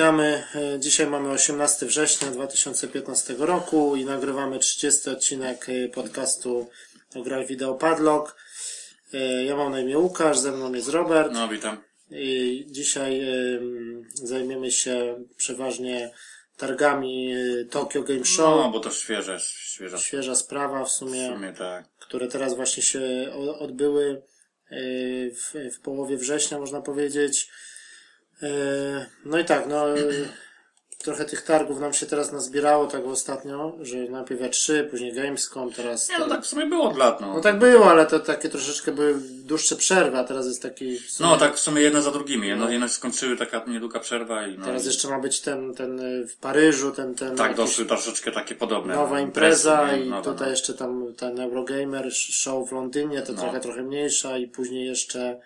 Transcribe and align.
Witamy. 0.00 0.42
E, 0.54 0.80
Dzisiaj 0.80 1.06
mamy 1.06 1.30
18 1.30 1.86
września 1.86 2.30
2015 2.30 3.34
roku 3.38 3.96
i 3.96 4.04
nagrywamy 4.04 4.58
30 4.58 5.10
odcinek 5.10 5.66
e, 5.68 5.88
podcastu 5.88 6.68
o 7.14 7.22
grach 7.22 7.46
wideo 7.46 7.74
Padlock. 7.74 8.36
E, 9.14 9.44
Ja 9.44 9.56
mam 9.56 9.72
na 9.72 9.80
imię 9.80 9.98
Łukasz, 9.98 10.38
ze 10.38 10.52
mną 10.52 10.72
jest 10.74 10.88
Robert 10.88 11.32
No, 11.32 11.48
witam. 11.48 11.82
i 12.10 12.64
dzisiaj 12.70 13.20
em, 13.20 14.04
zajmiemy 14.14 14.70
się 14.70 15.24
przeważnie 15.36 16.10
targami 16.56 17.34
Tokyo 17.70 18.02
Game 18.02 18.24
Show. 18.24 18.64
No, 18.64 18.70
bo 18.70 18.80
to 18.80 18.90
świeże, 18.90 19.40
świeża 19.40 19.98
Świeża 19.98 20.34
sprawa 20.34 20.84
w 20.84 20.88
w 20.88 20.92
sumie, 20.92 21.28
sumie 21.34 21.52
tak. 21.52 21.84
które 21.98 22.28
teraz 22.28 22.54
właśnie 22.54 22.82
się 22.82 23.00
odbyły 23.58 24.22
w, 25.34 25.54
w 25.76 25.80
połowie 25.80 26.16
września, 26.16 26.58
można 26.58 26.80
powiedzieć. 26.80 27.48
E, 28.42 29.06
No 29.24 29.38
i 29.38 29.44
tak, 29.44 29.66
no 29.68 29.84
trochę 30.98 31.24
tych 31.24 31.42
targów 31.42 31.80
nam 31.80 31.92
się 31.92 32.06
teraz 32.06 32.32
nazbierało 32.32 32.86
tak 32.86 33.04
ostatnio, 33.06 33.76
że 33.82 33.96
najpierw 33.96 34.40
E3, 34.40 34.84
później 34.84 35.12
Gamescom, 35.12 35.72
teraz... 35.72 36.08
Nie, 36.08 36.18
no 36.18 36.28
tak 36.28 36.42
w 36.42 36.46
sumie 36.46 36.66
było 36.66 36.84
od 36.90 36.96
lat, 36.96 37.20
no. 37.20 37.34
No 37.34 37.40
tak 37.40 37.58
było, 37.58 37.90
ale 37.90 38.06
to 38.06 38.20
takie 38.20 38.48
troszeczkę 38.48 38.92
były 38.92 39.14
dłuższe 39.44 39.76
przerwy, 39.76 40.18
a 40.18 40.24
teraz 40.24 40.46
jest 40.46 40.62
taki... 40.62 40.98
sumie- 40.98 41.30
No, 41.30 41.36
tak 41.36 41.54
w 41.56 41.58
sumie 41.60 41.82
jedne 41.82 42.02
za 42.02 42.10
drugimi. 42.10 42.48
Jedno, 42.48 42.70
jedno 42.70 42.88
się 42.88 42.94
skończyły, 42.94 43.36
taka 43.36 43.64
niedługa 43.66 44.00
przerwa 44.00 44.46
i 44.46 44.58
no. 44.58 44.64
Teraz 44.66 44.84
i, 44.84 44.86
jeszcze 44.86 45.08
ma 45.08 45.18
być 45.18 45.40
ten, 45.40 45.74
ten 45.74 46.00
e, 46.00 46.26
w 46.26 46.36
Paryżu, 46.36 46.90
ten, 46.92 47.14
ten 47.14 47.36
tak, 47.36 47.38
jakiś 47.50 47.56
doszły 47.56 47.84
troszeczkę 47.86 48.32
takie 48.32 48.54
podobne. 48.54 48.94
nowa 48.94 49.14
no, 49.14 49.20
impreza 49.20 49.80
imprezy, 49.82 50.00
nie? 50.00 50.06
i 50.06 50.10
Nowe, 50.10 50.22
tutaj 50.32 50.46
no. 50.46 50.50
jeszcze 50.50 50.74
tam 50.74 51.14
ten 51.16 51.40
Eurogamer 51.40 52.12
show 52.14 52.68
w 52.68 52.72
Londynie, 52.72 53.22
to 53.22 53.32
No. 53.32 53.38
trochę, 53.42 53.60
trochę 53.60 53.82
mniejsza 53.82 54.38
i 54.38 54.46
później 54.48 54.86
jeszcze 54.86 55.40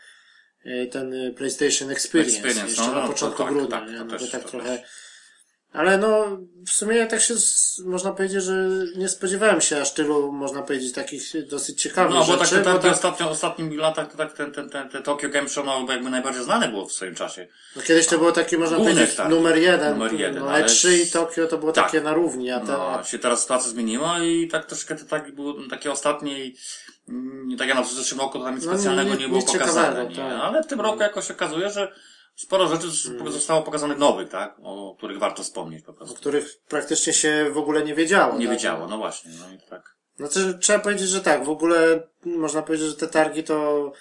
ten 0.91 1.15
e, 1.15 1.31
PlayStation 1.31 1.91
Experience, 1.91 2.37
Experience, 2.37 2.69
jeszcze 2.69 2.83
no, 2.87 2.95
na 2.95 3.01
no, 3.01 3.07
to 3.07 3.13
początku 3.13 3.43
tak, 3.43 3.53
grudnia, 3.53 3.81
tak, 3.81 3.91
nie? 3.91 3.99
to 3.99 4.05
No, 4.05 4.11
też, 4.11 4.23
to 4.23 4.33
tak 4.33 4.43
to 4.43 4.49
trochę... 4.49 4.79
też. 4.79 4.89
Ale 5.73 5.99
no, 5.99 6.39
w 6.67 6.71
sumie 6.71 7.07
tak 7.07 7.21
się, 7.23 7.35
można 7.85 8.13
powiedzieć, 8.13 8.43
że 8.43 8.69
nie 8.97 9.09
spodziewałem 9.09 9.61
się 9.61 9.81
aż 9.81 9.95
tylu, 9.95 10.33
można 10.33 10.63
powiedzieć, 10.63 10.93
takich 10.93 11.47
dosyć 11.49 11.83
ciekawych 11.83 12.15
No, 12.15 12.25
bo 12.25 12.37
tak 12.37 12.49
rzeczy, 12.49 12.57
te, 12.59 12.65
te, 12.65 12.73
bo 12.73 12.79
te 12.79 12.83
tak, 12.83 12.93
ostatnio, 12.93 13.31
ostatnimi 13.31 13.77
latach 13.77 14.11
to 14.11 14.17
tak 14.19 14.33
ten, 14.33 14.53
ten, 14.53 14.71
ten, 14.71 14.89
te 14.89 15.03
Tokyo 15.03 15.29
Game 15.29 15.49
Show 15.49 15.67
no, 15.67 15.87
jakby 15.93 16.11
najbardziej 16.11 16.45
znane 16.45 16.69
było 16.69 16.87
w 16.87 16.93
swoim 16.93 17.15
czasie. 17.15 17.49
no, 17.77 17.83
kiedyś 17.83 18.07
to 18.07 18.19
było 18.19 18.33
takie, 18.33 18.59
można 18.59 18.77
Główne 18.77 18.95
powiedzieć, 18.95 19.17
targi. 19.17 19.35
numer 19.35 19.59
jeden, 19.59 19.93
Numer 19.93 20.13
jeden, 20.15 20.39
no, 20.45 20.51
ale- 20.51 20.65
E3 20.65 20.93
i 20.93 21.11
Tokio 21.11 21.47
to 21.47 21.59
było 21.59 21.73
Tak. 21.73 21.85
takie 21.85 22.01
na 22.01 22.15
równi, 22.15 22.51
a 22.51 22.61
te, 22.61 22.73
No, 22.73 23.05
się 23.05 23.19
teraz 23.19 23.43
sytuacja 23.43 23.71
zmieniła 23.71 24.19
i 24.25 24.49
tak 24.49 24.67
troszkę 24.67 24.97
te 24.97 25.05
targi 25.05 25.33
były 25.33 25.69
takie 25.69 25.93
ostatnie 25.93 26.39
i 26.39 26.43
mm, 26.43 26.55
nie 27.47 27.57
tak 27.57 27.69
jak 27.69 27.77
na 27.79 27.85
zeszłym 27.85 28.21
roku 28.21 28.39
to 28.39 28.45
tam 28.45 28.55
nic 28.55 28.65
No, 28.65 28.73
specjalnego 28.73 29.11
nie- 29.15 29.17
nie, 29.21 29.29
było 29.29 29.43
pokazane, 29.43 30.07
nie? 30.07 30.17
tak. 30.17 30.33
ale 30.43 30.63
w 30.63 30.67
tym 30.67 30.81
roku 30.81 31.03
jakoś 31.03 31.31
okazuje, 31.31 31.71
że 31.71 31.93
sporo 32.37 32.69
rzeczy 32.69 32.91
z- 32.91 33.07
Mm. 33.07 33.33
zostało 33.33 33.63
pokazanych 33.63 33.99
nowych, 33.99 34.29
tak? 34.29 34.57
O 34.63 34.95
których 34.99 35.19
warto 35.19 35.43
wspomnieć 35.43 35.85
po 35.85 35.93
o 35.93 35.95
prostu. 35.95 36.15
których 36.17 36.55
praktycznie 36.69 37.13
się 37.13 37.51
w 37.53 37.59
ogóle 37.59 37.83
nie 37.85 37.95
wiedziało. 37.95 38.39
Nie 38.39 38.47
tak? 38.47 38.55
wiedziało, 38.57 38.87
no 38.87 38.99
właśnie, 38.99 39.31
no 39.41 39.55
i 39.55 39.59
tak. 39.71 39.97
No 40.19 40.29
to 40.29 40.41
trzeba 40.61 40.79
powiedzieć, 40.79 41.09
że 41.09 41.21
tak, 41.21 41.45
w 41.45 41.49
ogóle 41.51 42.09
można 42.25 42.63
powiedzieć, 42.63 42.89
że 42.89 42.97
te 42.97 43.07
targi 43.07 43.45
to 43.45 43.93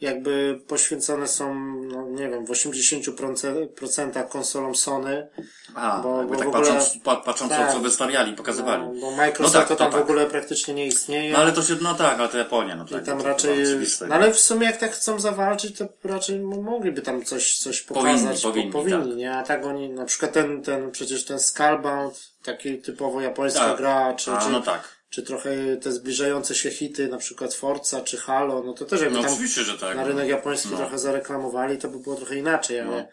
jakby 0.00 0.60
poświęcone 0.68 1.26
są, 1.28 1.54
no 1.64 2.06
nie 2.08 2.28
wiem, 2.28 2.46
w 2.46 2.50
80% 2.50 4.28
konsolom 4.28 4.74
Sony. 4.74 5.28
A, 5.74 6.00
Bo- 6.02 6.24
bo 6.24 6.36
tak 6.36 6.44
w 6.44 6.48
ogóle- 6.48 6.52
patrząc, 6.52 6.96
pa, 7.04 7.16
patrząc 7.16 7.50
tak. 7.52 7.72
co 7.72 7.78
wystawiali, 7.80 8.32
pokazywali. 8.32 8.82
No, 8.82 8.92
No, 8.94 9.00
bo 9.00 9.10
Microsoft 9.10 9.54
No 9.54 9.60
tak, 9.60 9.68
to 9.68 9.76
tam 9.76 9.90
w 9.90 9.94
tak. 9.94 10.02
ogóle 10.02 10.26
praktycznie 10.26 10.74
nie 10.74 10.86
istnieje. 10.86 11.36
ale 11.36 11.52
to 11.52 11.62
się, 11.62 11.76
no 11.82 11.94
tak, 11.94 12.18
ale 12.20 12.28
to 12.28 12.38
Japonia, 12.38 12.76
no 12.76 12.84
I 12.84 12.88
tak. 12.88 13.04
tam 13.04 13.18
to, 13.18 13.24
raczej, 13.24 13.56
To 13.56 13.62
oczywiste, 13.62 14.06
no 14.06 14.14
ale 14.14 14.32
w 14.32 14.38
sumie 14.40 14.66
jak 14.66 14.76
tak 14.76 14.92
chcą 14.92 15.20
zawalczyć, 15.20 15.78
to 15.78 15.84
raczej 16.04 16.40
mogliby 16.40 17.02
tam 17.02 17.24
coś, 17.24 17.58
coś 17.58 17.82
Powinni, 17.82 18.06
pokazać. 18.06 18.42
Po- 18.42 18.48
powinni, 18.48 18.72
powinni 18.72 19.08
tak. 19.08 19.16
nie? 19.16 19.32
A 19.36 19.42
tak 19.42 19.66
oni, 19.66 19.88
na 19.90 20.04
przykład 20.04 20.32
ten, 20.32 20.62
ten, 20.62 20.90
przecież 20.90 21.24
ten 21.24 21.38
Skullbound, 21.38 22.28
taki 22.42 22.78
typowo 22.78 23.20
japońska 23.20 23.60
Tak. 23.68 23.76
gra, 23.76 24.14
czy, 24.14 24.32
A, 24.32 24.38
czy, 24.40 24.50
no 24.50 24.60
tak. 24.60 24.97
Czy 25.10 25.22
trochę 25.22 25.76
te 25.76 25.92
zbliżające 25.92 26.54
się 26.54 26.70
hity, 26.70 27.08
na 27.08 27.18
przykład 27.18 27.54
Forza, 27.54 28.00
czy 28.00 28.16
Halo, 28.16 28.62
no 28.62 28.72
to 28.72 28.84
też 28.84 29.00
jakby 29.00 29.16
No 29.16 29.22
tam 29.22 29.32
oczywiście, 29.32 29.62
że 29.64 29.78
tak. 29.78 29.96
na 29.96 30.02
no. 30.02 30.08
rynek 30.08 30.28
japoński 30.28 30.68
No. 30.70 30.76
trochę 30.76 30.98
zareklamowali, 30.98 31.78
to 31.78 31.88
by 31.88 31.98
było 31.98 32.16
trochę 32.16 32.36
inaczej, 32.36 32.80
ale... 32.80 32.96
No. 32.96 33.04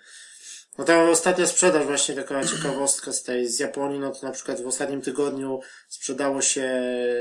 No 0.77 0.83
ta 0.85 1.09
ostatnia 1.09 1.47
sprzedaż, 1.47 1.85
właśnie 1.85 2.15
taka 2.15 2.43
ciekawostka 2.55 3.13
z 3.13 3.23
tej, 3.23 3.47
z 3.47 3.59
Japonii, 3.59 3.99
no 3.99 4.11
to 4.11 4.25
na 4.27 4.31
przykład 4.31 4.61
w 4.61 4.67
ostatnim 4.67 5.01
tygodniu 5.01 5.59
sprzedało 5.89 6.41
się 6.41 6.71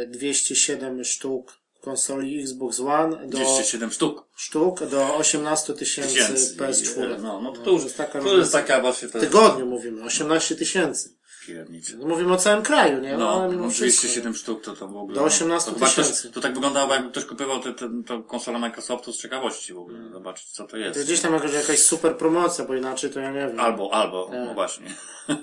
207 0.08 1.04
sztuk 1.04 1.52
konsoli 1.80 2.41
Xbox 2.42 2.80
One 2.80 3.16
do 3.26 3.38
207 3.38 3.91
sztuk. 3.91 4.24
sztuk 4.36 4.86
do 4.86 5.16
18 5.16 5.72
tysięcy 5.74 6.14
Tysięcy. 6.14 6.56
PS4. 6.56 7.22
No, 7.22 7.41
no 7.41 7.52
to, 7.52 7.60
to 7.60 7.70
już 7.70 7.84
jest 7.84 7.96
taka 7.96 8.20
to 8.20 8.36
jest 8.38 8.52
taka 8.52 8.80
właśnie 8.80 9.08
W 9.08 9.12
tygodniu 9.12 9.66
mówimy, 9.66 10.04
18 10.04 10.56
tysięcy. 10.56 11.14
Kierownica. 11.47 11.93
No 11.99 12.06
Mówimy 12.06 12.32
o 12.32 12.37
całym 12.37 12.62
kraju, 12.62 13.00
nie? 13.00 13.16
No, 13.16 13.38
No, 13.38 13.49
mimo 13.49 13.65
no 13.65 13.71
wszystko. 13.71 14.00
207 14.00 14.34
sztuk 14.34 14.65
to, 14.65 14.77
to 14.77 14.88
w 14.88 14.97
ogóle. 14.97 15.15
Do 15.15 15.25
18 15.25 15.71
to, 15.71 15.75
chyba 15.75 15.87
ktoś- 15.87 15.97
tysięcy. 16.06 16.31
To 16.31 16.41
tak 16.41 16.55
wyglądało, 16.55 16.94
jakby 16.94 17.10
ktoś 17.10 17.25
kupował 17.25 17.60
tę 17.60 17.72
te, 17.75 17.88
te, 18.06 18.22
konsolę 18.22 18.59
Microsoftu 18.59 19.12
z 19.12 19.19
ciekawości 19.19 19.72
w 19.72 19.78
ogóle, 19.78 19.99
zobaczyć 20.12 20.50
co 20.50 20.65
to 20.66 20.77
jest. 20.77 20.99
To 20.99 21.04
gdzieś 21.04 21.21
tam 21.21 21.34
jakaś, 21.34 21.53
jakaś 21.53 21.78
super 21.78 22.16
promocja, 22.16 22.65
bo 22.65 22.75
inaczej 22.75 23.10
to 23.10 23.21
ja 23.21 23.31
nie 23.31 23.38
wiem. 23.47 23.60
Albo, 23.60 23.94
albo, 23.94 24.27
Tak. 24.27 24.34
no 24.47 24.54
właśnie. 24.54 24.87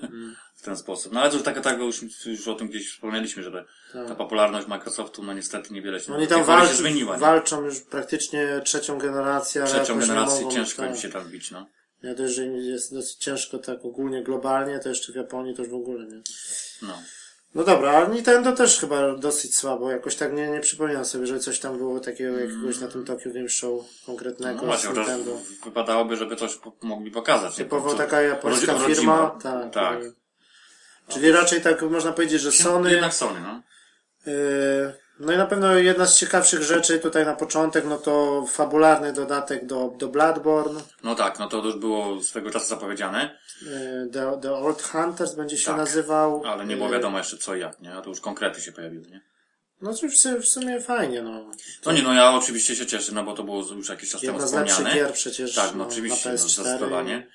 w 0.62 0.64
ten 0.64 0.78
sposób. 0.78 1.14
No 1.14 1.20
ale 1.22 1.30
to 1.30 1.36
już 1.36 1.46
tak, 1.46 1.62
tak 1.62 1.80
już, 1.80 2.02
już 2.26 2.48
o 2.48 2.56
tym 2.56 2.68
gdzieś 2.68 2.92
wspomnieliśmy, 2.92 3.44
że 3.44 3.52
ta, 3.94 4.06
ta 4.06 4.16
popularność 4.16 4.68
Microsoftu, 4.68 5.24
no 5.24 5.34
niestety 5.34 5.74
niewiele 5.74 6.00
się, 6.00 6.06
Tak. 6.06 6.16
Oni 6.16 6.28
tam 6.28 6.44
walczą, 6.44 6.68
się 6.72 6.76
zmieniła. 6.76 7.14
nie? 7.14 7.20
walczą 7.20 7.62
już 7.64 7.80
praktycznie 7.80 8.62
trzecią 8.64 8.98
generację. 8.98 9.64
Trzecią 9.64 10.00
generację 10.00 10.42
mogą, 10.42 10.56
ciężko 10.56 10.86
im 10.86 10.92
tak. 10.92 11.02
się 11.02 11.10
tam 11.10 11.30
bić, 11.30 11.52
no. 11.52 11.66
Nie 12.04 12.16
dość, 12.16 12.34
że 12.34 12.46
jest 12.46 12.94
dosyć 12.94 13.16
ciężko 13.16 13.58
tak 13.58 13.86
ogólnie 13.86 14.24
globalnie, 14.24 14.80
to 14.80 14.90
jeszcze 14.90 15.14
w 15.14 15.16
Japonii 15.16 15.56
to 15.56 15.62
już 15.62 15.72
w 15.72 15.76
ogóle 15.76 16.06
nie. 16.06 16.22
no. 16.82 16.94
No 17.56 17.64
dobra, 17.64 17.92
ale 17.92 18.08
Nintendo 18.16 18.52
też 18.52 18.80
chyba 18.80 19.16
dosyć 19.16 19.56
słabo. 19.56 19.92
Jakoś 19.92 20.16
tak 20.16 20.34
nie, 20.34 20.50
nie 20.50 20.60
przypominam 20.60 21.06
sobie, 21.06 21.28
że 21.28 21.40
coś 21.40 21.60
tam 21.60 21.78
było 21.78 22.00
takiego 22.00 22.40
jakiegoś 22.40 22.80
na 22.80 22.88
tym 22.88 23.06
Tokyo 23.06 23.32
Game 23.34 23.50
Show 23.50 23.86
konkretnego 24.06 24.54
No 24.56 24.62
z 24.62 24.66
właśnie, 24.66 24.90
chociaż 24.90 25.08
Nintendo. 25.08 25.38
wypadałoby, 25.66 26.16
żeby 26.18 26.36
coś 26.36 26.60
mogli 26.82 27.12
pokazać. 27.12 27.56
Typowo 27.56 27.92
Co- 27.92 27.98
taka 27.98 28.22
japońska 28.22 28.74
rodzi- 28.74 28.96
firma. 28.96 29.18
rodzima. 29.18 29.40
Tak. 29.44 29.74
Tak. 29.74 30.04
y, 30.04 30.14
Czyli 31.08 31.32
raczej 31.32 31.62
tak 31.62 31.82
można 31.82 32.12
powiedzieć, 32.12 32.42
że 32.42 32.52
Sony. 32.52 32.92
Jednak 32.92 33.14
Sony, 33.14 33.40
no. 33.42 33.62
y, 34.32 34.94
No 35.26 35.34
i 35.34 35.38
na 35.38 35.46
pewno 35.46 35.74
jedna 35.76 36.06
z 36.06 36.18
ciekawszych 36.18 36.64
rzeczy 36.64 37.00
tutaj 37.00 37.26
na 37.26 37.36
początek, 37.36 37.86
no 37.86 37.98
to 37.98 38.46
fabularny 38.50 39.14
dodatek 39.14 39.66
do, 39.66 39.94
do 39.98 40.08
Bloodborne. 40.08 40.82
No 41.04 41.16
tak, 41.16 41.40
no 41.40 41.48
to 41.48 41.58
już 41.66 41.76
było 41.76 42.22
swego 42.24 42.52
czasu 42.52 42.68
zapowiedziane, 42.68 43.38
y, 43.62 44.10
The, 44.14 44.40
The 44.42 44.54
Old 44.54 44.82
Hunters 44.84 45.36
będzie 45.36 45.58
się 45.58 45.66
Tak, 45.66 45.78
nazywał. 45.78 46.44
ale 46.46 46.66
nie 46.66 46.76
było 46.76 46.90
Y, 46.90 46.92
wiadomo 46.92 47.18
jeszcze 47.18 47.38
co 47.38 47.56
i 47.56 47.60
jak, 47.60 47.80
nie? 47.82 47.94
A 47.94 48.02
to 48.02 48.10
już 48.10 48.20
konkrety 48.22 48.62
się 48.62 48.72
pojawiły, 48.72 49.04
nie? 49.10 49.22
No 49.82 49.94
cóż, 49.94 50.14
w 50.42 50.48
sumie- 50.48 50.82
fajnie, 50.82 51.22
no. 51.22 51.52
No 51.86 51.92
nie, 51.92 52.02
no 52.04 52.14
ja 52.14 52.32
oczywiście 52.32 52.76
się 52.76 52.86
cieszę, 52.86 53.12
no 53.12 53.24
bo 53.24 53.34
to 53.34 53.44
było 53.44 53.64
już 53.76 53.90
jakiś 53.90 54.12
czas 54.12 54.22
temu 54.22 54.34
Jedna 54.34 54.48
z 54.48 54.54
lepszych 54.54 54.76
wspomniane. 54.76 55.00
gier 55.00 55.14
przecież 55.14 55.56
Tak, 55.56 55.72
no 55.72 55.78
no, 55.78 55.88
oczywiście, 55.88 56.30
na 56.30 56.36
no, 56.36 56.42
PS4. 56.42 56.48
zdecydowanie. 56.64 57.28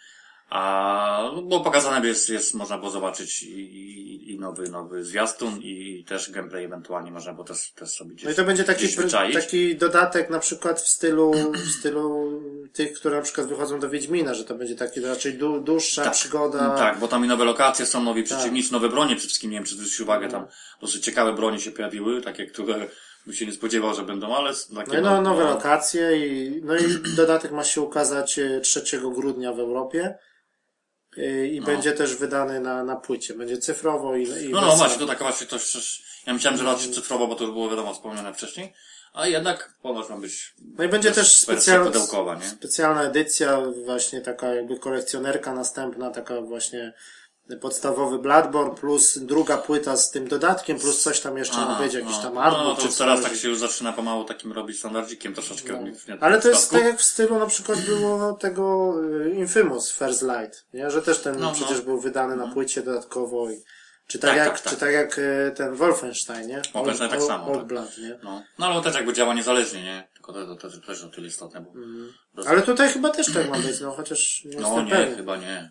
A, 0.50 1.30
no, 1.34 1.42
bo 1.42 1.60
pokazane 1.60 2.06
jest, 2.06 2.28
jest, 2.28 2.54
można 2.54 2.78
było 2.78 2.90
zobaczyć 2.90 3.42
i, 3.42 3.60
i, 3.60 4.32
i 4.32 4.40
nowy, 4.40 4.68
nowy 4.68 5.04
zwiastun 5.04 5.58
i 5.62 6.04
też 6.08 6.31
gameplay 6.31 6.64
ewentualnie 6.64 7.10
można 7.10 7.32
było 7.32 7.44
też, 7.44 7.70
też 7.70 7.90
sobie 7.90 8.10
gdzieś 8.10 8.25
No 8.25 8.31
i 8.31 8.34
to 8.34 8.44
będzie 8.44 8.64
taki, 8.64 8.88
taki 9.34 9.76
dodatek 9.76 10.31
na 10.31 10.38
przykład 10.38 10.81
w 10.81 10.88
stylu, 10.88 11.32
w 11.52 11.70
stylu 11.78 12.40
tych, 12.72 12.93
które 12.93 13.16
na 13.16 13.22
przykład 13.22 13.46
wychodzą 13.46 13.81
do 13.81 13.90
Wiedźmina, 13.90 14.34
że 14.34 14.44
to 14.44 14.54
będzie 14.54 14.75
taki 14.75 15.00
raczej 15.00 15.38
dłu- 15.38 15.62
dłuższa 15.62 16.10
przygoda. 16.10 16.76
Tak, 16.76 16.99
bo 16.99 17.08
tam 17.08 17.25
i 17.25 17.28
nowe 17.28 17.44
lokacje 17.44 17.87
są, 17.87 18.02
nowi 18.02 18.22
przeciwnicy, 18.22 18.72
nowe 18.72 18.88
bronie 18.88 19.16
przede 19.16 19.28
wszystkim, 19.28 19.50
nie 19.50 19.56
wiem 19.56 19.66
czy 19.66 19.75
zwrócić 19.75 20.00
uwagę, 20.00 20.28
tam 20.28 20.46
dosyć 20.81 21.04
ciekawe 21.04 21.32
bronie 21.32 21.60
się 21.60 21.70
pojawiły, 21.70 22.22
takie, 22.22 22.46
które 22.46 22.88
bym 23.26 23.34
się 23.34 23.46
nie 23.46 23.52
spodziewał, 23.52 23.94
że 23.94 24.02
będą, 24.02 24.37
ale 24.37 24.52
takie 24.75 24.92
No 24.92 24.99
i 24.99 25.02
no, 25.02 25.22
nowe 25.22 25.44
lokacje 25.44 26.26
i, 26.26 26.60
no 26.64 26.76
i 26.76 26.82
dodatek 27.16 27.52
ma 27.52 27.64
się 27.64 27.81
ukazać 27.81 28.38
e, 28.38 28.60
3 28.60 29.00
grudnia 29.14 29.52
w 29.52 29.60
Europie. 29.60 30.19
E, 31.18 31.46
I 31.46 31.60
będzie 31.60 31.92
też 31.92 32.16
wydany 32.16 32.60
na, 32.60 32.84
na 32.84 32.96
płycie. 32.96 33.34
Będzie 33.34 33.58
cyfrowo 33.58 34.16
i, 34.16 34.22
i 34.22 34.48
No, 34.48 34.60
no 34.60 34.66
wersja- 34.66 34.76
właśnie, 34.76 34.98
to 34.98 35.06
taka 35.06 35.24
właśnie 35.24 35.46
to 35.46 35.56
ja 36.26 36.34
myślałem, 36.34 36.58
że 36.58 36.64
raczej 36.64 36.92
cyfrowo, 36.92 37.26
bo 37.26 37.34
to 37.34 37.44
już 37.44 37.52
było 37.52 37.70
wiadomo 37.70 37.94
wspomniane 37.94 38.34
wcześniej, 38.34 38.72
a 39.12 39.26
jednak 39.26 39.74
ponoć 39.82 40.08
ma 40.08 40.16
być 40.16 40.54
No 40.78 40.84
i 40.84 40.88
będzie 40.88 41.12
też 41.12 41.40
specjalna, 41.40 41.90
specjalna 42.58 43.02
edycja, 43.02 43.62
właśnie 43.84 44.20
taka 44.20 44.54
jakby 44.54 44.78
kolekcjonerka 44.78 45.54
następna, 45.54 46.10
taka 46.10 46.40
właśnie 46.40 46.92
podstawowy 47.60 48.19
Bloodborne 48.19 48.75
plus 48.75 49.19
druga 49.19 49.56
płyta 49.56 49.96
z 49.96 50.10
tym 50.10 50.28
dodatkiem, 50.28 50.78
plus 50.78 51.02
coś 51.02 51.20
tam 51.20 51.37
jeszcze 51.38 51.56
Aha, 51.58 51.82
być, 51.82 51.94
jakiś 51.94 52.16
no. 52.16 52.22
tam 52.22 52.34
No, 52.34 52.43
artbook 52.43 52.76
to 52.76 52.82
czy 52.82 52.87
już 52.88 52.96
teraz 52.96 53.22
tak 53.22 53.34
się 53.34 53.48
już 53.48 53.58
zaczyna 53.58 53.93
pomału 53.93 54.25
takim 54.25 54.52
robić 54.52 54.78
standardzikiem 54.78 55.34
troszeczkę. 55.34 55.72
No. 55.72 55.82
nie- 56.14 56.20
Ale 56.22 56.40
to 56.40 56.48
jest 56.48 56.70
tak 56.70 56.84
jak 56.84 56.98
w 56.98 57.02
stylu 57.02 57.38
na 57.38 57.46
przykład 57.46 57.81
było 57.81 58.32
tego 58.32 58.94
y, 59.26 59.31
Infamous 59.34 59.93
First 59.93 60.22
Light, 60.22 60.66
nie? 60.75 60.90
że 60.90 61.02
też 61.02 61.19
ten 61.19 61.34
No, 61.34 61.40
no. 61.46 61.52
przecież 61.52 61.81
był 61.81 62.00
wydany 62.00 62.37
na 62.37 62.46
płycie 62.48 62.82
dodatkowo 62.82 63.50
i 63.50 63.56
czy 64.06 64.19
tak, 64.19 64.31
Tak, 64.31 64.38
jak, 64.38 64.49
tak, 64.49 64.60
tak. 64.60 64.72
czy 64.72 64.81
tak 64.81 64.92
jak 64.92 65.19
y, 65.19 65.52
ten 65.56 65.75
Wolfenstein, 65.75 66.49
nie? 66.49 66.62
Wolfenstein 66.75 67.10
tak 67.10 67.22
samo, 67.22 67.46
Old 67.46 67.58
tak. 67.58 67.66
Blood, 67.66 67.99
nie? 67.99 68.19
No, 68.22 68.42
no 68.58 68.66
ale 68.66 68.75
on 68.76 68.82
też 68.84 68.94
jakby 68.94 69.12
działa 69.12 69.34
niezależnie, 69.34 69.82
nie? 69.82 70.08
Tylko 70.14 70.32
to, 70.32 70.56
to, 70.56 70.70
to 70.70 70.87
też 70.87 71.04
o 71.04 71.08
tyle 71.08 71.26
istotne, 71.26 71.60
bo... 71.60 72.49
Ale 72.49 72.62
tutaj 72.62 72.92
chyba 72.92 73.10
też 73.10 73.32
tak 73.34 73.50
ma 73.50 73.58
być, 73.58 73.81
no 73.81 73.92
chociaż 73.92 74.42
nie 74.44 74.60
No 74.60 74.82
nie, 74.82 74.90
pewien. 74.90 75.16
chyba 75.16 75.37
nie. 75.37 75.70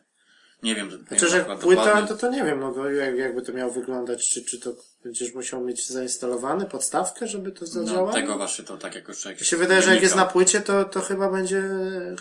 Nie 0.64 0.76
wiem. 0.76 0.90
wiem 0.90 1.06
jak 1.12 1.42
akurat 1.42 1.60
płyta, 1.60 1.86
dokładnie. 1.86 2.08
to 2.08 2.18
to 2.18 2.30
nie 2.32 2.44
wiem, 2.44 2.60
no 2.60 2.90
jak, 2.90 3.18
jakby 3.18 3.42
to 3.42 3.54
miało 3.54 3.72
wyglądać, 3.72 4.30
czy, 4.30 4.46
czy 4.46 4.60
to 4.60 4.76
będziesz 5.04 5.34
musiał 5.34 5.62
mieć 5.62 5.88
zainstalowany 5.90 6.66
podstawkę, 6.66 7.28
żeby 7.28 7.52
to 7.52 7.62
No, 7.62 7.68
zadziałało? 7.68 8.14
tego 8.14 8.38
właśnie 8.38 8.66
to 8.66 8.78
tak 8.78 8.96
jakoś 8.96 9.20
człowiek 9.20 9.40
Mi 9.40 9.46
się 9.46 9.58
wydaje, 9.58 9.82
że 9.82 9.94
jak 9.94 10.04
jest 10.04 10.16
na 10.16 10.26
płycie, 10.26 10.62
to, 10.62 10.86
to 10.86 11.02
chyba 11.02 11.30
będzie, 11.32 11.64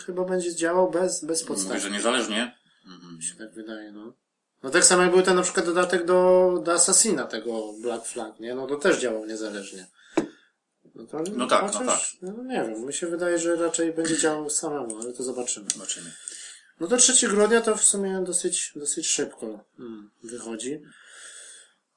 chyba 0.05 0.23
będzie 0.25 0.55
działał 0.55 0.91
bez, 0.91 1.25
bez 1.25 1.41
Mówię, 1.41 1.47
podstawki. 1.47 1.81
że 1.81 1.91
niezależnie. 1.91 2.57
Mhm. 2.87 3.15
Mi 3.17 3.23
się 3.23 3.35
tak 3.35 3.53
wydaje, 3.53 3.91
no. 3.91 4.13
No 4.63 4.69
tak 4.69 4.85
samo 4.85 5.01
jak 5.03 5.11
był 5.11 5.21
ten 5.21 5.35
na 5.35 5.41
przykład 5.41 5.65
dodatek 5.65 6.05
do, 6.05 6.51
do 6.63 6.73
Assassina, 6.73 7.23
tego 7.23 7.73
Black 7.81 8.05
Flag, 8.05 8.39
nie? 8.39 8.55
No 8.55 8.67
to 8.67 8.75
też 8.75 8.97
działał 8.99 9.25
niezależnie. 9.25 9.87
No, 10.95 11.05
to, 11.05 11.23
No 11.35 11.47
tak, 11.47 11.61
no 11.73 11.79
chociaż, 11.79 12.17
no 12.21 12.43
nie 12.43 12.63
wiem, 12.63 12.85
mi 12.85 12.93
się 12.93 13.07
wydaje, 13.07 13.39
że 13.39 13.55
raczej 13.55 13.93
będzie 13.93 14.17
działał 14.17 14.49
samemu, 14.49 14.99
ale 15.01 15.13
to 15.13 15.23
zobaczymy. 15.23 15.65
Zobaczymy. 15.73 16.11
No 16.79 16.87
to 16.87 16.97
3 16.97 17.27
grudnia 17.27 17.61
to 17.61 17.75
w 17.75 17.83
sumie 17.83 18.23
dosyć, 18.25 18.71
dosyć 18.75 19.07
szybko 19.07 19.63
mm, 19.79 20.09
wychodzi. 20.23 20.81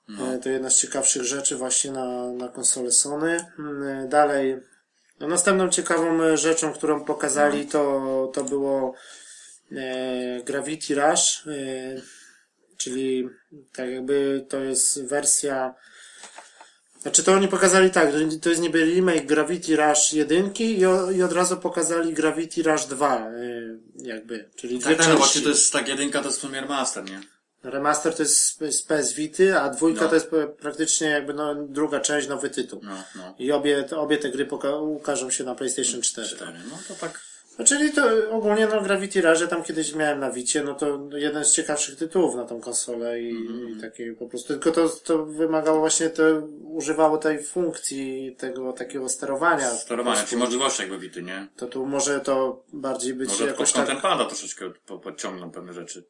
No. 0.09 0.35
E, 0.35 0.39
To 0.39 0.49
jedna 0.49 0.71
z 0.71 0.77
ciekawszych 0.81 1.25
rzeczy 1.25 1.57
właśnie 1.57 1.91
na, 1.93 2.33
na 2.33 2.49
konsolę 2.49 2.93
Sony. 2.93 3.45
Mm, 3.59 4.09
Dalej, 4.09 4.57
no 5.21 5.29
następną 5.29 5.69
ciekawą 5.69 6.23
e, 6.23 6.37
rzeczą, 6.37 6.73
którą 6.73 7.05
pokazali, 7.05 7.67
to, 7.67 8.31
to 8.35 8.45
było 8.45 8.95
e, 9.73 10.43
Gravity 10.45 10.95
Rush, 10.95 11.47
e, 11.47 11.51
czyli 12.77 13.29
tak 13.73 13.91
jakby 13.91 14.47
to 14.49 14.61
jest 14.61 15.05
wersja 15.05 15.75
znaczy 17.03 17.23
to 17.25 17.33
oni 17.33 17.49
pokazali 17.49 17.91
tak, 17.91 18.09
to 18.43 18.49
jest 18.49 18.61
niby 18.63 18.85
remake 18.85 19.27
Gravity 19.27 19.77
Rush 19.77 20.13
1 20.13 20.51
i, 20.59 20.81
i 21.17 21.23
od 21.23 21.33
razu 21.33 21.57
pokazali 21.57 22.13
Gravity 22.15 22.63
Rush 22.63 22.85
2, 22.85 23.17
e, 23.19 23.31
jakby, 23.97 24.49
czyli 24.57 24.79
dwie 24.79 24.89
Tak, 24.89 24.99
tak, 24.99 25.07
no 25.07 25.13
części. 25.13 25.19
właśnie 25.19 25.43
to 25.43 25.49
jest 25.49 25.73
tak 25.73 25.89
jedynka, 25.89 26.21
to 26.21 26.27
jest 26.27 26.39
w 26.39 26.41
sumie 26.41 26.61
remaster, 26.61 27.05
nie? 27.05 27.21
Remaster 27.63 28.15
to 28.15 28.23
jest 28.23 28.37
z- 28.71 28.83
PS 28.83 29.13
Vity, 29.13 29.59
a 29.59 29.69
dwójka 29.71 30.03
No. 30.03 30.09
to 30.09 30.15
jest 30.15 30.31
p- 30.31 30.47
praktycznie 30.61 31.07
jakby 31.07 31.35
no, 31.35 31.55
druga 31.55 32.01
część, 32.01 32.29
nowy 32.29 32.51
tytuł. 32.51 32.81
No, 32.83 33.05
no. 33.17 33.35
I 33.39 33.53
obie, 33.53 33.83
te- 33.85 33.99
obie 33.99 34.19
te 34.19 34.31
gry 34.31 34.49
ukażą 34.81 35.31
się 35.31 35.45
na 35.45 35.55
PlayStation 35.55 36.03
4. 36.03 36.29
Cztery. 36.29 36.53
No 36.71 36.79
to 36.89 36.95
tak. 36.95 37.21
No, 37.59 37.65
czyli 37.65 37.93
to 37.93 38.03
ogólnie 38.31 38.67
no 38.67 38.83
Gravity 38.83 39.23
ja 39.41 39.47
tam 39.47 39.63
kiedyś 39.63 39.95
miałem 39.95 40.21
na 40.21 40.31
Wicie, 40.31 40.63
no 40.63 40.75
to 40.75 41.01
jeden 41.15 41.45
z 41.45 41.53
ciekawszych 41.53 41.97
tytułów 41.99 42.35
na 42.35 42.45
tą 42.45 42.61
konsolę 42.61 43.21
i, 43.21 43.31
Mhm. 43.31 43.69
i 43.79 43.81
takie 43.81 44.13
po 44.13 44.27
prostu, 44.29 44.49
tylko 44.49 44.71
to, 44.73 44.89
to 44.89 45.25
wymagało 45.25 45.79
właśnie, 45.81 46.11
to 46.11 46.23
używało 46.63 47.19
tej 47.19 47.45
funkcji 47.45 48.37
tego 48.39 48.73
takiego 48.73 49.09
sterowania. 49.09 49.71
Sterowanie, 49.71 50.21
Po 50.21 50.27
czyli 50.27 50.41
możliwości 50.41 50.83
jakby 50.83 50.99
bity, 50.99 51.23
nie? 51.23 51.49
To 51.57 51.67
tu 51.67 51.87
może 51.87 52.21
to 52.21 52.65
bardziej 52.73 53.15
być 53.15 53.29
Może 53.29 53.47
jakoś 53.47 53.73
tak... 53.73 53.87
kątem 53.87 54.03
pada 54.03 54.25
troszeczkę 54.25 54.71
po- 54.87 54.99
podciągną 54.99 55.51
pewne 55.51 55.73
rzeczy. 55.73 56.05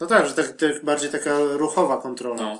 No 0.00 0.06
tak, 0.06 0.26
że 0.26 0.34
tak, 0.34 0.46
tak 0.56 0.84
bardziej 0.84 1.10
taka 1.10 1.38
ruchowa 1.40 2.02
kontrola. 2.02 2.42
No. 2.42 2.58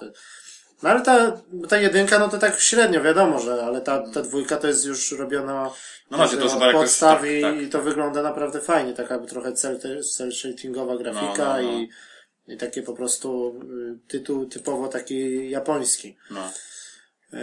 No. 0.82 0.90
ale 0.90 1.00
ta, 1.00 1.42
ta 1.68 1.76
jedynka, 1.76 2.18
no 2.18 2.28
to 2.28 2.38
tak 2.38 2.60
średnio, 2.60 3.02
wiadomo, 3.02 3.38
że, 3.38 3.64
ale 3.64 3.80
ta, 3.80 3.98
ta 3.98 4.22
dwójka 4.22 4.56
to 4.56 4.66
jest 4.66 4.84
już 4.84 5.12
robiona 5.12 5.70
No 6.10 6.28
to 6.28 6.44
od 6.44 6.72
podstaw 6.72 7.20
tak, 7.20 7.30
i, 7.30 7.42
tak. 7.42 7.56
i 7.62 7.68
to 7.68 7.82
wygląda 7.82 8.22
naprawdę 8.22 8.60
fajnie, 8.60 8.92
taka 8.92 9.18
trochę 9.18 9.52
cel, 9.52 9.80
cel 10.16 10.32
shadingowa 10.32 10.96
grafika 10.96 11.56
No, 11.56 11.62
no, 11.62 11.72
no. 11.72 11.78
I, 11.78 11.88
i 12.48 12.56
takie 12.56 12.82
po 12.82 12.92
prostu 12.92 13.60
y, 14.04 14.08
tytuł 14.08 14.46
typowo 14.46 14.88
taki 14.88 15.50
japoński. 15.50 16.16
No. 16.30 16.50
E, 17.32 17.42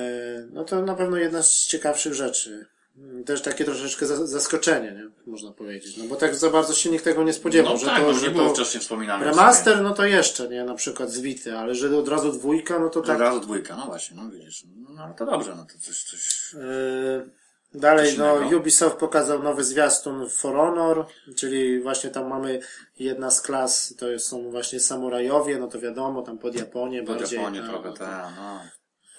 No 0.52 0.64
to 0.64 0.82
na 0.82 0.96
pewno 0.96 1.18
jedna 1.18 1.44
z 1.44 1.66
ciekawszych 1.66 2.14
rzeczy. 2.14 2.66
Mm, 2.98 3.24
Też 3.24 3.42
takie 3.42 3.66
troszeczkę 3.66 4.06
za- 4.06 4.28
zaskoczenie, 4.28 4.92
nie? 4.92 5.32
można 5.32 5.52
powiedzieć. 5.52 5.98
No 5.98 6.04
bo 6.06 6.16
tak 6.16 6.36
za 6.36 6.50
bardzo 6.50 6.74
się 6.74 6.90
nikt 6.90 7.04
tego 7.04 7.24
nie 7.24 7.34
spodziewał, 7.34 7.74
No 7.74 7.80
że 7.80 7.86
tak, 7.86 8.00
to, 8.00 8.06
bo 8.06 8.14
że 8.14 8.28
nie 8.28 8.34
było 8.36 8.54
wcześniej 8.54 8.82
wspominane. 8.82 9.26
remaster, 9.26 9.82
no 9.82 9.94
to 9.94 10.06
jeszcze, 10.06 10.50
nie? 10.50 10.64
Na 10.64 10.76
przykład 10.76 11.12
zbity, 11.12 11.58
ale 11.58 11.76
że 11.76 11.98
od 11.98 12.08
razu 12.08 12.32
dwójka, 12.32 12.80
no 12.80 12.90
to 12.90 13.00
Tak. 13.02 13.08
tak. 13.08 13.16
Od 13.16 13.22
razu 13.22 13.40
dwójka, 13.40 13.76
no 13.76 13.86
właśnie, 13.86 14.18
no 14.18 14.30
widzisz. 14.30 14.64
No 14.90 15.04
ale 15.04 15.14
to 15.14 15.26
dobrze, 15.26 15.56
no 15.56 15.66
to 15.66 15.74
coś, 15.80 16.04
coś. 16.04 16.54
Yy, 16.54 17.30
Dalej, 17.76 18.08
Coś 18.10 18.18
no, 18.18 18.38
innego? 18.40 18.58
Ubisoft 18.58 18.96
pokazał 18.96 19.44
nowy 19.44 19.64
zwiastun 19.64 20.30
For 20.30 20.56
Honor, 20.56 21.06
czyli 21.36 21.80
właśnie 21.82 22.10
tam 22.10 22.28
mamy 22.28 22.60
jedna 23.00 23.32
z 23.32 23.42
klas, 23.42 23.94
to 23.98 24.20
są 24.20 24.52
właśnie 24.52 24.80
samurajowie, 24.80 25.58
no 25.60 25.68
to 25.68 25.80
wiadomo, 25.80 26.22
tam 26.22 26.38
pod 26.38 26.56
Japonię 26.56 27.04
Pod 27.04 27.18
bardziej. 27.18 27.40
Japonię 27.40 27.62
no, 27.62 27.68
trochę, 27.70 27.90
no, 27.90 27.96
te, 27.96 28.06
no. 28.38 28.60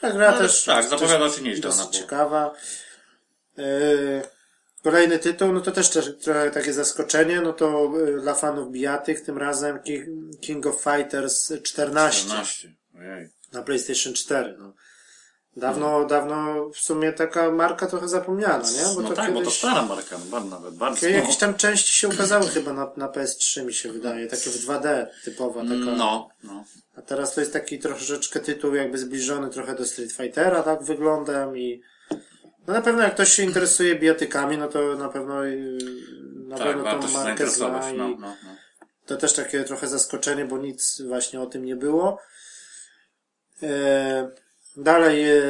Ta 0.01 0.11
gra 0.13 0.31
No, 0.33 0.39
też, 0.39 0.65
tak, 0.65 0.89
zapowiada 0.89 1.31
się 1.31 1.43
nieźle, 1.43 1.63
dosyć 1.63 1.81
była. 1.83 1.93
ciekawa. 1.93 2.55
Yy, 3.57 4.23
Kolejny 4.85 5.19
tytuł, 5.19 5.53
no 5.53 5.61
to 5.61 5.73
też, 5.73 5.91
trochę 6.21 6.51
takie 6.51 6.73
zaskoczenie, 6.73 7.41
no 7.41 7.53
to 7.53 7.93
yy, 8.07 8.21
dla 8.21 8.35
fanów 8.35 8.71
bijatyk, 8.71 9.21
tym 9.21 9.39
razem 9.39 9.79
King, 10.41 10.67
of 10.67 10.83
Fighters 10.83 11.53
14 11.63 12.21
14. 12.25 12.75
Ojej. 12.99 13.29
na 13.53 13.63
PlayStation 13.63 14.15
4. 14.15 14.57
No. 14.59 14.73
Dawno, 15.57 16.05
dawno 16.05 16.69
w 16.71 16.79
sumie 16.79 17.13
taka 17.13 17.51
marka 17.51 17.87
trochę 17.87 18.09
zapomniana, 18.09 18.71
nie? 18.71 18.95
Bo 18.95 19.03
no 19.03 19.09
to 19.09 19.15
tak, 19.15 19.33
bo 19.33 19.39
to 19.39 19.45
kiedyś, 19.45 19.59
stara 19.59 19.83
marka, 19.83 20.19
no, 20.19 20.25
bardzo, 20.25 20.49
nawet 20.49 20.75
bardzo. 20.75 21.09
jakieś 21.09 21.37
tam 21.37 21.55
części 21.55 21.95
się 21.95 22.09
ukazały 22.09 22.49
chyba 22.49 22.73
na, 22.73 22.93
na 22.97 23.09
PS3 23.09 23.65
mi 23.65 23.75
się 23.75 23.93
wydaje, 23.93 24.27
takie 24.27 24.51
w 24.51 24.67
2D 24.67 25.07
typowa 25.25 25.61
taka. 25.61 25.75
No, 25.75 26.29
no. 26.43 26.65
A 26.97 27.03
teraz 27.03 27.35
to 27.35 27.41
jest 27.41 27.53
taki 27.53 27.79
troszeczkę 27.79 28.41
tytuł 28.41 28.75
jakby 28.75 28.99
zbliżony 28.99 29.51
trochę 29.51 29.75
do 29.75 29.87
Street 29.87 30.13
Fightera, 30.13 30.63
tak 30.63 30.83
wyglądem 30.83 31.59
i 31.59 31.83
no 32.67 32.75
na 32.75 32.83
pewno 32.83 33.03
jak 33.03 33.15
ktoś 33.15 33.33
się 33.33 33.43
interesuje 33.43 33.95
bijatykami, 33.97 34.59
no 34.59 34.69
to 34.69 34.97
na 34.97 35.09
pewno 35.09 35.45
yy, 35.45 35.79
na 36.49 36.57
Tak, 36.59 36.67
pewno 36.67 36.85
tą 36.85 36.91
markę 36.91 37.09
zna 37.09 37.23
zainteresować. 37.23 37.93
i 37.95 37.97
No, 37.97 38.09
no, 38.09 38.17
no. 38.19 38.37
to 39.07 39.17
też 39.17 39.33
takie 39.33 39.65
trochę 39.65 39.87
zaskoczenie, 39.89 40.45
bo 40.45 40.59
nic 40.59 41.03
właśnie 41.03 41.41
o 41.41 41.47
tym 41.47 41.65
nie 41.65 41.77
było. 41.77 42.19
E, 43.63 44.31
dalej 44.77 45.31
e, 45.31 45.43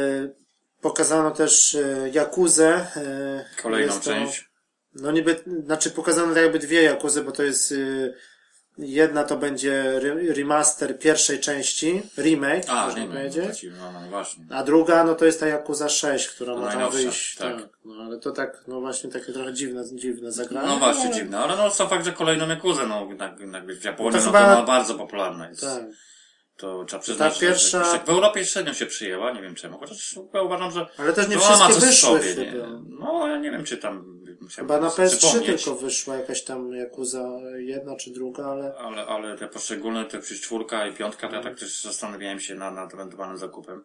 pokazano 0.81 1.31
też 1.31 1.75
e, 1.75 2.11
Jakuzę. 2.13 2.87
E, 2.97 3.45
Kolejną 3.63 3.93
to- 3.95 4.01
część. 4.01 4.51
No 4.95 5.13
niby, 5.13 5.37
znaczy 5.65 5.91
pokazano 5.91 6.35
tak 6.35 6.43
jakby 6.43 6.59
dwie 6.59 6.83
Jakuzy, 6.83 7.23
bo 7.23 7.33
to 7.33 7.43
jest 7.43 7.73
e, 7.73 7.77
jedna 8.79 9.25
to 9.25 9.37
będzie 9.37 9.73
re- 9.83 10.35
remaster 10.35 10.99
pierwszej 10.99 11.41
części, 11.41 12.03
remake, 12.19 12.65
A, 12.69 12.85
można 12.87 13.01
nie 13.01 13.07
wiem, 13.09 13.17
powiedzieć. 13.17 13.67
no, 13.79 13.93
no 13.93 14.09
właśnie. 14.11 14.45
A 14.51 14.63
druga, 14.63 15.05
no 15.05 15.15
to 15.15 15.25
jest 15.25 15.41
ta 15.41 15.47
Jakuza 15.47 15.89
6, 15.89 16.29
która 16.29 16.55
No 16.55 16.61
ma 16.61 16.73
tam 16.73 16.91
wyjść. 16.93 17.37
tak. 17.37 17.57
Tak. 17.57 17.69
No 17.85 18.03
ale 18.05 18.19
to 18.19 18.31
tak, 18.31 18.65
no 18.69 18.81
właśnie 18.81 19.11
takie 19.11 19.33
trochę 19.33 19.53
dziwne, 19.53 19.85
dziwne 19.95 20.33
zagranie. 20.33 20.69
No 20.69 20.77
właśnie, 20.77 21.05
ale- 21.05 21.15
dziwne, 21.15 21.39
ale 21.39 21.57
no 21.57 21.71
sam 21.71 21.89
fakt, 21.89 22.05
że 22.05 22.13
kolejną 22.13 22.49
Jakuzę, 22.49 22.87
no 22.87 23.07
jednak, 23.09 23.41
jednak 23.41 23.67
w 23.67 23.85
Japonii, 23.85 24.13
To 24.13 24.19
no 24.19 24.25
chyba- 24.25 24.55
to 24.55 24.61
no, 24.61 24.67
bardzo 24.67 24.95
popularna 24.95 25.49
jest. 25.49 25.61
Tak. 25.61 25.83
To 26.57 26.85
trzeba 26.85 27.03
przyznać, 27.03 27.35
Ta 27.35 27.41
pierwsza- 27.41 27.93
że, 27.93 27.99
w 27.99 28.09
Europie 28.09 28.45
średnio 28.45 28.75
się 28.75 28.87
przyjęła, 28.87 29.33
nie 29.33 29.43
wiem 29.43 29.55
czemu, 29.55 29.79
chociaż 29.79 30.19
ja 30.35 30.43
uważam, 30.43 30.71
że 30.71 30.87
Ale 30.99 31.13
też 31.13 31.29
nie 31.29 31.37
no, 31.37 31.43
ma 31.43 31.49
wszystkie 31.49 31.73
coś 31.75 31.85
wyszły 31.85 32.19
sobie, 32.23 32.35
nie? 32.45 32.53
No 32.89 33.27
ja 33.29 33.39
nie 33.39 33.51
wiem, 33.51 33.65
czy 33.65 33.77
tam 33.77 34.14
Chyba 34.57 34.81
na 34.81 34.89
PS3 34.89 35.17
przypomnieć. 35.19 35.65
tylko 35.65 35.81
wyszła 35.81 36.17
jakaś 36.17 36.45
tam 36.45 36.73
Jakuza 36.73 37.29
jedna 37.57 37.97
czy 37.97 38.11
druga, 38.11 38.45
ale 38.47 38.75
Ale, 38.79 39.07
ale 39.07 39.39
te 39.39 39.49
poszczególne, 39.49 40.05
te 40.05 40.19
przecież 40.19 40.41
czwórka 40.41 40.87
i 40.87 40.93
piątka, 40.95 41.29
to 41.29 41.35
ja 41.35 41.43
tak 41.43 41.59
też 41.59 41.83
zastanawiałem 41.83 42.41
się 42.41 42.55
nad, 42.55 42.75
nad 42.75 42.95
ewentualnym 42.95 43.39
zakupem. 43.39 43.85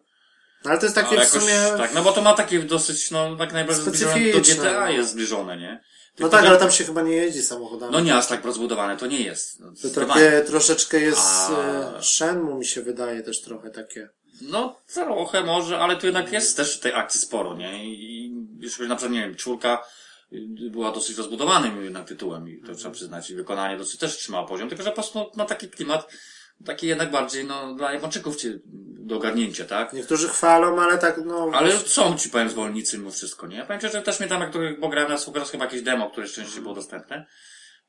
no, 0.64 0.70
ale 0.70 0.78
to 0.80 0.86
jest 0.86 0.94
takie 0.96 1.16
ale 1.16 1.26
w 1.26 1.28
sumie. 1.28 1.54
tak, 1.78 1.94
no 1.94 2.02
bo 2.02 2.12
to 2.12 2.22
ma 2.22 2.34
takie 2.34 2.58
dosyć, 2.62 3.10
no 3.10 3.36
tak 3.36 3.52
najbardziej 3.52 3.84
zbliżone 3.84 4.32
do 4.32 4.40
GTA 4.40 4.80
no. 4.80 4.90
jest 4.90 5.10
zbliżone, 5.10 5.56
nie? 5.56 5.80
No 6.10 6.16
Tylko, 6.16 6.30
tak, 6.30 6.42
że- 6.42 6.48
ale 6.48 6.58
tam 6.58 6.70
się 6.70 6.84
chyba 6.84 7.02
nie 7.02 7.16
jeździ 7.16 7.42
samochodami. 7.42 7.92
No 7.92 8.00
nie 8.00 8.16
aż 8.16 8.26
tak 8.26 8.44
rozbudowane, 8.44 8.96
to 8.96 9.06
nie 9.06 9.20
jest. 9.20 9.60
No, 9.60 9.72
To 9.94 10.06
takie 10.06 10.42
troszeczkę 10.46 11.00
jest 11.00 11.20
A- 11.20 11.98
e, 11.98 12.02
Shenmue 12.02 12.54
mi 12.58 12.66
się 12.66 12.82
wydaje 12.82 13.22
też 13.22 13.40
trochę 13.40 13.70
takie. 13.70 14.08
No, 14.42 14.76
trochę 14.94 15.44
może, 15.44 15.78
ale 15.78 15.96
tu 15.96 16.06
jednak 16.06 16.32
jest 16.32 16.56
też 16.56 16.80
tej 16.80 16.94
akcji 16.94 17.20
sporo, 17.20 17.54
nie? 17.56 17.84
I 17.84 18.32
jeśli 18.60 18.88
na 18.88 18.96
przykład, 18.96 19.12
nie 19.14 19.20
wiem, 19.20 19.34
czwórka 19.34 19.84
była 20.70 20.92
dosyć 20.92 21.18
rozbudowanym 21.18 21.84
jednak 21.84 22.08
tytułem 22.08 22.48
i 22.48 22.62
to 22.62 22.74
trzeba 22.74 22.94
przyznać 22.94 23.30
i 23.30 23.34
wykonanie 23.34 23.76
dosyć 23.76 24.00
też 24.00 24.16
trzymało 24.16 24.46
poziom, 24.46 24.68
tylko 24.68 24.84
że 24.84 24.90
po 24.90 24.94
prostu 24.94 25.30
ma 25.36 25.44
taki 25.44 25.68
klimat, 25.68 26.12
taki 26.64 26.86
jednak 26.86 27.10
bardziej, 27.10 27.44
no, 27.44 27.74
dla 27.74 27.92
Japończyków 27.92 28.36
ci 28.36 28.48
do 29.10 29.16
ogarnięcia, 29.16 29.64
tak? 29.64 29.92
Niektórzy 29.92 30.28
chwalą, 30.28 30.80
ale 30.80 30.98
tak 30.98 31.20
no. 31.24 31.50
Ale 31.54 31.78
są 31.78 32.16
ci 32.16 32.30
powiem 32.30 32.50
zwolennicy 32.50 32.98
mimo 32.98 33.10
wszystko, 33.10 33.46
nie? 33.46 33.56
Ja 33.56 33.64
powiem 33.64 33.80
że 33.80 34.02
też 34.02 34.20
mnie 34.20 34.28
tam, 34.28 34.40
jak 34.40 34.52
to, 34.52 34.58
bo 34.78 34.88
grałem 34.88 35.10
na 35.10 35.16
raz 35.34 35.50
chyba 35.50 35.64
jakieś 35.64 35.82
demo, 35.82 36.10
które 36.10 36.28
szczęście 36.28 36.60
było 36.60 36.74
dostępne, 36.74 37.26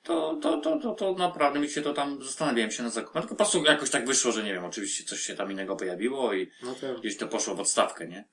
to, 0.03 0.39
to, 0.41 0.57
to, 0.57 0.79
to, 0.79 0.95
to 0.95 1.13
naprawdę 1.13 1.59
mi 1.59 1.69
się 1.69 1.81
to 1.81 1.93
tam 1.93 2.23
zastanawiałem 2.23 2.71
się 2.71 2.83
na 2.83 2.89
zakupem. 2.89 3.21
Tylko 3.21 3.35
po 3.35 3.37
prostu 3.37 3.63
jakoś 3.63 3.89
tak 3.89 4.07
wyszło, 4.07 4.31
że 4.31 4.43
nie 4.43 4.53
wiem, 4.53 4.65
oczywiście 4.65 5.03
coś 5.03 5.21
się 5.21 5.35
tam 5.35 5.51
innego 5.51 5.75
pojawiło 5.75 6.33
i 6.33 6.51
No, 6.63 6.75
to, 6.75 6.99
gdzieś 6.99 7.17
to 7.17 7.27
poszło 7.27 7.55
w 7.55 7.59
odstawkę, 7.59 8.07
nie? 8.07 8.27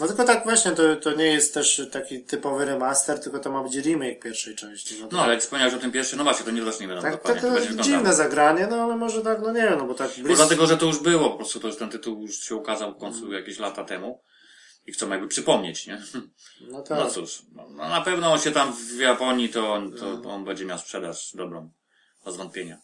No 0.00 0.06
tylko 0.06 0.24
tak 0.24 0.44
właśnie, 0.44 0.72
to, 0.72 0.96
to 0.96 1.12
nie 1.12 1.26
jest 1.26 1.54
też 1.54 1.82
taki 1.92 2.24
typowy 2.24 2.64
remaster, 2.64 3.20
tylko 3.20 3.38
to 3.38 3.52
ma 3.52 3.62
być 3.62 3.74
remake 3.76 4.20
pierwszej 4.22 4.56
części. 4.56 5.00
No, 5.00 5.08
No 5.12 5.22
ale 5.22 5.32
jak 5.32 5.42
wspomniałeś 5.42 5.74
o 5.74 5.78
tym 5.78 5.92
pierwszym, 5.92 6.18
no 6.18 6.24
właśnie, 6.24 6.44
to 6.44 6.50
nie 6.50 6.62
też 6.64 6.80
nie 6.80 6.88
wiadomo 6.88 7.02
tak, 7.02 7.12
dokładnie, 7.12 7.40
tak, 7.42 7.50
to 7.50 7.54
to 7.56 7.60
wyglądało. 7.60 7.88
dziwne 7.88 8.14
zagranie, 8.14 8.66
no 8.70 8.76
ale 8.84 8.96
może 8.96 9.22
tak, 9.22 9.40
no 9.42 9.52
nie 9.52 9.62
wiem, 9.62 9.78
no 9.78 9.84
bo 9.86 9.94
tak 9.94 10.08
Bo 10.08 10.14
blisko. 10.22 10.36
dlatego, 10.36 10.66
że 10.66 10.76
to 10.76 10.86
już 10.86 10.98
było, 10.98 11.30
po 11.30 11.36
prostu 11.36 11.60
to 11.60 11.66
jest 11.66 11.78
ten 11.78 11.90
tytuł 11.90 12.22
już 12.22 12.40
się 12.40 12.54
ukazał 12.56 12.94
w 12.94 12.98
końcu 12.98 13.32
jakieś 13.32 13.58
lata 13.58 13.84
temu 13.84 14.22
i 14.86 14.92
chcą 14.92 15.10
jakby 15.10 15.28
przypomnieć, 15.28 15.86
nie? 15.86 16.02
No 16.70 16.82
tak. 16.82 16.98
No 16.98 17.10
cóż, 17.10 17.42
no, 17.52 17.66
no 17.70 17.88
na 17.88 18.00
pewno 18.00 18.32
on 18.32 18.38
się 18.40 18.50
tam 18.50 18.72
w 18.72 19.00
Japonii, 19.00 19.48
to, 19.48 19.72
on- 19.72 19.92
to 19.92 20.30
on 20.30 20.44
będzie 20.44 20.64
miał 20.64 20.78
sprzedaż 20.78 21.32
dobrą, 21.34 21.70
bez 22.24 22.36
wątpienia. 22.36 22.78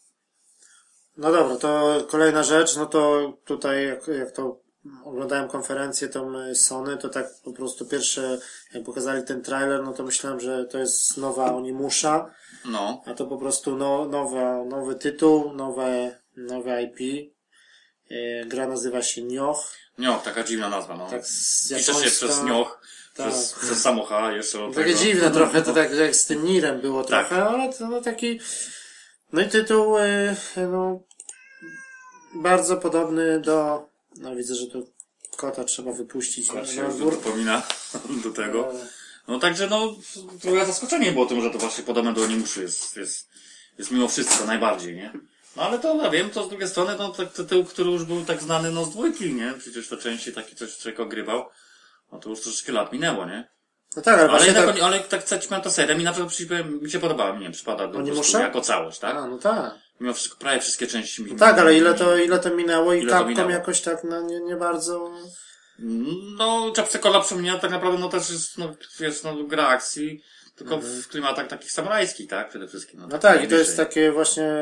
No 1.16 1.32
dobra, 1.32 1.56
to 1.56 2.00
kolejna 2.08 2.42
rzecz, 2.42 2.76
no 2.76 2.86
to 2.86 3.32
tutaj 3.44 3.86
jak, 3.86 4.08
jak 4.08 4.32
to 4.32 4.63
oglądałem 5.04 5.48
konferencję 5.48 6.08
tą 6.08 6.38
y, 6.38 6.54
Sony, 6.54 6.96
to 6.96 7.08
tak 7.08 7.26
po 7.44 7.52
prostu 7.52 7.86
pierwsze, 7.86 8.38
jak 8.74 8.84
pokazali 8.84 9.22
ten 9.24 9.42
trailer, 9.42 9.82
no 9.84 9.92
to 9.92 10.02
myślałem, 10.04 10.40
że 10.40 10.64
to 10.64 10.78
jest 10.78 11.16
nowa 11.16 11.54
Onimusha, 11.54 12.30
No. 12.64 13.02
a 13.06 13.14
to 13.14 13.26
po 13.26 13.38
prostu 13.38 13.76
no, 13.76 14.04
nowa, 14.04 14.64
nowy 14.64 14.94
tytuł, 14.94 15.52
nowe, 15.52 16.18
nowe 16.36 16.82
IP. 16.82 17.30
E, 18.10 18.44
Gra 18.46 18.66
nazywa 18.68 19.02
się 19.02 19.22
Nioh, 19.22 19.72
Nioch, 19.98 20.22
taka 20.22 20.42
dziwna 20.44 20.68
nazwa, 20.68 20.96
no. 20.96 21.10
tak 21.10 21.26
z 21.26 21.68
Pisze 21.76 21.94
się 21.94 22.10
przez 22.10 22.42
Nioch, 22.42 22.80
Tak. 23.16 23.28
przez, 23.28 23.52
przez 23.52 23.82
samocha 23.82 24.32
jeszcze 24.32 24.58
do 24.58 24.68
Takie 24.68 24.84
tego. 24.84 24.98
dziwne 24.98 25.30
trochę, 25.30 25.62
to 25.62 25.72
tak 25.72 25.94
jak 25.94 26.16
z 26.16 26.26
tym 26.26 26.44
Nirem 26.44 26.80
było 26.80 27.04
Tak. 27.04 27.28
trochę, 27.28 27.44
ale 27.44 27.72
to 27.72 27.88
no, 27.88 28.00
taki, 28.00 28.40
no 29.32 29.40
i 29.40 29.48
tytuł, 29.48 29.98
y, 29.98 30.34
no, 30.72 31.00
bardzo 32.34 32.76
podobny 32.76 33.40
do, 33.40 33.88
no 34.16 34.36
widzę, 34.36 34.54
że 34.54 34.66
tu 34.66 34.90
kota 35.36 35.64
trzeba 35.64 35.92
wypuścić 35.92 36.48
na, 36.48 36.54
Właśnie 36.54 36.82
na 36.82 36.88
dwór. 36.88 37.14
dopomina 37.14 37.62
do 38.24 38.30
tego. 38.30 38.72
E, 38.72 38.86
No 39.28 39.38
także 39.38 39.66
no, 39.66 39.96
trochę 40.42 40.66
zaskoczenie 40.66 41.12
było 41.12 41.26
tym, 41.26 41.42
że 41.42 41.50
to 41.50 41.58
właśnie 41.58 41.84
podobne 41.84 42.12
do 42.14 42.22
Onimuszu 42.22 42.62
jest, 42.62 42.96
jest, 42.96 43.28
jest 43.78 43.90
mimo 43.90 44.08
wszystko 44.08 44.44
najbardziej, 44.44 44.96
nie? 44.96 45.12
No 45.56 45.62
ale 45.62 45.78
to 45.78 45.96
ja 46.02 46.10
wiem, 46.10 46.30
to 46.30 46.44
z 46.44 46.48
drugiej 46.48 46.68
strony, 46.68 46.94
no 46.98 47.08
tak 47.12 47.32
tytuł, 47.32 47.64
który 47.64 47.90
już 47.90 48.04
był 48.04 48.24
tak 48.24 48.42
znany 48.42 48.70
no 48.70 48.84
z 48.84 48.90
dwójki, 48.90 49.34
nie? 49.34 49.54
Przecież 49.58 49.88
to 49.88 49.96
częściej 49.96 50.34
taki 50.34 50.56
coś 50.56 50.78
człowiek 50.78 51.00
ogrywał. 51.00 51.44
No 52.12 52.18
to 52.18 52.30
już 52.30 52.40
troszeczkę 52.40 52.72
lat 52.72 52.92
minęło, 52.92 53.26
nie? 53.26 53.50
No 53.96 54.02
tak, 54.02 54.20
ale 54.20 54.30
Ale 54.30 54.52
tak, 54.54 54.80
ale 54.82 55.00
tak 55.00 55.24
co 55.24 55.38
ci 55.38 55.48
powiem, 55.48 55.62
ta 55.64 55.70
seria 55.70 55.96
mi 55.98 56.04
na 56.04 56.12
przykład 56.12 56.32
przy- 56.32 56.64
mi 56.64 56.90
się 56.90 56.98
podobała, 56.98 57.32
mi 57.32 57.38
nie 57.38 57.44
wiem, 57.44 57.52
przypada 57.52 57.88
do 57.88 57.98
Onimusza? 57.98 58.20
gustu 58.20 58.38
jako 58.38 58.60
całość, 58.60 58.98
tak? 58.98 59.16
a, 59.16 59.26
no 59.26 59.38
tak. 59.38 59.74
Mimo 60.00 60.14
wszystko, 60.14 60.38
prawie 60.38 60.60
wszystkie 60.60 60.86
części 60.86 61.24
mi 61.24 61.32
No 61.32 61.38
tak, 61.38 61.58
ale 61.58 61.76
ile 61.76 61.94
to, 61.94 62.16
ile 62.16 62.38
to 62.38 62.50
minęło 62.50 62.94
i 62.94 63.00
Ile 63.00 63.10
Capcom 63.10 63.28
minęło? 63.28 63.50
jakoś 63.50 63.80
tak, 63.80 64.04
no 64.04 64.22
nie, 64.22 64.40
nie 64.40 64.56
bardzo, 64.56 65.10
No, 66.38 66.72
Chapsekola 66.76 67.20
przypomina 67.20 67.58
tak 67.58 67.70
naprawdę, 67.70 67.98
no 67.98 68.08
też 68.08 68.30
jest, 68.30 68.58
no, 68.58 68.74
wiesz, 69.00 69.22
no, 69.22 69.44
gra 69.44 69.68
akcji, 69.68 70.22
tylko 70.56 70.78
w 70.78 71.08
klimatach 71.08 71.46
takich 71.46 71.72
samurajskich, 71.72 72.28
tak? 72.30 72.48
Przede 72.48 72.68
wszystkim. 72.68 73.00
Mhm. 73.00 73.12
no 73.12 73.18
tak, 73.18 73.44
i 73.44 73.48
to 73.48 73.54
jest 73.54 73.76
takie 73.76 74.12
właśnie, 74.12 74.52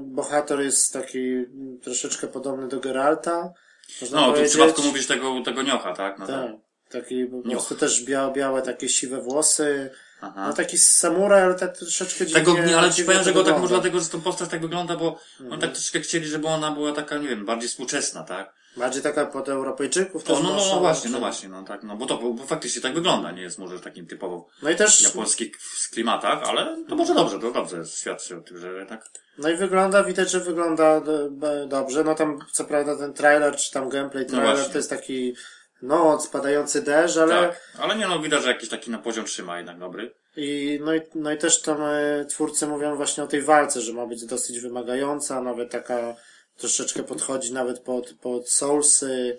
bohater 0.00 0.60
jest 0.60 0.92
taki 0.92 1.44
troszeczkę 1.82 2.26
podobny 2.28 2.68
do 2.68 2.80
Geralta, 2.80 3.52
można 4.00 4.20
No, 4.20 4.32
tu 4.32 4.44
w 4.44 4.48
przypadku 4.48 4.82
mówisz 4.82 5.06
tego, 5.06 5.42
tego 5.44 5.62
niocha, 5.62 5.94
tak? 5.94 6.18
No 6.18 6.26
Tak. 6.26 6.50
Taki 6.92 7.24
po 7.26 7.36
Nioch. 7.36 7.44
prostu 7.50 7.74
też 7.74 8.04
białe, 8.04 8.32
białe 8.32 8.62
takie 8.62 8.88
siwe 8.88 9.20
włosy. 9.20 9.90
Aha. 10.20 10.46
No 10.48 10.52
taki 10.54 10.78
samuraj, 10.78 11.42
ale 11.42 11.54
tak 11.54 11.78
troszeczkę 11.78 12.26
dziwnie. 12.26 12.40
Tego, 12.44 12.58
nie, 12.64 12.78
ale 12.78 12.88
ci 12.90 12.94
dziwnie 12.96 13.06
powiem, 13.06 13.18
to 13.20 13.24
że 13.24 13.32
go 13.34 13.44
tak 13.44 13.58
może 13.60 13.74
dlatego, 13.74 14.00
że 14.00 14.06
tą 14.08 14.20
postać 14.20 14.48
tak 14.50 14.60
wygląda, 14.60 14.96
bo 14.96 15.08
Mhm. 15.32 15.52
oni 15.52 15.60
tak 15.60 15.72
troszeczkę 15.72 16.00
chcieli, 16.00 16.26
żeby 16.26 16.46
ona 16.48 16.70
była 16.70 16.92
taka, 16.92 17.18
nie 17.18 17.28
wiem, 17.28 17.44
bardziej 17.46 17.68
współczesna, 17.68 18.22
tak? 18.22 18.52
Bardziej 18.76 19.02
taka 19.02 19.26
pod 19.26 19.48
Europejczyków 19.48 20.22
O, 20.22 20.26
też 20.26 20.42
no, 20.42 20.50
no, 20.56 20.66
no 20.74 20.80
właśnie, 20.80 21.10
no 21.10 21.18
właśnie, 21.18 21.48
no 21.48 21.62
tak, 21.62 21.82
no 21.82 21.96
bo 21.96 22.06
to 22.06 22.18
bo 22.18 22.44
faktycznie 22.46 22.82
tak 22.82 22.94
wygląda, 22.94 23.30
nie 23.30 23.42
jest 23.42 23.58
może 23.58 23.80
takim 23.80 24.06
typowo 24.06 24.48
No 24.62 24.70
i 24.70 24.76
też, 24.76 25.00
japońskich 25.00 25.56
klimatach, 25.92 26.42
ale 26.48 26.84
to 26.88 26.96
może 26.96 27.14
dobrze, 27.14 27.38
to 27.38 27.50
dobrze 27.52 27.84
świadczy 27.86 28.36
o 28.36 28.40
tym, 28.40 28.58
że 28.58 28.72
jednak 28.72 29.08
no 29.38 29.50
i 29.50 29.56
wygląda, 29.56 30.04
widać, 30.04 30.30
że 30.30 30.40
wygląda 30.40 31.00
be- 31.30 31.66
dobrze. 31.68 32.04
No 32.04 32.14
tam, 32.14 32.38
co 32.52 32.64
prawda 32.64 32.96
ten 32.96 33.12
trailer, 33.12 33.56
czy 33.56 33.72
tam 33.72 33.88
gameplay 33.88 34.24
No 34.24 34.30
trailer, 34.30 34.54
właśnie. 34.56 34.72
to 34.72 34.78
jest 34.78 34.90
taki, 34.90 35.34
no, 35.82 36.20
spadający 36.20 36.82
deszcz, 36.82 37.16
ale, 37.16 37.34
tak. 37.48 37.60
Ale 37.78 37.96
nie 37.96 38.08
no, 38.08 38.18
widać, 38.18 38.42
że 38.42 38.48
jakiś 38.48 38.68
taki 38.68 38.90
na 38.90 38.98
poziom 38.98 39.24
trzyma 39.24 39.56
jednak 39.58 39.78
dobry. 39.78 40.14
i, 40.36 40.78
no 40.84 40.94
i, 40.94 41.00
no 41.14 41.32
i 41.32 41.38
też 41.38 41.62
tam 41.62 41.82
e, 41.82 42.24
twórcy 42.24 42.66
mówią 42.66 42.96
właśnie 42.96 43.22
o 43.24 43.26
tej 43.26 43.42
walce, 43.42 43.80
że 43.80 43.92
ma 43.92 44.06
być 44.06 44.26
dosyć 44.26 44.60
wymagająca, 44.60 45.42
nawet 45.42 45.70
taka, 45.70 46.14
troszeczkę 46.56 47.02
podchodzi 47.02 47.52
nawet 47.52 47.78
pod, 47.80 48.14
pod 48.20 48.48
Soulsy, 48.50 49.38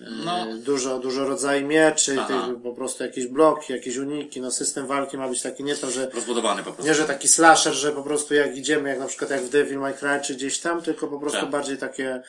No, 0.00 0.32
E, 0.42 0.54
Dużo, 0.54 0.98
dużo 0.98 1.24
rodzajów 1.24 1.68
mieczy, 1.68 2.16
tych, 2.28 2.62
po 2.62 2.72
prostu 2.72 3.04
jakieś 3.04 3.26
bloki, 3.26 3.72
jakieś 3.72 3.96
uniki, 3.96 4.40
no 4.40 4.50
system 4.50 4.86
walki 4.86 5.16
ma 5.18 5.28
być 5.28 5.42
taki 5.42 5.64
nie 5.64 5.76
to, 5.76 5.90
że 5.90 6.10
rozbudowany 6.14 6.62
po 6.62 6.72
prostu. 6.72 6.88
nie, 6.88 6.94
że 6.94 7.04
taki 7.04 7.28
slasher, 7.28 7.72
że 7.72 7.92
po 7.92 8.02
prostu 8.02 8.34
jak 8.34 8.56
idziemy, 8.56 8.88
jak 8.88 8.98
na 8.98 9.06
przykład 9.06 9.30
jak 9.30 9.40
w 9.42 9.48
Devil 9.50 9.78
May 9.78 9.94
Cry 9.94 10.20
czy 10.24 10.34
gdzieś 10.34 10.58
tam, 10.58 10.82
tylko 10.82 11.08
po 11.08 11.18
prostu 11.18 11.40
Tak. 11.40 11.50
bardziej 11.50 11.78
takie 11.78 12.22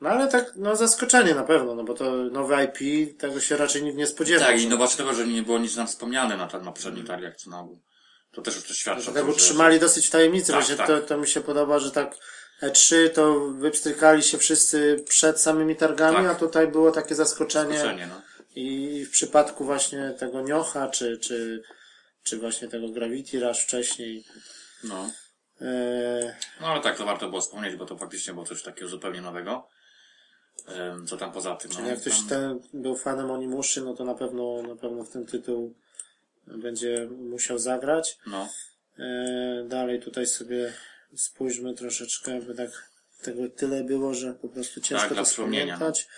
no 0.00 0.10
ale 0.10 0.28
tak, 0.28 0.52
no 0.56 0.76
zaskoczenie 0.76 1.34
na 1.34 1.44
pewno, 1.44 1.74
no 1.74 1.84
bo 1.84 1.94
to 1.94 2.16
nowe 2.16 2.64
IP, 2.64 3.18
tego 3.18 3.40
się 3.40 3.56
raczej 3.56 3.82
nikt 3.82 3.96
nie 3.96 4.06
spodziewał. 4.06 4.46
Tak, 4.46 4.60
i 4.60 4.68
no 4.68 4.76
właśnie 4.76 4.96
tego, 4.96 5.14
że 5.14 5.26
nie 5.26 5.42
było 5.42 5.58
nic 5.58 5.76
nam 5.76 5.86
wspomniane 5.86 6.36
na, 6.36 6.46
na 6.46 6.72
poprzednich 6.72 7.06
targach, 7.06 7.36
co 7.36 7.50
na 7.50 7.60
ogół. 7.60 7.80
To 8.32 8.42
też 8.42 8.54
już 8.56 8.64
to 8.64 8.74
świadczy 8.74 9.12
tak 9.12 9.28
utrzymali 9.28 9.80
dosyć 9.80 10.06
w 10.06 10.10
tajemnicy, 10.10 10.46
Tak, 10.46 10.60
właśnie 10.60 10.76
tak. 10.76 10.86
To, 10.86 11.00
to 11.00 11.18
mi 11.18 11.28
się 11.28 11.40
podoba, 11.40 11.78
że 11.78 11.90
tak 11.90 12.16
E3 12.62 13.10
to 13.10 13.40
wypstrykali 13.40 14.22
się 14.22 14.38
wszyscy 14.38 15.04
przed 15.08 15.40
samymi 15.40 15.76
targami, 15.76 16.16
Tak. 16.16 16.26
a 16.26 16.34
tutaj 16.34 16.68
było 16.68 16.90
takie 16.90 17.14
zaskoczenie. 17.14 17.72
Zaskoczenie, 17.78 18.06
no. 18.06 18.20
I 18.54 19.04
w 19.04 19.10
przypadku 19.10 19.64
właśnie 19.64 20.14
tego 20.18 20.40
Niocha, 20.40 20.88
czy, 20.88 21.18
czy, 21.18 21.62
czy 22.22 22.38
właśnie 22.38 22.68
tego 22.68 22.88
Gravity 22.88 23.40
Rush 23.40 23.58
wcześniej, 23.58 24.24
no. 24.84 25.10
e, 25.60 26.36
No 26.60 26.66
ale 26.66 26.80
tak, 26.80 26.96
to 26.96 27.04
warto 27.04 27.28
było 27.28 27.40
wspomnieć, 27.40 27.76
bo 27.76 27.86
to 27.86 27.96
faktycznie 27.98 28.34
było 28.34 28.46
coś 28.46 28.62
takiego 28.62 28.88
zupełnie 28.88 29.20
nowego. 29.20 29.68
Co 31.06 31.16
tam 31.16 31.32
poza 31.32 31.56
tym, 31.56 31.70
no. 31.70 31.76
czyli 31.76 31.88
jak 31.88 32.00
ktoś 32.00 32.18
tam... 32.18 32.28
ten 32.28 32.60
był 32.74 32.96
fanem 32.96 33.30
Onimuszy, 33.30 33.80
no 33.80 33.94
to 33.94 34.04
na 34.04 34.14
pewno, 34.14 34.62
na 34.62 34.76
pewno 34.76 35.04
w 35.04 35.10
ten 35.10 35.26
tytuł 35.26 35.74
będzie 36.46 37.08
musiał 37.10 37.58
zagrać. 37.58 38.18
No. 38.26 38.48
E, 38.98 39.64
dalej 39.68 40.00
tutaj 40.00 40.26
sobie 40.26 40.72
spójrzmy 41.16 41.74
troszeczkę, 41.74 42.40
by 42.40 42.54
tak 42.54 42.90
tego 43.22 43.48
tyle 43.48 43.84
było, 43.84 44.14
że 44.14 44.34
po 44.34 44.48
prostu 44.48 44.80
ciężko 44.80 45.08
Tak, 45.08 45.18
to 45.18 45.24
wspomnienia, 45.24 45.74
wspomnieć. 45.74 46.08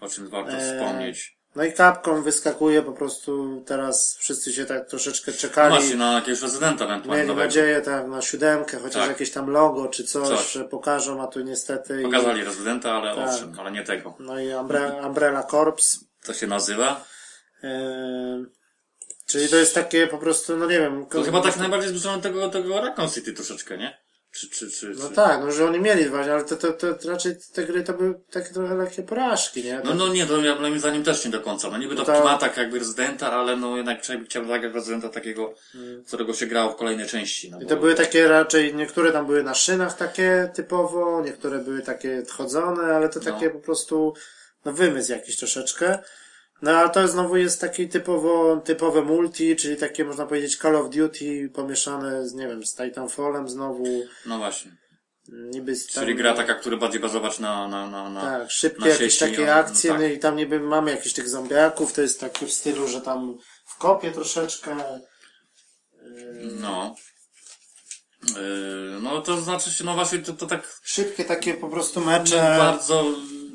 O 0.00 0.08
czym 0.08 0.28
warto 0.28 0.52
Eee, 0.52 0.60
wspomnieć. 0.60 1.39
No 1.56 1.64
i 1.64 1.72
Capcom 1.72 2.22
wyskakuje 2.22 2.82
po 2.82 2.92
prostu 2.92 3.62
teraz 3.66 4.16
wszyscy 4.16 4.52
się 4.52 4.64
tak 4.66 4.88
troszeczkę 4.88 5.30
No 5.32 5.38
czekali. 5.38 5.74
właśnie, 5.74 5.96
na 5.96 6.12
jakiegoś 6.12 6.42
rezydenta 6.42 6.84
ewentualnie 6.84 7.24
Mieli 7.24 7.36
nadzieję 7.36 7.80
tak 7.80 8.06
na 8.08 8.22
siódemkę, 8.22 8.78
chociaż 8.78 9.00
Tak. 9.02 9.08
jakieś 9.08 9.30
tam 9.30 9.50
logo 9.50 9.88
czy 9.88 10.04
coś, 10.04 10.28
Coś. 10.28 10.52
że 10.52 10.64
pokażą, 10.64 11.22
a 11.22 11.26
tu 11.26 11.40
niestety. 11.40 12.00
i- 12.00 12.04
Pokazali 12.04 12.44
rezydenta, 12.44 12.92
ale 12.92 13.14
Tak. 13.16 13.28
owszem, 13.28 13.54
ale 13.60 13.72
nie 13.72 13.82
tego. 13.84 14.14
No 14.18 14.40
i 14.40 14.54
Umbre, 14.54 15.02
Umbrella 15.06 15.42
Corps. 15.42 15.98
Co 16.22 16.34
się 16.34 16.46
nazywa? 16.46 17.04
Yy, 17.62 17.70
czyli 19.26 19.48
to 19.48 19.56
jest 19.56 19.74
takie 19.74 20.06
po 20.06 20.18
prostu, 20.18 20.56
no 20.56 20.66
nie 20.66 20.78
wiem. 20.80 21.06
To 21.06 21.22
chyba 21.22 21.40
tak 21.42 21.56
najbardziej 21.56 21.88
zbliżone 21.88 22.22
tego, 22.22 22.48
tego 22.48 22.80
Raccoon 22.80 23.10
City 23.10 23.32
troszeczkę, 23.32 23.78
nie? 23.78 23.98
Czy, 24.32 24.50
czy, 24.50 24.70
czy, 24.70 24.94
No 24.98 25.08
czy... 25.08 25.14
tak, 25.14 25.40
no 25.40 25.52
że 25.52 25.66
oni 25.66 25.80
mieli 25.80 26.08
właśnie, 26.08 26.32
ale 26.32 26.44
to, 26.44 26.56
to, 26.56 26.72
to 26.72 27.10
raczej 27.10 27.36
te 27.52 27.64
gry 27.64 27.82
to 27.84 27.92
były 27.92 28.14
takie 28.30 28.54
trochę 28.54 28.74
lekkie 28.74 29.02
porażki, 29.02 29.64
nie? 29.64 29.80
No, 29.84 29.94
no 29.94 30.08
nie, 30.08 30.26
to 30.26 30.40
ja 30.40 30.54
moim 30.54 30.78
zdaniem 30.78 31.04
też 31.04 31.24
nie 31.24 31.30
do 31.30 31.40
końca. 31.40 31.70
No 31.70 31.78
niby 31.78 31.94
to 31.94 32.00
No 32.00 32.06
to- 32.06 32.12
w 32.12 32.16
klimatach 32.16 32.56
jakby 32.56 32.78
rezydenta, 32.78 33.32
ale 33.32 33.56
no 33.56 33.76
jednak 33.76 34.02
człowiek 34.02 34.24
chciał 34.24 34.46
zagrać 34.46 34.74
rezydenta 34.74 35.08
takiego, 35.08 35.54
którego 36.06 36.34
się 36.34 36.46
grało 36.46 36.72
w 36.72 36.76
kolejnej 36.76 37.06
części. 37.08 37.50
No 37.50 37.56
Hmm. 37.56 37.66
I 37.66 37.70
to 37.70 37.76
były 37.76 37.94
takie 37.94 38.28
raczej, 38.28 38.74
niektóre 38.74 39.12
tam 39.12 39.26
były 39.26 39.42
na 39.42 39.54
szynach 39.54 39.96
takie 39.96 40.50
typowo, 40.54 41.22
niektóre 41.24 41.58
były 41.58 41.82
takie 41.82 42.22
chodzone, 42.30 42.82
ale 42.96 43.08
to 43.08 43.20
takie 43.20 43.46
No. 43.46 43.52
po 43.52 43.58
prostu, 43.58 44.14
no 44.64 44.72
wymysł 44.72 45.12
jakiś 45.12 45.36
troszeczkę. 45.36 45.98
No 46.62 46.70
ale 46.70 46.90
to 46.90 47.08
znowu 47.08 47.36
jest 47.36 47.60
taki 47.60 47.88
typowo, 47.88 48.56
typowe 48.64 49.02
multi, 49.02 49.56
czyli 49.56 49.76
takie 49.76 50.04
można 50.04 50.26
powiedzieć 50.26 50.56
Call 50.56 50.76
of 50.76 50.90
Duty 50.90 51.50
pomieszane 51.54 52.28
z, 52.28 52.34
nie 52.34 52.48
wiem, 52.48 52.66
z 52.66 52.74
Titanfallem 52.74 53.48
znowu, 53.48 53.84
No 54.26 54.38
właśnie. 54.38 54.76
niby 55.28 55.76
z 55.76 55.92
tam- 55.92 56.04
Czyli 56.04 56.16
gra 56.16 56.34
taka, 56.34 56.54
która 56.54 56.76
bardziej 56.76 57.00
bazować 57.00 57.38
na, 57.38 57.68
na, 57.68 57.86
na, 57.90 58.10
na... 58.10 58.20
Tak, 58.20 58.50
szybkie 58.50 58.80
na 58.80 58.88
jakieś 58.88 59.18
takie 59.18 59.46
no, 59.46 59.52
akcje, 59.52 59.90
no 59.90 59.96
no, 59.98 60.02
tak. 60.04 60.12
i 60.12 60.18
tam 60.18 60.36
niby 60.36 60.60
mamy 60.60 60.90
jakichś 60.90 61.14
tych 61.14 61.28
zombiaków, 61.28 61.92
to 61.92 62.02
jest 62.02 62.20
takie 62.20 62.46
w 62.46 62.52
stylu, 62.52 62.88
że 62.88 63.00
tam 63.00 63.38
w 63.66 63.78
kopie 63.78 64.10
troszeczkę. 64.12 64.76
No. 66.60 66.94
Yy, 68.36 68.98
no 69.02 69.20
to 69.20 69.40
znaczy 69.40 69.70
się, 69.70 69.84
no 69.84 69.94
właśnie 69.94 70.18
to, 70.18 70.32
to 70.32 70.46
tak 70.46 70.80
Szybkie 70.82 71.24
takie 71.24 71.54
po 71.54 71.68
prostu 71.68 72.00
mecze. 72.00 72.36
bardzo, 72.58 73.04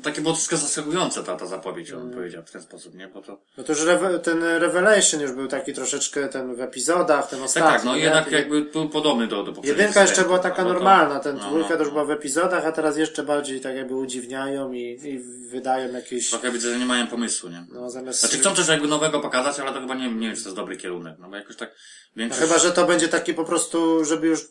takie 0.06 0.20
było 0.20 0.34
troszkę 0.34 0.56
zaskakujące 0.56 1.24
ta, 1.24 1.36
ta 1.36 1.46
zapowiedź, 1.46 1.92
on 1.92 2.10
powiedział 2.10 2.42
w 2.46 2.50
ten 2.50 2.62
sposób, 2.62 2.94
nie? 2.94 3.08
Bo 3.08 3.22
to... 3.22 3.38
No 3.58 3.64
to 3.64 3.72
już 3.72 3.82
Reve- 3.82 4.18
ten 4.18 4.42
Revelation 4.44 5.20
już 5.20 5.32
był 5.32 5.48
taki 5.48 5.72
troszeczkę 5.72 6.28
ten 6.28 6.54
w 6.54 6.60
epizodach, 6.60 7.30
ten 7.30 7.38
Tak, 7.38 7.46
ostatni. 7.46 7.70
tak, 7.72 7.84
no 7.84 7.96
nie? 7.96 8.02
jednak 8.02 8.30
jakby 8.32 8.62
był 8.62 8.88
podobny 8.88 9.26
do, 9.26 9.42
do 9.42 9.52
poprzedniej 9.52 9.78
Jedynka 9.78 10.00
jeszcze 10.02 10.22
była 10.22 10.38
taka 10.38 10.64
no 10.64 10.72
normalna, 10.72 11.20
ten 11.20 11.36
no, 11.36 11.48
dwójka 11.48 11.68
no, 11.70 11.76
to 11.76 11.82
już 11.82 11.88
no. 11.88 11.92
była 11.92 12.04
w 12.04 12.10
epizodach, 12.10 12.66
a 12.66 12.72
teraz 12.72 12.96
jeszcze 12.96 13.22
bardziej 13.22 13.60
tak 13.60 13.76
jakby 13.76 13.94
udziwniają 13.94 14.72
i, 14.72 14.98
i 15.04 15.18
wydają 15.50 15.92
jakieś, 15.92 16.30
Trochę 16.30 16.50
widzę, 16.50 16.70
że 16.72 16.78
nie 16.78 16.86
mają 16.86 17.06
pomysłu, 17.06 17.50
nie? 17.50 17.66
no 17.72 17.90
zamiast... 17.90 18.20
Znaczy 18.20 18.38
chcą 18.38 18.54
coś 18.54 18.68
jakby 18.68 18.88
nowego 18.88 19.20
pokazać, 19.20 19.60
ale 19.60 19.72
to 19.72 19.80
chyba 19.80 19.94
nie, 19.94 20.10
nie 20.14 20.26
wiem, 20.26 20.36
czy 20.36 20.42
to 20.42 20.48
jest 20.48 20.56
dobry 20.56 20.76
kierunek, 20.76 21.16
no 21.18 21.28
bo 21.28 21.36
jakoś 21.36 21.56
tak 21.56 21.70
No 22.16 22.20
większość... 22.20 22.42
chyba, 22.42 22.58
że 22.58 22.72
to 22.72 22.86
będzie 22.86 23.08
taki 23.08 23.34
po 23.34 23.44
prostu, 23.44 24.04
żeby 24.04 24.26
już 24.26 24.40
y, 24.40 24.46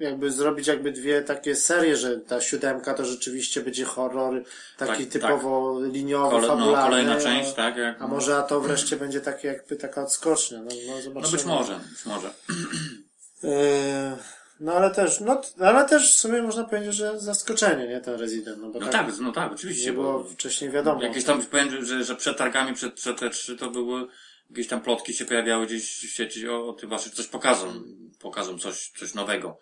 jakby 0.00 0.30
zrobić 0.30 0.66
jakby 0.66 0.92
dwie 0.92 1.22
takie 1.22 1.56
serie, 1.56 1.96
że 1.96 2.16
ta 2.16 2.40
siódemka 2.40 2.94
to 2.94 3.04
rzeczywiście 3.04 3.60
będzie 3.60 3.84
horror 3.84 4.42
taki 4.76 5.02
Tak, 5.04 5.12
typowo 5.12 5.80
liniowy, 5.84 6.30
Kole, 6.30 6.48
no, 6.48 6.56
fabularny. 6.56 6.90
kolejna 6.90 7.12
a- 7.14 7.20
część, 7.20 7.52
tak? 7.52 7.76
Jak, 7.76 8.02
A 8.02 8.06
może 8.08 8.36
a 8.36 8.42
to 8.42 8.60
wreszcie 8.60 8.96
będzie 8.96 9.20
takie 9.20 9.48
jakby 9.48 9.76
taka 9.76 10.02
odskocznia. 10.02 10.58
No, 10.58 10.70
no, 10.86 10.94
No 10.96 11.02
zobaczymy. 11.02 11.36
być 11.36 11.44
może, 11.46 11.80
być 11.90 12.06
może. 12.06 12.30
Yy, 13.42 13.50
No 14.60 14.72
ale 14.72 14.90
też, 14.90 15.20
no, 15.20 15.40
ale 15.60 15.88
też 15.88 16.14
w 16.16 16.18
sumie 16.18 16.42
można 16.42 16.64
powiedzieć, 16.64 16.94
że 16.94 17.20
zaskoczenie, 17.20 17.88
nie, 17.88 18.00
ten 18.00 18.20
Resident, 18.20 18.58
no 18.62 18.68
bo 18.68 18.78
No 18.80 18.86
tak, 18.86 19.06
tak, 19.06 19.18
no 19.20 19.32
tak, 19.32 19.52
oczywiście, 19.52 19.86
nie 19.86 19.92
było 19.92 20.18
bo 20.18 20.24
wcześniej 20.24 20.70
wiadomo. 20.70 21.02
jakieś 21.02 21.24
tam, 21.24 21.42
powiem, 21.42 21.84
że, 21.86 22.04
że 22.04 22.16
przed 22.16 22.38
targami, 22.38 22.74
przed, 22.74 22.94
przed 22.94 23.20
E3 23.20 23.58
to 23.58 23.70
były 23.70 24.06
jakieś 24.50 24.68
tam 24.68 24.80
plotki 24.80 25.14
się 25.14 25.24
pojawiały 25.24 25.66
gdzieś 25.66 25.98
w 25.98 26.14
sieci 26.14 26.48
o, 26.48 26.68
o 26.68 26.72
tym 26.72 26.88
właśnie 26.88 27.12
coś 27.12 27.26
pokażą, 27.26 27.82
pokażą 28.20 28.58
coś, 28.58 28.92
coś 28.98 29.14
nowego, 29.14 29.58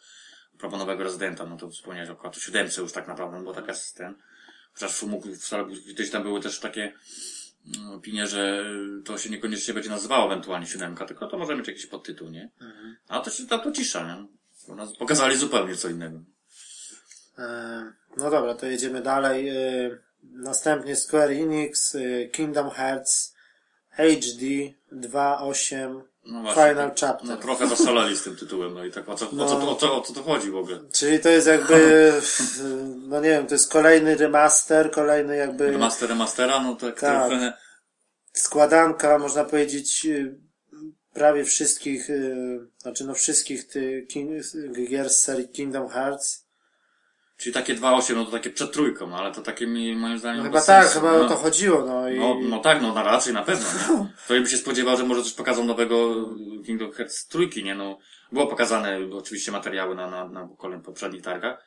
a 0.55 0.59
propos 0.59 0.79
nowego 0.79 1.05
rezydenta, 1.05 1.47
no 1.47 1.57
to 1.57 1.71
wspomniałeś 1.71 2.11
o 2.11 2.17
Quattro 2.17 2.41
7 2.41 2.69
już 2.79 2.93
tak 2.93 3.09
naprawdę, 3.09 3.39
no 3.39 3.45
bo 3.45 3.53
taka 3.55 3.73
jest 3.73 3.97
ten, 3.97 4.15
chociaż 4.73 5.03
mógł, 5.03 5.29
gdzieś 5.87 6.11
tam 6.11 6.23
były 6.23 6.41
też 6.41 6.61
takie 6.61 6.93
mm, 7.77 7.91
opinie, 7.91 8.27
że 8.27 8.65
to 9.05 9.19
się 9.19 9.31
niekoniecznie 9.31 9.75
będzie 9.75 9.91
nazywało 9.91 10.27
ewentualnie 10.33 10.67
siódemka, 10.67 11.07
tylko 11.07 11.27
to 11.27 11.39
może 11.39 11.57
mieć 11.57 11.69
jakiś 11.69 11.87
podtytuł, 11.87 12.29
nie? 12.31 12.51
A 13.09 13.21
to 13.21 13.31
się, 13.31 13.47
to, 13.47 13.59
to 13.59 13.73
cisza, 13.73 14.07
nie? 14.07 14.27
U 14.73 14.75
nas 14.75 14.97
pokazali 14.97 15.37
zupełnie 15.37 15.77
co 15.77 15.89
innego. 15.89 16.19
E, 17.39 17.93
No 18.17 18.31
dobra, 18.31 18.55
to 18.55 18.67
jedziemy 18.67 19.03
dalej. 19.03 19.49
E, 19.49 19.99
Następnie 20.23 20.97
Square 20.97 21.31
Enix, 21.31 21.95
e, 21.95 22.27
Kingdom 22.29 22.71
Hearts 22.71 23.35
HD 23.91 24.47
2.8 24.93 26.03
No 26.27 26.43
właśnie, 26.43 26.63
Final 26.63 26.91
tak, 26.91 27.01
Chapter. 27.01 27.29
No 27.29 27.37
trochę 27.37 27.67
zaszaleli 27.69 28.17
z 28.17 28.23
tym 28.23 28.37
tytułem, 28.37 28.75
no 28.75 28.85
i 28.85 28.91
tak 28.93 29.09
o 29.09 29.15
co, 29.15 29.31
o 29.31 29.47
co, 29.47 29.71
o 29.71 29.77
co, 29.77 29.97
o 29.97 30.01
co 30.01 30.13
to 30.13 30.23
chodzi 30.23 30.51
w 30.51 30.57
ogóle? 30.57 30.81
Czyli 30.93 31.21
to 31.21 31.29
jest 31.29 31.47
jakby, 31.47 32.13
no 33.09 33.21
nie 33.21 33.29
wiem, 33.29 33.47
to 33.47 33.55
jest 33.55 33.73
kolejny 33.73 34.17
remaster, 34.17 34.91
kolejny 34.91 35.37
jakby 35.37 35.71
Remaster 35.71 36.09
remastera, 36.09 36.61
no 36.61 36.75
tak, 36.75 37.01
Tak. 37.01 37.29
trochę, 37.29 37.53
składanka, 38.33 39.19
można 39.19 39.45
powiedzieć, 39.45 40.07
y, 40.07 40.39
prawie 41.13 41.45
wszystkich, 41.45 42.11
y, 42.11 42.59
znaczy 42.79 43.05
no 43.05 43.15
wszystkich 43.15 43.69
tych 43.69 44.07
gier 44.89 45.11
z 45.11 45.21
serii 45.21 45.49
Kingdom 45.49 45.89
Hearts. 45.89 46.42
Czyli 47.43 47.55
takie 47.55 47.75
2.8, 47.75 48.17
no 48.17 48.25
to 48.25 48.31
takie 48.31 48.51
przed 48.51 48.73
trójką, 48.73 49.07
no 49.07 49.17
ale 49.17 49.33
to 49.33 49.43
takie 49.43 49.67
mi, 49.67 49.97
moim 49.97 50.19
zdaniem... 50.19 50.39
No 50.39 50.45
chyba 50.45 50.59
bez 50.59 50.67
tak, 50.67 50.85
sensu, 50.85 51.01
chyba 51.01 51.19
no. 51.19 51.25
o 51.25 51.29
to 51.29 51.37
chodziło, 51.37 51.85
no 51.85 52.09
i... 52.09 52.19
No, 52.19 52.39
no 52.43 52.59
tak, 52.59 52.83
no 52.83 52.95
na 52.95 53.03
raczej 53.03 53.33
na 53.35 53.43
pewno, 53.43 53.67
nie? 53.73 54.07
To 54.29 54.35
ja 54.35 54.41
bym 54.41 54.51
się 54.51 54.57
spodziewał, 54.57 54.97
że 54.97 55.05
może 55.05 55.23
coś 55.23 55.33
pokazał 55.33 55.65
nowego 55.65 56.15
Kingdom 56.67 56.93
Hearts 56.93 57.29
trójki, 57.29 57.65
nie? 57.65 57.75
No, 57.75 57.99
było 58.33 58.47
pokazane 58.47 58.99
oczywiście 59.13 59.53
materiały 59.53 59.95
na, 59.95 60.11
na, 60.11 60.29
na 60.29 60.49
kolejnych 60.59 60.87
poprzednich 60.87 61.23
targach. 61.23 61.65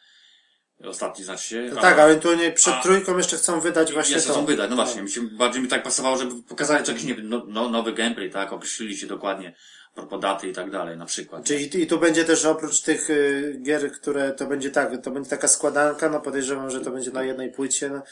Ostatni 0.83 1.25
znaczy 1.25 1.47
się. 1.47 1.69
No 1.73 1.79
a- 1.79 1.81
tak, 1.81 1.99
ale 1.99 2.15
tu 2.15 2.35
nie, 2.35 2.51
przed 2.51 2.73
a- 2.73 2.81
trójką 2.81 3.17
jeszcze 3.17 3.37
chcą 3.37 3.59
wydać 3.59 3.93
właśnie 3.93 4.15
Jeszcze 4.15 4.29
to. 4.29 4.35
są 4.35 4.45
wydać, 4.45 4.69
no 4.69 4.75
właśnie. 4.75 5.01
Mi 5.01 5.11
się, 5.11 5.21
bardziej 5.21 5.61
mi 5.61 5.67
tak 5.67 5.83
pasowało, 5.83 6.17
żeby 6.17 6.43
pokazali 6.43 6.83
jakiś, 6.87 7.03
nie 7.03 7.15
no, 7.23 7.43
no, 7.47 7.69
nowy 7.69 7.93
gameplay, 7.93 8.29
tak? 8.29 8.53
Określili 8.53 8.97
się 8.97 9.07
dokładnie 9.07 9.55
a 9.95 10.01
propos 10.01 10.21
daty 10.21 10.49
i 10.49 10.53
tak 10.53 10.71
dalej, 10.71 10.97
na 10.97 11.05
przykład. 11.05 11.43
Czyli 11.43 11.81
i 11.81 11.87
tu 11.87 11.99
będzie 11.99 12.25
też 12.25 12.45
oprócz 12.45 12.81
tych 12.81 13.09
y, 13.09 13.59
gier, 13.63 13.91
które 13.91 14.31
to 14.31 14.45
będzie 14.45 14.71
tak, 14.71 15.01
to 15.01 15.11
będzie 15.11 15.29
taka 15.29 15.47
składanka, 15.47 16.09
no 16.09 16.21
podejrzewam, 16.21 16.71
że 16.71 16.81
to 16.81 16.91
będzie 16.91 17.11
na 17.11 17.23
jednej 17.23 17.51
płycie, 17.51 17.89
no, 17.89 18.03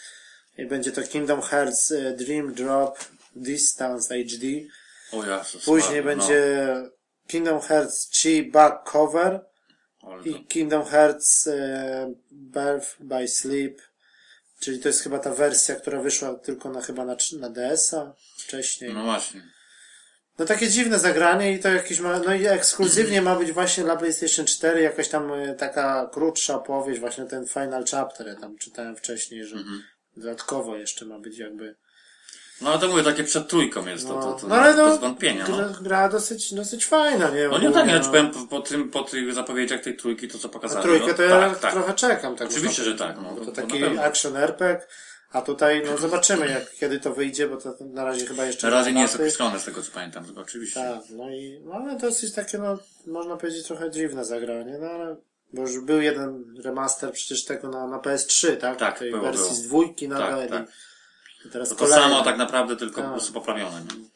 i 0.57 0.65
będzie 0.65 0.91
to 0.91 1.03
Kingdom 1.03 1.41
Hearts 1.41 1.91
y, 1.91 2.15
Dream 2.17 2.53
Drop 2.53 2.99
Distance 3.35 4.23
HD. 4.23 4.47
O 5.11 5.25
Jezus, 5.25 5.65
Później 5.65 6.03
Maria, 6.03 6.17
będzie 6.17 6.43
Kingdom 7.27 7.61
Hearts 7.61 8.09
Chi 8.11 8.43
Back 8.43 8.91
Cover 8.91 9.45
No, 10.03 10.21
i 10.25 10.45
Kingdom 10.45 10.85
Hearts 10.85 11.47
e, 11.47 12.13
Birth 12.31 12.95
by 12.99 13.27
Sleep. 13.27 13.81
Czyli 14.59 14.79
to 14.79 14.87
jest 14.87 15.01
chyba 15.01 15.19
ta 15.19 15.33
wersja, 15.33 15.75
która 15.75 16.01
wyszła 16.01 16.35
tylko 16.35 16.69
na 16.69 16.81
chyba 16.81 17.05
na, 17.05 17.15
na 17.39 17.49
DS-a 17.49 18.13
wcześniej. 18.37 18.93
no 18.93 19.03
właśnie. 19.03 19.52
No 20.39 20.45
takie 20.45 20.67
dziwne 20.69 20.99
zagranie 20.99 21.53
i 21.53 21.59
to 21.59 21.69
jakieś 21.69 21.99
ma, 21.99 22.19
no 22.19 22.33
i 22.35 22.45
ekskluzywnie 22.45 23.21
ma 23.21 23.35
być 23.35 23.51
właśnie 23.51 23.83
dla 23.83 23.95
PlayStation 23.95 24.45
4 24.45 24.81
jakaś 24.81 25.09
tam 25.09 25.33
e, 25.33 25.55
taka 25.55 26.09
krótsza 26.13 26.55
opowieść, 26.55 26.99
właśnie 26.99 27.25
ten 27.25 27.47
Final 27.47 27.85
Chapter, 27.91 28.27
ja 28.27 28.35
tam 28.35 28.57
czytałem 28.57 28.95
wcześniej, 28.95 29.45
że 29.45 29.55
Mhm. 29.55 29.83
dodatkowo 30.17 30.75
jeszcze 30.75 31.05
ma 31.05 31.19
być 31.19 31.37
jakby 31.37 31.75
No 32.61 32.69
ale 32.69 32.79
to 32.79 32.87
mówię, 32.87 33.03
takie 33.03 33.23
przed 33.23 33.47
trójką 33.47 33.85
jest 33.87 34.07
to, 34.07 34.13
to, 34.21 34.33
to 34.33 34.47
no 34.47 34.55
ale 34.55 34.73
no, 34.75 34.89
bez 34.89 34.99
wątpienia, 34.99 35.45
no. 35.49 35.57
gra, 35.57 35.69
gra 35.81 36.09
dosyć, 36.09 36.53
dosyć 36.53 36.85
fajna, 36.85 37.29
nie? 37.29 37.47
No 37.47 37.57
nie 37.59 37.71
tak, 37.71 37.87
ja 37.87 37.99
no. 37.99 38.05
powiem 38.05 38.31
po, 38.49 38.61
tym, 38.61 38.89
po 38.91 39.03
tych 39.03 39.33
zapowiedziach 39.33 39.81
tej 39.81 39.97
trójki, 39.97 40.27
to 40.27 40.37
co 40.37 40.49
pokazali. 40.49 40.83
trójkę 40.83 41.07
no, 41.07 41.13
to 41.13 41.23
ja 41.23 41.49
tak, 41.49 41.59
tak. 41.59 41.71
trochę 41.73 41.93
czekam. 41.93 42.35
Tak 42.35 42.47
Oczywiście, 42.47 42.83
że 42.83 42.95
tak, 42.95 43.15
no, 43.15 43.31
bo 43.31 43.39
to- 43.39 43.45
to 43.45 43.51
taki 43.51 43.97
action 43.97 44.37
RPG, 44.37 44.81
a 45.33 45.41
tutaj 45.41 45.83
no 45.85 45.97
zobaczymy 45.97 46.47
jak, 46.49 46.71
kiedy 46.71 46.99
to 46.99 47.13
wyjdzie, 47.13 47.47
bo 47.47 47.57
to 47.57 47.75
na 47.79 48.05
razie 48.05 48.25
chyba 48.25 48.45
jeszcze 48.45 48.67
Na 48.67 48.73
razie 48.77 48.93
nie 48.93 49.01
jest 49.01 49.15
określone 49.15 49.59
z 49.59 49.65
tego 49.65 49.81
co 49.81 49.91
pamiętam, 49.91 50.25
tylko 50.25 50.41
oczywiście. 50.41 50.79
Tak, 50.79 51.09
no 51.09 51.29
i 51.29 51.61
no, 51.65 51.73
ale 51.73 51.97
dosyć 51.97 52.33
takie, 52.33 52.57
no, 52.57 52.77
można 53.07 53.37
powiedzieć 53.37 53.67
trochę 53.67 53.91
dziwne 53.91 54.25
zagranie, 54.25 54.77
no 54.81 54.87
ale, 54.87 55.15
bo 55.53 55.61
już 55.61 55.79
był 55.79 56.01
jeden 56.01 56.55
remaster 56.63 57.11
przecież 57.11 57.45
tego 57.45 57.69
na, 57.69 57.87
na 57.87 57.97
PS3, 57.99 58.57
tak? 58.57 58.79
Tak, 58.79 58.99
Tej 58.99 59.11
było, 59.11 59.23
wersji 59.23 59.43
było. 59.43 59.55
z 59.55 59.61
dwójki 59.61 60.09
Tak, 60.09 60.19
nadal. 60.19 60.47
tak. 60.49 60.67
I 61.45 61.49
teraz 61.49 61.69
To, 61.69 61.75
to 61.75 61.85
kolejny. 61.85 62.03
samo 62.03 62.23
tak 62.23 62.37
naprawdę, 62.37 62.75
tylko 62.75 62.95
Tak. 62.95 63.05
po 63.05 63.11
prostu 63.11 63.33
poprawione, 63.33 63.81
nie? 63.81 64.12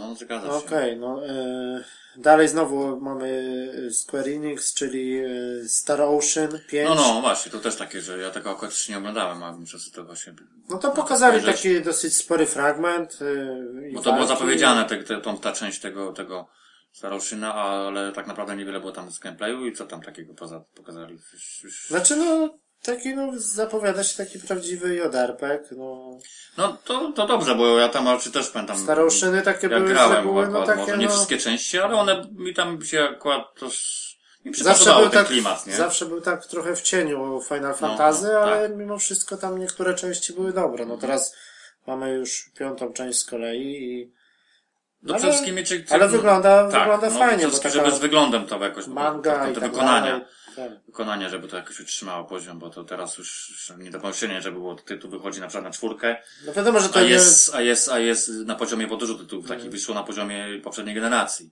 No, 0.00 0.14
zgadza 0.14 0.46
się. 0.46 0.52
Okej, 0.52 0.96
no 0.96 1.26
e, 1.26 1.84
dalej 2.16 2.48
znowu 2.48 3.00
mamy 3.00 3.90
Square 3.92 4.28
Enix, 4.28 4.74
czyli 4.74 5.18
e, 5.18 5.28
Star 5.68 6.00
Ocean 6.00 6.58
5. 6.68 6.88
No, 6.88 6.94
no, 6.94 7.20
właśnie, 7.20 7.52
to 7.52 7.58
też 7.58 7.76
takie, 7.76 8.00
że 8.00 8.18
ja 8.18 8.30
tego 8.30 8.50
akurat 8.50 8.72
jeszcze 8.72 8.92
nie 8.92 8.98
oglądałem, 8.98 9.42
a 9.42 9.52
sobie 9.52 9.94
to 9.94 10.04
właśnie... 10.04 10.34
No 10.68 10.78
to 10.78 10.90
pokazali 10.90 11.44
taki 11.44 11.80
dosyć 11.80 12.16
spory 12.16 12.46
fragment. 12.46 13.18
e, 13.90 13.92
Bo 13.94 14.02
to 14.02 14.12
było 14.12 14.26
zapowiedziane, 14.26 14.84
te, 14.84 15.04
te, 15.04 15.20
tą, 15.20 15.38
ta 15.38 15.52
część 15.52 15.80
tego, 15.80 16.12
tego 16.12 16.48
Staroszyna, 16.92 17.54
ale 17.54 18.12
tak 18.12 18.26
naprawdę 18.26 18.56
niewiele 18.56 18.80
było 18.80 18.92
tam 18.92 19.10
z 19.10 19.18
gameplayu 19.18 19.66
i 19.66 19.72
co 19.72 19.86
tam 19.86 20.02
takiego 20.02 20.34
poza 20.34 20.64
pokazali? 20.74 21.18
Znaczy 21.88 22.16
no, 22.16 22.58
taki 22.82 23.14
no, 23.14 23.32
zapowiada 23.36 24.04
się 24.04 24.16
taki 24.16 24.38
prawdziwy 24.38 24.94
jodarpek, 24.94 25.62
no. 25.76 26.18
No, 26.56 26.76
to, 26.84 27.12
to 27.12 27.26
dobrze, 27.26 27.54
bo 27.54 27.78
ja 27.78 27.88
tam 27.88 28.08
raczej 28.08 28.32
też 28.32 28.50
pamiętam... 28.50 28.78
Staroszyny 28.78 29.42
takie 29.42 29.66
Jak 29.66 29.78
były, 29.78 29.92
grałem, 29.92 30.16
że 30.16 30.22
były, 30.22 30.44
akurat, 30.44 30.60
no 30.60 30.66
takie 30.66 30.80
może 30.80 30.98
nie 30.98 31.06
no, 31.06 31.12
wszystkie 31.12 31.38
części, 31.38 31.78
ale 31.78 31.96
one 31.96 32.26
mi 32.32 32.54
tam 32.54 32.84
się 32.84 33.04
akurat 33.04 33.54
to 33.54 33.66
mi 34.44 34.54
zawsze 34.54 34.94
był 34.94 35.02
ten 35.02 35.10
tak, 35.10 35.26
klimat, 35.26 35.66
nie? 35.66 35.72
zawsze 35.72 36.06
był 36.06 36.20
tak 36.20 36.46
trochę 36.46 36.76
w 36.76 36.82
cieniu 36.82 37.40
Final 37.48 37.74
Fantasy, 37.74 38.28
no, 38.32 38.38
ale 38.38 38.68
tak. 38.68 38.78
mimo 38.78 38.98
wszystko 38.98 39.36
tam 39.36 39.58
niektóre 39.58 39.94
części 39.94 40.32
były 40.32 40.52
dobre. 40.52 40.86
No 40.86 40.96
teraz 40.96 41.34
mamy 41.86 42.10
już 42.10 42.50
piątą 42.58 42.92
część 42.92 43.18
z 43.18 43.24
kolei 43.24 43.84
i 43.84 44.12
No 45.02 45.14
ale- 45.14 45.18
przede 45.18 45.32
wszystkim 45.32 45.54
mieć... 45.54 45.72
ale 45.90 46.08
wygląda, 46.08 46.70
tak, 46.70 46.80
wygląda 46.80 47.10
no, 47.10 47.18
fajnie, 47.18 47.36
przede 47.36 47.46
bo 47.46 47.48
wszystkim, 47.48 47.70
taka 47.70 47.84
żeby 47.84 47.96
z 47.96 48.00
wyglądem 48.00 48.46
to 48.46 48.58
jakoś... 48.64 48.86
manga 48.86 49.44
to, 49.44 49.50
i 49.50 49.54
to 49.54 49.60
tak 49.60 49.70
wykonania. 49.70 50.10
dalej. 50.10 50.24
Tak. 50.56 50.72
wykonania, 50.86 51.28
żeby 51.28 51.48
to 51.48 51.56
jakoś 51.56 51.80
utrzymało 51.80 52.24
poziom, 52.24 52.58
bo 52.58 52.70
to 52.70 52.84
teraz 52.84 53.18
już 53.18 53.72
nie 53.78 53.90
do 53.90 54.00
pomyślenia, 54.00 54.40
żeby 54.40 54.58
było 54.58 54.74
tytuł 54.74 55.10
wychodzi 55.10 55.40
na 55.40 55.46
przykład 55.46 55.64
na 55.64 55.70
czwórkę, 55.70 56.16
No 56.46 56.52
wiadomo, 56.52 56.80
że 56.80 56.88
to 56.88 56.98
a 56.98 57.02
nie 57.02 57.08
jest, 57.08 57.54
a 57.54 57.60
jest, 57.60 57.88
a 57.88 57.98
jest 57.98 58.28
na 58.28 58.54
poziomie, 58.54 58.86
bo 58.86 58.96
dużo 58.96 59.14
tytułów 59.14 59.48
takich 59.48 59.70
wyszło 59.70 59.94
na 59.94 60.02
poziomie 60.02 60.60
poprzedniej 60.62 60.94
generacji. 60.94 61.50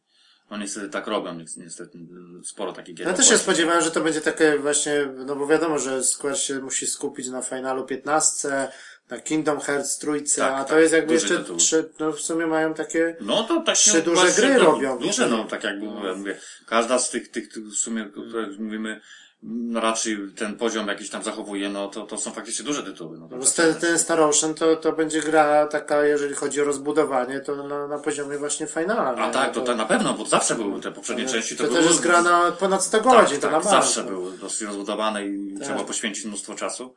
No 0.51 0.57
niestety 0.57 0.89
tak 0.89 1.07
robią, 1.07 1.35
niestety, 1.35 1.65
niestety 1.65 1.99
sporo 2.45 2.73
takich 2.73 2.95
gier. 2.95 3.07
Ja 3.07 3.15
też 3.15 3.29
się 3.29 3.39
spodziewałem, 3.39 3.83
że 3.85 3.91
to 3.91 4.01
będzie 4.01 4.21
takie 4.21 4.59
właśnie, 4.59 5.09
no 5.27 5.37
bo 5.37 5.47
wiadomo, 5.47 5.79
że 5.79 6.05
Square 6.05 6.37
się 6.39 6.59
musi 6.59 6.87
skupić 6.87 7.29
na 7.29 7.43
finalu 7.43 7.85
15, 7.85 8.69
na 9.11 9.19
Kingdom 9.21 9.61
Hearts 9.61 9.99
trójce, 9.99 10.41
Tak, 10.41 10.53
a 10.55 10.65
to 10.65 10.71
tak, 10.71 10.81
jest 10.81 10.93
jakby 10.95 11.15
jeszcze 11.15 11.39
tytuł. 11.39 11.57
trzy, 11.57 11.91
no 12.01 12.13
w 12.13 12.21
sumie 12.21 12.47
mają 12.47 12.75
takie, 12.75 13.17
No 13.21 13.45
to 13.45 13.61
tak 13.61 13.77
Trzy 13.77 14.03
duże 14.03 14.33
gry 14.37 14.59
robią. 14.59 14.99
Duże, 14.99 15.29
no 15.29 15.45
tak 15.45 15.65
jak 15.65 15.79
mówię, 15.79 16.15
mówię. 16.15 16.39
Każda 16.67 16.99
z 16.99 17.11
tych, 17.11 17.29
tych, 17.31 17.49
tych 17.53 17.65
w 17.65 17.75
sumie, 17.77 18.03
o 18.05 18.09
których 18.23 18.59
mówimy, 18.59 19.01
no 19.42 19.81
raczej 19.81 20.18
ten 20.37 20.57
poziom 20.57 20.88
jakiś 20.88 21.11
tam 21.11 21.22
zachowuje, 21.22 21.68
no 21.68 21.88
to, 21.88 22.07
to 22.07 22.18
są 22.18 22.31
faktycznie 22.31 22.64
duże 22.64 22.83
tytuły. 22.83 23.18
No, 23.18 23.29
to 23.29 23.37
no 23.37 23.44
to- 23.44 23.53
ten, 23.53 23.74
ten 23.74 23.98
Star 23.98 24.20
Ocean 24.20 24.55
to, 24.55 24.77
to 24.77 24.92
będzie 24.92 25.20
gra 25.20 25.66
taka, 25.66 26.05
jeżeli 26.05 26.35
chodzi 26.35 26.61
o 26.61 26.64
rozbudowanie, 26.64 27.40
to 27.40 27.68
na, 27.68 27.87
na 27.88 27.98
poziomie 27.98 28.38
właśnie 28.38 28.66
finala. 28.66 29.14
A 29.22 29.27
nie? 29.27 29.33
tak, 29.33 29.48
No 29.48 29.61
to, 29.61 29.66
to 29.66 29.77
na 29.77 29.87
pewno, 29.87 30.14
bo 30.14 30.27
zawsze 30.27 30.55
były 30.55 30.81
te 30.81 30.92
poprzednie 30.92 31.27
części, 31.27 31.57
to, 31.57 31.64
to 31.68 31.74
też 31.74 31.85
jest 31.85 32.01
gra 32.01 32.22
na 32.22 32.53
ponad 32.53 32.85
100 32.85 32.98
tak, 33.01 33.07
godzin, 33.07 33.37
to 33.37 33.42
tak, 33.42 33.51
bank. 33.51 33.64
zawsze 33.64 34.05
były 34.05 34.38
dosyć 34.38 34.61
rozbudowane 34.61 35.27
i 35.27 35.55
Tak. 35.55 35.64
trzeba 35.64 35.85
poświęcić 35.85 36.24
mnóstwo 36.24 36.55
czasu. 36.55 36.94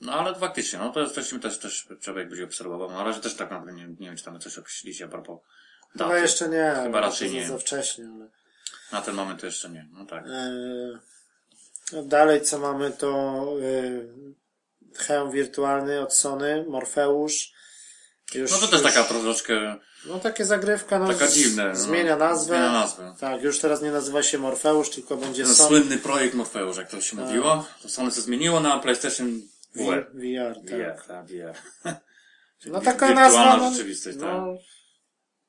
No 0.00 0.12
ale 0.12 0.34
faktycznie, 0.34 0.78
no 0.78 0.92
to 0.92 1.00
jest 1.00 1.14
coś, 1.14 1.34
też, 1.42 1.58
też 1.58 1.88
trzeba 2.00 2.20
jak 2.20 2.28
będzie 2.28 2.44
obserwował. 2.44 2.90
No, 2.90 2.96
na 2.98 3.04
razie 3.04 3.20
też 3.20 3.34
tak 3.34 3.50
naprawdę 3.50 3.72
nie, 3.72 3.86
nie 3.88 4.06
wiem, 4.06 4.16
czy 4.16 4.24
tam 4.24 4.40
coś 4.40 4.58
określiliście 4.58 5.04
a 5.04 5.08
propos 5.08 5.38
Chyba 5.92 6.08
daty. 6.08 6.20
jeszcze 6.20 6.48
nie. 6.48 6.72
Chyba 6.76 6.88
bo 6.90 7.00
raczej 7.00 7.30
nie. 7.30 7.48
Za 7.48 7.58
wcześnie, 7.58 8.04
ale... 8.16 8.28
Na 8.92 9.00
ten 9.00 9.14
moment 9.14 9.40
to 9.40 9.46
jeszcze 9.46 9.70
nie, 9.70 9.88
no 9.92 10.06
tak. 10.06 10.24
No 10.26 10.32
Dalej 12.04 12.42
co 12.42 12.58
mamy 12.58 12.90
to 12.90 13.44
yy, 13.60 14.34
hełm 14.96 15.30
wirtualny 15.30 16.00
od 16.00 16.14
Sony, 16.14 16.64
Morfeusz. 16.68 17.52
Już, 18.34 18.50
No 18.50 18.58
to 18.58 18.66
też 18.66 18.82
już, 18.82 18.92
taka 18.92 19.04
troszeczkę, 19.04 19.76
No 20.06 20.18
takie 20.18 20.44
zagrywka, 20.44 20.98
no, 20.98 21.06
taka 21.08 21.28
dziwna. 21.28 21.68
no. 21.68 21.76
Zmienia 21.76 22.16
nazwę. 22.16 22.44
Zmienia 22.56 22.72
nazwę. 22.72 23.14
Tak, 23.20 23.42
już 23.42 23.58
teraz 23.58 23.82
nie 23.82 23.90
nazywa 23.90 24.22
się 24.22 24.38
Morfeusz, 24.38 24.90
tylko 24.90 25.16
będzie 25.16 25.44
Ten 25.44 25.54
Sony 25.54 25.68
słynny 25.68 25.98
projekt 25.98 26.34
Morpheus, 26.34 26.76
jak 26.76 26.90
to 26.90 27.00
się 27.00 27.16
mówiło, 27.16 27.66
to 27.82 27.88
Sony 27.88 28.10
się 28.10 28.20
zmieniło 28.20 28.60
na 28.60 28.78
PlayStation 28.78 29.40
VR. 29.74 30.06
VR. 30.14 30.54
tak. 30.54 30.64
VR, 30.64 31.06
tak, 31.08 31.26
VR. 31.26 31.56
No 32.66 32.80
taka 32.80 33.14
nazwa. 33.14 33.56
No, 33.56 33.70
rzeczywistość, 33.70 34.18
tak. 34.18 34.26
no, 34.26 34.56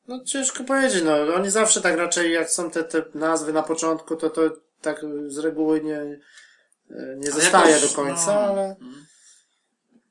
no 0.07 0.23
ciężko 0.23 0.63
powiedzieć, 0.63 1.03
no 1.03 1.35
oni 1.35 1.49
zawsze 1.49 1.81
tak 1.81 1.97
raczej 1.97 2.33
jak 2.33 2.49
są 2.49 2.71
te, 2.71 2.83
te 2.83 3.03
nazwy 3.13 3.53
na 3.53 3.63
początku, 3.63 4.15
to 4.15 4.29
to 4.29 4.41
tak 4.83 5.05
z 5.27 5.37
reguły 5.37 5.81
nie, 5.81 5.99
e, 5.99 6.19
nie 7.17 7.31
zostaje 7.31 7.79
do 7.79 7.87
końca, 7.87 8.33
no, 8.33 8.39
ale 8.41 8.75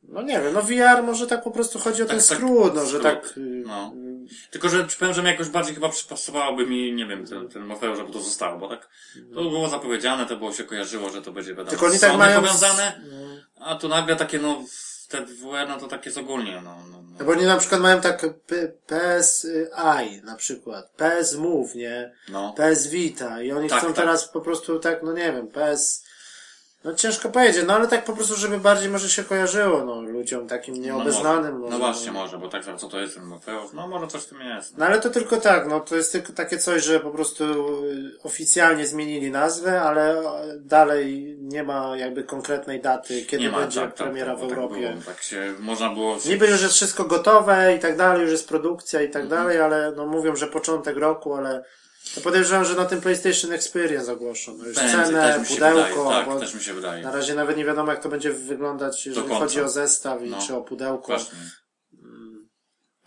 no 0.02 0.22
nie 0.22 0.40
wiem, 0.40 0.52
no 0.54 0.62
VR 0.62 1.02
może 1.02 1.26
tak 1.26 1.42
po 1.42 1.50
prostu 1.50 1.78
chodzi 1.78 2.02
o 2.02 2.06
ten 2.06 2.18
Tak, 2.18 2.26
tak, 2.28 2.38
skrót, 2.38 2.74
no, 2.74 2.80
że 2.86 2.98
skrót, 2.98 3.02
tak... 3.02 3.36
y, 3.36 3.62
no. 3.66 3.94
Tylko, 4.50 4.68
że 4.68 4.86
powiem, 4.98 5.14
że 5.14 5.22
mi 5.22 5.28
jakoś 5.28 5.48
bardziej 5.48 5.74
chyba 5.74 5.88
przypasowałoby 5.88 6.66
mi, 6.66 6.92
nie 6.92 7.06
wiem, 7.06 7.26
ten, 7.26 7.48
ten 7.48 7.64
Morfeusz, 7.66 7.98
żeby 7.98 8.12
to 8.12 8.20
zostało, 8.20 8.58
bo 8.58 8.68
tak 8.68 8.88
to 9.34 9.40
było 9.42 9.68
zapowiedziane, 9.68 10.26
to 10.26 10.36
było 10.36 10.52
się 10.52 10.64
kojarzyło, 10.64 11.10
że 11.10 11.22
to 11.22 11.32
będzie 11.32 11.50
wiadomo 11.50 11.70
Tylko 11.70 11.86
oni 11.86 11.98
tak 11.98 12.16
mają... 12.16 12.40
powiązane, 12.40 13.00
No. 13.10 13.66
a 13.66 13.74
tu 13.76 13.88
nagle 13.88 14.16
takie, 14.16 14.38
no, 14.38 14.64
te 15.12 15.24
WR, 15.24 15.68
no 15.68 15.78
to 15.78 15.88
takie 15.88 16.04
jest 16.08 16.18
ogólnie, 16.18 16.60
no, 16.64 16.76
no, 16.90 16.98
No 17.02 17.18
no. 17.18 17.24
bo 17.24 17.32
oni 17.32 17.46
na 17.46 17.56
przykład 17.56 17.80
mają 17.80 18.00
tak 18.00 18.24
PSI 18.86 20.22
na 20.24 20.36
przykład, 20.36 20.90
PS 20.96 21.34
Move, 21.34 21.74
nie? 21.74 22.12
no. 22.28 22.54
PS 22.56 22.86
Vita 22.86 23.42
i 23.42 23.52
oni 23.52 23.68
Tak, 23.68 23.78
chcą 23.78 23.86
tak. 23.86 23.96
teraz 23.96 24.28
po 24.28 24.40
prostu 24.40 24.78
tak, 24.78 25.02
no 25.02 25.12
nie 25.12 25.32
wiem, 25.32 25.48
PS... 25.48 26.04
No 26.84 26.94
ciężko 26.94 27.28
powiedzieć, 27.28 27.64
no 27.66 27.74
ale 27.74 27.88
tak 27.88 28.04
po 28.04 28.12
prostu, 28.12 28.36
żeby 28.36 28.58
bardziej 28.58 28.88
może 28.90 29.08
się 29.08 29.24
kojarzyło, 29.24 29.84
no 29.84 30.00
ludziom 30.02 30.48
takim 30.48 30.74
nieobeznanym. 30.74 31.52
No, 31.54 31.58
może, 31.58 31.70
no 31.72 31.78
właśnie, 31.78 32.12
może, 32.12 32.38
bo 32.38 32.48
tak, 32.48 32.62
co 32.76 32.88
to 32.88 33.00
jest 33.00 33.14
ten 33.14 33.24
Morfeusz? 33.24 33.72
No, 33.72 33.88
może 33.88 34.06
coś 34.06 34.22
w 34.22 34.26
tym 34.26 34.40
jest. 34.40 34.76
No 34.78 34.86
ale 34.86 35.00
to 35.00 35.10
tylko 35.10 35.36
tak, 35.36 35.68
no 35.68 35.80
to 35.80 35.96
jest 35.96 36.12
tylko 36.12 36.32
takie 36.32 36.58
coś, 36.58 36.84
że 36.84 37.00
po 37.00 37.10
prostu 37.10 37.44
y, 37.84 38.18
oficjalnie 38.22 38.86
zmienili 38.86 39.30
nazwę, 39.30 39.82
ale 39.82 40.18
e, 40.20 40.24
dalej 40.60 41.36
nie 41.40 41.62
ma 41.62 41.96
jakby 41.96 42.24
konkretnej 42.24 42.80
daty, 42.80 43.22
kiedy 43.24 43.50
ma, 43.50 43.58
będzie 43.58 43.80
tak, 43.80 43.94
tak, 43.94 44.06
premiera 44.06 44.34
tak, 44.34 44.44
w 44.44 44.48
tak 44.48 44.58
Europie. 44.58 44.80
było, 44.80 45.02
tak 45.06 45.22
się, 45.22 45.54
można 45.60 45.90
było... 45.94 46.16
Niby 46.26 46.46
już 46.46 46.62
jest 46.62 46.74
wszystko 46.74 47.04
gotowe 47.04 47.74
i 47.76 47.78
tak 47.78 47.96
dalej, 47.96 48.22
już 48.22 48.30
jest 48.30 48.48
produkcja 48.48 49.02
i 49.02 49.10
tak 49.10 49.22
Mhm. 49.22 49.42
dalej, 49.42 49.60
ale 49.60 49.92
no 49.96 50.06
mówią, 50.06 50.36
że 50.36 50.46
początek 50.46 50.96
roku, 50.96 51.34
ale 51.34 51.64
to 52.14 52.20
podejrzewam, 52.20 52.64
że 52.64 52.74
na 52.74 52.84
tym 52.84 53.00
PlayStation 53.00 53.52
Experience 53.52 54.12
ogłoszą. 54.12 54.56
No 54.58 54.66
już 54.66 54.76
Będzie, 54.76 54.92
cenę, 54.92 55.20
też 55.32 55.40
mi 55.40 55.46
się 55.46 55.54
pudełko, 55.54 56.04
wydaje, 56.04 56.24
tak, 56.24 56.26
bo 56.26 56.40
też 56.40 56.54
mi 56.54 56.60
się 56.60 56.74
wydaje. 56.74 57.02
na 57.02 57.12
razie 57.12 57.34
nawet 57.34 57.56
nie 57.56 57.64
wiadomo 57.64 57.92
jak 57.92 58.02
to 58.02 58.08
będzie 58.08 58.32
wyglądać, 58.32 59.06
jeżeli 59.06 59.28
końca. 59.28 59.44
chodzi 59.44 59.60
o 59.60 59.68
zestaw 59.68 60.22
i 60.22 60.30
No. 60.30 60.38
czy 60.46 60.54
o 60.56 60.60
pudełko. 60.62 61.06
Właśnie. 61.06 61.38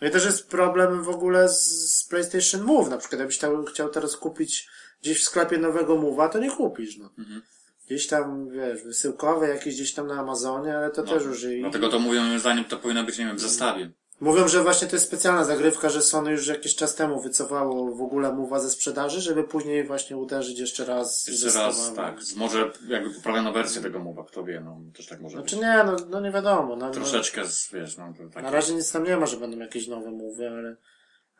No 0.00 0.08
i 0.08 0.10
też 0.10 0.24
jest 0.24 0.48
problem 0.48 1.02
w 1.02 1.08
ogóle 1.08 1.48
z, 1.48 1.60
z 1.92 2.04
PlayStation 2.04 2.62
Move. 2.62 2.88
Na 2.90 2.98
przykład, 2.98 3.18
jakbyś 3.18 3.38
tam 3.38 3.64
chciał 3.64 3.88
teraz 3.88 4.16
kupić 4.16 4.68
gdzieś 5.02 5.20
w 5.20 5.24
sklepie 5.24 5.58
nowego 5.58 5.96
Move'a, 5.96 6.28
to 6.30 6.38
nie 6.38 6.50
kupisz, 6.50 6.96
no. 6.98 7.10
Mhm. 7.18 7.42
Gdzieś 7.86 8.06
tam, 8.06 8.48
wiesz, 8.50 8.82
wysyłkowe 8.82 9.48
jakieś 9.48 9.74
gdzieś 9.74 9.94
tam 9.94 10.06
na 10.06 10.14
Amazonie, 10.20 10.76
ale 10.76 10.90
to 10.90 11.02
No, 11.02 11.12
też 11.12 11.24
już 11.24 11.44
i... 11.44 11.60
Dlatego 11.60 11.88
to 11.88 11.98
mówią, 11.98 12.22
moim 12.24 12.38
zdaniem, 12.38 12.64
to 12.64 12.76
powinno 12.76 13.04
być, 13.04 13.18
nie 13.18 13.26
wiem, 13.26 13.36
w 13.36 13.40
zestawie. 13.40 13.90
Mówią, 14.20 14.48
że 14.48 14.62
właśnie 14.62 14.88
to 14.88 14.96
jest 14.96 15.06
specjalna 15.06 15.44
zagrywka, 15.44 15.88
że 15.88 16.02
Sony 16.02 16.30
już 16.30 16.46
jakiś 16.46 16.74
czas 16.76 16.94
temu 16.94 17.20
wycofało 17.22 17.94
w 17.94 18.02
ogóle 18.02 18.28
Move'a 18.28 18.60
ze 18.60 18.70
sprzedaży, 18.70 19.20
żeby 19.20 19.44
później 19.44 19.84
właśnie 19.86 20.16
uderzyć 20.16 20.58
jeszcze 20.58 20.84
raz 20.84 21.26
Jeszcze 21.28 21.58
raz, 21.58 21.92
tak. 21.96 22.16
Może 22.36 22.70
jakby 22.88 23.10
poprawiono 23.14 23.52
wersję 23.52 23.82
tego 23.82 23.98
mowa, 23.98 24.24
kto 24.24 24.44
wie, 24.44 24.60
no, 24.60 24.80
też 24.96 25.06
tak 25.06 25.20
może 25.20 25.36
Znaczy 25.38 25.56
być. 25.56 25.64
nie, 25.64 25.84
no, 25.86 25.96
no 26.10 26.20
nie 26.20 26.30
wiadomo. 26.30 26.76
No, 26.76 26.86
no, 26.86 26.90
Troszeczkę, 26.90 27.46
z, 27.46 27.72
wiesz, 27.72 27.96
no, 27.96 28.14
to 28.16 28.22
na 28.22 28.28
takie... 28.30 28.50
razie 28.50 28.74
nic 28.74 28.92
tam 28.92 29.04
nie 29.04 29.16
ma, 29.16 29.26
że 29.26 29.36
będą 29.36 29.58
jakieś 29.58 29.88
nowe 29.88 30.10
Move'y, 30.10 30.44
ale, 30.58 30.76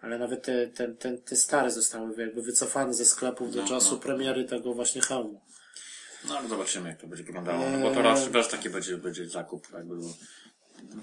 ale 0.00 0.18
nawet 0.18 0.44
te, 0.44 0.66
te, 0.66 0.88
te, 0.88 1.18
te 1.18 1.36
stare 1.36 1.70
zostały 1.70 2.14
jakby 2.22 2.42
wycofane 2.42 2.94
ze 2.94 3.04
sklepów 3.04 3.52
do 3.54 3.62
No, 3.62 3.68
czasu 3.68 3.94
no. 3.94 4.00
premiery 4.00 4.44
tego 4.44 4.74
właśnie 4.74 5.02
hełmu. 5.02 5.40
No, 6.28 6.38
ale 6.38 6.48
zobaczymy, 6.48 6.88
jak 6.88 7.00
to 7.00 7.06
będzie 7.06 7.24
wyglądało, 7.24 7.58
no, 7.70 7.78
bo 7.78 7.90
to 7.90 7.96
Eee. 7.96 8.02
raczej, 8.02 8.32
raczej 8.32 8.50
taki 8.52 8.70
będzie, 8.70 8.96
będzie 8.98 9.28
zakup, 9.28 9.66
jakby 9.72 9.94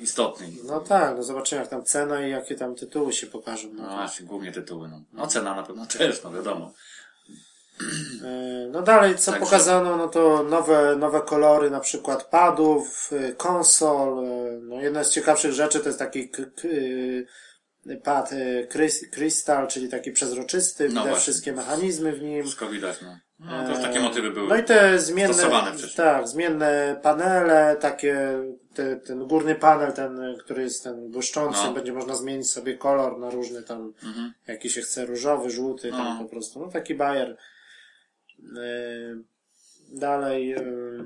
istotny. 0.02 0.48
No 0.66 0.80
tak, 0.80 1.18
no 1.18 1.24
zobaczymy 1.24 1.62
jak 1.62 1.70
tam 1.70 1.84
cena 1.84 2.28
i 2.28 2.32
jakie 2.32 2.56
tam 2.56 2.76
tytuły 2.76 3.14
się 3.14 3.28
pokażą. 3.28 3.68
No 3.74 3.84
No, 3.84 3.90
właśnie, 3.90 4.26
głównie 4.26 4.52
tytuły, 4.52 4.88
no. 4.88 5.02
No 5.14 5.28
cena 5.28 5.56
na 5.56 5.64
pewno 5.64 5.86
też, 5.86 6.24
no 6.24 6.32
wiadomo. 6.32 6.74
Yy, 7.82 8.70
no 8.72 8.82
dalej, 8.82 9.16
co 9.18 9.32
Także- 9.32 9.46
pokazano, 9.46 9.98
no 9.98 10.08
to 10.08 10.44
nowe, 10.44 10.96
nowe 10.96 11.22
kolory, 11.22 11.70
na 11.70 11.80
przykład 11.80 12.24
padów, 12.24 13.10
yy, 13.12 13.34
konsol. 13.36 14.24
yy, 14.26 14.60
No 14.64 14.82
jedna 14.82 15.04
z 15.04 15.10
ciekawszych 15.10 15.54
rzeczy 15.54 15.80
to 15.80 15.90
jest 15.90 16.00
taki 16.00 16.32
pad 18.04 18.32
krys- 18.70 19.10
Crystal, 19.12 19.68
czyli 19.68 19.90
taki 19.90 20.12
przezroczysty, 20.12 20.88
widać 20.88 21.04
właśnie. 21.04 21.22
wszystkie 21.22 21.54
mechanizmy 21.54 22.12
w 22.14 22.22
nim. 22.22 22.44
Wszystko 22.44 22.70
widać, 22.70 22.98
no. 23.02 23.18
No, 23.40 23.64
to 23.66 23.70
już 23.72 23.80
takie 23.82 24.00
motywy 24.00 24.32
były. 24.32 24.48
No 24.48 24.56
i 24.58 24.64
te 24.64 25.00
zmienne, 25.00 25.44
tak, 25.96 26.28
zmienne 26.28 27.00
panele, 27.04 27.78
takie, 27.80 28.40
te, 28.74 28.96
ten 28.96 29.28
górny 29.28 29.56
panel, 29.56 29.94
ten, 29.94 30.38
który 30.40 30.64
jest 30.64 30.84
ten 30.84 31.12
błyszczący, 31.12 31.60
No. 31.64 31.74
będzie 31.74 31.94
można 31.94 32.16
zmienić 32.16 32.50
sobie 32.50 32.78
kolor 32.78 33.20
na 33.20 33.30
różny 33.30 33.64
tam, 33.64 33.94
Mhm. 34.04 34.34
jaki 34.48 34.70
się 34.70 34.82
chce, 34.82 35.06
różowy, 35.06 35.50
żółty, 35.50 35.92
No. 35.92 35.98
tam 35.98 36.18
po 36.24 36.26
prostu, 36.30 36.60
no 36.60 36.68
taki 36.72 36.96
bajer. 36.96 37.38
Yy, 38.40 39.24
dalej, 39.92 40.48
yy, 40.48 41.06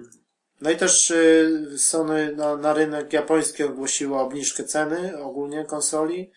no 0.62 0.72
i 0.72 0.78
też 0.78 1.10
yy, 1.10 1.78
Sony 1.78 2.36
na, 2.36 2.58
na 2.58 2.74
rynek 2.74 3.14
japoński 3.14 3.64
ogłosiło 3.64 4.22
obniżkę 4.22 4.64
ceny 4.64 5.18
ogólnie 5.18 5.66
konsoli. 5.66 6.32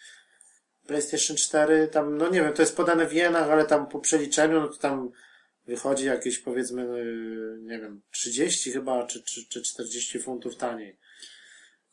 PlayStation 0.86 1.36
4, 1.36 1.88
tam, 1.88 2.16
no 2.16 2.28
nie 2.28 2.40
wiem, 2.42 2.52
to 2.52 2.62
jest 2.62 2.76
podane 2.76 3.06
w 3.06 3.12
jenach, 3.12 3.50
ale 3.50 3.64
tam 3.64 3.86
po 3.86 3.98
przeliczeniu, 4.00 4.60
no 4.60 4.68
to 4.68 4.76
tam 4.76 5.10
wychodzi 5.66 6.06
jakieś 6.06 6.38
powiedzmy, 6.38 6.82
yy, 6.82 7.58
nie 7.62 7.78
wiem, 7.78 8.00
30 8.10 8.72
chyba, 8.72 9.06
czy, 9.06 9.22
czy, 9.22 9.48
czy 9.48 9.62
40 9.62 10.18
funtów 10.18 10.56
taniej. 10.56 10.96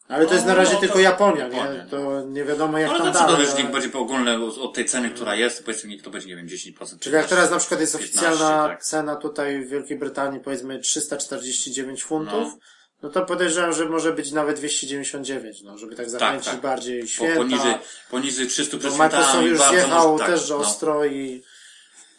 Ale 0.08 0.24
to 0.26 0.30
No, 0.30 0.36
jest 0.36 0.48
na 0.48 0.56
razie 0.56 0.74
no, 0.74 0.80
tylko 0.80 0.94
to- 0.94 1.00
Japonia, 1.00 1.48
nie? 1.48 1.86
To 1.90 2.22
nie 2.26 2.44
wiadomo 2.44 2.78
jak 2.78 2.90
Ale 2.90 3.00
tam 3.00 3.14
dalej. 3.14 3.36
ale- 3.48 3.64
niech 3.64 3.72
będzie 3.72 3.90
po 3.90 4.00
ogólne 4.00 4.40
od, 4.62 4.74
tej 4.74 4.86
ceny, 4.86 5.10
która 5.10 5.36
jest, 5.36 5.66
powiedzmy, 5.66 5.90
niech 5.90 6.02
to 6.02 6.10
będzie, 6.10 6.28
nie 6.28 6.36
wiem, 6.36 6.48
10%. 6.48 7.00
Czyli 7.00 7.16
jak 7.16 7.28
teraz 7.28 7.52
na 7.52 7.58
przykład 7.58 7.80
jest 7.82 7.98
15, 7.98 8.28
oficjalna 8.28 8.68
tak. 8.68 8.84
cena 8.84 9.16
tutaj 9.16 9.62
w 9.66 9.70
Wielkiej 9.70 9.98
Brytanii 10.00 10.40
powiedzmy 10.40 10.80
349 10.80 12.04
funtów, 12.04 12.34
no, 12.54 12.58
No. 13.04 13.10
to 13.10 13.26
podejrzewam, 13.26 13.74
że 13.74 13.86
może 13.86 14.14
być 14.14 14.32
nawet 14.32 14.58
299, 14.58 15.62
no, 15.64 15.78
żeby 15.78 15.96
tak 15.96 16.10
zachęcić 16.10 16.52
tak. 16.52 16.62
bardziej 16.62 17.02
Po, 17.02 17.08
święta. 17.08 17.36
poniżej, 17.38 17.74
poniżej 18.12 18.48
300 18.48 18.78
bo 18.78 18.98
Microsoft 18.98 19.44
już 19.46 19.60
bardzo 19.60 19.88
może- 19.88 20.20
tak, 20.20 20.28
też 20.28 20.50
no. 20.50 20.58
ostro 20.58 21.06
i 21.06 21.44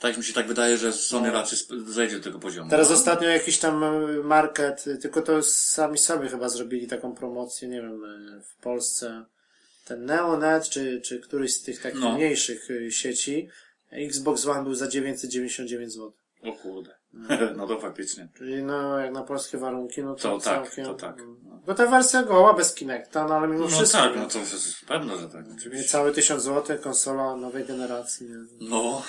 Tak 0.01 0.17
mi 0.17 0.25
się 0.25 0.33
tak 0.33 0.47
wydaje, 0.47 0.77
że 0.77 0.93
Sony 0.93 1.31
raczej 1.31 1.59
zejdzie 1.87 2.17
do 2.19 2.25
tego 2.25 2.39
poziomu. 2.39 2.71
teraz 2.71 2.89
no. 2.91 2.95
ostatnio 2.97 3.29
jakiś 3.29 3.59
tam 3.59 3.85
market, 4.25 4.85
tylko 5.03 5.23
to 5.23 5.43
sami 5.43 5.99
sobie 5.99 6.29
chyba 6.29 6.49
zrobili 6.49 6.87
taką 6.87 7.15
promocję, 7.15 7.69
nie 7.69 7.83
wiem, 7.83 8.03
w 8.43 8.63
Polsce 8.63 9.25
ten 9.85 10.05
Neonet, 10.05 10.69
czy, 10.69 11.01
czy 11.01 11.21
któryś 11.21 11.55
z 11.55 11.63
tych 11.63 11.83
takich 11.83 12.01
No. 12.01 12.15
mniejszych 12.15 12.71
y, 12.71 12.93
sieci, 12.93 13.49
Xbox 13.91 14.47
One 14.47 14.63
był 14.65 14.75
za 14.75 14.89
999 14.89 15.93
zł. 15.93 16.13
O 16.43 16.53
kurde. 16.53 16.95
No 17.57 17.67
to 17.67 17.81
faktycznie. 17.81 18.29
Czyli 18.37 18.63
no, 18.63 18.99
jak 18.99 19.13
na 19.13 19.23
polskie 19.23 19.59
warunki, 19.59 20.03
no 20.03 20.15
to, 20.15 20.23
To 20.23 20.39
tak, 20.45 20.65
całkiem... 20.65 20.85
to 20.85 20.95
tak. 20.95 21.17
No. 21.45 21.61
Bo 21.67 21.75
ta 21.75 21.87
wersja 21.87 22.23
goła 22.23 22.55
bez 22.55 22.75
Kinecta, 22.75 23.27
no 23.29 23.35
ale 23.35 23.49
mimo 23.49 23.61
No 23.61 23.69
wszystko. 23.69 23.99
tak, 23.99 24.17
no 24.17 24.27
to 24.27 24.39
jest 24.39 24.85
pewno, 24.87 25.17
że 25.19 25.29
tak, 25.29 25.45
oczywiście. 25.57 25.83
Niecałe 25.83 26.13
1000 26.13 26.43
zł, 26.43 26.79
konsola 26.83 27.37
nowej 27.37 27.65
generacji. 27.65 28.27
Nie? 28.27 28.35
No. 28.69 29.03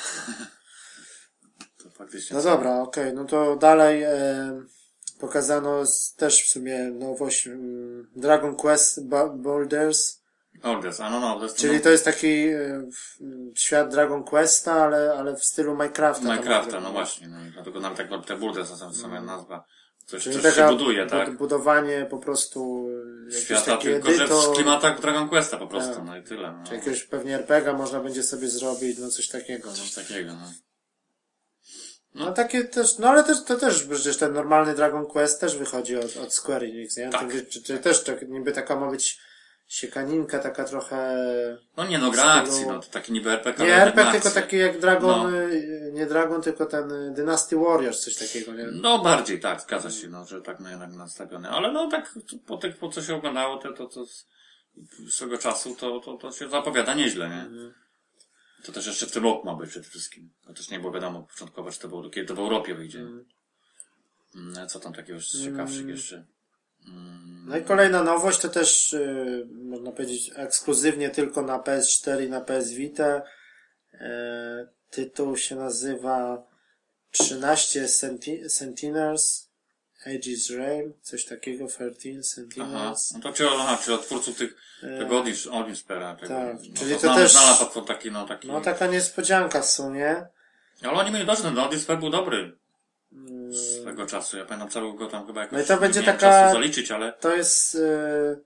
To 2.00 2.04
faktycznie. 2.04 2.38
No 2.38 2.44
dobra, 2.44 2.82
okej, 2.82 3.14
no 3.14 3.26
to 3.26 3.56
dalej 3.56 4.04
e, 4.04 4.62
pokazano 5.20 5.86
z, 5.86 6.16
też 6.16 6.44
w 6.44 6.50
sumie 6.50 6.80
nowość 6.92 7.48
mm, 7.48 8.08
Dragon 8.16 8.56
Quest 8.56 9.08
Ba- 9.08 9.30
Boulders, 9.30 10.20
Orders, 10.64 11.00
a 11.00 11.10
no 11.10 11.20
no, 11.20 11.38
to 11.38 11.44
jest 11.44 11.58
czyli 11.58 11.80
to 11.82 11.90
jest 11.90 12.06
taki 12.06 12.28
e, 12.48 12.60
m, 13.22 13.52
świat 13.56 13.92
Dragon 13.92 14.24
Questa, 14.24 14.74
ale, 14.74 15.14
ale 15.18 15.36
w 15.36 15.44
stylu 15.44 15.72
Minecrafta. 15.72 16.24
Minecrafta, 16.24 16.80
no 16.80 16.92
właśnie, 16.92 17.28
no 17.28 17.38
dlatego 17.54 17.80
nawet 17.80 18.00
jak 18.00 18.26
te 18.26 18.38
Boulders, 18.38 18.70
sama, 18.80 18.94
sama 18.94 19.22
nazwa, 19.22 19.64
coś, 20.06 20.24
Czyli 20.24 20.42
coś 20.42 20.56
się 20.56 20.68
buduje, 20.68 21.06
bud- 21.06 21.10
tak? 21.10 21.38
budowanie 21.38 22.08
po 22.10 22.18
prostu 22.18 22.90
Świata, 23.42 23.78
tylko 23.78 24.12
że 24.12 24.28
w 24.28 24.52
klimatach 24.56 25.02
Dragon 25.02 25.30
Questa 25.30 25.58
po 25.58 25.68
prostu, 25.68 25.96
Tak. 25.96 26.06
no 26.06 26.18
i 26.18 26.24
tyle. 26.24 26.52
No. 26.52 26.64
czy 26.68 26.76
jakiegoś 26.76 27.04
pewnie 27.04 27.36
RPG 27.36 27.74
można 27.74 28.00
będzie 28.00 28.24
sobie 28.24 28.48
zrobić, 28.48 28.98
no 28.98 29.10
coś 29.10 29.28
takiego. 29.28 29.70
No. 29.70 29.76
Coś 29.76 29.94
takiego, 29.94 30.34
no. 30.34 30.52
No 32.16 32.32
takie 32.32 32.64
też, 32.64 32.98
no 32.98 33.10
ale 33.10 33.24
też, 33.24 33.44
to 33.44 33.56
też 33.58 33.84
przecież 33.84 34.18
ten 34.18 34.34
normalny 34.34 34.76
Dragon 34.76 35.06
Quest 35.06 35.42
też 35.42 35.58
wychodzi 35.58 35.98
od, 35.98 36.18
od 36.18 36.34
Square 36.34 36.64
Enix, 36.64 36.98
nie? 36.98 37.10
Tak. 37.10 37.32
Tym, 37.32 37.46
czy, 37.46 37.64
czy 37.64 37.78
też 37.78 38.04
tak, 38.04 38.30
niby 38.30 38.52
taka 38.52 38.76
ma 38.76 38.92
być 38.92 39.20
siekaninka, 39.68 40.40
taka 40.40 40.64
trochę... 40.64 41.18
No 41.78 41.88
nie 41.88 41.98
no, 41.98 42.12
gra 42.12 42.24
akcji, 42.24 42.68
no 42.68 42.80
to 42.80 42.90
taki 42.90 43.14
niby 43.14 43.32
RPG, 43.32 43.66
Nie 43.66 43.76
RPG, 43.76 44.12
tylko 44.12 44.30
taki 44.30 44.58
jak 44.58 44.80
Dragon, 44.80 45.32
No. 45.32 45.40
y, 45.40 45.92
nie 45.94 46.06
Dragon, 46.06 46.42
tylko 46.42 46.66
ten 46.66 46.92
y, 46.92 47.14
Dynasty 47.14 47.56
Warriors, 47.56 48.00
coś 48.00 48.16
takiego, 48.16 48.54
nie? 48.54 48.68
No 48.72 49.00
bardziej, 49.00 49.40
tak, 49.40 49.62
zgadza 49.62 49.92
się, 49.92 50.08
no, 50.08 50.26
że 50.26 50.42
tak 50.42 50.60
no, 50.60 50.70
jednak 50.70 50.92
nastawione. 50.92 51.50
Ale 51.50 51.72
no 51.72 51.88
tak, 51.88 52.16
po, 52.46 52.58
tych, 52.58 52.78
po 52.78 52.90
co 52.90 53.02
się 53.02 53.16
oglądało, 53.16 53.58
to, 53.58 53.74
to, 53.74 53.86
to 53.88 54.06
z 54.06 54.26
swego 55.10 55.38
czasu, 55.38 55.76
to, 55.76 56.00
to, 56.00 56.18
to 56.18 56.32
się 56.32 56.50
zapowiada 56.50 56.94
nieźle, 56.94 57.30
nie? 57.30 57.42
Mhm. 57.42 57.74
To 58.64 58.72
też 58.72 58.88
jeszcze 58.88 59.06
w 59.06 59.12
tym 59.12 59.24
roku 59.24 59.46
ma 59.46 59.56
być 59.56 59.70
przede 59.70 59.90
wszystkim. 59.90 60.30
To 60.46 60.54
też 60.54 60.70
nie 60.70 60.80
było 60.80 60.92
wiadomo 60.94 61.24
początkowo, 61.24 61.72
czy 61.72 61.80
to 61.80 61.88
było, 61.88 62.10
kiedy 62.10 62.28
to 62.28 62.36
w 62.36 62.40
Europie 62.40 62.76
wyjdzie. 62.76 63.00
Mhm. 63.00 63.26
Mm, 64.36 64.70
Co 64.70 64.80
tam 64.80 64.94
takiego 64.94 65.20
ciekawszych 65.22 65.88
jeszcze? 65.88 66.26
Mm, 66.88 67.46
No 67.48 67.58
i 67.58 67.64
kolejna 67.64 68.04
nowość 68.04 68.40
to 68.40 68.50
też, 68.50 68.94
y, 68.94 69.48
można 69.52 69.92
powiedzieć, 69.92 70.32
ekskluzywnie 70.36 71.10
tylko 71.10 71.42
na 71.42 71.60
PS4 71.60 72.26
i 72.26 72.30
na 72.30 72.42
PS 72.42 72.72
Vita. 72.72 73.22
E, 73.94 74.68
tytuł 74.90 75.38
się 75.38 75.56
nazywa 75.56 76.44
13 77.12 77.88
Senti 77.88 78.50
Sentinels, 78.50 79.49
Aegis 80.06 80.50
Realm, 80.50 80.94
coś 81.02 81.26
takiego, 81.26 81.68
13 81.68 82.12
Aha. 82.16 82.24
Sentinels. 82.24 83.12
No 83.14 83.20
to 83.20 83.34
czy, 83.34 83.48
aha, 83.50 83.78
czy 83.86 83.94
od 83.94 84.06
twórców 84.06 84.38
tych, 84.38 84.56
tego 84.82 85.20
Odin, 85.20 85.34
Odin 85.52 85.76
Spera. 85.76 86.16
Tego, 86.16 86.34
tak, 86.34 86.56
no, 86.70 86.74
czyli 86.80 86.94
to 86.94 87.00
znany, 87.00 87.22
też- 87.22 87.34
platform 87.34 87.86
taki, 87.86 88.12
no 88.12 88.26
taki. 88.28 88.48
No 88.48 88.62
taka 88.62 88.88
niespodzianka 88.88 89.62
w 89.62 89.66
sumie. 89.66 90.26
Ale 90.84 90.92
oni 90.94 91.12
mieli 91.12 91.26
dość, 91.26 91.42
ten 91.42 91.60
Odin 91.60 91.80
Spare 91.80 92.00
był 92.00 92.10
dobry. 92.10 92.58
Mm, 93.14 93.54
Swego 93.56 94.06
czasu. 94.06 94.38
Ja 94.38 94.46
pamiętam, 94.46 94.70
trzeba 94.70 94.94
go 94.94 95.08
tam 95.08 95.28
chyba 95.28 95.42
jakoś, 95.42 95.58
No 95.58 95.64
i 95.64 95.68
to 95.68 95.78
będzie 95.78 96.04
taka- 96.04 96.20
czasu 96.20 96.54
zaliczyć, 96.54 96.92
ale 96.92 97.14
To 97.14 97.36
jest 97.36 97.76
e, 97.76 98.40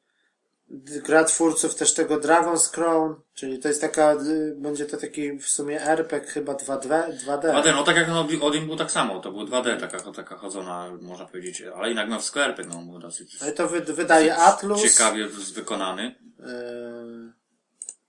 gra 0.82 1.24
twórców 1.24 1.76
też 1.76 1.94
tego 1.94 2.16
Dragon's 2.18 2.72
Crown, 2.74 3.16
czyli 3.34 3.60
to 3.60 3.68
jest 3.68 3.82
taka, 3.82 4.12
e, 4.12 4.18
będzie 4.56 4.86
to 4.86 4.98
taki 4.98 5.40
w 5.40 5.48
sumie 5.50 5.82
RPG 5.82 6.28
chyba 6.28 6.54
2D. 6.54 6.88
2D. 7.28 7.42
2D, 7.54 7.74
no 7.76 7.84
tak 7.84 7.96
jak 7.96 8.08
Odin 8.42 8.66
był 8.68 8.76
tak 8.76 8.92
samo, 8.92 9.20
to 9.20 9.32
był 9.32 9.42
2D, 9.46 9.80
taka, 9.80 10.12
taka 10.12 10.36
chodzona, 10.38 10.92
można 11.02 11.26
powiedzieć, 11.26 11.64
ale 11.76 11.88
jednak 11.88 12.10
no 12.10 12.20
w 12.20 12.24
sklepie, 12.24 12.64
no 12.64 12.82
był 12.82 13.00
dosyć 13.00 13.42
No 13.42 13.50
i 13.50 13.54
to 13.54 13.68
wy, 13.68 13.82
wydaje 13.82 14.36
Atlus. 14.36 14.82
ciekawie 14.82 15.28
wykonany. 15.56 16.16
e, 16.40 17.34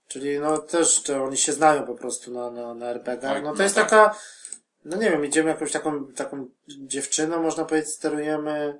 czyli 0.07 0.39
no 0.39 0.57
też 0.57 1.03
to 1.03 1.23
oni 1.23 1.37
się 1.37 1.53
znają 1.53 1.85
po 1.85 1.95
prostu 1.95 2.31
na, 2.31 2.51
na, 2.51 2.73
na 2.73 2.85
RPG. 2.85 3.31
Oj, 3.31 3.41
No 3.43 3.51
to 3.51 3.57
no 3.57 3.63
jest 3.63 3.75
tak. 3.75 3.89
taka, 3.89 4.15
no 4.85 4.97
nie 4.97 5.09
wiem, 5.09 5.25
idziemy 5.25 5.49
jakąś 5.49 5.71
taką, 5.71 6.05
taką 6.07 6.47
dziewczyną, 6.67 7.41
można 7.43 7.65
powiedzieć, 7.65 7.91
sterujemy. 7.91 8.79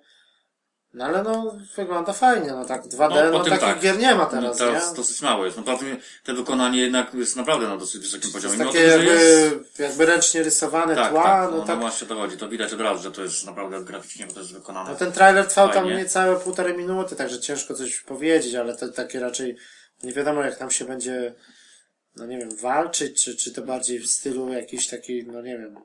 No 0.96 1.06
ale 1.06 1.24
no, 1.24 1.58
wygląda 1.76 2.14
fajnie, 2.14 2.48
no 2.52 2.66
tak 2.66 2.86
2D, 2.88 3.10
No, 3.10 3.32
no, 3.32 3.44
tym 3.44 3.50
takich 3.54 3.68
tak. 3.68 3.80
gier 3.80 3.98
nie 4.00 4.16
ma 4.16 4.24
No, 4.24 4.30
teraz, 4.30 4.58
teraz 4.58 4.90
nie? 4.90 4.96
dosyć 4.96 5.22
mało 5.22 5.46
jest. 5.46 5.58
No 5.66 5.78
tym 5.78 5.98
te 6.24 6.34
wykonanie 6.34 6.82
jednak 6.82 7.14
jest 7.14 7.36
naprawdę 7.36 7.68
na 7.68 7.78
dosyć 7.78 8.02
wysokim 8.02 8.30
To 8.32 8.34
poziomie. 8.34 8.54
jest 8.54 8.60
Mimo 8.60 8.72
takie 8.72 8.86
że 8.90 8.96
jakby, 9.06 9.24
jest- 9.24 9.80
jakby 9.80 10.06
ręcznie 10.06 10.44
rysowane 10.44 10.96
tak, 10.96 11.12
tła, 11.12 11.24
tak, 11.24 11.52
no 11.52 11.58
no, 11.58 11.66
tak. 11.66 11.76
no 11.76 11.82
właśnie 11.82 12.08
to 12.08 12.16
chodzi. 12.16 12.38
To 12.38 12.50
widać 12.50 12.74
od 12.74 12.82
razu, 12.82 13.04
że 13.04 13.12
to 13.12 13.24
jest 13.24 13.46
naprawdę 13.46 13.84
graficznie, 13.84 14.28
bo 14.28 14.34
to 14.34 14.40
jest 14.40 14.54
wykonane. 14.54 14.90
No 14.90 14.96
ten 14.96 15.12
trailer 15.12 15.48
trwał 15.48 15.70
tam 15.70 15.84
Fajnie. 15.84 15.98
niecałe 16.00 16.40
półtorej 16.40 16.78
minuty, 16.78 17.16
także 17.16 17.40
ciężko 17.40 17.74
coś 17.74 18.00
powiedzieć, 18.02 18.56
ale 18.56 18.78
to 18.78 18.90
takie 18.90 19.20
raczej 19.20 19.58
nie 20.04 20.14
wiadomo 20.14 20.42
jak 20.42 20.58
tam 20.58 20.72
się 20.72 20.86
będzie, 20.86 21.36
no 22.16 22.26
nie 22.26 22.38
wiem, 22.38 22.56
walczyć, 22.58 23.24
czy, 23.24 23.36
czy 23.36 23.52
to 23.54 23.62
bardziej 23.62 24.00
w 24.00 24.08
stylu 24.08 24.54
jakiś 24.54 24.88
taki, 24.88 25.24
no 25.28 25.42
nie 25.42 25.58
wiem, 25.58 25.76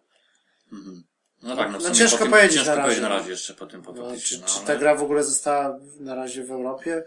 No 1.42 1.56
tak, 1.56 1.72
no, 1.72 1.78
No 1.78 1.90
ciężko 1.90 2.18
po 2.18 2.24
tym, 2.24 2.32
powiedzieć 2.32 2.52
ciężko 2.56 2.70
na 2.70 2.76
razie. 2.76 2.82
powiedzieć 2.82 3.02
na 3.02 3.08
razie 3.08 3.30
jeszcze 3.30 3.54
po 3.54 3.66
tym 3.66 3.82
po 3.82 3.92
no, 3.92 4.12
czy, 4.24 4.38
no, 4.40 4.46
czy 4.46 4.58
ale- 4.58 4.66
ta 4.66 4.76
gra 4.76 4.94
w 4.94 5.02
ogóle 5.02 5.24
została 5.24 5.78
na 6.00 6.14
razie 6.14 6.44
w 6.44 6.50
Europie 6.50 7.02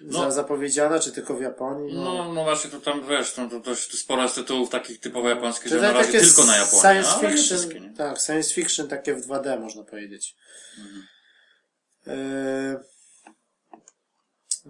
No. 0.00 0.18
za, 0.20 0.30
zapowiedziana, 0.30 1.00
czy 1.00 1.12
tylko 1.12 1.34
w 1.36 1.40
Japonii? 1.40 1.94
No, 1.94 2.32
no 2.32 2.44
właśnie, 2.44 2.70
to 2.70 2.80
tam 2.80 3.06
wiesz, 3.08 3.36
no, 3.36 3.48
to 3.48 3.60
dość 3.60 3.98
sporo 3.98 4.22
jest 4.22 4.34
tytułów 4.34 4.70
takich 4.70 5.00
typowo 5.00 5.28
japońskich, 5.28 5.68
że 5.68 5.80
na 5.80 5.92
to 5.92 5.98
razie 5.98 6.20
tylko 6.20 6.44
na 6.44 6.56
Japonii. 6.56 6.80
Science 6.80 7.10
fiction, 7.20 7.82
nie? 7.82 7.96
tak, 7.96 8.18
science 8.20 8.54
fiction 8.54 8.88
takie 8.88 9.14
w 9.14 9.26
2D 9.26 9.60
można 9.60 9.82
powiedzieć. 9.84 10.36
Mhm. 10.78 11.06
Yy, 12.06 12.80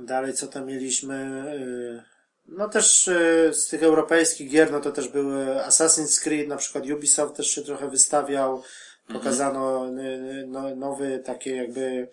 dalej 0.06 0.34
co 0.34 0.46
tam 0.46 0.66
mieliśmy? 0.66 1.44
Yy, 1.60 2.11
no 2.56 2.68
też 2.68 3.06
yy, 3.06 3.54
z 3.54 3.68
tych 3.68 3.82
europejskich 3.82 4.50
gier, 4.50 4.72
no 4.72 4.80
to 4.80 4.92
też 4.92 5.08
były 5.08 5.44
Assassin's 5.46 6.22
Creed, 6.22 6.48
na 6.48 6.56
przykład 6.56 6.86
Ubisoft 6.86 7.36
też 7.36 7.46
się 7.46 7.62
trochę 7.62 7.90
wystawiał. 7.90 8.56
Mhm. 8.56 9.20
Pokazano 9.20 9.90
no, 10.46 10.76
nowy 10.76 11.18
takie 11.18 11.56
jakby 11.56 12.08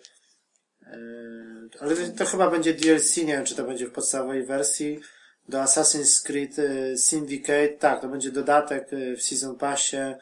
yy, 0.86 1.70
ale 1.80 1.96
to 1.96 2.24
chyba 2.24 2.50
będzie 2.50 2.74
DLC, 2.74 3.16
nie 3.16 3.24
wiem 3.24 3.44
czy 3.44 3.54
to 3.54 3.64
będzie 3.64 3.86
w 3.86 3.92
podstawowej 3.92 4.46
wersji 4.46 5.00
do 5.48 5.58
Assassin's 5.58 6.26
Creed 6.26 6.58
yy, 6.58 6.98
Syndicate, 6.98 7.68
tak, 7.68 8.00
to 8.00 8.08
będzie 8.08 8.30
dodatek 8.32 8.90
w 9.16 9.22
Season 9.22 9.56
Passie, 9.56 10.14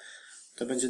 to 0.56 0.66
będzie 0.66 0.88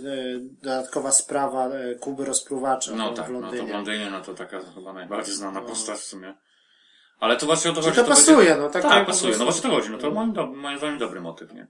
dodatkowa 0.62 1.12
sprawa 1.12 1.70
Kuby 2.00 2.24
Rozpruwacza 2.24 2.94
No 2.94 3.12
w 3.12 3.16
tak, 3.16 3.28
no 3.28 3.40
Londynie. 3.40 3.62
to 3.62 3.68
w 3.68 3.70
Londynie, 3.70 4.10
no 4.10 4.20
to 4.20 4.34
taka 4.34 4.60
chyba 4.74 4.92
najbardziej 4.92 5.34
znana 5.34 5.60
postać 5.60 5.98
w 5.98 6.04
sumie. 6.04 6.34
Ale 7.20 7.36
to 7.36 7.46
właśnie 7.46 7.70
o 7.70 7.74
to 7.74 7.80
Czy 7.80 7.88
chodzi. 7.88 8.00
to 8.00 8.04
pasuje, 8.08 8.36
będzie... 8.36 8.56
no, 8.56 8.68
takie 8.70 8.88
tak, 8.88 9.06
po 9.06 9.12
pasuje, 9.12 9.32
prostu- 9.32 9.38
no 9.46 9.52
właśnie 9.52 9.70
o 9.70 9.72
to 9.72 9.76
chodzi. 9.80 9.90
No 9.92 9.98
to 9.98 10.10
moim, 10.10 10.32
do... 10.32 10.46
moim 10.46 10.78
zdaniem 10.78 10.98
dobry 10.98 11.20
motyw, 11.20 11.52
nie? 11.54 11.66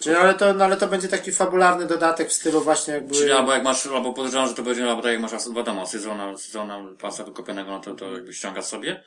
Czyli, 0.00 0.16
ale 0.16 0.34
to, 0.34 0.52
no, 0.54 0.64
ale 0.64 0.76
to 0.76 0.86
będzie 0.86 1.08
taki 1.08 1.32
fabularny 1.32 1.86
dodatek 1.86 2.28
w 2.28 2.32
stylu 2.32 2.60
właśnie 2.60 2.94
jakby... 2.94 3.14
Czyli 3.14 3.32
albo 3.32 3.52
jak 3.52 3.62
masz, 3.64 3.86
albo 3.86 4.12
podejrzewam, 4.12 4.48
że 4.48 4.54
to 4.54 4.62
będzie, 4.62 4.90
albo 4.90 5.02
tak 5.02 5.12
jak 5.12 5.20
masz, 5.20 5.32
as- 5.32 5.52
wiadomo, 5.52 5.86
sezona, 5.86 6.36
sezona 6.38 6.84
pasa 7.00 7.24
wykopionego, 7.24 7.70
no 7.70 7.80
to, 7.80 7.94
to 7.94 8.12
jakby 8.12 8.34
ściągasz 8.34 8.64
sobie. 8.64 9.02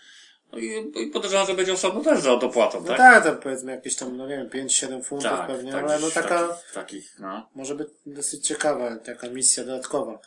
No 0.51 0.57
i, 0.59 0.91
i 0.95 1.07
podejrzewam, 1.07 1.47
że 1.47 1.53
będzie 1.53 1.73
osobno 1.73 2.01
też 2.03 2.19
za 2.21 2.37
dopłatą, 2.37 2.79
No 2.81 2.87
tak? 2.87 2.97
tak, 2.97 3.23
to 3.23 3.35
powiedzmy 3.35 3.71
jakieś 3.71 3.95
tam, 3.95 4.17
no 4.17 4.27
nie 4.27 4.37
wiem, 4.37 4.67
5-7 4.67 5.03
funtów 5.03 5.29
tak, 5.31 5.47
pewnie, 5.47 5.71
tak, 5.71 5.83
ale 5.83 5.99
no 5.99 6.09
taka, 6.11 6.47
Takich, 6.47 6.71
takich, 6.73 7.15
no. 7.19 7.49
może 7.55 7.75
być 7.75 7.87
dosyć 8.05 8.47
ciekawa 8.47 8.95
taka 8.97 9.29
misja 9.29 9.63
dodatkowa. 9.63 10.19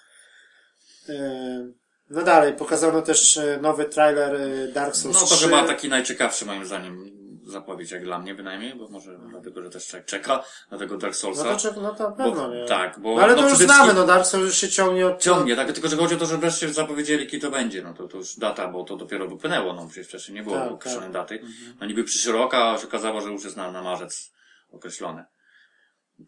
Yy, 1.09 1.73
No 2.11 2.23
dalej, 2.23 2.53
pokazano 2.53 3.03
też 3.03 3.37
e, 3.37 3.59
nowy 3.63 3.85
trailer 3.85 4.35
e, 4.35 4.69
Dark 4.73 4.97
Souls 4.97 5.15
No 5.23 5.27
to 5.29 5.35
3. 5.35 5.45
chyba 5.45 5.65
taki 5.67 5.89
najciekawszy 5.89 6.47
moim 6.47 6.65
zdaniem 6.65 7.11
zapowiedź, 7.47 7.91
jak 7.91 8.05
dla 8.05 8.19
mnie 8.19 8.35
bynajmniej, 8.35 8.75
bo 8.75 8.89
może 8.89 9.19
dlatego, 9.31 9.63
że 9.63 9.71
też 9.71 9.97
czeka 10.07 10.45
na 10.71 10.79
tego 10.79 10.97
Dark 10.99 11.13
No 11.15 11.19
Soulsa. 11.19 11.45
to, 11.45 11.57
czek- 11.57 11.83
no 11.83 11.95
to 11.95 12.13
pewno, 12.13 12.49
Bo- 12.49 12.55
nie? 12.55 12.65
tak, 12.65 12.99
bo- 12.99 13.17
No 13.17 13.23
ale 13.23 13.37
no 13.37 13.43
to 13.43 13.49
już 13.49 13.59
znamy, 13.59 13.73
wszystkim- 13.73 13.97
no 13.97 14.07
Dark 14.07 14.27
Souls 14.27 14.45
już 14.45 14.57
się 14.57 14.69
ciągnie 14.69 15.07
od... 15.07 15.21
Ciągnie, 15.23 15.57
tak, 15.57 15.73
tylko 15.73 15.89
że 15.89 15.97
chodzi 15.97 16.15
o 16.15 16.19
to, 16.19 16.27
że 16.27 16.39
wreszcie 16.39 16.73
zapowiedzieli, 16.73 17.27
kiedy 17.27 17.47
to 17.47 17.51
będzie. 17.51 17.83
No 17.83 17.95
to, 17.95 18.09
to 18.09 18.17
już 18.19 18.37
data, 18.37 18.69
bo 18.69 18.85
to 18.85 18.97
dopiero 18.97 19.29
wypłynęło, 19.29 19.73
no 19.73 19.87
przecież 19.87 20.07
wcześniej 20.07 20.35
nie 20.35 20.43
było 20.43 20.57
Tak, 20.57 20.73
określonej 20.73 21.09
tak. 21.09 21.23
daty. 21.23 21.43
No 21.81 21.87
niby 21.87 22.05
przyszły 22.05 22.33
rok, 22.33 22.55
a 22.55 22.79
się 22.79 22.87
okazało, 22.87 23.21
że 23.21 23.31
już 23.31 23.45
jest 23.45 23.57
na, 23.57 23.73
na 23.73 23.83
marzec 23.83 24.33
określone. 24.73 25.25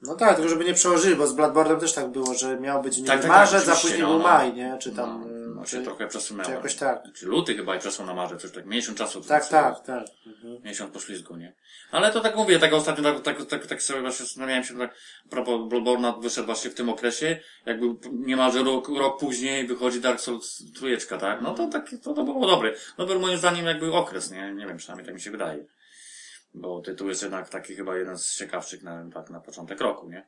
No 0.02 0.14
tak, 0.14 0.34
tylko 0.36 0.48
żeby 0.50 0.64
nie 0.64 0.74
przełożyli, 0.74 1.16
bo 1.16 1.26
z 1.26 1.34
Bloodborne'em 1.36 1.80
też 1.80 1.92
tak 1.92 2.08
było, 2.08 2.34
że 2.34 2.60
miał 2.60 2.82
być 2.82 2.98
nie 2.98 3.06
Tak, 3.06 3.20
tak, 3.20 3.30
marzec, 3.30 3.60
tak, 3.64 3.68
a 3.68 3.72
oczywiście, 3.78 3.88
później 3.88 4.02
no, 4.02 4.08
był 4.08 4.18
no. 4.18 4.24
maj, 4.24 4.54
nie? 4.54 4.76
Czy 4.80 4.92
tam... 4.92 5.20
no, 5.20 5.41
e, 5.62 5.64
no 5.64 5.68
czy, 5.68 5.77
się 5.77 5.83
trochę 5.83 6.07
przesunęło. 6.07 6.48
czy 6.48 6.55
jakoś 6.55 6.75
tak. 6.75 7.03
Czy 7.14 7.27
luty 7.27 7.55
chyba 7.55 7.77
i 7.77 7.79
przesunął 7.79 8.16
na 8.16 8.22
marzec, 8.22 8.42
coś 8.42 8.51
tak, 8.51 8.66
miesiąc 8.66 8.98
czasu. 8.98 9.20
to 9.20 9.29
Tak, 9.29 9.44
znaczy, 9.44 9.75
tak, 9.75 9.87
tak. 9.87 10.07
Mhm. 10.27 10.62
Miesiąc 10.62 10.92
poślizgu, 10.92 11.37
nie? 11.37 11.55
Ale 11.90 12.12
to 12.12 12.20
tak 12.20 12.37
mówię, 12.37 12.59
tak 12.59 12.72
ostatnio, 12.72 13.05
tak, 13.05 13.22
tak, 13.22 13.46
tak, 13.46 13.66
tak 13.66 13.83
sobie 13.83 14.01
właśnie 14.01 14.27
zastanawiałem 14.27 14.64
się, 14.64 14.79
tak, 14.79 14.94
propos 15.31 15.61
Bloodborne'a 15.61 16.22
wyszedł 16.22 16.46
właśnie 16.46 16.70
w 16.70 16.75
tym 16.75 16.88
okresie, 16.88 17.38
jakby 17.66 17.87
niemalże 18.12 18.62
rok, 18.62 18.88
rok 18.88 19.20
później 19.20 19.66
wychodzi 19.66 20.01
Dark 20.01 20.20
Souls 20.20 20.62
trójeczka, 20.75 21.18
tak? 21.18 21.42
No 21.42 21.55
to 21.55 21.66
tak, 21.66 21.90
to, 22.03 22.14
to 22.14 22.25
było 22.25 22.46
dobre. 22.46 22.75
Dobry 22.96 23.18
moim 23.18 23.38
zdaniem 23.38 23.66
jakby 23.66 23.92
okres, 23.92 24.31
nie? 24.31 24.53
Nie 24.55 24.66
wiem, 24.66 24.77
przynajmniej 24.77 25.07
tak 25.07 25.14
mi 25.14 25.20
się 25.20 25.31
wydaje. 25.31 25.66
Bo 26.55 26.81
tytuł 26.81 27.09
jest 27.09 27.22
jednak 27.22 27.48
taki 27.48 27.77
chyba 27.77 27.96
jeden 27.96 28.18
z 28.18 28.37
ciekawszych 28.37 28.83
na, 28.83 29.05
tak, 29.14 29.31
na 29.31 29.40
początek 29.40 29.81
roku, 29.81 30.09
nie? 30.09 30.27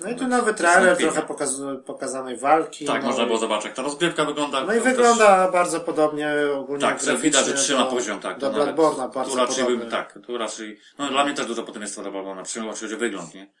No 0.00 0.10
i 0.10 0.16
tu 0.16 0.28
nowy 0.28 0.54
trailer, 0.54 0.96
trochę 0.96 1.22
pokaz- 1.22 1.82
pokazanej 1.84 2.36
walki. 2.36 2.84
Tak, 2.86 3.02
no, 3.02 3.08
można 3.08 3.24
było 3.24 3.36
i- 3.36 3.40
zobaczyć, 3.40 3.64
jak 3.64 3.74
ta 3.74 3.82
rozgrywka 3.82 4.24
wygląda. 4.24 4.64
No 4.64 4.74
i 4.74 4.78
To 4.78 4.84
też- 4.84 4.92
wygląda 4.92 5.50
bardzo 5.50 5.80
podobnie 5.80 6.28
ogólnie 6.56 6.80
Tak, 6.80 6.98
widać, 7.20 7.46
że 7.46 7.52
trzyma 7.54 7.84
do, 7.84 7.90
poziom, 7.90 8.20
tak. 8.20 8.38
Do 8.38 8.50
to 8.50 8.58
nawet- 8.58 8.76
Bloodborne'a 8.76 9.12
bardzo 9.14 9.30
Tu 9.32 9.36
raczej 9.38 9.56
podobny. 9.64 9.76
bym, 9.78 9.90
tak, 9.90 10.18
tu 10.26 10.38
raczej, 10.38 10.80
no 10.98 11.08
dla 11.08 11.24
mnie 11.24 11.34
też 11.34 11.46
duże 11.46 11.62
podobieństwo 11.62 12.02
do 12.02 12.10
Bloodborne'a, 12.10 12.42
przynajmniej 12.42 12.72
jeśli 12.72 12.86
chodzi 12.88 12.94
o 12.94 12.98
wygląd, 12.98 13.34
nie? 13.34 13.52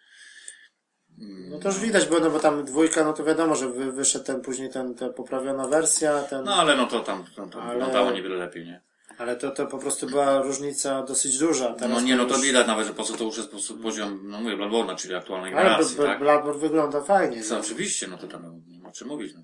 No 1.50 1.58
to 1.58 1.68
już 1.68 1.78
widać, 1.78 2.06
bo, 2.06 2.20
no, 2.20 2.30
bo 2.30 2.38
tam 2.40 2.64
dwójka, 2.64 3.04
no 3.04 3.12
to 3.12 3.24
wiadomo, 3.24 3.54
że 3.56 3.68
wy, 3.68 3.92
wyszedł 3.92 4.24
ten 4.24 4.40
później 4.40 4.70
ten, 4.70 4.94
ta 4.94 5.08
poprawiona 5.08 5.68
wersja, 5.68 6.22
ten, 6.22 6.44
No 6.44 6.54
ale 6.54 6.76
no 6.76 6.86
to 6.86 7.00
tam, 7.00 7.24
to, 7.36 7.46
to 7.46 7.62
Ale- 7.62 7.72
wyglądało 7.72 8.10
niewiele 8.10 8.36
lepiej, 8.36 8.66
nie? 8.66 8.80
Ale 9.18 9.36
to, 9.36 9.50
to 9.50 9.66
po 9.66 9.78
prostu 9.78 10.06
była 10.06 10.42
różnica 10.42 11.02
dosyć 11.02 11.38
duża. 11.38 11.74
Teraz 11.74 11.90
No 11.90 12.00
nie, 12.00 12.16
no 12.16 12.24
to 12.26 12.38
widać 12.38 12.66
nawet, 12.66 12.86
że 12.86 12.92
po 12.92 12.96
prostu 12.96 13.16
to 13.16 13.24
już 13.24 13.36
jest 13.36 13.48
po 13.48 13.52
prostu 13.56 13.78
poziom, 13.78 14.20
no 14.24 14.40
mówię, 14.40 14.56
Bloodborne'a, 14.56 14.96
czyli 14.96 15.14
aktualnej 15.14 15.54
Ale 15.54 15.62
generacji, 15.64 15.96
tak? 15.96 16.18
Bloodborne 16.18 16.60
wygląda 16.60 17.00
fajnie. 17.00 17.42
Co, 17.42 17.54
no. 17.54 17.60
oczywiście, 17.60 18.06
no 18.06 18.18
to 18.18 18.26
tam 18.26 18.62
nie 18.66 18.78
ma 18.80 18.92
czym 18.92 19.08
mówić, 19.08 19.34
no. 19.34 19.42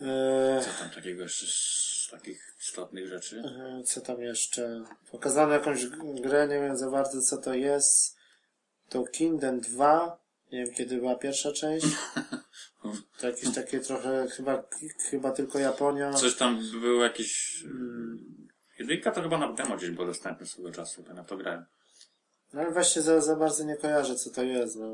Eee, 0.00 0.64
Co 0.64 0.70
tam 0.82 0.90
takiego 0.90 1.22
jeszcze 1.22 1.46
z 1.46 2.08
takich 2.10 2.56
istotnych 2.60 3.08
rzeczy? 3.08 3.42
e, 3.80 3.82
co 3.84 4.00
tam 4.00 4.20
jeszcze? 4.22 4.84
Pokazano 5.10 5.52
jakąś 5.52 5.86
grę, 6.20 6.48
nie 6.48 6.60
wiem 6.60 6.76
za 6.76 6.90
bardzo 6.90 7.22
co 7.22 7.38
to 7.38 7.54
jest. 7.54 8.16
To 8.88 9.04
Kingdom 9.04 9.60
2. 9.60 10.18
Nie 10.52 10.64
wiem 10.64 10.74
kiedy 10.74 10.96
była 10.96 11.14
pierwsza 11.14 11.52
część. 11.52 11.86
To 13.18 13.26
jakieś 13.26 13.54
takie 13.54 13.80
trochę, 13.80 14.26
chyba, 14.36 14.62
chyba 15.10 15.32
tylko 15.32 15.58
Japonia. 15.58 16.12
Coś 16.12 16.36
tam 16.36 16.60
było 16.80 17.02
jakieś... 17.02 17.64
Jedynka 18.78 19.10
to 19.10 19.22
chyba 19.22 19.38
na 19.38 19.52
demo 19.52 19.76
gdzieś 19.76 19.90
było 19.90 20.06
dostępne 20.06 20.46
swego 20.46 20.72
czasu, 20.72 21.02
to 21.02 21.14
na 21.14 21.24
to 21.24 21.36
grałem. 21.36 21.64
No 22.52 22.60
ale 22.60 22.70
właśnie 22.70 23.02
za, 23.02 23.20
za 23.20 23.36
bardzo 23.36 23.64
nie 23.64 23.76
kojarzę 23.76 24.14
co 24.14 24.30
to 24.30 24.42
jest. 24.42 24.76
No. 24.76 24.90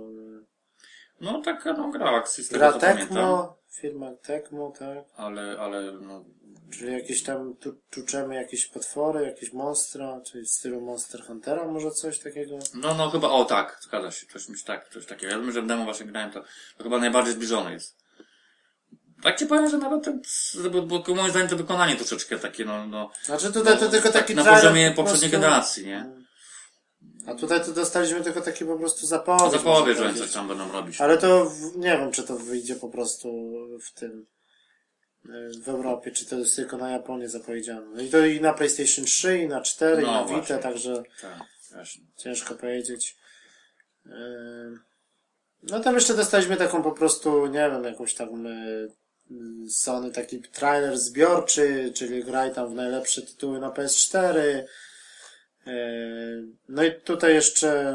No 1.20 1.42
taka 1.42 1.72
no 1.72 1.90
gra 1.90 2.10
akcji 2.10 2.44
z 2.44 2.48
tego 2.48 2.58
Gra 2.58 2.78
pamiętam. 2.78 3.46
Firma 3.72 4.10
Tecmo, 4.22 4.72
tak. 4.78 4.98
Ale, 5.16 5.56
ale 5.60 5.92
no... 5.92 6.24
Czyli 6.72 6.92
jakieś 6.92 7.22
tam 7.22 7.56
tu, 7.56 7.80
tuczemy 7.90 8.34
jakieś 8.34 8.66
potwory, 8.66 9.24
jakieś 9.24 9.52
monstra, 9.52 10.20
czyli 10.20 10.44
w 10.44 10.50
stylu 10.50 10.80
Monster 10.80 11.22
Huntera 11.26 11.64
może 11.64 11.90
coś 11.90 12.18
takiego. 12.18 12.58
No, 12.74 12.94
no 12.94 13.10
chyba, 13.10 13.28
o 13.28 13.44
tak, 13.44 13.78
zgadza 13.82 14.10
się, 14.10 14.26
coś, 14.26 14.48
mi- 14.48 14.54
tak, 14.66 14.88
coś 14.88 15.06
takiego. 15.06 15.32
Ja 15.32 15.38
wiem, 15.38 15.52
że 15.52 15.62
w 15.62 15.66
demo 15.66 15.84
właśnie 15.84 16.06
grałem, 16.06 16.30
to, 16.30 16.44
to 16.76 16.84
chyba 16.84 16.98
najbardziej 16.98 17.34
zbliżone 17.34 17.72
jest. 17.72 17.96
Tak 19.22 19.38
ci 19.38 19.46
powiem, 19.46 19.70
że 19.70 19.78
nawet 19.78 20.04
ten, 20.04 20.22
bo, 20.86 21.14
moim 21.14 21.30
zdaniem 21.30 21.48
to 21.48 21.56
wykonanie 21.56 21.96
troszeczkę 21.96 22.38
takie, 22.38 22.64
no, 22.64 22.86
no, 22.86 23.10
Znaczy 23.24 23.52
tutaj 23.52 23.78
to 23.78 23.84
no, 23.84 23.90
tylko 23.90 24.12
tak 24.12 24.22
taki 24.22 24.34
na 24.34 24.42
trailer 24.42 24.62
poziomie 24.62 24.90
po 24.90 24.96
poprzedniej 24.96 25.30
prostu- 25.30 25.46
generacji, 25.46 25.86
nie? 25.86 26.27
A 27.26 27.34
tutaj 27.34 27.64
to 27.64 27.72
dostaliśmy 27.72 28.20
tylko 28.20 28.40
takie 28.40 28.64
po 28.64 28.76
prostu 28.76 29.06
zapowiedź. 29.06 29.52
Zapowiedź, 29.52 29.98
że 29.98 30.06
oni 30.08 30.18
coś 30.18 30.32
tam 30.32 30.48
będą 30.48 30.72
robić. 30.72 31.00
Ale 31.00 31.18
to 31.18 31.44
w, 31.44 31.76
nie 31.76 31.98
wiem, 31.98 32.12
czy 32.12 32.22
to 32.22 32.36
wyjdzie 32.36 32.74
po 32.76 32.88
prostu 32.88 33.52
w 33.80 33.92
tym 33.92 34.26
y, 35.26 35.50
w 35.62 35.68
Europie, 35.68 36.10
czy 36.10 36.26
to 36.26 36.36
jest 36.38 36.56
tylko 36.56 36.76
na 36.76 36.90
Japonię 36.90 37.28
zapowiedziane. 37.28 37.86
No 37.94 38.02
i 38.02 38.08
to 38.08 38.26
i 38.26 38.40
na 38.40 38.52
PlayStation 38.54 39.04
3, 39.04 39.38
i 39.38 39.48
na 39.48 39.60
4, 39.60 40.02
No 40.02 40.08
i 40.08 40.12
na 40.12 40.22
Vita, 40.24 40.36
właśnie. 40.36 40.58
także 40.58 41.02
Tak, 41.22 41.38
właśnie. 41.72 42.02
ciężko 42.16 42.54
powiedzieć. 42.54 43.16
Yy, 44.06 44.12
No 45.62 45.80
tam 45.80 45.94
jeszcze 45.94 46.14
dostaliśmy 46.14 46.56
taką 46.56 46.82
po 46.82 46.92
prostu, 46.92 47.46
nie 47.46 47.70
wiem, 47.70 47.84
jakąś 47.84 48.14
tam 48.14 48.46
y, 48.46 48.88
y, 49.30 49.70
Sony 49.70 50.10
taki 50.12 50.42
trailer 50.42 50.98
zbiorczy, 50.98 51.92
czyli 51.94 52.24
graj 52.24 52.54
tam 52.54 52.68
w 52.68 52.74
najlepsze 52.74 53.22
tytuły 53.22 53.60
na 53.60 53.70
PS4. 53.70 54.34
Yy, 55.68 56.44
No 56.68 56.84
i 56.84 57.00
tutaj 57.00 57.34
jeszcze 57.34 57.94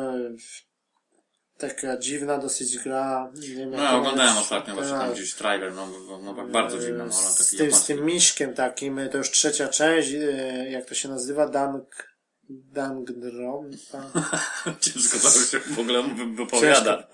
taka 1.57 1.97
dziwna 1.97 2.37
dosyć 2.37 2.77
gra. 2.79 3.31
Nie 3.35 3.47
wiem, 3.47 3.71
jak 3.71 3.81
No, 3.81 3.97
oglądałem 3.97 4.37
ostatnio 4.37 4.73
właśnie 4.73 4.91
tam 4.91 5.01
Tak. 5.01 5.13
gdzieś 5.13 5.33
trailer, 5.33 5.73
no, 5.73 5.87
no, 6.07 6.17
no 6.33 6.47
bardzo 6.47 6.79
dziwna, 6.79 7.05
no, 7.05 7.11
z, 7.13 7.37
taki 7.37 7.57
tym, 7.57 7.71
z 7.71 7.85
tym 7.85 8.05
miśkiem 8.05 8.53
takim, 8.53 8.99
to 9.11 9.17
już 9.17 9.31
trzecia 9.31 9.67
część, 9.67 10.11
e, 10.13 10.69
jak 10.71 10.85
to 10.85 10.95
się 10.95 11.09
nazywa, 11.09 11.49
Dank, 11.49 12.13
Dankdropa, 12.49 14.11
Ciężko 14.81 15.19
to 15.19 15.29
się 15.31 15.59
w 15.59 15.79
ogóle 15.79 16.03
wy- 16.03 16.35
wypowiada. 16.35 17.07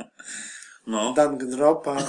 No. 0.87 1.13
Dankdropa, 1.13 1.97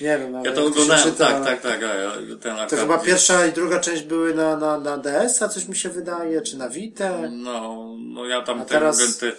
nie 0.00 0.18
wiem 0.18 0.32
nawet 0.32 0.46
Ja 0.46 0.52
to 0.52 0.64
oglądałem, 0.66 1.02
czyta, 1.04 1.26
tak, 1.26 1.34
ale 1.36 1.44
tak, 1.46 1.60
tak. 1.62 1.82
a 1.82 1.94
ja- 1.94 2.12
Ten 2.40 2.68
To 2.68 2.76
chyba 2.76 2.98
pierwsza 2.98 3.46
i 3.46 3.52
druga 3.52 3.80
część 3.80 4.02
były 4.02 4.34
na, 4.34 4.56
na, 4.56 4.78
na 4.80 4.98
DS-a, 4.98 5.48
coś 5.48 5.68
mi 5.68 5.76
się 5.76 5.88
wydaje, 5.88 6.40
czy 6.42 6.56
na 6.56 6.68
Vita. 6.68 7.18
No, 7.30 7.86
no 7.98 8.26
ja 8.26 8.42
tam 8.42 8.60
A 8.60 8.64
te, 8.64 8.70
teraz- 8.70 9.18
te, 9.18 9.32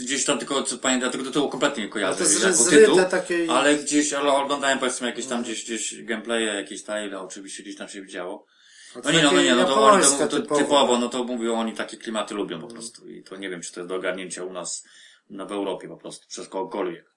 gdzieś 0.00 0.24
tam 0.24 0.38
tylko, 0.38 0.62
co 0.62 0.78
pamiętam, 0.78 1.10
tego 1.10 1.24
tytułu 1.24 1.48
kompletnie 1.48 1.82
nie 1.82 1.88
No 1.88 1.92
kojarzę. 1.92 2.18
to 2.18 2.24
zry, 2.24 2.44
jako 2.50 2.62
zryte 2.62 2.86
tytuł, 2.86 3.04
takie... 3.10 3.46
ale 3.50 3.74
gdzieś, 3.76 4.12
ale 4.12 4.32
oglądałem 4.32 4.78
powiedzmy 4.78 5.06
jakieś 5.06 5.24
No. 5.24 5.30
tam 5.30 5.42
gdzieś, 5.42 5.64
gdzieś 5.64 6.02
gameplaye, 6.04 6.44
jakieś 6.44 6.82
tyle, 6.84 7.20
oczywiście 7.20 7.62
gdzieś 7.62 7.76
tam 7.76 7.88
się 7.88 8.02
widziało. 8.02 8.46
to 8.94 9.00
No 9.04 9.10
nie, 9.12 9.22
no, 9.22 9.32
no 9.32 9.42
nie, 9.42 9.54
no 9.54 9.64
to 9.64 9.82
oni 9.84 10.02
to, 10.02 10.26
to 10.28 10.36
typowo. 10.40 10.60
typowo, 10.60 10.98
no 10.98 11.08
to 11.08 11.24
mówią, 11.24 11.54
oni 11.54 11.72
takie 11.72 11.96
klimaty 11.96 12.34
lubią 12.34 12.60
po 12.60 12.66
prostu 12.66 13.08
i 13.08 13.22
to 13.22 13.36
nie 13.36 13.50
wiem, 13.50 13.60
czy 13.62 13.72
to 13.72 13.80
jest 13.80 13.88
do 13.88 13.94
ogarnięcia 13.96 14.44
u 14.44 14.52
nas, 14.52 14.84
no 15.30 15.46
w 15.46 15.52
Europie 15.52 15.88
po 15.88 15.96
prostu, 15.96 16.28
przez 16.28 16.48
kogokolwiek. 16.48 17.09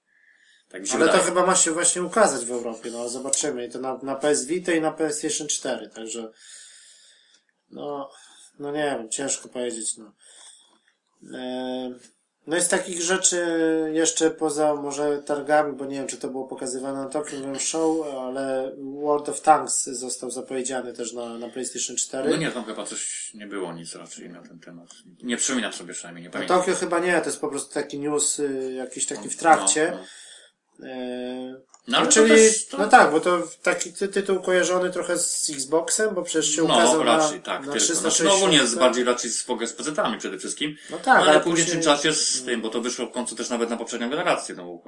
Tak 0.74 0.82
mi 0.82 0.88
się 0.88 0.96
Ale 0.96 1.06
to 1.06 1.12
wydaje. 1.12 1.30
chyba 1.30 1.46
ma 1.46 1.56
się 1.56 1.72
właśnie 1.72 2.04
ukazać 2.04 2.46
w 2.46 2.52
Europie, 2.52 2.92
no 2.92 3.10
zobaczymy. 3.10 3.66
I 3.66 3.70
to 3.70 3.80
na, 3.80 4.00
na 4.04 4.16
PS 4.16 4.46
Vita 4.46 4.72
i 4.72 4.82
na 4.82 4.92
PlayStation 4.92 5.48
4, 5.48 5.90
także 5.90 6.32
no, 7.72 8.12
no 8.60 8.72
nie 8.72 8.84
wiem, 8.84 9.10
ciężko 9.10 9.50
powiedzieć, 9.50 9.98
no. 9.98 10.14
No 12.48 12.58
i 12.58 12.62
z 12.62 12.68
takich 12.68 13.02
rzeczy 13.02 13.46
jeszcze 13.94 14.32
poza 14.32 14.76
może 14.76 15.18
targami, 15.18 15.78
bo 15.78 15.86
nie 15.86 15.96
wiem, 15.96 16.08
czy 16.08 16.18
to 16.18 16.28
było 16.28 16.48
pokazywane 16.48 17.04
na 17.04 17.10
Tokyo 17.10 17.42
Game 17.42 17.60
Show, 17.60 18.08
ale 18.22 18.72
World 18.78 19.30
of 19.30 19.42
Tanks 19.42 19.84
został 19.84 20.32
zapowiedziany 20.32 20.94
też 20.94 21.14
na, 21.14 21.38
na 21.38 21.50
PlayStation 21.50 21.96
4. 21.96 22.30
No 22.30 22.36
nie, 22.36 22.52
tam 22.52 22.66
chyba 22.66 22.86
coś 22.86 23.32
nie 23.34 23.48
było 23.48 23.74
nic 23.74 23.96
raczej 23.96 24.30
na 24.30 24.42
ten 24.42 24.60
temat. 24.60 24.90
Nie 25.24 25.38
przypominam 25.38 25.74
sobie 25.74 25.94
przynajmniej, 25.94 26.24
nie 26.24 26.30
pamiętam. 26.30 26.60
Tokio 26.60 26.76
chyba 26.76 27.00
nie, 27.00 27.20
to 27.22 27.26
jest 27.26 27.42
po 27.42 27.48
prostu 27.48 27.74
taki 27.74 28.00
news 28.00 28.40
y, 28.40 28.74
jakiś 28.78 29.06
taki 29.06 29.30
w 29.30 29.38
trakcie. 29.38 29.92
No, 29.92 29.98
no. 29.98 30.04
No, 31.88 31.98
ale 31.98 32.06
no, 32.06 32.12
czyli, 32.12 32.36
to- 32.72 32.78
no 32.78 32.88
tak, 32.88 33.12
bo 33.12 33.20
to 33.20 33.44
taki 33.64 33.94
ty, 33.94 34.08
tytuł 34.08 34.42
kojarzony 34.42 34.92
trochę 34.92 35.18
z 35.18 35.50
Xboxem, 35.50 36.16
bo 36.16 36.22
przecież 36.24 36.56
się 36.56 36.64
No, 36.64 36.74
ukazał 36.76 37.04
raczej, 37.04 37.38
na, 37.38 37.44
tak, 37.46 37.60
na 37.60 37.72
tylko. 37.74 37.80
360. 37.80 38.00
Znaczy, 38.00 38.24
no 38.24 38.36
ogólnie 38.36 38.58
jest 38.58 38.78
bardziej 38.78 39.04
raczej 39.04 39.32
z, 39.32 39.38
z 39.46 39.74
PC-tami 39.74 40.18
przede 40.18 40.38
wszystkim. 40.38 40.76
No 40.90 40.98
tak, 40.98 41.18
ale, 41.18 41.32
ale 41.32 41.40
w 41.40 41.44
późniejszym 41.44 41.78
później- 41.78 41.96
czasie 41.96 42.14
z 42.14 42.44
tym, 42.46 42.62
bo 42.62 42.70
to 42.70 42.82
wyszło 42.82 43.06
w 43.08 43.12
końcu 43.12 43.36
też 43.36 43.50
nawet 43.50 43.70
na 43.70 43.78
poprzednią 43.78 44.10
generację. 44.10 44.56
No, 44.56 44.82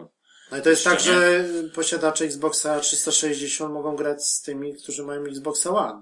No 0.51 0.57
i 0.57 0.61
to 0.61 0.69
jest 0.69 0.83
tak, 0.83 0.93
Jeszcze 0.93 1.13
że 1.13 1.43
posiadacze 1.75 2.25
Xboxa 2.25 2.79
360 2.79 3.73
mogą 3.73 3.95
grać 3.95 4.27
z 4.27 4.41
tymi, 4.41 4.75
którzy 4.75 5.03
mają 5.03 5.23
Xboxa 5.25 5.69
One. 5.69 6.01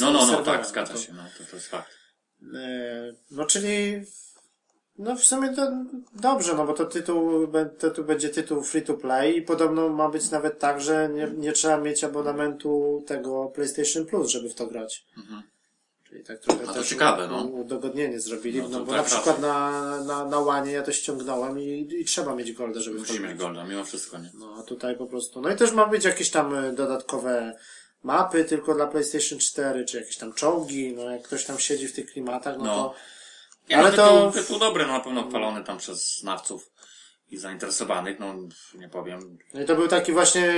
No, 0.00 0.12
no, 0.12 0.12
no 0.12 0.26
serwerach. 0.26 0.44
tak, 0.44 0.66
zgadza 0.66 0.92
To- 0.92 0.98
się, 1.00 1.12
no, 1.12 1.22
to, 1.38 1.44
to 1.50 1.56
jest 1.56 1.68
fakt. 1.68 1.90
E, 2.54 3.12
No 3.30 3.46
czyli 3.46 4.02
no 5.00 5.16
w 5.16 5.24
sumie 5.24 5.54
to 5.56 5.72
dobrze, 6.14 6.54
no 6.54 6.66
bo 6.66 6.72
to 6.72 6.84
tytuł, 6.86 7.46
to 7.78 7.90
tu 7.90 8.04
będzie 8.04 8.28
tytuł 8.28 8.62
free 8.62 8.82
to 8.82 8.94
play 8.94 9.36
i 9.36 9.42
podobno 9.42 9.88
ma 9.88 10.08
być 10.08 10.30
nawet 10.30 10.58
tak, 10.58 10.80
że 10.80 11.08
nie, 11.08 11.28
nie 11.36 11.52
trzeba 11.52 11.76
mieć 11.76 12.04
abonamentu 12.04 13.02
tego 13.06 13.46
PlayStation 13.54 14.06
Plus, 14.06 14.30
żeby 14.30 14.48
w 14.50 14.54
to 14.54 14.66
grać. 14.66 15.06
Mhm. 15.18 15.42
Czyli 16.08 16.24
tak 16.24 16.38
trochę 16.38 16.66
to 16.66 16.72
też 16.72 16.88
ciekawe, 16.88 17.24
u- 17.26 17.28
no. 17.28 17.42
udogodnienie 17.44 18.20
zrobili, 18.20 18.62
No 18.62 18.68
no, 18.68 18.78
to 18.78 18.84
bo 18.84 18.92
tak 18.92 19.00
na 19.00 19.06
przykład 19.06 19.40
na, 19.40 19.80
na, 20.04 20.24
na 20.24 20.38
Łanie 20.38 20.72
ja 20.72 20.82
to 20.82 20.92
ściągnąłem 20.92 21.60
i, 21.60 21.88
i 22.00 22.04
trzeba 22.04 22.34
mieć 22.34 22.52
golda, 22.52 22.80
żeby 22.80 22.98
w 22.98 23.08
to 23.08 23.22
mieć 23.22 23.34
golda, 23.38 23.64
mimo 23.64 23.84
wszystko, 23.84 24.18
nie? 24.18 24.30
No 24.34 24.54
a 24.58 24.62
tutaj 24.62 24.96
po 24.96 25.06
prostu. 25.06 25.40
No 25.40 25.50
i 25.50 25.56
też 25.56 25.72
ma 25.72 25.86
być 25.86 26.04
jakieś 26.04 26.30
tam 26.30 26.54
e, 26.54 26.72
dodatkowe 26.72 27.56
mapy 28.02 28.44
tylko 28.44 28.74
dla 28.74 28.86
PlayStation 28.86 29.38
4, 29.38 29.84
czy 29.84 29.96
jakieś 29.98 30.16
tam 30.16 30.32
czołgi, 30.32 30.92
no 30.96 31.02
jak 31.10 31.22
ktoś 31.22 31.44
tam 31.44 31.58
siedzi 31.58 31.88
w 31.88 31.92
tych 31.94 32.12
klimatach, 32.12 32.58
no, 32.58 32.64
No. 32.64 32.74
to. 32.74 32.94
Nie, 33.70 33.76
Ale 33.78 33.86
ale 33.88 33.96
to-. 33.96 34.26
Tytuł, 34.30 34.42
tytuł 34.42 34.58
dobry, 34.58 34.86
no, 34.86 34.92
na 34.92 35.00
pewno 35.00 35.28
chwalony 35.28 35.64
tam 35.64 35.78
przez 35.78 36.18
znawców 36.18 36.70
i 37.28 37.36
zainteresowanych, 37.36 38.18
no, 38.20 38.34
nie 38.74 38.88
powiem. 38.88 39.38
No 39.54 39.60
i 39.62 39.64
to 39.64 39.74
był 39.76 39.88
taki 39.88 40.12
właśnie 40.12 40.54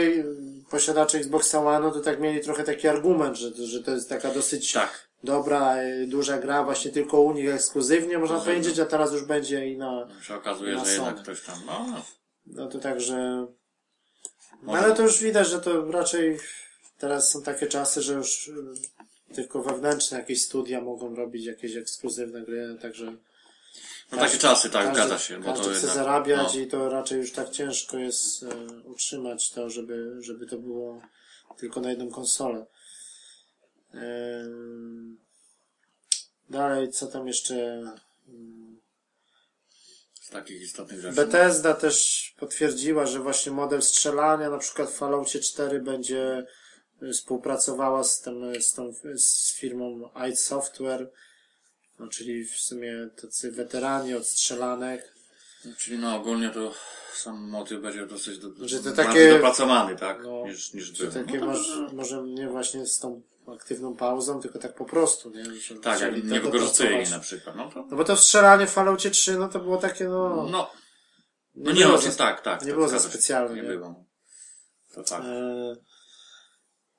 posiadacze 0.70 1.18
Xboxa 1.18 1.58
One, 1.60 1.80
no 1.80 1.90
to 1.90 2.00
tak 2.00 2.20
mieli 2.20 2.40
trochę 2.40 2.64
taki 2.64 2.88
argument, 2.88 3.36
że, 3.36 3.66
że 3.66 3.82
to 3.82 3.90
jest 3.90 4.08
taka 4.08 4.30
dosyć 4.30 4.72
Tak. 4.72 5.08
dobra, 5.24 5.76
e, 5.76 6.06
duża 6.06 6.38
gra, 6.38 6.64
właśnie 6.64 6.90
tylko 6.90 7.20
u 7.20 7.32
nich 7.32 7.48
ekskluzywnie, 7.50 8.18
można 8.18 8.36
Ekskluzywnie. 8.36 8.62
powiedzieć, 8.62 8.80
a 8.86 8.86
teraz 8.90 9.12
już 9.12 9.24
będzie 9.24 9.66
i 9.68 9.76
na. 9.78 10.08
się 10.22 10.34
okazuje, 10.34 10.74
Na 10.76 10.84
że 10.84 10.92
jednak 10.92 11.10
Sony. 11.14 11.22
ktoś 11.22 11.42
tam, 11.42 11.56
no, 11.66 12.02
No 12.46 12.66
to 12.68 12.78
także. 12.78 13.16
No 13.16 13.48
Może- 14.62 14.78
ale 14.84 14.94
to 14.94 15.02
już 15.02 15.20
widać, 15.22 15.48
że 15.48 15.60
to 15.60 15.90
raczej 15.90 16.38
teraz 16.98 17.30
są 17.30 17.42
takie 17.42 17.66
czasy, 17.66 18.02
że 18.02 18.12
już 18.14 18.50
tylko 19.32 19.62
wewnętrzne 19.62 20.18
jakieś 20.18 20.44
studia 20.44 20.80
mogą 20.80 21.14
robić 21.14 21.44
jakieś 21.44 21.76
ekskluzywne 21.76 22.42
gry, 22.42 22.78
także. 22.82 23.16
no 24.12 24.18
takie 24.18 24.38
czasy, 24.38 24.70
tak, 24.70 24.86
każdy, 24.86 24.94
zgadza 24.94 25.18
się, 25.18 25.40
bo 25.40 25.44
każdy 25.44 25.64
to 25.64 25.70
chce 25.70 25.78
jednak, 25.78 25.94
zarabiać 25.94 26.54
no, 26.54 26.60
i 26.60 26.66
to 26.66 26.88
raczej 26.88 27.18
już 27.18 27.32
tak 27.32 27.50
ciężko 27.50 27.98
jest 27.98 28.42
e, 28.42 28.48
utrzymać 28.84 29.50
to, 29.50 29.70
żeby, 29.70 30.16
żeby 30.20 30.46
to 30.46 30.58
było 30.58 31.02
tylko 31.56 31.80
na 31.80 31.90
jedną 31.90 32.10
konsolę. 32.10 32.66
Em, 33.94 35.18
dalej, 36.50 36.90
co 36.90 37.06
tam 37.06 37.26
jeszcze? 37.26 37.82
z 40.20 40.30
takich 40.30 40.62
istotnych 40.62 41.00
rzeczy. 41.00 41.16
Bethesda 41.16 41.74
też 41.74 42.34
potwierdziła, 42.38 43.06
że 43.06 43.20
właśnie 43.20 43.52
model 43.52 43.82
strzelania, 43.82 44.50
na 44.50 44.58
przykład 44.58 44.90
w 44.90 44.94
Falloutie 44.94 45.40
4 45.40 45.80
będzie 45.80 46.46
współpracowała 47.12 48.04
z, 48.04 48.20
tym, 48.20 48.62
z 48.62 48.72
tą 48.72 48.92
z 49.16 49.52
firmą 49.54 50.10
id 50.30 50.40
Software, 50.40 51.10
no, 51.98 52.08
czyli 52.08 52.44
w 52.44 52.56
sumie 52.56 53.08
tacy 53.22 53.52
weterani 53.52 54.14
od 54.14 54.26
strzelanek. 54.26 55.14
No, 55.64 55.72
Czyli 55.78 55.98
no 55.98 56.16
ogólnie 56.16 56.50
to 56.50 56.72
sam 57.14 57.48
motyw 57.48 57.82
będzie 57.82 58.06
dosyć 58.06 58.38
do, 58.38 58.48
bardziej 58.50 58.80
takie- 58.96 59.30
dopracowany, 59.32 59.96
tak? 59.96 60.18
No, 60.24 60.46
niż, 60.46 60.74
niż 60.74 60.92
Czy 60.92 61.02
był. 61.10 61.24
takie 61.24 61.38
no, 61.38 61.52
to, 61.54 61.94
może, 61.94 62.22
nie 62.22 62.48
właśnie 62.48 62.86
z 62.86 62.98
tą 62.98 63.22
aktywną 63.56 63.96
pauzą, 63.96 64.40
tylko 64.40 64.58
tak 64.58 64.74
po 64.74 64.84
prostu, 64.84 65.30
nie? 65.30 65.44
Że 65.44 65.74
tak, 65.76 66.00
jak 66.00 66.24
nie 66.24 66.40
dopracować. 66.40 67.10
na 67.10 67.18
przykład. 67.18 67.56
No 67.56 67.70
to. 67.70 67.86
No 67.90 67.96
bo 67.96 68.04
to 68.04 68.16
strzelanie 68.16 68.66
w 68.66 68.70
Falloutie 68.70 69.10
3, 69.10 69.36
no 69.38 69.48
to 69.48 69.60
było 69.60 69.76
takie, 69.76 70.04
no... 70.08 70.46
No, 70.50 70.70
nie 71.54 71.64
no 71.64 71.72
nie, 71.72 71.80
było 71.84 71.92
no, 71.96 72.02
za- 72.02 72.10
tak, 72.12 72.40
tak. 72.40 72.64
nie 72.64 72.72
było 72.72 72.88
za 72.88 72.98
specjalnie, 72.98 73.62
Nie 73.62 73.68
nie? 73.68 73.74
było. 73.74 74.04
To 74.94 75.02
tak. 75.02 75.22
E, 75.24 75.76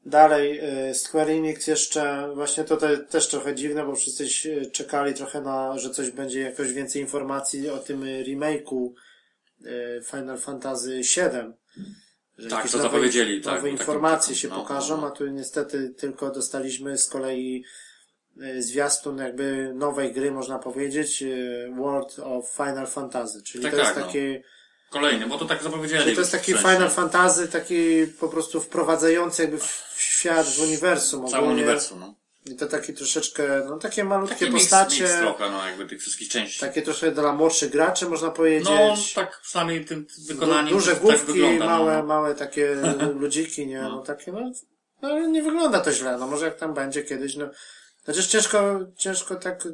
Dalej, 0.06 0.60
e, 0.62 0.94
Square 0.94 1.30
Enix 1.30 1.68
jeszcze, 1.68 2.32
właśnie 2.36 2.64
to 2.64 2.78
te, 2.78 2.98
też 2.98 3.28
trochę 3.28 3.56
dziwne, 3.56 3.86
bo 3.86 3.96
wszyscy 3.96 4.26
czekali 4.72 5.14
trochę 5.14 5.42
na, 5.42 5.80
że 5.80 5.90
coś 5.90 6.10
będzie 6.12 6.40
jakoś 6.40 6.74
więcej 6.74 7.02
informacji 7.02 7.70
o 7.70 7.78
tym 7.78 8.04
e, 8.04 8.06
remake'u 8.24 8.90
e, 9.66 10.02
Final 10.02 10.38
Fantasy 10.38 10.90
VII. 10.90 11.54
Że 12.38 12.50
Tak, 12.50 12.70
to 12.72 12.78
nowe- 12.78 12.82
zapowiedzieli, 12.82 13.42
tak, 13.42 13.46
Nowe 13.46 13.58
no, 13.58 13.62
takim 13.62 13.78
informacje 13.80 14.36
się 14.36 14.48
no, 14.48 14.56
pokażą, 14.56 14.96
no, 14.96 15.02
no. 15.02 15.08
a 15.08 15.12
tu 15.12 15.28
niestety 15.28 15.90
tylko 15.90 16.32
dostaliśmy 16.32 16.98
z 16.98 17.10
kolei 17.10 17.64
zwiastun 18.60 19.18
jakby 19.18 19.72
nowej 19.76 20.14
gry, 20.14 20.32
można 20.32 20.60
powiedzieć, 20.60 21.24
World 21.78 22.20
of 22.20 22.50
Final 22.50 22.88
Fantasy, 22.88 23.44
czyli 23.44 23.64
Tak, 23.64 23.74
to 23.74 23.80
jest 23.80 23.94
tak, 23.94 24.00
no. 24.00 24.06
takie 24.06 24.44
Kolejny, 24.94 25.28
bo 25.28 25.38
to 25.38 25.46
tak 25.46 25.64
zapowiedzieli. 25.64 26.04
Czyli 26.04 26.16
to 26.16 26.22
jest 26.22 26.32
taki. 26.32 26.54
Final 26.54 26.90
Fantasy, 26.90 27.48
taki 27.48 28.08
po 28.20 28.30
prostu 28.30 28.62
wprowadzający 28.62 29.42
jakby 29.42 29.58
w 29.60 29.84
świat, 29.98 30.48
w 30.48 30.60
uniwersum 30.62 31.28
Całe 31.28 31.48
uniwersum, 31.50 32.00
no. 32.00 32.16
I 32.46 32.56
to 32.56 32.66
taki 32.68 32.94
troszeczkę, 32.94 33.64
no 33.70 33.78
takie 33.78 34.04
malutkie 34.04 34.36
Taki 34.36 34.52
mix, 34.52 34.64
postacie, 34.64 35.04
mix 35.04 35.16
trochę, 35.18 35.50
no 35.52 35.68
jakby 35.68 35.86
tych 35.86 36.02
wszystkich 36.02 36.30
części. 36.30 36.60
takie 36.60 36.82
trochę 36.82 37.12
dla 37.12 37.34
młodszych 37.34 37.72
graczy 37.72 38.10
można 38.10 38.32
powiedzieć. 38.32 38.70
no, 38.70 38.96
tak 39.16 39.42
przynajmniej 39.42 39.86
tym 39.86 40.08
wykonaniem 40.28 40.68
Du- 40.68 40.74
duże 40.80 40.92
tak 40.92 41.02
główki, 41.02 41.26
wygląda. 41.26 41.66
małe, 41.66 41.98
no. 41.98 42.04
małe 42.04 42.36
takie 42.36 42.76
ludziki, 43.20 43.68
nie? 43.68 43.82
No 43.82 44.02
takie, 44.02 44.32
no, 44.32 44.52
no 45.02 45.20
nie 45.28 45.44
wygląda 45.44 45.80
to 45.80 45.92
źle, 45.92 46.18
no 46.18 46.28
może 46.28 46.46
jak 46.46 46.58
tam 46.58 46.74
będzie 46.74 47.04
kiedyś, 47.04 47.36
no. 47.36 47.46
Chociaż 48.06 48.28
ciężko, 48.28 48.80
ciężko 48.98 49.36
tak 49.36 49.68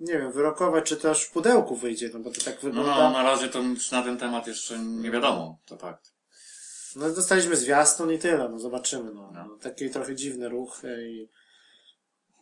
nie 0.00 0.12
wiem, 0.18 0.32
wyrokować, 0.32 0.84
czy 0.84 0.96
też 0.96 1.24
w 1.24 1.30
pudełku 1.30 1.76
wyjdzie, 1.76 2.10
no 2.14 2.20
bo 2.20 2.30
to 2.30 2.40
tak 2.40 2.54
No, 2.54 2.60
wygląda. 2.68 2.96
no 2.96 3.10
na 3.10 3.22
razie 3.22 3.48
to 3.48 3.62
nic 3.62 3.92
na 3.92 4.02
ten 4.02 4.18
temat 4.18 4.46
jeszcze 4.46 4.78
nie 4.78 5.10
wiadomo, 5.10 5.58
to 5.66 5.76
fakt. 5.76 6.12
No 6.96 7.10
dostaliśmy 7.10 7.56
zwiastun 7.56 8.12
i 8.12 8.18
tyle, 8.18 8.48
no 8.48 8.58
zobaczymy, 8.58 9.14
no. 9.14 9.30
No. 9.34 9.44
no 9.48 9.56
taki 9.56 9.90
trochę 9.90 10.14
dziwny 10.16 10.48
ruch 10.48 10.82
i 11.08 11.28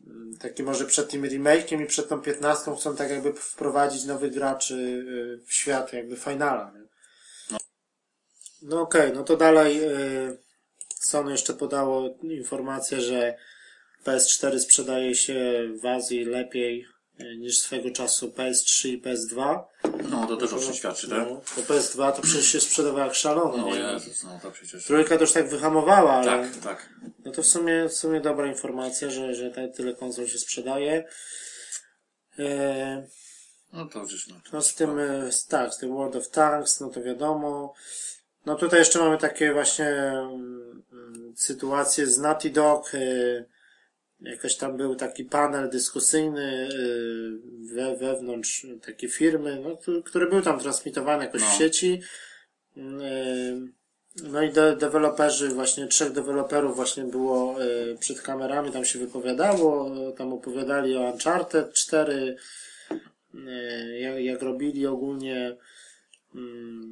mm, 0.07 0.37
taki 0.39 0.63
może 0.63 0.85
przed 0.85 1.11
tym 1.11 1.23
remake'iem 1.23 1.83
i 1.83 1.87
przed 1.87 2.09
tą 2.09 2.21
15 2.21 2.77
chcą 2.77 2.97
tak 2.97 3.11
jakby 3.11 3.33
wprowadzić 3.33 4.05
nowych 4.05 4.35
graczy 4.35 5.05
e, 5.41 5.47
w 5.47 5.53
świat 5.53 5.93
jakby 5.93 6.17
finala, 6.17 6.73
nie? 6.75 6.89
No 8.63 8.81
okej, 8.81 9.13
no 9.13 9.25
to 9.25 9.37
dalej 9.37 9.85
e, 9.85 9.91
Sony 10.95 11.33
jeszcze 11.33 11.55
podało 11.55 12.15
informację, 12.23 13.01
że 13.01 13.37
PS4 14.05 14.59
sprzedaje 14.59 15.15
się 15.15 15.69
w 15.83 15.87
Azji 15.87 16.25
lepiej 16.25 16.87
niż 17.39 17.59
swego 17.61 17.91
czasu 17.91 18.29
PS3 18.29 18.89
i 18.89 19.03
PS2. 19.03 19.59
No, 20.11 20.27
to 20.27 20.37
też 20.37 20.53
o 20.53 20.59
czym 20.61 20.75
świadczy, 20.75 21.09
tak? 21.09 21.19
No, 21.29 21.41
bo 21.57 21.63
PS2 21.63 22.13
to 22.13 22.23
przecież 22.23 22.47
się 22.47 22.61
sprzedawało 22.61 23.05
jak 23.05 23.15
szalone. 23.15 23.57
No, 23.63 23.67
nie? 23.69 23.79
Jezus, 23.81 24.25
no 24.25 24.39
to 24.43 24.51
przecież... 24.51 24.85
Trójka 24.85 25.15
już 25.15 25.33
tak 25.33 25.49
wyhamowała, 25.49 26.13
ale 26.13 26.27
Tak, 26.27 26.57
tak. 26.57 26.89
no 27.25 27.33
to 27.33 27.43
w 27.43 27.47
sumie, 27.47 27.89
w 27.89 27.93
sumie 27.95 28.21
dobra 28.21 28.47
informacja, 28.47 29.11
że, 29.11 29.35
że 29.35 29.51
tyle 29.77 29.95
konsol 29.95 30.27
się 30.27 30.39
sprzedaje. 30.39 31.05
E, 32.39 33.07
No 33.73 33.87
to 33.87 33.99
już 34.03 34.29
no. 34.29 34.37
no 34.53 34.63
z 34.63 34.75
tym, 34.75 34.99
e, 34.99 35.33
z- 35.33 35.47
tak, 35.47 35.75
z 35.75 35.79
tym 35.79 35.95
World 35.95 36.17
of 36.17 36.29
Tanks, 36.31 36.81
no 36.81 36.89
to 36.91 37.03
wiadomo. 37.03 37.75
No 38.47 38.55
tutaj 38.55 38.79
jeszcze 38.79 38.99
mamy 38.99 39.19
takie 39.19 39.53
właśnie 39.53 39.87
mm, 39.89 40.83
mm, 40.93 41.35
sytuacje 41.37 42.07
z 42.07 42.19
Naughty 42.19 42.51
Dog. 42.51 42.95
E, 42.95 42.99
jakoś 44.21 44.57
tam 44.57 44.77
był 44.77 44.95
taki 44.95 45.25
panel 45.25 45.71
dyskusyjny 45.71 46.69
e, 46.69 47.75
we, 47.75 47.97
wewnątrz 47.97 48.67
takiej 48.87 49.11
firmy, 49.11 49.63
no, 49.65 50.01
który- 50.05 50.27
był 50.27 50.43
tam 50.43 50.61
transmitowany 50.61 51.25
jakoś 51.25 51.43
w 51.43 51.45
No. 51.53 51.59
sieci. 51.59 52.01
Mm, 52.77 53.01
e, 53.01 53.79
No 54.23 54.43
i 54.43 54.53
de 54.53 54.77
deweloperzy, 54.77 55.49
właśnie 55.49 55.87
trzech 55.87 56.13
deweloperów 56.13 56.77
właśnie 56.77 57.05
było 57.05 57.63
e, 57.63 57.67
przed 57.99 58.23
kamerami, 58.23 58.73
tam 58.73 58.85
się 58.85 58.99
wypowiadało, 58.99 59.91
tam 60.17 60.33
opowiadali 60.33 60.97
o 60.97 61.01
Uncharted 61.01 61.73
4, 61.73 62.37
e, 63.35 63.99
jak, 64.01 64.19
jak 64.25 64.43
robili 64.43 64.87
ogólnie. 64.87 65.57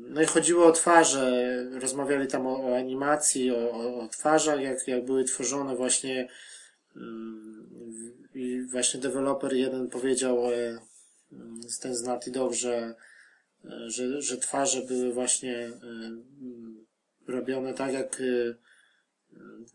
No 0.09 0.23
i 0.23 0.27
chodziło 0.27 0.67
o 0.67 0.73
twarze, 0.73 1.45
rozmawiali 1.81 2.27
tam 2.27 2.47
o, 2.47 2.71
o 2.71 2.77
animacji, 2.77 3.51
o, 3.51 3.71
o, 3.71 4.01
o 4.01 4.09
twarzach, 4.09 4.61
jak, 4.61 4.89
jak 4.89 5.05
były 5.05 5.25
tworzone 5.25 5.77
właśnie 5.77 6.29
i 8.37 8.63
właśnie 8.63 9.01
deweloper 9.01 9.53
jeden 9.53 9.89
powiedział 9.89 10.51
e, 10.53 10.79
z 11.69 11.79
ten 11.79 11.95
z 11.95 12.03
Naughty 12.03 12.31
Dog, 12.31 12.53
że, 12.53 12.95
e, 13.65 13.91
że, 13.91 14.23
że 14.23 14.37
twarze 14.37 14.83
były 14.83 15.13
właśnie 15.13 15.57
e, 15.59 15.73
robione 17.29 17.75
tak 17.75 17.93
jak 17.93 18.23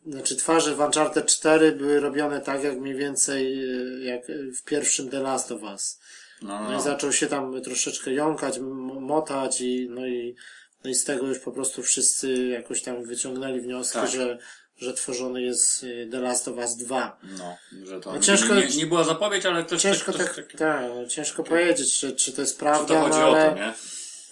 znaczy 0.05 0.35
twarze 0.35 0.75
w 0.75 0.79
Uncharted 0.79 1.25
4 1.25 1.71
były 1.71 1.99
robione 1.99 2.41
tak 2.41 2.63
jak 2.63 2.77
mniej 2.77 2.95
więcej 2.95 3.59
jak 4.05 4.21
w 4.55 4.63
pierwszym 4.63 5.09
The 5.09 5.19
Last 5.19 5.51
of 5.51 5.63
Us. 5.63 5.99
No, 6.41 6.59
No 6.59 6.71
no. 6.71 6.79
i 6.79 6.81
zaczął 6.81 7.11
się 7.11 7.27
tam 7.27 7.61
troszeczkę 7.61 8.13
jąkać, 8.13 8.59
motać 8.99 9.61
i 9.61 9.87
no 9.89 10.07
i, 10.07 10.35
no 10.83 10.89
i 10.89 10.95
z 10.95 11.03
tego 11.03 11.27
już 11.27 11.39
po 11.39 11.51
prostu 11.51 11.83
wszyscy 11.83 12.47
jakoś 12.47 12.81
tam 12.81 13.03
wyciągnęli 13.03 13.61
wnioski, 13.61 13.99
Tak. 13.99 14.09
że, 14.09 14.37
że 14.81 14.93
tworzony 14.93 15.41
jest 15.41 15.83
y, 15.83 16.07
The 16.11 16.19
Last 16.19 16.47
of 16.47 16.57
Us 16.57 16.75
2. 16.75 17.17
No, 17.37 17.57
że 17.85 17.99
to 17.99 18.13
No 18.13 18.19
ciężko- 18.19 18.55
nie, 18.55 18.67
nie, 18.67 18.85
była 18.85 19.03
zapowiedź, 19.03 19.45
ale 19.45 19.63
ktoś 19.63 19.81
Ciężko 19.81 20.13
ktoś, 20.13 20.25
tak, 20.25 20.47
ktoś, 20.47 20.59
tak, 20.59 20.81
no, 20.95 21.05
ciężko 21.07 21.43
powiedzieć, 21.43 21.99
czy, 21.99 22.11
czy 22.15 22.31
to 22.31 22.41
jest 22.41 22.53
czy 22.53 22.59
prawda, 22.59 22.95
to 22.95 23.01
chodzi 23.01 23.19
no, 23.19 23.25
o 23.29 23.35
ale, 23.35 23.49
to, 23.49 23.55
nie? 23.55 23.73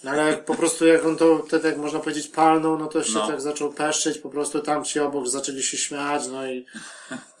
no, 0.04 0.10
ale 0.10 0.36
po 0.36 0.54
prostu 0.54 0.86
jak 0.86 1.04
on 1.04 1.16
to 1.16 1.42
wtedy, 1.48 1.68
jak 1.68 1.76
można 1.78 2.00
powiedzieć, 2.00 2.28
palnął, 2.28 2.78
no 2.78 2.86
to 2.86 3.02
się 3.04 3.14
No. 3.14 3.26
tak 3.28 3.40
zaczął 3.40 3.72
peszczyć, 3.72 4.18
po 4.18 4.30
prostu 4.30 4.60
tam 4.60 4.84
ci 4.84 5.00
obok 5.00 5.28
zaczęli 5.28 5.62
się 5.62 5.76
śmiać, 5.76 6.22
no 6.26 6.46
i, 6.46 6.66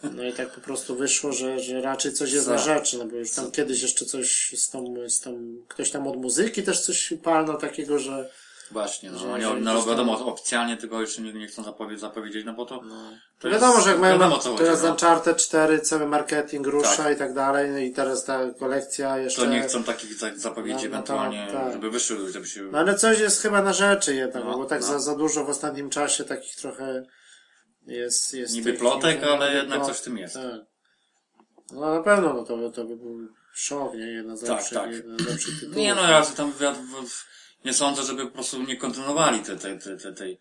no 0.16 0.24
i 0.24 0.32
tak 0.32 0.50
po 0.54 0.60
prostu 0.60 0.96
wyszło, 0.96 1.32
że, 1.32 1.60
że 1.60 1.80
raczej 1.80 2.12
coś 2.12 2.32
jest 2.32 2.48
na 2.48 2.56
Tak. 2.56 2.64
rzeczy, 2.64 2.98
no 2.98 3.04
bo 3.04 3.16
już 3.16 3.30
tam 3.30 3.50
kiedyś 3.50 3.82
jeszcze 3.82 4.06
coś 4.06 4.52
z 4.56 4.70
tą, 4.70 4.94
z 5.08 5.20
tą, 5.20 5.54
ktoś 5.68 5.90
tam 5.90 6.06
od 6.06 6.16
muzyki 6.16 6.62
też 6.62 6.80
coś 6.80 7.12
palnął 7.22 7.58
takiego, 7.58 7.98
że, 7.98 8.30
Właśnie, 8.70 9.10
no, 9.10 9.18
Że- 9.18 9.26
nie, 9.38 9.60
no 9.60 9.80
tam- 9.80 9.88
wiadomo, 9.90 10.26
oficjalnie 10.26 10.76
tego 10.76 11.00
jeszcze 11.00 11.22
nie, 11.22 11.32
nie 11.32 11.46
chcą 11.46 11.62
zapowiedzieć, 11.62 12.00
zapowiedzieć, 12.00 12.46
no 12.46 12.52
bo 12.52 12.66
to... 12.66 12.80
no. 12.82 13.10
to 13.38 13.48
To 13.48 13.50
wiadomo, 13.50 13.80
że 13.80 13.90
jak 13.90 13.98
mają 14.00 14.18
wiadomo, 14.18 14.38
co 14.38 14.54
teraz 14.54 14.74
chodzi, 14.74 14.84
no. 14.86 14.90
Uncharted 14.92 15.36
4, 15.36 15.80
cały 15.80 16.06
marketing 16.06 16.66
rusza 16.66 16.96
Tak. 17.04 17.16
i 17.16 17.18
tak 17.18 17.34
dalej, 17.34 17.70
no 17.70 17.78
i 17.78 17.92
teraz 17.92 18.24
ta 18.24 18.50
kolekcja 18.58 19.18
jeszcze... 19.18 19.42
To 19.42 19.48
nie 19.48 19.62
chcą 19.62 19.84
takich 19.84 20.14
za- 20.14 20.36
zapowiedzi 20.36 20.88
No, 20.88 20.96
no 20.96 21.02
to- 21.02 21.14
ewentualnie, 21.14 21.48
tak. 21.52 21.72
żeby 21.72 21.90
wyszły, 21.90 22.32
żeby 22.32 22.46
się... 22.46 22.62
No 22.62 22.78
ale 22.78 22.94
coś 22.94 23.18
jest 23.20 23.42
chyba 23.42 23.62
na 23.62 23.72
rzeczy 23.72 24.14
jednak, 24.14 24.44
No, 24.44 24.58
bo 24.58 24.64
tak 24.64 24.80
no. 24.80 24.86
za, 24.86 24.98
za 24.98 25.14
dużo 25.16 25.44
w 25.44 25.48
ostatnim 25.50 25.90
czasie 25.90 26.24
takich 26.24 26.56
trochę 26.56 27.02
jest... 27.86 28.34
jest 28.34 28.54
Niby 28.54 28.70
tych- 28.70 28.80
plotek, 28.80 29.16
niby- 29.20 29.32
ale 29.32 29.46
niby 29.46 29.56
jednak 29.58 29.80
plot- 29.80 29.86
coś 29.86 29.96
w 29.98 30.02
tym 30.02 30.18
jest. 30.18 30.34
Tak. 30.34 30.60
No 31.72 31.94
na 31.94 32.02
pewno, 32.02 32.32
no 32.34 32.44
to, 32.44 32.70
to 32.70 32.84
by 32.84 32.96
był 32.96 33.18
szok, 33.54 33.94
nie? 33.94 34.06
Jedna 34.06 34.36
z 34.36 34.40
Tak, 34.40 34.48
lepszych, 34.50 34.78
tak. 34.78 34.90
jedna 34.92 35.16
z 35.18 35.26
lepszych 35.26 35.54
tytułów. 35.54 35.76
Nie 35.76 35.94
no, 35.94 36.02
ja 36.02 36.22
tam 36.22 36.52
ja, 36.60 36.72
w- 36.72 37.30
nie 37.64 37.72
sądzę, 37.74 38.02
żeby 38.02 38.26
po 38.26 38.32
prostu 38.32 38.62
nie 38.62 38.76
kontynuowali 38.76 39.40
te, 39.40 39.56
te, 39.56 39.76
te, 39.76 39.96
te, 39.96 40.12
tej 40.12 40.38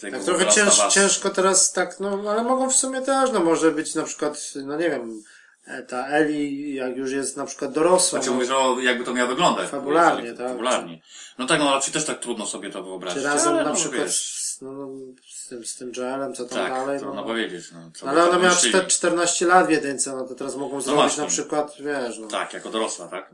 tego 0.00 0.16
Tak 0.16 0.24
trochę 0.24 0.46
cięż, 0.46 0.80
ciężko 0.90 1.30
teraz 1.30 1.72
tak, 1.72 2.00
no 2.00 2.22
ale 2.30 2.44
mogą 2.44 2.70
w 2.70 2.76
sumie 2.76 3.00
też, 3.02 3.32
no 3.32 3.40
może 3.40 3.72
być 3.72 3.94
na 3.94 4.02
przykład, 4.02 4.52
no 4.64 4.76
nie 4.76 4.90
wiem, 4.90 5.22
e, 5.66 5.82
ta 5.82 6.08
Eli, 6.08 6.74
jak 6.74 6.96
już 6.96 7.10
jest 7.12 7.36
na 7.36 7.46
przykład 7.46 7.72
dorosła, 7.72 8.18
Znaczy 8.18 8.30
no, 8.30 8.34
mówisz 8.34 8.50
o, 8.50 8.80
jakby 8.80 9.04
to 9.04 9.14
miało 9.14 9.28
wyglądać. 9.28 9.68
Fabularnie, 9.68 10.22
jeżeli- 10.22 10.38
tak. 10.38 10.48
Fabularnie. 10.48 11.02
No 11.38 11.46
tak, 11.46 11.60
no 11.60 11.74
raczej 11.74 11.92
też 11.94 12.04
tak 12.04 12.20
trudno 12.20 12.46
sobie 12.46 12.70
to 12.70 12.82
wyobrazić. 12.82 13.22
czy 13.22 13.28
razem 13.28 13.52
ale 13.54 13.64
na 13.64 13.70
no, 13.70 13.76
przykład 13.76 14.10
z, 14.10 14.58
no, 14.62 14.88
z, 15.28 15.48
tym, 15.48 15.64
z 15.64 15.76
tym 15.76 15.92
Joelem, 15.96 16.34
co 16.34 16.44
tam 16.44 16.58
tak, 16.58 16.72
dalej, 16.72 16.98
trudno 16.98 17.20
no. 17.20 17.26
powiedzieć. 17.26 17.64
No, 17.72 17.90
co 17.94 18.08
Ale 18.08 18.24
ona 18.28 18.38
miała 18.38 18.54
myśleli. 18.54 18.74
czter- 18.74 18.86
14 18.86 19.46
lat 19.46 19.66
w 19.66 19.70
jedynce, 19.70 20.12
no 20.16 20.24
to 20.28 20.34
teraz 20.34 20.56
mogą 20.56 20.80
zrobić 20.80 21.02
właśnie. 21.02 21.22
na 21.22 21.28
przykład, 21.28 21.74
wiesz, 21.80 22.18
no. 22.18 22.26
Tak, 22.28 22.54
jako 22.54 22.70
dorosła, 22.70 23.08
tak? 23.08 23.30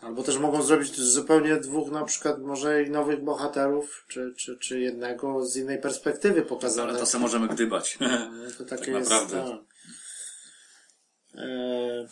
Albo 0.00 0.22
też 0.22 0.38
mogą 0.38 0.62
zrobić 0.62 1.00
zupełnie 1.00 1.56
dwóch 1.56 1.90
na 1.90 2.04
przykład 2.04 2.42
może 2.42 2.82
i 2.82 2.90
nowych 2.90 3.24
bohaterów, 3.24 4.04
czy, 4.08 4.34
czy, 4.36 4.58
czy 4.58 4.80
jednego 4.80 5.46
z 5.46 5.56
innej 5.56 5.80
perspektywy 5.80 6.42
pokazane. 6.42 6.90
Ale 6.90 6.98
to 6.98 7.06
sobie 7.06 7.22
możemy 7.22 7.48
gdybać. 7.48 7.98
No, 8.00 8.08
to 8.58 8.64
takie 8.64 8.84
Tak 8.84 8.94
jest. 8.94 9.10
naprawdę. 9.10 9.58
E, 11.34 12.08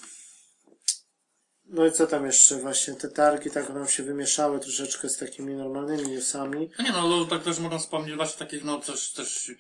No 1.69 1.87
i 1.87 1.93
co 1.93 2.07
tam 2.07 2.27
jeszcze? 2.27 2.57
Właśnie 2.57 2.95
te 2.95 3.09
targi 3.09 3.51
tak 3.51 3.69
nam 3.71 3.89
się 3.89 4.03
wymieszały 4.03 4.61
troszeczkę 4.61 5.09
z 5.09 5.17
takimi 5.17 5.55
normalnymi 5.55 6.09
newsami. 6.09 6.71
No 6.79 6.85
nie 6.85 6.93
no, 6.93 7.09
no, 7.09 7.25
tak 7.25 7.43
też 7.43 7.59
można 7.59 7.79
wspomnieć 7.79 8.17
właśnie 8.17 8.39
takich, 8.39 8.65
no 8.65 8.79
też, 8.79 9.13
też, 9.13 9.51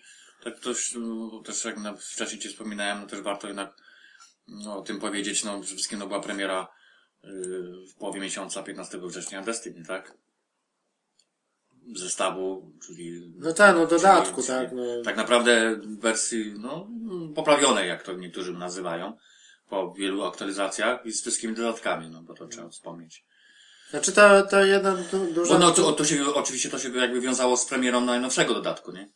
tak 0.45 0.61
też, 0.61 0.95
no, 0.99 1.43
też 1.45 1.65
jak 1.65 1.77
na, 1.77 1.95
wcześniej 1.97 2.41
Ci 2.41 2.49
wspominałem, 2.49 3.01
no 3.01 3.07
też 3.07 3.21
warto 3.21 3.47
jednak 3.47 3.77
no, 4.49 4.79
o 4.79 4.83
tym 4.83 5.01
powiedzieć, 5.01 5.45
no 5.45 5.61
przede 5.61 5.77
wszystkim 5.77 5.99
no, 5.99 6.07
była 6.07 6.21
premiera 6.21 6.69
w 7.91 7.95
połowie 7.99 8.21
miesiąca, 8.21 8.63
15 8.63 8.99
września 8.99 9.43
Destiny, 9.43 9.85
tak? 9.85 10.15
Zestawu, 11.95 12.73
czyli... 12.87 13.33
No 13.37 13.53
tak, 13.53 13.77
no 13.77 13.87
dodatku, 13.87 14.43
czyli, 14.43 14.47
tak. 14.47 14.73
No. 14.73 14.83
Tak 15.05 15.17
naprawdę 15.17 15.81
wersji, 15.99 16.55
no, 16.59 16.89
poprawionej, 17.35 17.89
jak 17.89 18.03
to 18.03 18.13
niektórzy 18.13 18.53
nazywają, 18.53 19.17
po 19.69 19.95
wielu 19.95 20.25
aktualizacjach 20.25 21.07
i 21.07 21.13
z 21.13 21.21
wszystkimi 21.21 21.55
dodatkami, 21.55 22.11
no 22.11 22.23
bo 22.23 22.35
to 22.35 22.47
trzeba 22.47 22.69
wspomnieć. 22.69 23.25
Znaczy 23.91 24.13
ta, 24.13 24.43
ta 24.43 24.67
jedna 24.67 24.97
du, 24.97 25.33
duża. 25.33 25.53
Bo 25.53 25.59
no, 25.59 25.71
to, 25.71 25.93
to 25.93 26.05
się, 26.05 26.35
oczywiście 26.35 26.71
to 26.71 26.79
się 26.79 26.89
jakby 26.89 27.21
wiązało 27.21 27.57
z 27.57 27.67
premierą 27.67 28.01
najnowszego 28.01 28.55
dodatku, 28.55 28.93
nie? 28.93 29.09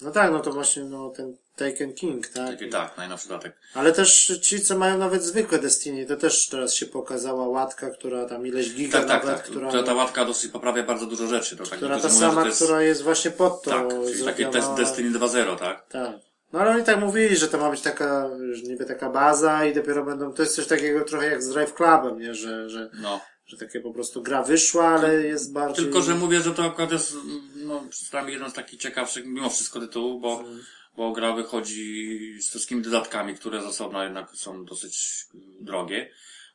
No 0.00 0.10
tak, 0.10 0.32
no 0.32 0.40
to 0.40 0.52
właśnie 0.52 0.84
no, 0.84 1.10
ten 1.10 1.36
Taken 1.56 1.94
King, 1.94 2.28
tak. 2.28 2.58
Tak, 2.70 2.96
najnowszy 2.96 3.28
dodatek. 3.28 3.56
Ale 3.74 3.92
też 3.92 4.38
ci, 4.42 4.60
co 4.60 4.78
mają 4.78 4.98
nawet 4.98 5.22
zwykłe 5.24 5.58
Destiny, 5.58 6.06
to 6.06 6.16
też 6.16 6.48
teraz 6.48 6.74
się 6.74 6.86
pokazała 6.86 7.48
łatka, 7.48 7.90
która 7.90 8.26
tam 8.26 8.46
ileś 8.46 8.74
giga 8.74 8.98
Tak, 8.98 9.08
tak, 9.08 9.24
nawet, 9.24 9.40
tak. 9.40 9.46
która, 9.50 9.72
Ta, 9.72 9.82
ta 9.82 9.94
łatka 9.94 10.24
dosyć 10.24 10.52
poprawia 10.52 10.82
bardzo 10.82 11.06
dużo 11.06 11.26
rzeczy. 11.26 11.56
To 11.56 11.64
tak 11.64 11.76
która 11.76 11.98
ta 11.98 12.08
mówią, 12.08 12.20
sama, 12.20 12.40
to 12.40 12.46
jest, 12.46 12.62
która 12.64 12.82
jest 12.82 13.02
właśnie 13.02 13.30
pod 13.30 13.62
to 13.62 13.70
Tak, 13.70 13.88
czyli 14.12 14.24
takie 14.24 14.46
test 14.46 14.74
Destiny 14.74 15.18
2.0, 15.18 15.58
tak? 15.58 15.86
Tak. 15.88 16.12
No 16.52 16.60
ale 16.60 16.70
oni 16.70 16.84
tak 16.84 17.00
mówili, 17.00 17.36
że 17.36 17.48
to 17.48 17.58
ma 17.58 17.70
być 17.70 17.80
taka, 17.80 18.30
niby 18.64 18.84
taka 18.84 19.10
baza 19.10 19.64
i 19.64 19.74
dopiero 19.74 20.04
będą, 20.04 20.32
to 20.32 20.42
jest 20.42 20.56
coś 20.56 20.66
takiego 20.66 21.04
trochę 21.04 21.26
jak 21.26 21.42
z 21.42 21.48
Drive 21.48 21.74
Clubem, 21.74 22.18
nie? 22.18 22.34
Że, 22.34 22.70
że, 22.70 22.90
No. 23.02 23.20
Że 23.52 23.66
takie 23.66 23.80
po 23.80 23.92
prostu 23.92 24.22
gra 24.22 24.42
wyszła, 24.42 24.88
ale 24.88 25.22
jest 25.22 25.52
bardziej... 25.52 25.84
Tylko, 25.84 26.02
że 26.02 26.14
mówię, 26.14 26.40
że 26.40 26.54
to 26.54 26.64
akurat 26.64 26.92
jest, 26.92 27.16
no, 27.56 27.84
przynajmniej 27.90 28.34
jeden 28.34 28.50
z 28.50 28.54
takich 28.54 28.80
ciekawszych, 28.80 29.26
mimo 29.26 29.50
wszystko 29.50 29.80
tytułów, 29.80 30.22
bo, 30.22 30.38
Mhm. 30.40 30.64
bo 30.96 31.12
gra 31.12 31.32
wychodzi 31.32 32.18
z 32.40 32.48
wszystkimi 32.48 32.82
dodatkami, 32.82 33.34
które 33.34 33.62
z 33.62 33.64
osobna 33.64 34.04
jednak 34.04 34.30
są 34.36 34.64
dosyć 34.64 35.24
drogie. 35.60 36.10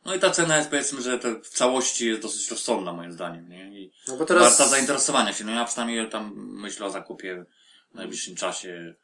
No 0.06 0.16
i 0.16 0.20
ta 0.20 0.30
cena 0.30 0.58
jest 0.58 0.70
powiedzmy, 0.70 1.02
że 1.02 1.20
to 1.20 1.28
w 1.44 1.50
całości 1.50 2.08
jest 2.08 2.22
dosyć 2.22 2.52
rozsądna 2.52 2.94
moim 2.94 3.12
zdaniem, 3.12 3.50
nie? 3.50 3.82
I 3.82 3.92
No 4.08 4.18
bo 4.18 4.26
teraz... 4.26 4.44
warta 4.44 4.68
zainteresowania 4.68 5.34
się. 5.34 5.46
No 5.46 5.52
ja 5.52 5.66
przynajmniej 5.66 6.10
tam 6.10 6.34
myślę 6.36 6.86
o 6.86 6.92
zakupie 6.92 7.46
w 7.92 7.96
najbliższym 7.96 8.36
czasie 8.36 8.96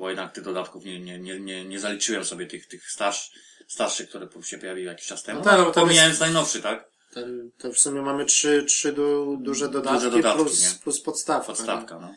bo 0.00 0.08
jednak 0.08 0.32
tych 0.32 0.44
dodatków 0.44 0.84
nie, 0.84 1.00
nie, 1.00 1.18
nie, 1.18 1.40
nie, 1.40 1.64
nie 1.64 1.80
zaliczyłem 1.80 2.24
sobie 2.24 2.46
tych, 2.46 2.66
tych 2.66 2.90
starsz, 2.90 3.30
starszych, 3.68 4.08
które 4.08 4.28
się 4.42 4.58
pojawiły 4.58 4.86
jakiś 4.86 5.06
czas 5.06 5.22
temu. 5.22 5.38
No 5.38 5.44
tak, 5.44 5.58
No, 5.58 5.72
pomijając 5.72 6.20
najnowszy, 6.20 6.62
tak? 6.62 6.89
Ten, 7.14 7.50
to 7.58 7.72
w 7.72 7.78
sumie 7.78 8.02
mamy 8.02 8.24
trzy, 8.24 8.64
trzy 8.64 8.92
du, 8.92 9.36
duże 9.40 9.68
dodatki, 9.68 9.98
Duże 9.98 10.10
dodatki, 10.10 10.42
plus, 10.42 10.74
plus 10.74 11.00
podstawka. 11.00 11.46
Podstawka, 11.46 11.98
no. 11.98 12.14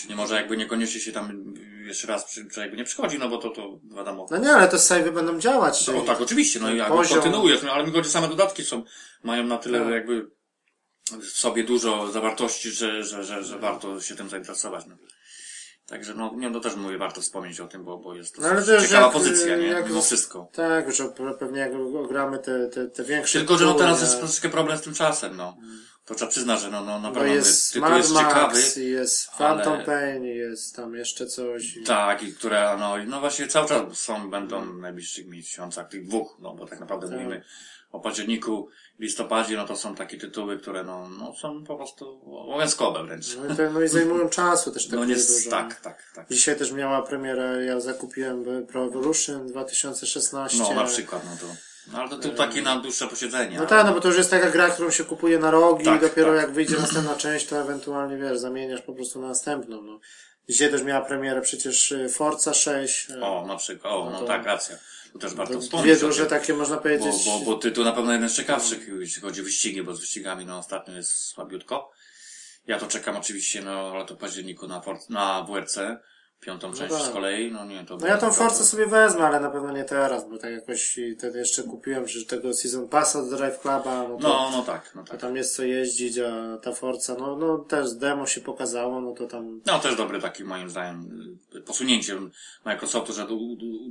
Czyli 0.00 0.14
może 0.14 0.34
jakby 0.34 0.56
niekoniecznie 0.56 1.00
się 1.00 1.12
tam 1.12 1.54
jeszcze 1.84 2.06
raz 2.06 2.24
przy, 2.24 2.46
czy 2.46 2.60
jakby 2.60 2.76
nie 2.76 2.84
przychodzi, 2.84 3.18
no 3.18 3.28
bo 3.28 3.38
to, 3.38 3.50
to 3.50 3.78
wiadomo. 3.96 4.26
No 4.30 4.36
nie, 4.38 4.52
ale 4.52 4.68
te 4.68 4.78
savey 4.78 5.12
będą 5.12 5.38
działać. 5.40 5.86
No, 5.88 6.00
tak, 6.00 6.20
oczywiście, 6.20 6.60
no 6.60 6.70
i 6.70 6.76
jakby 6.76 6.96
Poziom. 6.96 7.20
kontynuujesz, 7.20 7.62
no 7.62 7.72
ale 7.72 7.84
mi 7.86 7.92
chodzi, 7.92 8.10
same 8.10 8.28
dodatki 8.28 8.64
są, 8.64 8.84
mają 9.22 9.44
na 9.44 9.58
tyle 9.58 9.78
Tak. 9.80 9.88
jakby 9.90 10.30
w 11.22 11.26
sobie 11.26 11.64
dużo 11.64 12.10
zawartości, 12.12 12.70
że, 12.70 13.04
że, 13.04 13.24
że, 13.24 13.44
że 13.44 13.58
warto 13.58 14.00
się 14.00 14.16
tym 14.16 14.28
zainteresować, 14.28 14.86
no. 14.86 14.96
Także 15.92 16.14
no, 16.14 16.32
nie, 16.36 16.50
no 16.50 16.60
też 16.60 16.76
mówię, 16.76 16.98
warto 16.98 17.20
wspomnieć 17.20 17.60
o 17.60 17.68
tym, 17.68 17.84
bo, 17.84 17.98
bo 17.98 18.14
jest 18.14 18.34
to 18.36 18.42
No, 18.42 18.48
ale 18.48 18.62
też 18.62 18.82
ciekawa 18.82 19.04
jak, 19.04 19.12
pozycja, 19.12 19.56
nie? 19.56 19.66
jak 19.66 19.88
Mimo 19.88 20.02
wszystko. 20.02 20.48
Tak, 20.52 20.92
że 20.92 21.04
pe- 21.04 21.34
pewnie 21.38 21.60
jak 21.60 21.72
ogramy 22.04 22.38
te, 22.38 22.66
te, 22.66 22.86
te 22.86 23.04
większe 23.04 23.38
Tylko, 23.38 23.58
że 23.58 23.64
no 23.64 23.74
teraz 23.74 24.00
jest 24.00 24.18
troszeczkę 24.18 24.48
problem 24.48 24.78
z 24.78 24.80
tym 24.80 24.94
czasem, 24.94 25.36
no. 25.36 25.56
To 26.04 26.14
trzeba 26.14 26.30
przyznać, 26.30 26.60
że 26.60 26.70
no, 26.70 26.84
no 26.84 27.00
naprawdę 27.00 27.34
jest 27.34 27.72
tytuł 27.72 27.88
Mad 27.88 27.98
jest 27.98 28.16
ciekawy. 28.16 28.54
Max, 28.54 28.76
i 28.76 28.90
jest 28.90 29.30
Phantom 29.30 29.72
ale- 29.72 29.84
Pain, 29.84 30.24
jest 30.24 30.76
tam 30.76 30.94
jeszcze 30.94 31.26
coś. 31.26 31.78
Tak, 31.86 32.22
i 32.22 32.34
które, 32.34 32.76
no, 32.78 32.94
no 33.06 33.20
właśnie 33.20 33.46
cały 33.48 33.68
czas 33.68 33.98
są, 33.98 34.30
będą 34.30 34.72
w 34.76 34.80
najbliższych 34.80 35.26
miesiącach, 35.26 35.88
tych 35.88 36.06
dwóch, 36.06 36.36
no 36.40 36.54
bo 36.54 36.66
tak 36.66 36.80
naprawdę 36.80 37.08
Tak. 37.08 37.16
mówimy 37.16 37.42
o 37.92 38.00
październiku, 38.00 38.68
listopadzie, 38.98 39.56
no 39.56 39.64
to 39.66 39.76
są 39.76 39.94
takie 39.94 40.18
tytuły, 40.18 40.58
które 40.58 40.84
no, 40.84 41.08
no 41.08 41.34
są 41.34 41.64
po 41.64 41.76
prostu 41.76 42.20
obowiązkowe 42.26 43.04
wręcz. 43.04 43.36
No 43.36 43.54
i, 43.54 43.56
to, 43.56 43.70
no 43.70 43.82
i 43.82 43.88
zajmują 43.88 44.28
czasu 44.28 44.70
też 44.72 44.86
tak 44.86 44.98
No 44.98 45.04
nie, 45.04 45.14
dużo. 45.14 45.50
tak, 45.50 45.80
tak, 45.80 46.12
tak. 46.14 46.28
Dzisiaj 46.30 46.58
też 46.58 46.72
miała 46.72 47.02
premierę, 47.02 47.64
ja 47.64 47.80
zakupiłem 47.80 48.66
Pro 48.66 48.84
Evolution 48.84 49.46
2016. 49.46 50.58
No 50.58 50.74
na 50.74 50.84
przykład, 50.84 51.22
no 51.24 51.30
to, 51.40 51.54
no 51.86 51.98
ale 51.98 52.08
to 52.10 52.18
tu 52.18 52.28
takie 52.30 52.62
na 52.62 52.76
dłuższe 52.76 53.08
posiedzenie. 53.08 53.58
No 53.58 53.66
tak, 53.66 53.86
no 53.86 53.92
bo 53.92 54.00
to 54.00 54.08
już 54.08 54.16
jest 54.16 54.30
taka 54.30 54.50
gra, 54.50 54.70
którą 54.70 54.90
się 54.90 55.04
kupuje 55.04 55.38
na 55.38 55.50
rogi 55.50 55.84
Tak, 55.84 55.98
i 55.98 56.00
dopiero 56.00 56.32
tak. 56.32 56.42
jak 56.42 56.52
wyjdzie 56.52 56.76
następna 56.76 57.14
część, 57.16 57.46
to 57.46 57.60
ewentualnie, 57.60 58.16
wiesz, 58.16 58.38
zamieniasz 58.38 58.82
po 58.82 58.92
prostu 58.92 59.20
na 59.20 59.28
następną, 59.28 59.82
no. 59.82 60.00
Dzisiaj 60.48 60.70
też 60.70 60.82
miała 60.82 61.00
premierę 61.06 61.40
przecież 61.40 61.92
y, 61.92 62.08
Forza 62.08 62.54
6. 62.54 63.10
y, 63.10 63.24
O, 63.24 63.46
na 63.46 63.56
przykład, 63.56 63.92
o, 63.92 64.04
No 64.04 64.10
no 64.10 64.18
to- 64.20 64.26
tak, 64.26 64.44
racja. 64.44 64.76
Tu 65.12 65.18
też 65.18 65.34
warto 65.34 65.54
to 65.54 65.60
wspomnieć. 65.60 65.98
Dwie 65.98 66.08
duże 66.08 66.26
takie, 66.26 66.54
można 66.54 66.76
Bo, 66.76 66.82
powiedzieć. 66.82 67.12
bo, 67.26 67.38
bo 67.40 67.54
tytuł 67.54 67.84
na 67.84 67.92
pewno 67.92 68.12
jeden 68.12 68.28
z 68.28 68.34
ciekawszych, 68.36 68.88
jeśli 69.00 69.22
chodzi 69.22 69.40
o 69.40 69.44
wyścigi, 69.44 69.82
bo 69.82 69.94
z 69.94 70.00
wyścigami, 70.00 70.46
no 70.46 70.58
ostatnio 70.58 70.94
jest 70.94 71.12
słabiutko. 71.12 71.90
Ja 72.66 72.78
to 72.78 72.86
czekam 72.86 73.16
oczywiście, 73.16 73.62
no 73.62 73.70
ale 73.94 74.04
to 74.04 74.14
w 74.14 74.18
październiku 74.18 74.66
na, 74.68 74.80
For- 74.80 75.10
na 75.10 75.42
WRC, 75.48 75.78
piątą 76.42 76.72
część 76.72 76.92
tak. 76.94 77.02
z 77.02 77.10
kolei, 77.10 77.52
no 77.52 77.64
nie, 77.64 77.84
to... 77.84 77.96
No 77.96 78.06
ja 78.06 78.18
tą 78.18 78.26
to- 78.26 78.32
Forcę 78.32 78.64
sobie 78.64 78.86
wezmę, 78.86 79.26
ale 79.26 79.40
na 79.40 79.50
pewno 79.50 79.72
nie 79.72 79.84
teraz, 79.84 80.28
bo 80.28 80.38
tak 80.38 80.52
jakoś 80.52 80.98
wtedy 81.18 81.38
jeszcze 81.38 81.62
kupiłem, 81.62 82.08
że 82.08 82.24
tego 82.24 82.54
Season 82.54 82.88
Passa 82.88 83.18
od 83.18 83.28
Drive 83.30 83.58
Cluba, 83.60 84.08
no 84.08 84.16
to, 84.16 84.28
No, 84.28 84.50
no 84.52 84.62
tak, 84.62 84.92
no 84.94 85.02
to 85.04 85.10
tak. 85.10 85.20
tam 85.20 85.36
jest 85.36 85.56
co 85.56 85.62
jeździć, 85.62 86.18
a 86.18 86.56
ta 86.62 86.72
Forza, 86.72 87.14
no, 87.18 87.36
no 87.36 87.58
też 87.58 87.92
demo 87.94 88.26
się 88.26 88.40
pokazało, 88.40 89.00
no 89.00 89.12
to 89.12 89.26
tam 89.26 89.60
No 89.66 89.78
też 89.78 89.96
dobry 89.96 90.20
taki 90.20 90.44
moim 90.44 90.70
zdaniem 90.70 91.38
y, 91.54 91.60
posunięciem 91.60 92.30
Microsoftu, 92.64 93.12
że 93.12 93.26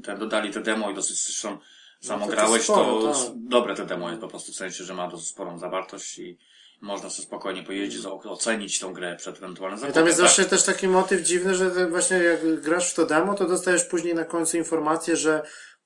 ten, 0.03 0.19
dodali 0.19 0.51
te 0.53 0.61
demo 0.61 0.91
i 0.91 0.95
dosyć 0.95 1.23
zresztą 1.25 1.57
samo 1.99 2.19
No 2.19 2.25
to 2.25 2.31
grałeś, 2.31 2.63
sporo, 2.63 3.01
to 3.01 3.13
tak. 3.13 3.31
dobre 3.35 3.75
te 3.75 3.85
demo 3.85 4.09
jest 4.09 4.21
po 4.21 4.27
prostu 4.27 4.51
w 4.51 4.55
sensie, 4.55 4.83
że 4.83 4.93
ma 4.93 5.07
dosyć 5.07 5.27
sporą 5.27 5.57
zawartość 5.57 6.19
i 6.19 6.37
można 6.81 7.09
sobie 7.09 7.27
spokojnie 7.27 7.63
pojeździć, 7.63 8.05
o- 8.05 8.21
ocenić 8.23 8.79
tą 8.79 8.93
grę 8.93 9.15
przed 9.15 9.37
ewentualnym 9.37 9.77
I 9.77 9.81
zakupem. 9.81 9.93
tam 10.01 10.07
jest 10.07 10.19
tak? 10.19 10.27
zawsze 10.27 10.45
też 10.45 10.63
taki 10.63 10.87
motyw 10.87 11.21
dziwny, 11.21 11.55
że 11.55 11.87
właśnie 11.89 12.17
jak 12.17 12.61
grasz 12.61 12.91
w 12.91 12.95
to 12.95 13.05
demo, 13.05 13.33
to 13.33 13.47
dostajesz 13.47 13.83
później 13.83 14.15
na 14.15 14.25
końcu 14.25 14.57
informację, 14.57 15.15
że 15.15 15.41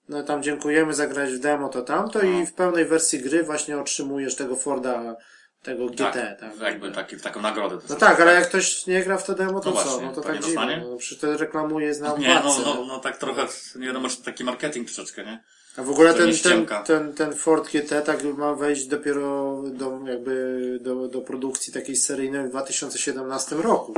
no 0.10 0.24
tam 0.24 0.44
dziękujemy 0.44 0.94
za 0.94 1.08
grać 1.08 1.32
w 1.34 1.40
demo 1.40 1.70
to 1.70 1.82
tamto 1.82 2.20
No. 2.24 2.30
i 2.42 2.46
w 2.46 2.54
pełnej 2.54 2.86
wersji 2.86 3.20
gry 3.20 3.44
właśnie 3.44 3.78
otrzymujesz 3.78 4.36
tego 4.36 4.56
Forda, 4.56 5.16
tego 5.64 5.86
GT, 5.90 5.98
tak. 6.14 6.40
tak, 6.40 6.60
jakby 6.62 6.92
taki, 6.92 7.18
taką 7.18 7.42
nagrodę. 7.42 7.78
No 7.90 7.96
tak, 7.96 8.20
ale 8.22 8.34
jak 8.34 8.50
ktoś 8.50 8.88
nie 8.88 9.04
gra 9.04 9.18
w 9.18 9.26
to 9.26 9.34
demo, 9.34 9.60
to 9.60 9.70
No 9.72 9.76
co? 9.76 9.84
właśnie, 9.84 10.06
No 10.08 10.14
to 10.14 10.22
tak 10.22 10.40
dziwne. 10.44 10.78
No, 10.90 10.98
przecież 10.98 11.20
to 11.22 11.38
reklamuje 11.38 11.92
na 12.02 12.18
Nie, 12.18 12.34
no, 12.34 12.40
okładce. 12.40 12.62
no, 12.66 12.86
no 12.88 13.00
tak 13.00 13.18
trochę, 13.18 13.48
nie 13.76 13.88
wiadomo, 13.88 14.10
czy 14.10 14.24
taki 14.24 14.44
marketing 14.44 14.88
troszeczkę, 14.88 15.26
nie? 15.26 15.44
A 15.78 15.84
w 15.84 15.90
ogóle 15.90 16.14
to 16.14 16.20
ten, 16.20 16.66
ten, 16.66 16.84
ten, 16.86 17.14
ten 17.14 17.36
Ford 17.36 17.72
GT 17.72 18.02
tak 18.06 18.24
ma 18.24 18.54
wejść 18.54 18.86
dopiero 18.88 19.62
do, 19.66 20.00
jakby 20.08 20.78
do, 20.82 21.08
do 21.08 21.22
produkcji 21.22 21.74
takiej 21.74 21.96
seryjnej 21.96 22.48
w 22.48 22.50
2017 22.50 23.56
roku. 23.56 23.94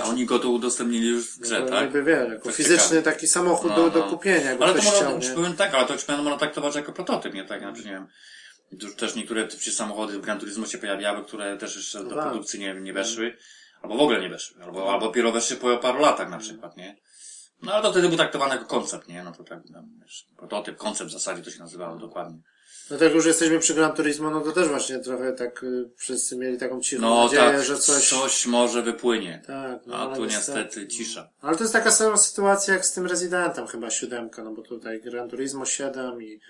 A 0.00 0.04
oni 0.04 0.26
go 0.26 0.38
tu 0.38 0.54
udostępnili 0.54 1.08
już 1.08 1.26
w 1.26 1.40
grze, 1.40 1.62
To 1.62 1.68
tak? 1.68 1.86
Niby 1.86 2.02
wiele, 2.02 2.34
jako 2.34 2.48
To 2.48 2.52
fizyczny 2.54 3.02
taki 3.02 3.26
samochód 3.28 3.70
No, 3.70 3.76
do, 3.76 3.90
do 3.90 3.98
no. 3.98 4.10
kupienia, 4.10 4.50
jakby 4.50 4.64
Ale 4.64 4.74
to 4.74 4.82
można, 4.82 5.18
chciał, 5.20 5.36
powiem 5.36 5.56
tak, 5.56 5.74
ale 5.74 5.86
to 5.86 6.16
można 6.16 6.36
traktować 6.36 6.74
jako 6.74 6.92
prototyp, 6.92 7.34
nie? 7.34 7.44
Tak, 7.44 7.62
na 7.62 7.72
przykład, 7.72 7.94
nie 7.94 8.00
wiem, 8.80 8.96
też 8.96 9.14
niektóre 9.14 9.46
przecież 9.46 9.74
samochody 9.74 10.18
w 10.18 10.20
Gran 10.20 10.40
Turismo 10.40 10.66
się 10.66 10.78
pojawiały, 10.78 11.24
które 11.24 11.56
też 11.56 11.76
jeszcze 11.76 12.04
do 12.04 12.14
tak. 12.14 12.24
produkcji 12.24 12.60
nie, 12.60 12.74
nie 12.74 12.92
weszły, 12.92 13.36
albo 13.82 13.96
w 13.96 14.00
ogóle 14.00 14.20
nie 14.20 14.28
weszły, 14.28 14.64
albo, 14.64 14.92
albo 14.92 15.06
dopiero 15.06 15.32
weszły 15.32 15.56
po 15.56 15.76
paru 15.76 16.00
latach 16.00 16.30
na 16.30 16.38
przykład, 16.38 16.76
nie? 16.76 16.96
No 17.62 17.72
ale 17.72 17.82
to 17.82 17.90
wtedy 17.90 18.08
był 18.08 18.16
traktowany 18.16 18.54
jako 18.54 18.66
koncept, 18.66 19.08
nie? 19.08 19.24
No 19.24 19.32
to 19.32 19.44
tak, 19.44 19.58
no, 19.70 19.82
wiesz, 20.02 20.26
prototyp, 20.36 20.76
koncept 20.76 21.10
w 21.10 21.12
zasadzie 21.12 21.42
to 21.42 21.50
się 21.50 21.58
nazywało 21.58 21.96
dokładnie. 21.96 22.38
No 22.90 22.98
tak 22.98 23.14
już 23.14 23.26
jesteśmy 23.26 23.58
przy 23.58 23.74
Gran 23.74 23.92
Turismo, 23.92 24.30
no 24.30 24.40
to 24.40 24.52
też 24.52 24.68
właśnie 24.68 24.98
trochę 24.98 25.32
tak 25.32 25.62
y, 25.62 25.90
wszyscy 25.96 26.36
mieli 26.36 26.58
taką 26.58 26.80
cichą 26.80 27.02
No 27.02 27.24
nadzieję, 27.24 27.42
tak, 27.42 27.62
że 27.62 27.78
coś... 27.78 28.08
coś 28.08 28.46
może 28.46 28.82
wypłynie. 28.82 29.42
Tak, 29.46 29.86
no, 29.86 29.96
A 29.96 30.16
tu 30.16 30.24
niestety 30.24 30.88
cisza. 30.88 31.28
Ale 31.40 31.56
to 31.56 31.64
jest 31.64 31.72
taka 31.72 31.90
sama 31.90 32.16
sytuacja 32.16 32.74
jak 32.74 32.86
z 32.86 32.92
tym 32.92 33.06
Rezydentem 33.06 33.66
chyba 33.66 33.90
siódemka, 33.90 34.44
no 34.44 34.52
bo 34.52 34.62
tutaj 34.62 35.00
Gran 35.00 35.28
Turismo 35.28 35.66
7 35.66 36.22
i 36.22 36.40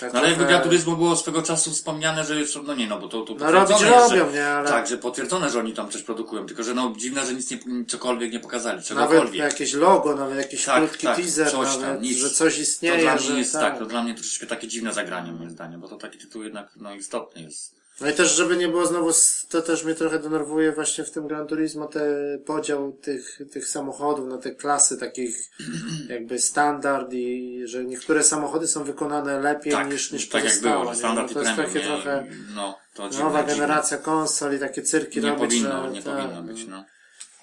tak 0.00 0.12
No 0.12 0.18
ale 0.18 0.28
jakby 0.28 0.44
Gran 0.44 0.62
Turismo 0.62 0.96
było 0.96 1.16
swego 1.16 1.42
czasu 1.42 1.70
wspomniane, 1.70 2.24
że 2.24 2.40
już, 2.40 2.58
no 2.66 2.74
nie, 2.74 2.86
no 2.86 3.00
bo 3.00 3.08
to, 3.08 3.22
to 3.22 3.34
No 3.34 3.50
robić 3.50 3.78
że- 3.78 3.90
robią, 3.90 4.32
nie, 4.32 4.46
ale 4.48 4.68
Tak, 4.68 4.86
że 4.86 4.98
potwierdzone, 4.98 5.50
że 5.50 5.58
oni 5.58 5.72
tam 5.72 5.90
coś 5.90 6.02
produkują, 6.02 6.46
tylko 6.46 6.62
że 6.62 6.74
no 6.74 6.94
dziwne, 6.98 7.26
że 7.26 7.34
nic 7.34 7.50
nie, 7.50 7.58
cokolwiek 7.88 8.32
nie 8.32 8.40
pokazali, 8.40 8.76
nawet 8.76 8.88
czegokolwiek. 8.88 9.34
jakieś 9.42 9.72
logo, 9.74 10.14
nawet 10.14 10.38
jakiś 10.38 10.64
Tak, 10.64 10.76
krótki 10.88 11.06
tak, 11.06 11.16
teaser, 11.16 11.50
coś 11.50 11.68
tam, 11.68 11.80
nawet, 11.80 12.02
nic. 12.02 12.16
że 12.18 12.30
coś 12.30 12.54
to 12.56 12.60
istnieje, 12.62 12.98
dla 13.02 13.18
że 13.18 13.30
mnie 13.30 13.38
jest 13.38 13.52
tak. 13.52 13.62
tak, 13.62 13.78
to 13.78 13.86
dla 13.86 14.02
mnie 14.02 14.14
troszeczkę 14.14 14.46
takie 14.46 14.68
dziwne 14.68 14.92
zagranie 14.92 15.32
moim 15.32 15.50
zdaniem, 15.50 15.80
bo 15.80 15.88
to 15.88 15.96
taki 15.96 16.18
tytuł 16.18 16.42
jednak 16.42 16.68
no 16.76 16.94
istotny 16.94 17.42
jest. 17.42 17.75
No 18.00 18.10
i 18.10 18.12
też, 18.12 18.34
żeby 18.36 18.56
nie 18.56 18.68
było 18.68 18.86
znowu, 18.86 19.10
to 19.48 19.62
też 19.62 19.84
mnie 19.84 19.94
trochę 19.94 20.18
denerwuje 20.18 20.72
właśnie 20.72 21.04
w 21.04 21.10
tym 21.10 21.28
Gran 21.28 21.46
Turismo, 21.46 21.86
te 21.86 22.00
podział 22.46 22.92
tych, 22.92 23.38
tych 23.52 23.68
samochodów 23.68 24.28
na 24.28 24.38
te 24.38 24.54
klasy 24.54 24.98
takich 24.98 25.50
jakby 26.08 26.38
standard 26.38 27.12
i 27.12 27.60
że 27.64 27.84
niektóre 27.84 28.24
samochody 28.24 28.66
są 28.66 28.84
wykonane 28.84 29.40
lepiej 29.40 29.72
Tak, 29.72 29.92
niż, 29.92 30.12
niż 30.12 30.28
tak 30.28 30.44
jak 30.44 30.52
pozostałe. 30.52 30.74
było, 30.74 30.84
że 30.84 30.90
nie? 30.90 30.98
standard 30.98 31.28
no 31.28 31.34
to 31.34 31.40
jest 31.40 31.56
takie 31.56 31.80
trochę 31.80 32.26
No, 32.54 32.78
to 32.94 33.08
dziwne, 33.10 33.24
nowa 33.24 33.42
generacja 33.42 33.98
konsol 33.98 34.56
i 34.56 34.58
takie 34.58 34.82
cyrki 34.82 35.20
Nie 35.20 35.28
robić, 35.28 35.40
powinno, 35.40 35.82
że, 35.84 35.90
nie 35.90 36.02
tak, 36.02 36.18
powinno 36.18 36.42
być, 36.42 36.66
no. 36.66 36.84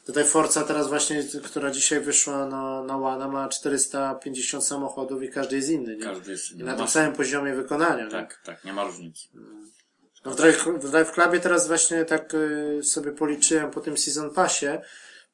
Tutaj 0.05 0.23
Forza 0.23 0.63
teraz 0.63 0.87
właśnie, 0.87 1.23
która 1.43 1.71
dzisiaj 1.71 1.99
wyszła 2.01 2.45
na, 2.45 2.83
na 2.83 2.97
One 2.97 3.27
ma 3.27 3.49
450 3.49 4.63
samochodów 4.63 5.23
i 5.23 5.29
każdy 5.29 5.55
jest 5.55 5.69
inny, 5.69 5.95
nie? 5.97 6.03
Każdy 6.03 6.31
jest, 6.31 6.51
I 6.51 6.55
nie 6.57 6.63
na 6.63 6.75
tym 6.75 6.87
samym 6.87 7.13
poziomie 7.13 7.53
wykonania, 7.53 8.05
nie? 8.05 8.11
tak, 8.11 8.41
tak, 8.43 8.65
nie 8.65 8.73
ma 8.73 8.83
różnicy. 8.83 9.27
No 10.25 10.31
w, 10.31 10.35
Drive, 10.35 10.65
w 10.65 10.91
Drive 10.91 11.11
Clubie 11.11 11.39
teraz 11.39 11.67
właśnie 11.67 12.05
tak 12.05 12.33
y, 12.33 12.83
sobie 12.83 13.11
policzyłem 13.11 13.71
po 13.71 13.81
tym 13.81 13.97
Season 13.97 14.29
Passie, 14.33 14.67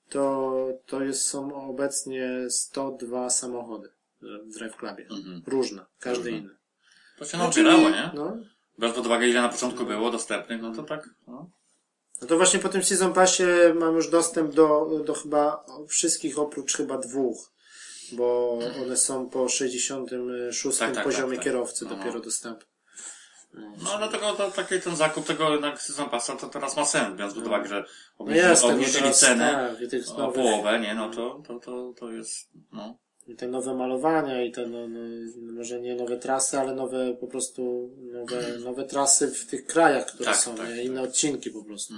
to, 0.10 0.54
to 0.86 1.04
jest, 1.04 1.26
są 1.28 1.70
obecnie 1.70 2.30
102 2.50 3.30
samochody 3.30 3.90
w 4.22 4.54
Drive 4.54 4.76
Clubie. 4.78 5.08
Mhm. 5.12 5.42
Różne, 5.48 5.86
każdy 6.00 6.24
Różne. 6.24 6.38
inny. 6.38 6.56
To 7.18 7.26
się 7.26 7.38
No, 7.38 7.48
nabierało, 7.48 7.82
czyli- 7.82 7.94
nie? 7.94 8.12
No, 8.14 8.38
Biorąc 8.80 8.96
pod 8.98 9.06
uwagę, 9.06 9.28
ile 9.28 9.42
na 9.42 9.50
początku 9.50 9.86
było 9.86 10.12
dostępnych, 10.12 10.62
no 10.62 10.74
to 10.76 10.84
tak, 10.84 11.10
no. 11.28 11.50
no 12.22 12.28
to 12.28 12.38
właśnie 12.38 12.60
po 12.60 12.70
tym 12.70 12.84
Season 12.84 13.14
Passie 13.14 13.44
mam 13.76 13.96
już 13.96 14.10
dostęp 14.10 14.54
do, 14.54 14.90
do 15.06 15.14
chyba 15.14 15.66
wszystkich 15.88 16.40
oprócz 16.40 16.78
chyba 16.78 16.98
dwóch. 16.98 17.52
Bo 18.12 18.60
one 18.86 18.98
są 18.98 19.30
po 19.30 19.50
66 19.50 20.80
Tak, 20.80 20.96
tak, 20.96 21.04
poziomie 21.04 21.30
tak, 21.30 21.36
tak. 21.38 21.44
kierowcy 21.46 21.86
No, 21.86 21.92
no. 21.92 21.98
dopiero 21.98 22.20
dostępne. 22.20 22.66
No 23.54 23.98
dlatego 23.98 24.34
to, 24.34 24.52
taki 24.52 24.82
ten 24.82 24.96
zakup 24.96 25.26
tego 25.26 25.52
jednak 25.52 25.82
Season 25.82 26.10
Passa 26.10 26.36
to 26.36 26.48
teraz 26.50 26.78
ma 26.78 26.86
sens, 26.86 27.16
biorąc 27.16 27.34
pod 27.34 27.48
uwagę, 27.48 27.68
że 27.70 27.84
No 28.20 28.26
obniżyli, 28.68 29.04
teraz, 29.04 29.20
cenę 29.20 29.76
tak, 29.92 30.20
o 30.20 30.32
połowę, 30.32 30.80
nie, 30.80 30.96
no 30.96 31.10
to, 31.10 31.42
to, 31.48 31.60
to, 31.60 31.94
to 32.00 32.12
jest, 32.12 32.50
no. 32.72 32.98
I 33.28 33.36
te 33.36 33.48
nowe 33.48 33.76
malowania 33.76 34.44
i 34.44 34.52
te, 34.52 34.68
no, 34.68 34.88
no, 34.88 35.00
może 35.54 35.82
nie 35.82 35.96
nowe 35.96 36.18
trasy, 36.18 36.60
ale 36.60 36.76
nowe 36.76 37.14
po 37.14 37.28
prostu, 37.28 37.90
nowe, 38.00 38.58
nowe 38.66 38.86
trasy 38.86 39.28
w 39.28 39.46
tych 39.46 39.66
krajach, 39.66 40.06
które 40.06 40.26
Tak, 40.26 40.36
są, 40.38 40.56
tak, 40.56 40.68
inne 40.84 41.02
odcinki 41.02 41.52
po 41.52 41.64
prostu. 41.64 41.94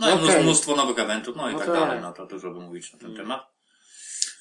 No 0.00 0.10
i 0.10 0.12
Okej. 0.12 0.42
mnóstwo 0.42 0.76
nowych 0.76 0.98
eventów, 0.98 1.36
no 1.36 1.50
i 1.50 1.52
No 1.52 1.58
tak 1.58 1.68
tak. 1.68 1.76
dalej, 1.80 2.00
no 2.00 2.12
to 2.12 2.26
dużo 2.26 2.50
by 2.50 2.60
mówić 2.60 2.92
na 2.92 2.98
ten 2.98 3.16
temat. 3.16 3.51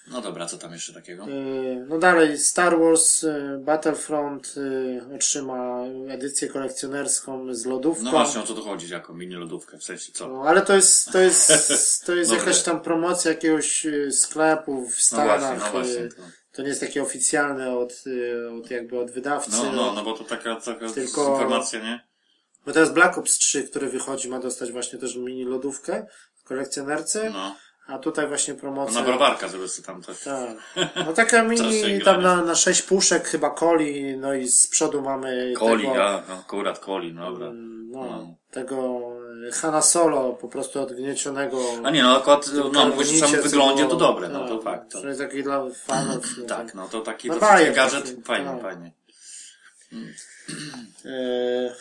No 0.07 0.21
dobra, 0.21 0.45
co 0.45 0.57
tam 0.57 0.73
jeszcze 0.73 0.93
takiego? 0.93 1.27
Yy, 1.27 1.85
No 1.89 1.97
dalej, 1.99 2.37
Star 2.37 2.79
Wars 2.79 3.21
yy, 3.21 3.57
Battlefront 3.59 4.55
yy, 4.55 5.15
otrzyma 5.15 5.83
edycję 6.09 6.47
kolekcjonerską 6.47 7.53
z 7.53 7.65
lodówką. 7.65 8.03
No 8.03 8.11
właśnie, 8.11 8.41
o 8.41 8.43
co 8.43 8.53
tu 8.53 8.63
chodzi, 8.63 8.89
jako 8.93 9.13
mini 9.13 9.35
lodówkę, 9.35 9.77
w 9.77 9.83
sensie 9.83 10.11
co? 10.11 10.27
No, 10.27 10.43
ale 10.43 10.61
to 10.61 10.75
jest, 10.75 11.11
to 11.11 11.19
jest, 11.19 11.51
to 12.05 12.15
jest 12.15 12.31
jakaś 12.31 12.63
tam 12.63 12.81
promocja 12.81 13.31
jakiegoś 13.31 13.85
sklepu 14.11 14.85
w 14.85 14.87
No 14.87 14.93
Stanach. 14.97 15.39
właśnie, 15.39 15.57
no 15.65 15.71
właśnie. 15.71 16.07
To. 16.09 16.21
To 16.51 16.61
nie 16.61 16.67
jest 16.67 16.81
takie 16.81 17.03
oficjalne 17.03 17.77
od, 17.77 18.03
od 18.59 18.71
jakby 18.71 18.99
od 18.99 19.11
wydawcy. 19.11 19.51
No, 19.51 19.71
no, 19.71 19.93
no 19.93 20.03
bo 20.03 20.13
to 20.17 20.23
taka, 20.23 20.55
taka 20.55 20.89
Tylko- 20.89 21.31
informacja, 21.33 21.79
nie? 21.79 22.07
Bo 22.65 22.71
teraz 22.73 22.93
Black 22.93 23.17
Ops 23.17 23.37
3, 23.37 23.63
który 23.63 23.89
wychodzi, 23.89 24.29
ma 24.29 24.39
dostać 24.39 24.71
właśnie 24.71 24.99
też 24.99 25.15
mini 25.15 25.43
lodówkę 25.43 26.05
w 26.35 26.43
kolekcjonerce, 26.43 27.29
No. 27.29 27.55
A 27.87 27.99
tutaj 27.99 28.27
właśnie 28.27 28.53
promocja. 28.53 28.99
na 28.99 29.05
browarka, 29.07 29.47
żeby 29.47 29.67
sobie 29.67 29.85
tam 29.85 30.01
coś... 30.03 30.23
Tak. 30.23 30.49
No 30.95 31.13
taka 31.13 31.43
mini, 31.49 32.01
tam 32.01 32.21
na, 32.21 32.41
na 32.43 32.55
sześć 32.55 32.81
puszek 32.81 33.27
chyba 33.27 33.49
coli, 33.55 34.17
no 34.17 34.33
i 34.33 34.47
z 34.47 34.67
przodu 34.67 35.01
mamy 35.01 35.53
Coli, 35.59 35.83
tego, 35.87 35.95
no, 36.29 36.33
akurat 36.39 36.79
coli, 36.79 37.13
no 37.13 37.31
dobra. 37.31 37.51
no, 37.53 38.05
No. 38.05 38.35
tego 38.51 39.01
Hanna 39.53 39.81
Solo, 39.81 40.33
po 40.33 40.47
prostu 40.47 40.81
odgniecionego. 40.81 41.57
A 41.83 41.89
nie, 41.89 42.03
no 42.03 42.17
akurat, 42.17 42.49
no, 42.73 42.87
mówisz, 42.89 43.07
w 43.11 43.19
samym 43.19 43.41
wyglądzie 43.41 43.85
to 43.85 43.95
dobre, 43.95 44.29
no 44.29 44.39
tak, 44.39 44.49
to 44.49 44.61
fakt. 44.61 44.91
To, 44.91 45.07
jest 45.07 45.19
taki 45.19 45.43
dla 45.43 45.65
fanów. 45.85 46.25
no, 46.37 46.45
tak, 46.45 46.73
no 46.73 46.87
to 46.87 47.01
taki 47.01 47.27
No 47.29 47.35
bajer 47.35 47.73
gadżet, 47.75 48.05
taki, 48.09 48.21
fajnie, 48.21 48.49
tak. 48.49 48.61
fajnie. 48.61 48.91
E, 51.05 51.75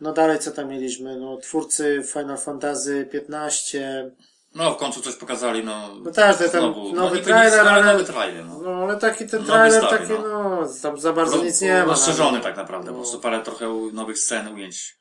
No 0.00 0.12
dalej 0.12 0.38
co 0.38 0.50
tam 0.50 0.68
mieliśmy? 0.68 1.16
No 1.16 1.36
twórcy 1.36 2.02
Final 2.12 2.38
Fantasy 2.38 3.08
15. 3.12 4.10
No 4.56 4.74
w 4.74 4.76
końcu 4.76 5.00
coś 5.02 5.14
pokazali, 5.16 5.64
no. 5.64 5.94
No 6.04 6.10
tak, 6.12 6.32
to 6.38 6.38
ten 6.38 6.50
znowu, 6.50 6.92
nowy 6.92 7.16
niby 7.16 7.28
trailer, 7.28 7.68
ale- 7.68 7.92
nowy 7.92 8.04
trailer, 8.04 8.44
no. 8.46 8.60
No 8.62 8.70
ale 8.70 8.96
taki 8.96 9.26
ten 9.26 9.44
trailer, 9.44 9.82
stary, 9.84 9.98
taki 10.08 10.12
no. 10.22 10.28
no, 10.60 10.68
tam 10.82 10.98
za 11.00 11.12
bardzo 11.12 11.44
nic 11.44 11.60
nie 11.60 11.78
ma. 11.78 11.84
Rozszerzony 11.84 12.38
no. 12.38 12.44
tak 12.44 12.56
naprawdę, 12.56 12.86
po 12.86 12.92
No. 12.92 12.98
prostu 12.98 13.20
parę 13.20 13.42
trochę 13.42 13.66
nowych 13.92 14.18
scen, 14.18 14.54
ujęć 14.54 14.96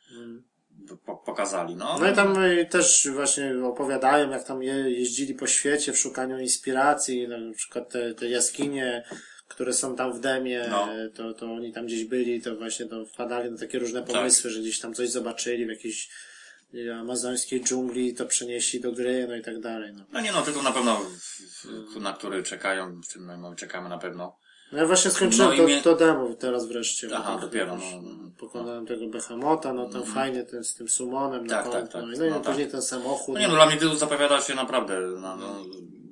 po, 1.05 1.15
pokazali, 1.17 1.75
no. 1.75 1.97
No 1.99 2.11
i 2.11 2.13
tam 2.15 2.43
y, 2.43 2.65
też 2.71 3.07
właśnie 3.13 3.53
opowiadają, 3.63 4.29
jak 4.29 4.43
tam 4.43 4.63
je, 4.63 4.73
jeździli 4.73 5.33
po 5.35 5.47
świecie 5.47 5.93
w 5.93 5.97
szukaniu 5.99 6.39
inspiracji, 6.39 7.27
no, 7.27 7.37
na 7.37 7.53
przykład 7.53 7.89
te, 7.89 8.13
te 8.13 8.29
jaskinie, 8.29 9.03
które 9.47 9.73
są 9.73 9.95
tam 9.95 10.13
w 10.13 10.19
demie, 10.19 10.65
No. 10.69 10.87
to, 11.15 11.33
to 11.33 11.45
oni 11.45 11.73
tam 11.73 11.85
gdzieś 11.85 12.05
byli, 12.05 12.41
to 12.41 12.55
właśnie 12.55 12.85
to 12.85 13.05
wpadali 13.05 13.51
na 13.51 13.57
takie 13.57 13.79
różne 13.79 14.01
Tak. 14.03 14.15
pomysły, 14.15 14.49
że 14.51 14.59
gdzieś 14.59 14.79
tam 14.79 14.93
coś 14.93 15.09
zobaczyli 15.09 15.65
w 15.65 15.69
jakiejś 15.69 16.09
amazońskiej 16.99 17.63
dżungli, 17.63 18.13
to 18.13 18.25
przenieśli 18.25 18.79
do 18.81 18.91
gry, 18.91 19.25
no 19.29 19.35
i 19.35 19.41
tak 19.41 19.59
dalej. 19.59 19.93
No, 19.93 20.05
No 20.13 20.21
nie 20.21 20.31
no, 20.31 20.41
tylko 20.41 20.61
na 20.61 20.71
pewno, 20.71 21.01
na 21.99 22.13
który 22.13 22.43
czekają, 22.43 23.01
w 23.01 23.13
tym 23.13 23.25
my 23.41 23.55
czekamy 23.55 23.89
na 23.89 23.97
pewno. 23.97 24.37
no 24.71 24.77
ja 24.77 24.85
właśnie 24.85 25.11
skończyłem 25.11 25.49
No 25.51 25.57
to, 25.57 25.63
mnie- 25.63 25.81
to 25.81 25.95
demo 25.95 26.33
teraz 26.33 26.67
wreszcie. 26.67 27.07
Aha, 27.13 27.31
tak 27.31 27.41
dopiero, 27.41 27.75
no, 27.77 27.83
no, 28.01 28.13
no. 28.23 28.31
Pokonałem 28.37 28.85
tego 28.85 29.07
Behemota, 29.07 29.73
no 29.73 29.89
tam 29.89 30.03
fajnie 30.05 30.43
ten, 30.43 30.63
z 30.63 30.73
tym 30.75 30.89
sumonem 30.89 31.47
Tak, 31.47 31.65
na 31.65 31.71
tak, 31.71 31.81
kąt, 31.81 31.91
tak. 31.91 32.01
no, 32.05 32.13
i 32.13 32.17
no, 32.19 32.25
i 32.25 32.29
No 32.29 32.35
tak. 32.39 32.45
później 32.45 32.67
ten 32.71 32.81
samochód. 32.81 33.35
No 33.35 33.41
nie 33.41 33.47
no, 33.47 33.53
dla 33.55 33.65
mnie 33.65 33.77
tytuł 33.77 33.95
zapowiada 33.95 34.41
się 34.41 34.55
naprawdę, 34.55 34.99
no, 35.01 35.35
no, 35.35 35.65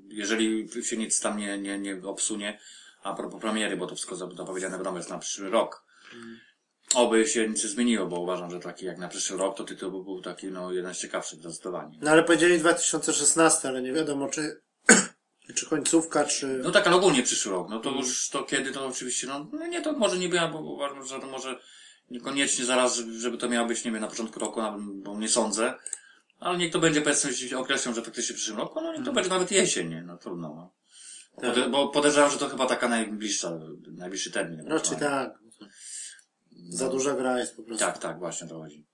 jeżeli 0.07 0.69
się 0.83 0.97
nic 0.97 1.19
tam 1.19 1.37
nie, 1.37 1.57
nie, 1.57 1.79
nie 1.79 2.01
obsunie, 2.03 2.59
a 3.03 3.13
propos 3.13 3.41
premiery, 3.41 3.77
bo 3.77 3.87
to 3.87 3.95
wszystko 3.95 4.15
zap- 4.15 4.37
zapowiedziane 4.37 4.77
wiadomo 4.77 4.97
jest 4.97 5.09
na 5.09 5.19
przyszły 5.19 5.49
rok. 5.49 5.83
Oby 6.93 7.27
się 7.27 7.47
nic 7.47 7.63
nie 7.63 7.69
zmieniło, 7.69 8.07
bo 8.07 8.19
uważam, 8.19 8.51
że 8.51 8.59
taki 8.59 8.85
jak 8.85 8.97
na 8.97 9.07
przyszły 9.07 9.37
rok, 9.37 9.57
to 9.57 9.63
tytuł 9.63 9.91
by 9.91 10.03
był 10.03 10.21
taki, 10.21 10.47
no, 10.47 10.71
jeden 10.71 10.93
z 10.93 10.97
ciekawszych 10.97 11.39
zdecydowanie. 11.39 11.97
No 12.01 12.11
ale 12.11 12.23
powiedzieli 12.23 12.59
2016, 12.59 13.67
ale 13.67 13.81
nie 13.81 13.93
wiadomo 13.93 14.29
czy, 14.29 14.61
czy 15.55 15.65
końcówka, 15.65 16.25
czy... 16.25 16.47
No 16.63 16.71
tak, 16.71 16.87
ale 16.87 16.95
ogólnie 16.95 17.23
przyszły 17.23 17.51
rok, 17.51 17.69
no 17.69 17.79
to 17.79 17.91
już 17.91 18.29
to 18.29 18.43
kiedy, 18.43 18.71
to 18.71 18.87
oczywiście, 18.87 19.27
no, 19.27 19.47
no 19.53 19.67
nie, 19.67 19.81
to 19.81 19.93
może 19.93 20.17
nie 20.17 20.29
była, 20.29 20.47
bo 20.47 20.59
uważam, 20.59 21.05
że 21.05 21.19
to 21.19 21.27
może 21.27 21.59
niekoniecznie 22.09 22.65
zaraz, 22.65 22.95
żeby, 22.95 23.37
to 23.37 23.49
miało 23.49 23.67
być, 23.67 23.85
nie 23.85 23.91
wiem, 23.91 24.01
na 24.01 24.07
początku 24.07 24.39
roku, 24.39 24.61
bo 24.79 25.19
nie 25.19 25.29
sądzę, 25.29 25.73
ale 26.39 26.57
niech 26.57 26.71
to 26.71 26.79
będzie, 26.79 27.01
powiedzmy, 27.01 27.57
określą, 27.57 27.93
że 27.93 28.01
faktycznie 28.01 28.33
w 28.33 28.37
przyszłym 28.37 28.57
roku, 28.57 28.81
no 28.81 28.93
niech 28.93 29.05
to 29.05 29.13
będzie 29.13 29.29
nawet 29.29 29.51
jesień, 29.51 29.89
nie, 29.89 30.01
no 30.01 30.17
trudno, 30.17 30.53
no. 30.55 30.73
Tak. 31.41 31.55
Pode, 31.55 31.69
bo 31.69 31.87
podejrzewam, 31.87 32.31
że 32.31 32.37
to 32.37 32.49
chyba 32.49 32.65
taka 32.65 32.87
najbliższa, 32.87 33.59
najbliższy 33.91 34.31
termin. 34.31 34.67
Raczej 34.67 34.97
ewentualnie. 34.97 35.29
tak. 35.29 35.43
Za 36.69 36.89
duża 36.89 37.13
gra 37.13 37.39
jest 37.39 37.55
po 37.55 37.63
prostu. 37.63 37.85
Tak, 37.85 37.97
tak, 37.97 38.19
właśnie 38.19 38.47
to 38.47 38.59
chodzi. 38.59 38.87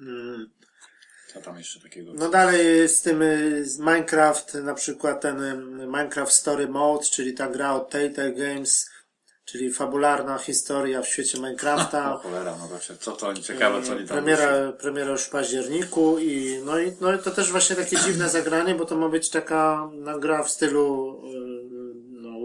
Mm. 0.00 0.50
Co 1.32 1.40
tam 1.40 1.58
jeszcze 1.58 1.80
takiego? 1.80 2.12
No 2.14 2.28
dalej 2.28 2.88
z 2.88 3.02
tym 3.02 3.22
y, 3.22 3.64
z 3.64 3.78
Minecraft, 3.78 4.54
na 4.54 4.74
przykład 4.74 5.20
ten 5.20 5.42
y, 5.42 5.86
Minecraft 5.86 6.32
Story 6.32 6.68
Mode, 6.68 7.04
czyli 7.04 7.34
ta 7.34 7.48
gra 7.48 7.74
od 7.74 7.90
Telltale 7.90 8.32
Games, 8.32 8.90
czyli 9.44 9.72
fabularna 9.72 10.38
historia 10.38 11.02
w 11.02 11.08
świecie 11.08 11.38
Minecrafta. 11.38 12.16
cholera, 12.22 12.56
no 12.70 12.80
się, 12.80 12.96
co 12.96 13.12
to 13.12 13.28
oni 13.28 13.42
ciekawe, 13.42 13.82
co 13.82 13.92
oni 13.92 14.06
tam... 14.06 14.16
Premiera, 14.16 14.72
premiera 14.72 15.10
już 15.10 15.22
w 15.22 15.30
październiku 15.30 16.18
i 16.18 16.62
no, 16.64 16.78
i 16.78 16.92
no 17.00 17.14
i 17.14 17.18
to 17.18 17.30
też 17.30 17.50
właśnie 17.50 17.76
takie 17.76 17.96
dziwne 17.96 18.28
zagranie, 18.28 18.74
bo 18.74 18.84
to 18.84 18.96
ma 18.96 19.08
być 19.08 19.30
taka 19.30 19.90
no, 19.92 20.18
gra 20.18 20.42
w 20.42 20.50
stylu 20.50 21.16
y, 21.26 21.38
no, 21.46 21.47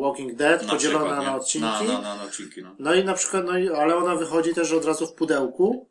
Walking 0.03 0.35
Dead, 0.35 0.63
Na 0.63 0.73
podzielona 0.73 1.05
przykład, 1.05 1.25
na 1.25 1.35
odcinki. 1.35 1.87
Na, 1.87 2.01
na, 2.01 2.15
na, 2.15 2.23
odcinki, 2.23 2.61
no. 2.61 2.75
No 2.79 2.93
i 2.93 3.03
na 3.03 3.13
przykład, 3.13 3.45
no 3.45 3.57
i, 3.57 3.69
ale 3.69 3.95
ona 3.95 4.15
wychodzi 4.15 4.53
też 4.53 4.71
od 4.71 4.85
razu 4.85 5.07
w 5.07 5.13
pudełku. 5.13 5.89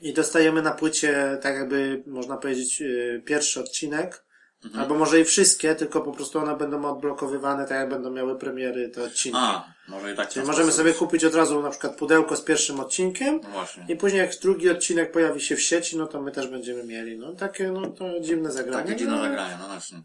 I 0.00 0.12
dostajemy 0.12 0.62
na 0.62 0.70
płycie, 0.70 1.38
tak 1.42 1.54
jakby, 1.54 2.02
można 2.06 2.36
powiedzieć, 2.36 2.80
yy, 2.80 3.22
pierwszy 3.26 3.60
odcinek. 3.60 4.24
Mhm. 4.64 4.82
Albo 4.82 4.94
może 4.94 5.20
i 5.20 5.24
wszystkie, 5.24 5.74
tylko 5.74 6.00
po 6.00 6.12
prostu 6.12 6.38
one 6.38 6.56
będą 6.56 6.84
odblokowywane, 6.84 7.66
tak 7.66 7.78
jak 7.78 7.88
będą 7.88 8.10
miały 8.10 8.38
premiery 8.38 8.88
te 8.88 9.02
odcinki. 9.02 9.38
A, 9.40 9.72
może 9.88 10.12
i 10.12 10.16
tak 10.16 10.28
Czyli 10.28 10.46
możemy 10.46 10.72
sobie 10.72 10.92
kupić 10.92 11.24
od 11.24 11.34
razu 11.34 11.62
na 11.62 11.70
przykład 11.70 11.96
pudełko 11.96 12.36
z 12.36 12.42
pierwszym 12.42 12.80
odcinkiem. 12.80 13.40
No 13.42 13.50
właśnie. 13.50 13.86
I 13.88 13.96
później 13.96 14.20
jak 14.20 14.38
drugi 14.42 14.70
odcinek 14.70 15.12
pojawi 15.12 15.40
się 15.40 15.56
w 15.56 15.62
sieci, 15.62 15.96
no 15.96 16.06
to 16.06 16.22
my 16.22 16.32
też 16.32 16.48
będziemy 16.48 16.84
mieli. 16.84 17.18
No 17.18 17.32
takie, 17.32 17.72
no 17.72 17.86
to 17.86 18.20
dziwne 18.20 18.50
zagranie. 18.50 18.82
Takie 18.82 18.96
dziwne 18.96 19.16
no, 19.16 19.22
zagrania, 19.22 19.58
no 19.58 19.66
właśnie. 19.66 20.02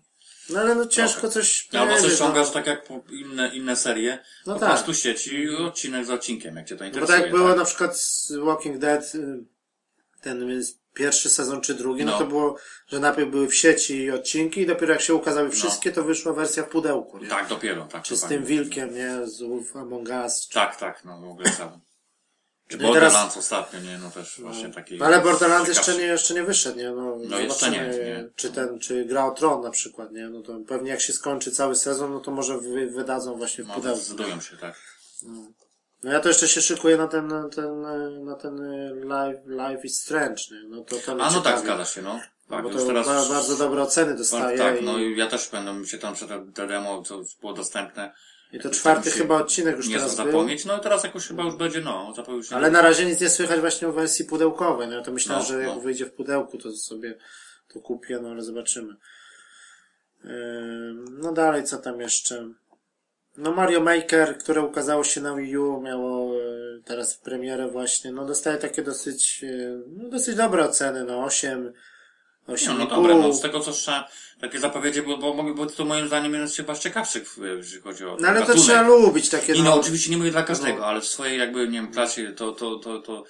No 0.49 0.59
ale 0.59 0.75
no 0.75 0.85
ciężko 0.85 1.19
Trochę. 1.21 1.33
coś 1.33 1.67
Albo 1.73 1.85
coś 1.93 1.97
powiedzieć, 1.97 2.15
ściągasz 2.17 2.47
no. 2.47 2.53
tak 2.53 2.67
jak 2.67 2.85
inne, 3.11 3.55
inne 3.55 3.75
serie, 3.75 4.19
No 4.45 4.53
po 4.53 4.59
tak. 4.59 4.69
prostu 4.69 4.93
sieci, 4.93 5.49
odcinek 5.49 6.05
z 6.05 6.09
odcinkiem, 6.09 6.55
jak 6.55 6.67
cię 6.67 6.75
to 6.75 6.83
No 6.83 6.89
bo 6.89 6.95
interesuje. 6.95 7.17
tak 7.17 7.25
jak 7.25 7.35
było 7.35 7.55
na 7.55 7.65
przykład 7.65 7.99
z 7.99 8.31
Walking 8.31 8.77
Dead, 8.77 9.15
y, 9.15 9.43
ten 10.21 10.61
pierwszy 10.93 11.29
sezon 11.29 11.61
czy 11.61 11.73
drugi, 11.73 12.05
no, 12.05 12.11
No. 12.11 12.17
to 12.17 12.25
było, 12.25 12.57
że 12.87 12.99
najpierw 12.99 13.31
były 13.31 13.47
w 13.47 13.55
sieci 13.55 14.11
odcinki 14.11 14.61
i 14.61 14.65
dopiero 14.65 14.93
jak 14.93 15.01
się 15.01 15.13
ukazały 15.13 15.49
wszystkie, 15.49 15.91
to 15.91 16.03
wyszła 16.03 16.33
wersja 16.33 16.63
w 16.63 16.69
pudełku, 16.69 17.17
nie? 17.19 17.27
Tak, 17.27 17.47
dopiero, 17.49 17.85
tak. 17.85 18.03
Czy 18.03 18.15
z 18.15 18.21
tym 18.21 18.45
wilkiem, 18.45 18.95
nie? 18.95 19.27
Z 19.27 19.41
Wolf 19.41 19.75
Among 19.75 20.09
Us. 20.09 20.47
Czy... 20.47 20.53
Tak, 20.53 20.75
tak, 20.75 21.05
no 21.05 21.21
w 21.21 21.25
ogóle 21.29 21.51
sam. 21.51 21.79
Czy 22.67 22.77
No 22.77 22.89
i 22.89 22.93
teraz- 22.93 23.13
Borderlands 23.13 23.37
ostatnio, 23.37 23.79
nie, 23.79 23.97
no 23.97 24.11
też 24.11 24.41
właśnie 24.41 24.69
taki... 24.69 24.97
No 24.97 25.05
ale 25.05 25.21
Borderlands 25.21 25.69
jeszcze 25.69 25.95
nie, 25.95 26.03
jeszcze 26.03 26.33
nie 26.33 26.43
wyszedł, 26.43 26.77
nie? 26.77 26.91
No, 26.91 27.17
No 27.29 27.39
jeszcze 27.39 27.69
nie, 27.71 27.77
nie. 27.79 28.29
Czy 28.35 28.49
ten, 28.51 28.79
czy 28.79 29.05
gra 29.05 29.25
o 29.25 29.31
Tron 29.31 29.61
na 29.61 29.69
przykład, 29.71 30.11
nie? 30.11 30.29
No 30.29 30.41
to 30.41 30.59
pewnie 30.67 30.89
jak 30.91 31.01
się 31.01 31.13
skończy 31.13 31.51
cały 31.51 31.75
sezon, 31.75 32.13
no 32.13 32.19
to 32.19 32.31
może 32.31 32.57
wy, 32.57 32.87
wydadzą 32.87 33.37
właśnie 33.37 33.63
w 33.63 33.67
No, 33.67 33.73
pudełku. 33.73 33.99
zdecydują 33.99 34.41
się, 34.41 34.57
tak. 34.57 34.75
No 36.03 36.11
ja 36.11 36.19
to 36.19 36.27
jeszcze 36.29 36.47
się 36.47 36.61
szykuję 36.61 36.97
na 36.97 37.07
ten, 37.07 37.27
na 37.27 37.49
ten, 37.49 37.81
na 38.25 38.35
ten 38.35 38.59
y, 38.59 39.01
live, 39.05 39.39
live 39.45 39.85
is 39.85 40.01
Strange, 40.01 40.43
nie? 40.51 40.63
No 40.69 40.83
to, 40.83 40.95
to 41.05 41.15
mnie 41.15 41.23
A 41.23 41.31
no 41.31 41.41
tak, 41.41 41.59
zgadza 41.59 41.85
się, 41.85 42.01
no. 42.01 42.19
Tak, 42.49 42.63
bo 42.63 42.69
już 42.71 42.81
to 42.81 42.87
teraz... 42.87 43.05
ba- 43.07 43.25
bardzo 43.29 43.55
dobre 43.57 43.81
oceny 43.83 44.15
dostaje. 44.15 44.57
Tak, 44.57 44.81
i, 44.81 44.83
no 44.85 44.97
i 44.97 45.17
ja 45.17 45.27
też 45.27 45.49
będę 45.49 45.87
się 45.87 45.97
tam 45.97 46.13
przed 46.15 46.29
demo, 46.67 47.01
co 47.03 47.21
było 47.41 47.53
dostępne. 47.53 48.13
I 48.51 48.59
to 48.59 48.69
czwarty 48.69 49.11
się 49.11 49.17
chyba 49.17 49.35
odcinek 49.37 49.77
już 49.77 49.87
Nie 49.87 49.95
teraz 49.95 50.15
był. 50.15 50.25
zapomnieć, 50.25 50.65
no 50.65 50.77
i 50.77 50.81
teraz 50.81 51.03
jakoś 51.03 51.27
chyba 51.27 51.43
już 51.43 51.55
będzie, 51.55 51.81
no, 51.81 52.13
zapowiedź. 52.15 52.53
Ale 52.53 52.71
na 52.71 52.81
razie 52.81 53.05
nic 53.05 53.21
nie 53.21 53.29
słychać 53.29 53.59
właśnie 53.59 53.87
o 53.87 53.91
wersji 53.91 54.25
pudełkowej. 54.25 54.87
No 54.87 54.93
ja 54.93 55.01
to 55.01 55.11
myślałem, 55.11 55.43
No, 55.43 55.47
że 55.49 55.59
jak 55.59 55.67
no. 55.75 55.79
wyjdzie 55.79 56.05
w 56.05 56.13
pudełku, 56.13 56.57
to 56.57 56.71
sobie 56.71 57.17
to 57.73 57.79
kupię, 57.79 58.19
no 58.21 58.29
ale 58.29 58.41
zobaczymy. 58.41 58.95
Ym, 60.25 61.05
No 61.21 61.31
dalej, 61.31 61.63
co 61.63 61.77
tam 61.77 62.01
jeszcze? 62.01 62.49
No 63.37 63.51
Mario 63.51 63.79
Maker, 63.81 64.37
które 64.37 64.61
ukazało 64.61 65.03
się 65.03 65.21
na 65.21 65.35
Wii 65.35 65.57
U, 65.57 65.81
miało 65.81 66.35
e, 66.35 66.43
teraz 66.85 67.17
premierę 67.17 67.67
właśnie, 67.67 68.11
no 68.11 68.25
dostaje 68.25 68.57
takie 68.57 68.81
dosyć, 68.81 69.43
e, 69.43 69.81
no 69.87 70.09
dosyć 70.09 70.35
dobre 70.35 70.65
oceny, 70.65 71.03
no 71.03 71.23
8, 71.23 71.73
No, 72.47 72.53
8,5. 72.53 72.77
no 72.79 72.85
dobre, 72.87 73.15
no 73.15 73.33
z 73.33 73.41
tego 73.41 73.59
co 73.59 73.73
słyszałem, 73.73 74.03
takie 74.41 74.59
zapowiedzi, 74.59 75.01
bo, 75.01 75.17
bo, 75.17 75.43
bo, 75.53 75.65
to 75.65 75.85
moim 75.85 76.07
zdaniem 76.07 76.33
jeden 76.33 76.47
z 76.49 76.55
chyba 76.57 76.75
z 76.75 76.79
ciekawszych, 76.79 77.35
jeżeli 77.57 77.81
chodzi 77.81 78.05
o 78.05 78.17
No 78.19 78.27
ale 78.27 78.39
to 78.41 78.47
gatunek. 78.47 78.63
trzeba 78.67 78.81
lubić 78.81 79.29
takie, 79.29 79.53
I 79.53 79.57
no, 79.63 79.69
no, 79.69 79.79
oczywiście 79.79 80.11
nie 80.11 80.17
mówię 80.17 80.31
dla 80.31 80.43
każdego, 80.43 80.79
No. 80.79 80.85
ale 80.85 81.01
w 81.01 81.05
swojej 81.07 81.39
jakby, 81.39 81.67
nie 81.67 81.81
wiem, 81.81 81.91
klasie 81.91 82.31
to, 82.33 82.51
to, 82.51 82.75
to, 82.79 82.99
to, 82.99 83.23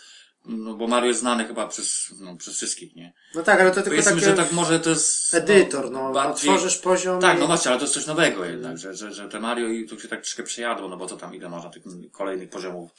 no 0.46 0.74
bo 0.74 0.88
Mario 0.88 1.08
jest 1.08 1.20
znany 1.20 1.46
chyba 1.48 1.68
przez, 1.68 2.14
no, 2.20 2.36
przez 2.38 2.56
wszystkich, 2.58 2.96
nie? 2.96 3.14
no 3.36 3.44
tak, 3.44 3.62
ale 3.62 3.70
to 3.70 3.76
tylko 3.76 3.90
Powiedzmy, 3.90 4.12
takie 4.12 4.26
że 4.26 4.34
tak 4.34 4.52
może 4.52 4.80
to 4.80 4.90
jest... 4.90 5.34
edytor, 5.34 5.92
no, 5.92 6.12
bardziej- 6.12 6.50
otworzysz 6.52 6.78
poziom 6.78 7.22
Tak, 7.22 7.38
i- 7.38 7.40
no 7.40 7.48
właśnie, 7.48 7.72
ale 7.72 7.80
to 7.80 7.84
jest 7.86 7.94
coś 7.94 8.06
nowego 8.06 8.46
jednak, 8.46 8.78
że, 8.78 8.94
że, 8.96 9.14
że 9.14 9.30
te 9.30 9.40
Mario 9.40 9.68
i 9.68 9.88
tu 9.88 10.00
się 10.00 10.08
tak 10.08 10.22
troszkę 10.22 10.44
przejadło, 10.44 10.88
no 10.88 10.98
bo 10.98 11.06
co 11.08 11.18
tam, 11.18 11.36
ile 11.36 11.50
można 11.50 11.70
tych 11.70 11.84
kolejnych 12.12 12.50
poziomów 12.50 12.92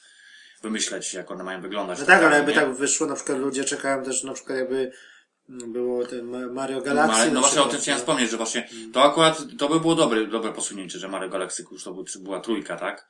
wymyśleć, 0.63 1.15
jak 1.15 1.31
one 1.31 1.45
mają 1.45 1.61
wyglądać. 1.61 1.99
No 2.01 2.07
tak, 2.07 2.15
ale 2.15 2.23
naprawdę, 2.25 2.37
jakby 2.53 2.53
nie? 2.53 2.67
tak 2.67 2.75
wyszło, 2.79 3.07
na 3.07 3.15
przykład 3.15 3.39
ludzie 3.39 3.65
czekają 3.65 4.05
też, 4.05 4.23
na 4.25 4.33
przykład 4.33 4.59
jakby 4.59 4.93
Było 5.49 6.07
ten 6.07 6.25
Ma- 6.25 6.53
Mario 6.53 6.81
Galaxy. 6.81 7.15
Ale, 7.15 7.27
no 7.27 7.35
na 7.35 7.41
właśnie 7.41 7.63
o 7.63 7.67
tym 7.69 7.81
chciałem 7.81 7.99
nie? 7.99 8.03
wspomnieć, 8.03 8.31
że 8.31 8.37
właśnie 8.37 8.69
to 8.93 9.03
akurat, 9.03 9.43
to 9.59 9.69
by 9.69 9.81
było 9.81 9.95
dobre, 9.95 10.27
dobre 10.27 10.53
posunięcie, 10.53 10.99
że 10.99 11.09
Mario 11.09 11.29
Galaxy 11.29 11.65
już 11.73 11.85
to 11.85 11.93
był, 11.95 12.05
była 12.21 12.41
trójka, 12.41 12.77
tak? 12.77 13.09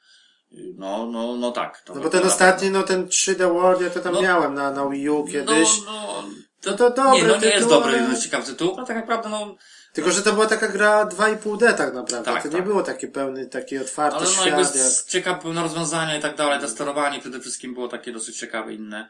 No, 0.76 1.07
no, 1.07 1.37
no 1.37 1.53
tak. 1.53 1.80
To 1.80 1.95
No 1.95 2.01
bo 2.01 2.11
ten 2.11 2.26
ostatni, 2.26 2.70
no 2.70 2.82
ten 2.82 3.07
3D 3.07 3.53
World, 3.55 3.80
ja 3.80 3.91
to 3.91 4.01
tam 4.01 4.14
No. 4.14 4.22
miałem 4.22 4.55
na, 4.55 4.70
na 4.70 4.89
Wii 4.89 5.11
U 5.11 5.24
kiedyś. 5.26 5.68
No, 5.87 5.93
no, 5.93 6.24
No 6.66 6.76
to 6.76 6.91
dobry 6.91 7.22
Nie, 7.22 7.28
no 7.28 7.37
nie 7.37 7.47
jest 7.47 7.57
tytuł, 7.57 7.70
dobry, 7.70 7.99
ale- 7.99 8.09
no 8.09 8.20
ciekawy 8.20 8.47
tytuł, 8.47 8.76
no 8.76 8.84
tak 8.87 8.97
naprawdę, 8.97 9.28
no, 9.28 9.57
Tylko, 9.93 10.11
że 10.11 10.22
to 10.22 10.32
była 10.32 10.47
taka 10.47 10.68
gra 10.68 11.05
2,5D 11.07 11.74
tak 11.74 11.95
naprawdę. 11.95 12.32
Tak, 12.32 12.43
to 12.43 12.49
nie 12.49 12.55
tak. 12.57 12.64
było 12.64 12.82
taki 12.82 13.09
pełny, 13.09 13.47
taki 13.47 13.78
otwarty 13.78 14.16
ale 14.16 14.24
no 14.26 14.30
świat. 14.32 14.47
jakby 14.47 14.78
jak... 14.78 14.93
ciekawe 15.09 15.62
rozwiązania 15.62 16.16
i 16.16 16.20
tak 16.22 16.37
dalej, 16.37 16.61
te 16.61 16.68
sterowanie 16.68 17.20
przede 17.20 17.41
wszystkim 17.41 17.74
było 17.74 17.89
takie 17.89 18.12
dosyć 18.12 18.39
ciekawe, 18.39 18.74
inne. 18.74 19.09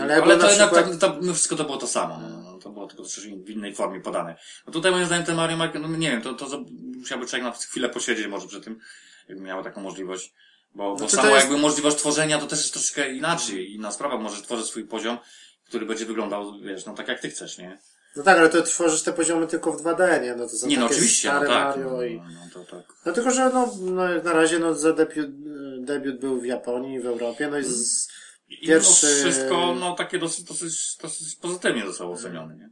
Ale 0.00 0.22
Ale, 0.22 0.36
to 0.36 0.50
jednak 0.50 0.70
przykład- 0.72 1.00
tak, 1.00 1.12
to, 1.14 1.18
no 1.22 1.32
wszystko 1.32 1.56
to 1.56 1.64
było 1.64 1.76
to 1.76 1.86
samo, 1.86 2.18
no, 2.18 2.28
no, 2.42 2.58
to 2.58 2.70
było 2.70 2.86
tylko 2.86 3.04
w 3.44 3.50
innej 3.50 3.74
formie 3.74 4.00
podane. 4.00 4.36
No 4.66 4.72
tutaj 4.72 4.92
moim 4.92 5.06
zdaniem 5.06 5.26
ten 5.26 5.36
Mario 5.36 5.56
Maker, 5.56 5.80
no 5.80 5.88
nie 5.88 6.10
wiem, 6.10 6.22
to, 6.22 6.34
to 6.34 6.64
musiałby 6.98 7.26
człowiek 7.26 7.44
na 7.44 7.52
chwilę 7.52 7.88
posiedzieć 7.88 8.26
może 8.26 8.48
przy 8.48 8.60
tym, 8.60 8.80
jakby 9.28 9.44
miał 9.44 9.62
taką 9.64 9.80
możliwość. 9.80 10.32
Bo, 10.74 10.90
bo 10.92 10.98
Znaczy, 10.98 11.16
samo 11.16 11.28
to 11.28 11.34
jest- 11.34 11.46
jakby 11.46 11.60
możliwość 11.62 11.96
tworzenia 11.96 12.38
to 12.38 12.46
też 12.46 12.58
jest 12.58 12.72
troszeczkę 12.72 13.12
inaczej, 13.12 13.74
inna 13.74 13.92
sprawa, 13.92 14.18
może 14.18 14.42
tworzyć 14.42 14.66
swój 14.66 14.84
poziom, 14.84 15.18
który 15.68 15.86
będzie 15.86 16.06
wyglądał, 16.06 16.60
wiesz, 16.60 16.86
no 16.86 16.94
tak 16.94 17.08
jak 17.08 17.20
ty 17.20 17.30
chcesz, 17.30 17.58
nie? 17.58 17.78
No 18.16 18.22
tak, 18.22 18.38
ale 18.38 18.48
to 18.48 18.62
tworzysz 18.62 19.02
te 19.02 19.12
poziomy 19.12 19.46
tylko 19.46 19.72
w 19.72 19.82
2D, 19.82 20.22
nie? 20.22 20.34
No 20.34 20.48
to 20.48 20.56
są 20.56 20.66
Nie, 20.66 20.76
no 20.76 20.82
takie 20.82 20.94
oczywiście, 20.94 21.28
stare 21.28 21.48
no 21.48 21.54
tak. 21.54 21.76
Mario 21.76 21.90
No, 21.90 22.02
i... 22.02 22.16
no, 22.16 22.24
no, 22.24 22.64
to 22.64 22.76
tak. 22.76 22.92
No 23.06 23.12
tylko, 23.12 23.30
że 23.30 23.50
no, 23.54 23.74
no 23.80 24.08
jak 24.12 24.24
na 24.24 24.32
razie 24.32 24.58
no 24.58 24.74
za 24.74 24.92
debiut, 24.92 25.30
debiut 25.78 26.20
był 26.20 26.40
w 26.40 26.44
Japonii, 26.44 27.00
w 27.00 27.06
Europie, 27.06 27.48
no 27.50 27.58
i 27.58 27.64
z, 27.64 28.08
I 28.08 28.31
Pierwszy- 28.60 29.06
no 29.06 29.30
wszystko, 29.30 29.74
no 29.74 29.94
takie 29.94 30.18
dosyć, 30.18 30.44
dosyć, 30.44 30.96
dosyć 31.02 31.36
pozytywnie 31.36 31.86
zostało 31.86 32.14
ocenione, 32.14 32.56
nie? 32.56 32.70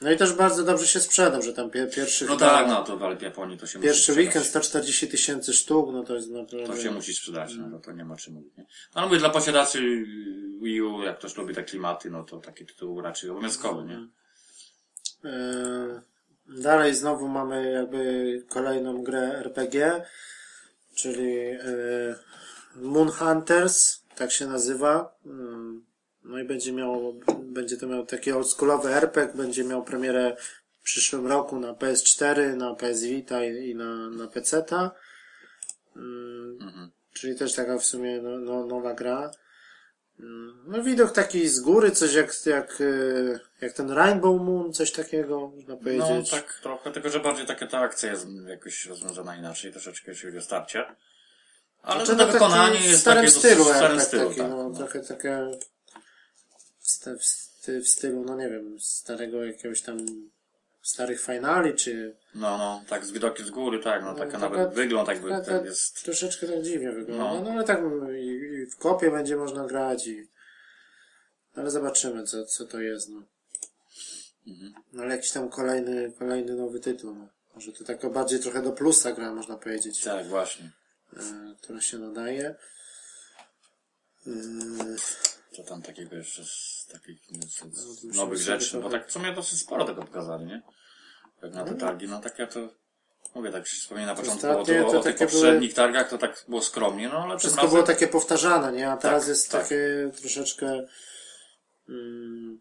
no 0.00 0.10
i 0.10 0.16
też 0.16 0.32
bardzo 0.32 0.64
dobrze 0.64 0.86
się 0.86 1.00
sprzedał, 1.00 1.42
że 1.42 1.52
tam 1.52 1.70
pie, 1.70 1.86
pierwszy 1.86 2.24
No 2.24 2.36
tak, 2.36 2.68
no 2.68 2.84
to 2.84 3.16
w 3.16 3.22
Japonii 3.22 3.58
to 3.58 3.66
się 3.66 3.80
Pierwszy 3.80 4.12
weekend 4.12 4.46
sprzedać. 4.46 4.66
140 4.66 5.08
tysięcy 5.08 5.52
sztuk, 5.52 5.88
no 5.92 6.02
to 6.02 6.14
jest 6.14 6.30
naprawdę... 6.30 6.66
To 6.66 6.82
się 6.82 6.90
musi 6.90 7.14
sprzedać, 7.14 7.54
no 7.54 7.70
to, 7.70 7.78
to 7.78 7.92
nie 7.92 8.04
ma 8.04 8.16
czym 8.16 8.34
mówić, 8.34 8.56
nie? 8.56 8.66
No 8.94 9.06
mówię, 9.06 9.18
dla 9.18 9.30
posiadaczy 9.30 10.06
Wii 10.62 10.82
U, 10.82 11.02
jak 11.02 11.18
ktoś 11.18 11.36
lubi 11.36 11.54
te 11.54 11.64
klimaty, 11.64 12.10
no 12.10 12.24
to 12.24 12.38
taki 12.38 12.66
tytuł 12.66 13.00
raczej 13.00 13.30
obowiązkowy, 13.30 13.84
nie? 13.84 14.08
E, 15.30 16.02
Dalej 16.48 16.94
znowu 16.94 17.28
mamy 17.28 17.72
jakby 17.72 18.42
kolejną 18.48 19.02
grę 19.02 19.38
RPG, 19.38 20.02
czyli 20.94 21.36
e, 21.38 21.58
Moon 22.76 23.10
Hunters, 23.10 23.97
tak 24.18 24.32
się 24.32 24.46
nazywa. 24.46 25.16
Mm, 25.26 25.84
No 26.24 26.38
i 26.38 26.44
będzie 26.44 26.72
miał, 26.72 27.20
będzie 27.42 27.76
to 27.76 27.86
miał 27.86 28.06
taki 28.06 28.32
oldschoolowy 28.32 28.88
RPG, 28.94 29.34
będzie 29.34 29.64
miał 29.64 29.84
premierę 29.84 30.36
w 30.80 30.82
przyszłym 30.82 31.26
roku 31.26 31.60
na 31.60 31.72
PS4, 31.72 32.56
na 32.56 32.74
PS 32.74 33.02
Vita 33.02 33.44
i, 33.44 33.70
i 33.70 33.74
na, 33.74 34.10
na 34.10 34.26
PC-ta. 34.26 34.90
Mm, 35.96 36.58
Mhm. 36.60 36.90
Czyli 37.12 37.38
też 37.38 37.54
taka 37.54 37.78
w 37.78 37.84
sumie 37.84 38.22
no, 38.22 38.38
no, 38.38 38.66
nowa 38.66 38.94
gra. 38.94 39.30
Mm, 40.20 40.58
No 40.66 40.82
widok 40.82 41.12
taki 41.12 41.48
z 41.48 41.60
góry, 41.60 41.90
coś 41.90 42.14
jak, 42.14 42.46
jak, 42.46 42.80
e, 42.80 43.40
jak 43.60 43.72
ten 43.72 43.90
Rainbow 43.90 44.40
Moon, 44.42 44.72
coś 44.72 44.92
takiego, 44.92 45.48
można 45.56 45.74
No 45.74 45.80
powiedzieć. 45.80 46.30
tak 46.30 46.58
trochę, 46.62 46.90
tylko 46.92 47.08
że 47.10 47.20
bardziej 47.20 47.46
taka 47.46 47.66
ta 47.66 47.78
akcja 47.78 48.10
jest 48.12 48.26
jakoś 48.46 48.86
rozwiązana 48.86 49.36
inaczej, 49.36 49.72
troszeczkę 49.72 50.10
jeśli 50.10 50.26
chodzi 50.26 50.38
o 50.38 50.42
starcie. 50.42 50.84
Ale 51.82 52.06
to 52.06 52.14
no, 52.14 52.26
wykonanie 52.26 52.80
jest 52.80 52.98
w 52.98 53.00
starym 53.00 53.24
takie 53.24 53.38
stylu, 53.38 53.64
w 53.64 53.68
starym 53.68 53.98
tak, 53.98 54.06
stylu, 54.06 54.28
taki, 54.28 54.40
tak. 54.40 54.50
no, 54.50 54.68
no. 54.68 54.76
trochę 54.76 55.00
takie 55.00 55.50
w, 56.80 57.04
w, 57.04 57.84
w 57.84 57.88
stylu, 57.88 58.24
no 58.24 58.36
nie 58.36 58.48
wiem, 58.48 58.80
starego 58.80 59.44
jakiegoś 59.44 59.82
tam 59.82 60.06
starych 60.82 61.22
finali, 61.22 61.74
czy 61.74 62.16
No, 62.34 62.58
no, 62.58 62.82
tak 62.88 63.04
z 63.06 63.10
widokiem 63.10 63.46
z 63.46 63.50
góry, 63.50 63.78
tak, 63.78 64.02
no, 64.02 64.12
No, 64.12 64.18
taka 64.18 64.32
taka- 64.32 64.48
nawet 64.48 64.74
wygląd 64.74 65.08
jakby 65.08 65.30
taka- 65.30 65.44
tak 65.44 65.64
jest. 65.64 66.04
troszeczkę 66.04 66.46
tak 66.46 66.62
dziwnie 66.62 66.92
wygląda. 66.92 67.24
No, 67.24 67.40
No. 67.44 67.50
ale 67.50 67.64
tak 67.64 67.80
i, 68.18 68.26
i 68.26 68.66
w 68.66 68.76
kopie 68.76 69.10
będzie 69.10 69.36
można 69.36 69.66
grać 69.66 70.06
i 70.06 70.28
ale 71.54 71.70
zobaczymy, 71.70 72.24
co, 72.24 72.44
co 72.44 72.66
to 72.66 72.80
jest, 72.80 73.08
no. 73.08 73.22
Mhm. 74.46 74.74
No 74.92 75.02
ale 75.02 75.16
jakiś 75.16 75.30
tam 75.30 75.48
kolejny, 75.48 76.12
kolejny 76.18 76.54
nowy 76.54 76.80
tytuł, 76.80 77.14
no. 77.14 77.28
Może 77.54 77.72
to 77.72 77.84
taka 77.84 78.10
bardziej 78.10 78.40
trochę 78.40 78.62
do 78.62 78.72
plusa 78.72 79.12
gra, 79.12 79.34
można 79.34 79.56
powiedzieć, 79.56 80.00
Tak, 80.00 80.26
właśnie. 80.26 80.70
E, 81.16 81.54
która 81.62 81.80
się 81.80 81.98
nadaje. 81.98 82.54
E, 84.26 84.30
Co 85.56 85.62
tam 85.62 85.82
takiego 85.82 86.16
jeszcze 86.16 86.44
z 86.44 86.86
takich 86.92 87.18
z, 87.48 87.62
No, 87.62 87.70
z 87.72 88.04
musimy 88.04 88.14
nowych 88.16 88.38
rzeczy, 88.38 88.76
bo 88.76 88.80
trochę- 88.82 88.98
tak 88.98 89.08
w 89.08 89.12
sumie 89.12 89.32
dosyć 89.34 89.60
sporo 89.60 89.84
tego 89.84 90.02
pokazali, 90.02 90.44
nie? 90.44 90.62
Jak 91.42 91.52
na 91.54 91.64
te 91.64 91.74
targi, 91.74 92.08
no 92.08 92.20
tak 92.20 92.38
ja 92.38 92.46
to 92.46 92.68
mówię, 93.34 93.52
tak 93.52 93.66
się 93.66 93.76
wspomniałem 93.76 94.16
na 94.16 94.22
początku 94.22 94.46
o, 94.46 94.50
Ostatnie 94.60 94.86
o, 94.86 94.90
to 94.92 94.98
o 95.00 95.02
tych 95.02 95.16
poprzednich 95.16 95.74
targach, 95.74 96.10
to 96.10 96.18
tak 96.18 96.44
było 96.48 96.62
skromnie, 96.62 97.08
no 97.08 97.18
ale 97.22 97.38
Wszystko 97.38 97.62
razem, 97.62 97.74
było 97.74 97.86
takie 97.86 98.08
powtarzane, 98.08 98.72
nie? 98.72 98.90
A 98.90 98.96
teraz 98.96 99.20
Tak, 99.22 99.28
jest 99.28 99.50
tak. 99.50 99.62
takie 99.62 100.10
troszeczkę. 100.20 100.86
Mm, 101.88 102.60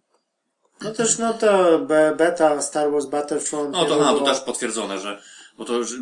no 0.81 0.93
też, 0.93 1.17
no 1.17 1.33
to 1.33 1.79
be- 1.79 2.15
beta 2.15 2.61
Star 2.61 2.91
Wars 2.91 3.05
Battlefront. 3.05 3.71
no 3.71 3.85
to, 3.85 3.95
niedługo. 3.95 4.09
a, 4.09 4.13
to 4.19 4.25
też 4.25 4.39
potwierdzone, 4.43 4.99
że 4.99 5.21
bo 5.57 5.65
to 5.65 5.73
już, 5.73 5.91
y, 5.91 5.97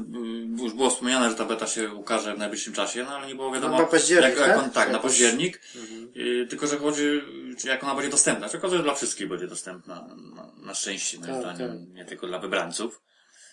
już 0.64 0.74
było 0.74 0.90
wspomniane, 0.90 1.30
że 1.30 1.36
ta 1.36 1.46
beta 1.46 1.68
się 1.68 1.94
ukaże 1.94 2.36
w 2.36 2.38
najbliższym 2.38 2.74
czasie, 2.74 3.04
no 3.04 3.10
ale 3.18 3.28
nie 3.28 3.36
było 3.36 3.52
wiadomo, 3.52 3.74
No, 3.78 3.82
na 3.84 3.88
październik, 3.88 4.30
jak, 4.30 4.48
jak 4.48 4.56
tak? 4.56 4.64
on, 4.66 4.72
tak, 4.72 4.88
na 4.88 4.94
Jakoś- 4.94 5.12
październik, 5.12 5.62
Mhm. 5.76 6.10
y, 6.16 6.48
tylko 6.50 6.68
że 6.68 6.78
chodzi, 6.78 7.22
czy 7.58 7.68
jak 7.68 7.84
ona 7.84 7.96
będzie 7.96 8.12
dostępna, 8.12 8.48
okazuje, 8.48 8.78
że 8.78 8.84
dla 8.84 8.94
wszystkich 8.96 9.28
będzie 9.28 9.48
dostępna, 9.48 10.08
na, 10.36 10.52
na 10.66 10.74
szczęście, 10.74 11.20
moim 11.20 11.32
Tak, 11.32 11.40
zdaniem, 11.42 11.94
nie 11.94 12.06
tylko 12.06 12.28
dla 12.28 12.40
wybrańców. 12.40 13.02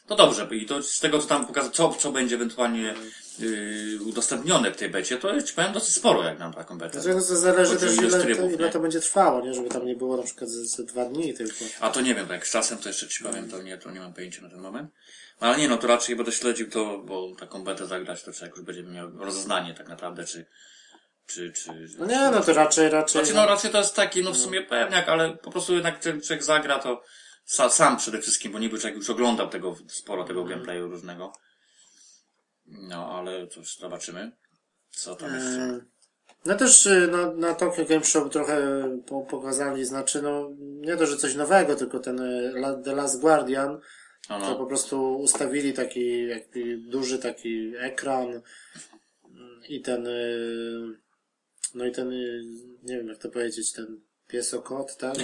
To 0.07 0.17
dobrze, 0.17 0.49
i 0.51 0.67
to 0.67 0.83
z 0.83 1.01
tego, 1.01 1.19
co 1.19 1.27
tam 1.27 1.47
pokazał, 1.47 1.71
co, 1.73 1.89
co 1.99 2.13
będzie 2.13 2.35
ewentualnie 2.37 2.95
y, 3.41 3.99
udostępnione 4.07 4.71
w 4.71 4.77
tej 4.77 4.91
becie, 4.91 5.17
to 5.19 5.35
jest, 5.35 5.57
powiem, 5.57 5.73
dosyć 5.73 5.95
sporo, 5.95 6.23
jak 6.25 6.39
nam 6.39 6.53
taką 6.53 6.79
betę. 6.79 7.01
Znaczy, 7.01 7.19
no 7.19 7.27
to 7.27 7.37
zależy 7.37 7.77
też, 7.77 7.97
ile, 7.97 8.11
to, 8.11 8.19
trybów, 8.21 8.53
ile 8.53 8.67
nie? 8.67 8.73
to 8.73 8.81
będzie 8.81 9.01
trwało, 9.01 9.41
nie? 9.47 9.55
Żeby 9.55 9.69
tam 9.69 9.87
nie 9.87 9.97
było 9.97 10.17
na 10.17 10.23
przykład 10.23 10.51
ze, 10.51 10.65
ze 10.65 10.85
dwa 10.85 11.05
dni 11.05 11.35
tylko. 11.35 11.55
A 11.81 11.91
to 11.91 12.01
nie 12.01 12.15
wiem, 12.15 12.27
tak 12.27 12.47
z 12.47 12.51
czasem 12.51 12.79
to 12.79 12.89
jeszcze 12.89 13.09
ci 13.09 13.25
powiem, 13.25 13.51
to 13.51 13.63
nie, 13.63 13.79
to 13.79 13.91
nie 13.91 14.01
mam 14.01 14.13
pojęcia 14.15 14.43
na 14.43 14.49
ten 14.51 14.61
moment. 14.61 14.91
No 15.43 15.49
ale 15.49 15.59
nie, 15.59 15.69
no 15.69 15.79
to 15.79 15.87
raczej 15.87 16.17
będę 16.17 16.33
śledził 16.33 16.71
to, 16.71 16.99
bo 16.99 17.35
taką 17.39 17.65
betę 17.65 17.87
zagrać, 17.87 18.23
to 18.23 18.33
człowiek 18.33 18.57
już 18.57 18.65
będzie 18.65 18.83
miał 18.83 19.11
rozeznanie 19.11 19.75
tak 19.75 19.89
naprawdę, 19.89 20.25
czy, 20.25 20.47
czy, 21.27 21.53
czy... 21.53 21.71
No 21.99 22.07
nie, 22.07 22.31
no 22.31 22.41
to 22.41 22.53
raczej, 22.53 22.91
raczej. 22.91 23.25
Znaczy, 23.25 23.37
no 23.37 23.47
raczej 23.47 23.71
to 23.71 23.79
jest 23.79 23.97
taki, 23.97 24.23
no 24.23 24.33
w 24.33 24.37
sumie 24.37 24.63
pewniak, 24.63 25.09
ale 25.09 25.37
po 25.37 25.51
prostu 25.51 25.75
jednak 25.75 26.07
jak 26.07 26.23
człowiek 26.23 26.45
zagra, 26.45 26.79
to 26.79 27.03
sa, 27.47 27.71
sam 27.71 27.97
przede 27.97 28.21
wszystkim, 28.21 28.53
bo 28.53 28.59
niby 28.59 28.79
człowiek 28.79 28.97
już 28.97 29.11
oglądał 29.11 29.49
tego, 29.49 29.77
sporo 29.89 30.25
tego 30.25 30.45
gameplayu 30.45 30.89
różnego. 30.89 31.33
No, 32.67 33.19
ale 33.19 33.47
cóż, 33.47 33.79
zobaczymy. 33.79 34.33
Co 34.91 35.17
tam 35.17 35.35
jeszcze. 35.35 35.61
E, 35.61 35.81
No 36.45 36.55
też 36.57 36.87
y, 36.87 37.09
na, 37.09 37.33
na 37.33 37.55
Tokyo 37.55 37.85
Game 37.85 38.05
Show 38.05 38.31
trochę 38.31 38.59
po, 39.07 39.23
pokazali, 39.23 39.85
znaczy 39.85 40.23
no 40.23 40.51
nie 40.59 40.97
to, 40.97 41.07
że 41.07 41.17
coś 41.17 41.35
nowego, 41.35 41.77
tylko 41.77 41.99
ten 41.99 42.21
y, 42.21 42.83
The 42.85 42.95
Last 42.95 43.21
Guardian, 43.21 43.81
No, 44.31 44.41
to 44.41 44.55
po 44.55 44.67
prostu 44.67 45.17
ustawili 45.17 45.73
taki 45.73 46.27
jakby 46.29 46.77
duży 46.77 47.19
taki 47.19 47.73
ekran 47.79 48.29
mm, 48.29 49.61
i 49.69 49.81
ten 49.81 50.07
y, 50.07 50.99
no 51.75 51.85
i 51.85 51.93
ten 51.93 52.13
y, 52.13 52.43
nie 52.83 52.97
wiem 52.97 53.09
jak 53.09 53.19
to 53.19 53.29
powiedzieć, 53.29 53.73
ten 53.73 54.01
piesokot, 54.29 54.97
tak? 54.97 55.15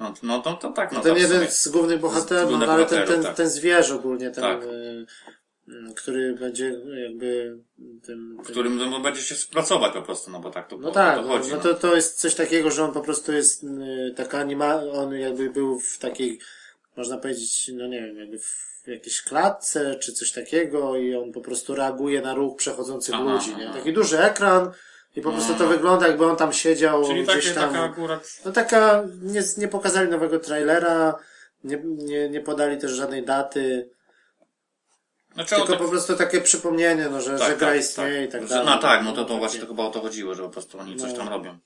No, 0.00 0.14
no 0.22 0.42
to, 0.42 0.54
to 0.54 0.72
tak, 0.72 0.92
no 0.92 1.00
ten 1.00 1.16
jeden 1.16 1.50
z 1.50 1.68
głównych 1.68 2.00
bohaterów, 2.00 2.60
no, 2.60 2.66
ale 2.66 2.86
ten, 2.86 3.06
ten, 3.06 3.22
tak. 3.22 3.36
ten 3.36 3.48
zwierz 3.50 3.90
ogólnie, 3.90 4.30
ten 4.30 4.44
Tak. 4.44 4.64
y, 4.64 5.06
y, 5.68 5.94
który 5.96 6.34
będzie 6.34 6.80
jakby 7.04 7.58
tym, 8.06 8.38
w 8.42 8.46
tym 8.46 8.52
którym 8.52 8.76
no, 8.76 9.00
będzie 9.00 9.22
się 9.22 9.34
pracować 9.50 9.92
po 9.92 10.02
prostu, 10.02 10.30
no 10.30 10.40
bo 10.40 10.50
tak 10.50 10.68
to, 10.68 10.76
No 10.78 10.90
tak, 10.90 11.16
to 11.16 11.22
no, 11.22 11.28
chodzi. 11.28 11.50
no 11.50 11.56
no. 11.56 11.62
to, 11.62 11.74
to 11.74 11.94
jest 11.96 12.20
coś 12.20 12.34
takiego, 12.34 12.70
że 12.70 12.84
on 12.84 12.92
po 12.92 13.00
prostu 13.00 13.32
jest 13.32 13.66
taka 14.16 14.38
anima, 14.38 14.74
on 14.74 15.14
jakby 15.14 15.50
był 15.50 15.80
w 15.80 15.98
takiej, 15.98 16.38
można 16.96 17.18
powiedzieć, 17.18 17.70
no 17.74 17.86
nie 17.86 18.00
wiem, 18.00 18.16
jakby 18.16 18.38
w 18.38 18.84
jakiejś 18.86 19.22
klatce, 19.22 19.96
czy 19.96 20.12
coś 20.12 20.32
takiego 20.32 20.96
i 20.96 21.14
on 21.14 21.32
po 21.32 21.40
prostu 21.40 21.74
reaguje 21.74 22.20
na 22.20 22.34
ruch 22.34 22.56
przechodzących 22.56 23.14
Aha, 23.14 23.24
ludzi, 23.24 23.56
nie? 23.56 23.68
aha. 23.68 23.78
Taki 23.78 23.92
duży 23.92 24.18
ekran 24.20 24.72
i 25.16 25.20
po 25.20 25.32
prostu 25.32 25.54
to 25.54 25.66
wygląda 25.66 26.06
jakby 26.08 26.26
on 26.26 26.36
tam 26.36 26.52
siedział 26.52 27.06
Czyli 27.06 27.24
gdzieś 27.24 27.44
takie, 27.44 27.60
tam. 27.60 27.72
taka 27.72 27.84
akurat... 27.84 28.40
No 28.44 28.52
taka, 28.52 29.04
nie, 29.22 29.42
nie 29.58 29.68
pokazali 29.68 30.10
nowego 30.10 30.38
trailera, 30.38 31.14
nie, 31.64 31.80
nie, 31.84 32.28
nie 32.28 32.40
podali 32.40 32.78
też 32.78 32.90
żadnej 32.92 33.24
daty, 33.24 33.90
Znaczy, 35.34 35.54
tylko 35.54 35.74
o, 35.74 35.76
po 35.76 35.88
prostu 35.88 36.16
takie 36.16 36.40
przypomnienie, 36.40 37.08
no, 37.10 37.20
że, 37.20 37.38
że 37.38 37.56
gra 37.56 37.74
istnieje 37.74 38.24
i 38.24 38.28
tak 38.28 38.46
dalej. 38.46 38.66
No 38.66 38.78
tak, 38.78 39.04
no 39.04 39.12
to, 39.12 39.24
to 39.24 39.36
właśnie 39.38 39.60
to 39.60 39.66
chyba 39.66 39.82
o 39.82 39.90
to 39.90 40.00
chodziło, 40.00 40.34
że 40.34 40.42
po 40.42 40.48
prostu 40.50 40.78
oni 40.78 40.96
coś 40.96 41.10
No. 41.10 41.16
tam 41.18 41.28
robią. 41.28 41.58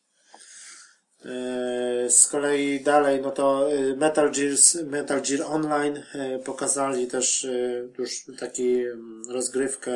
E, 1.24 2.10
Z 2.10 2.26
kolei 2.26 2.80
dalej, 2.80 3.20
no 3.22 3.30
to 3.30 3.72
e, 3.72 3.96
Metal 3.96 4.30
Gear, 4.32 4.54
Metal 4.86 5.22
Gear 5.22 5.42
Online 5.46 6.02
e, 6.14 6.38
pokazali 6.38 7.06
też 7.06 7.46
już 7.98 8.10
taki 8.38 8.80
mm, 8.80 9.22
rozgrywkę 9.30 9.92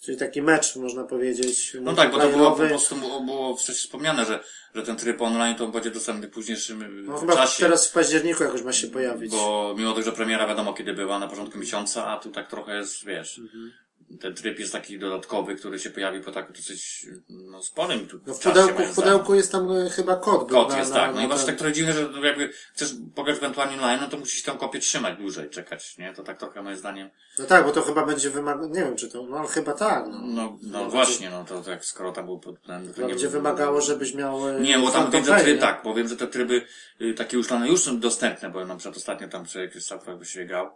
Czyli 0.00 0.18
taki 0.18 0.42
mecz, 0.42 0.76
można 0.76 1.04
powiedzieć. 1.04 1.76
No 1.80 1.92
tak, 1.92 2.10
bo 2.10 2.18
to 2.18 2.28
było 2.28 2.50
po 2.50 2.56
prostu 2.66 2.96
było, 2.96 3.56
wcześniej 3.56 3.76
wspomniane, 3.84 4.24
że, 4.24 4.44
że 4.74 4.82
ten 4.82 4.96
tryb 4.96 5.22
online 5.22 5.56
to 5.56 5.68
będzie 5.68 5.90
dostępny 5.90 6.28
w 6.28 6.30
późniejszym 6.30 7.04
No 7.06 7.18
chyba 7.18 7.34
czasie. 7.34 7.62
teraz 7.62 7.88
w 7.88 7.92
październiku 7.92 8.44
jakoś 8.44 8.62
ma 8.62 8.72
się 8.72 8.88
pojawić. 8.88 9.30
Bo 9.30 9.74
mimo 9.78 9.92
tego, 9.92 10.02
że 10.02 10.12
premiera 10.12 10.46
wiadomo 10.46 10.74
kiedy 10.74 10.92
była, 10.92 11.18
na 11.18 11.28
początku 11.28 11.58
miesiąca, 11.58 12.06
a 12.06 12.18
tu 12.18 12.30
tak 12.30 12.50
trochę 12.50 12.76
jest, 12.76 13.04
wiesz, 13.04 13.38
Mhm. 13.38 13.72
Ten 14.20 14.34
tryb 14.34 14.58
jest 14.58 14.72
taki 14.72 14.98
dodatkowy, 14.98 15.54
który 15.56 15.78
się 15.78 15.90
pojawi 15.90 16.20
po 16.20 16.32
tak 16.32 16.52
dosyć, 16.52 17.06
no, 17.28 17.62
sporym 17.62 18.06
tu 18.06 18.20
No 18.26 18.34
w 18.34 18.40
pudełku, 18.40 18.82
w 18.84 18.94
pudełku 18.94 19.34
jest 19.34 19.52
tam 19.52 19.72
e, 19.72 19.90
chyba 19.90 20.16
kod. 20.16 20.50
Kod 20.50 20.68
na- 20.68 20.78
jest, 20.78 20.90
na- 20.90 20.96
tak. 20.96 21.14
No 21.14 21.22
i 21.22 21.26
właśnie 21.26 21.46
tak 21.46 21.56
trochę 21.56 21.72
dziwne, 21.72 21.92
że 21.92 22.08
jakby 22.22 22.48
chcesz 22.74 22.94
pograć 23.14 23.36
ewentualnie 23.36 23.74
online, 23.76 23.98
no 24.00 24.08
to 24.08 24.16
musisz 24.16 24.42
tą 24.42 24.58
kopię 24.58 24.78
trzymać 24.80 25.18
dłużej, 25.18 25.50
czekać, 25.50 25.98
nie? 25.98 26.12
To 26.14 26.22
tak 26.22 26.38
trochę 26.38 26.62
moim 26.62 26.76
zdaniem. 26.76 27.10
No 27.38 27.44
tak, 27.44 27.64
bo 27.64 27.72
to 27.72 27.82
chyba 27.82 28.06
będzie 28.06 28.30
wymagało, 28.30 28.68
nie 28.68 28.80
wiem 28.84 28.96
czy 28.96 29.08
to, 29.08 29.22
no 29.22 29.46
chyba 29.46 29.72
tak. 29.72 30.04
No. 30.06 30.18
No, 30.22 30.58
no 30.62 30.80
No, 30.84 30.90
właśnie, 30.90 31.30
no 31.30 31.44
to 31.44 31.62
tak 31.62 31.84
skoro 31.84 32.12
tam 32.12 32.26
był 32.26 32.38
pod 32.38 32.62
ten, 32.62 32.94
to 32.94 33.06
będzie 33.06 33.28
wymagało, 33.28 33.80
żebyś 33.80 34.14
miał... 34.14 34.48
e, 34.48 34.60
Nie, 34.60 34.78
bo 34.78 34.90
tam 34.90 35.10
wiem, 35.10 35.24
że 35.24 35.30
pay, 35.30 35.42
tryb, 35.42 35.54
nie? 35.54 35.60
tak, 35.60 35.80
bo 35.84 35.94
wiem, 35.94 36.08
że 36.08 36.16
te 36.16 36.26
tryby 36.26 36.66
y, 37.00 37.14
takie 37.14 37.36
już 37.36 37.46
już 37.66 37.80
są 37.80 38.00
dostępne, 38.00 38.50
bo 38.50 38.64
na 38.64 38.76
przykład 38.76 38.96
ostatnio 38.96 39.28
tam 39.28 39.44
przy 39.44 39.60
jakimś 39.60 39.84
software 39.84 40.18
by 40.18 40.24
się 40.24 40.44
grał, 40.44 40.70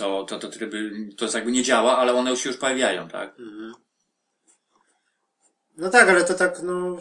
to, 0.00 0.24
to 0.24 0.38
te 0.38 0.48
tryby, 0.48 1.08
to 1.16 1.24
jest 1.24 1.34
jakby 1.34 1.52
nie 1.52 1.62
działa, 1.62 1.98
ale 1.98 2.14
one 2.14 2.30
już 2.30 2.40
się 2.40 2.48
już 2.48 2.58
pojawiają, 2.58 3.08
tak? 3.08 3.34
No 5.76 5.90
tak, 5.90 6.08
ale 6.08 6.24
to 6.24 6.34
tak, 6.34 6.62
no... 6.62 6.96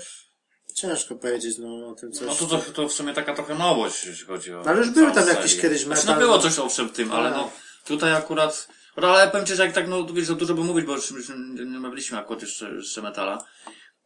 Ciężko 0.74 1.16
powiedzieć, 1.16 1.58
no, 1.58 1.88
o 1.88 1.96
tym 1.96 2.12
coś. 2.12 2.28
No 2.28 2.36
to, 2.36 2.46
to, 2.46 2.72
to 2.72 2.88
w 2.88 2.94
sumie 2.94 3.14
taka 3.14 3.34
trochę 3.34 3.56
nowość, 3.56 4.06
jeśli 4.06 4.26
chodzi 4.26 4.54
o. 4.54 4.64
Ale 4.66 4.78
już 4.78 4.90
były 4.90 5.12
tam 5.12 5.28
jakieś 5.28 5.62
kiedyś 5.62 5.82
Znaczy, 5.82 6.02
metal- 6.02 6.14
no 6.14 6.20
było 6.20 6.40
coś 6.40 6.60
owszem 6.60 6.90
w 6.90 6.92
tym, 6.92 7.12
ale 7.12 7.30
Tak. 7.30 7.38
no 7.38 7.52
tutaj 7.86 8.14
akurat. 8.14 8.68
No 8.98 9.08
ale 9.08 9.32
powiem 9.32 9.46
ci, 9.46 9.56
że 9.56 9.66
jak 9.66 9.76
tak, 9.76 9.88
no 9.88 10.06
wiesz, 10.06 10.26
za 10.26 10.36
dużo 10.36 10.54
by 10.54 10.64
mówić, 10.64 10.86
bo 10.86 10.96
już 10.96 11.12
już 11.12 11.30
nie 11.56 11.80
mówiliśmy 11.80 12.18
akurat 12.18 12.42
jeszcze, 12.42 12.72
jeszcze 12.72 13.02
metala. 13.02 13.46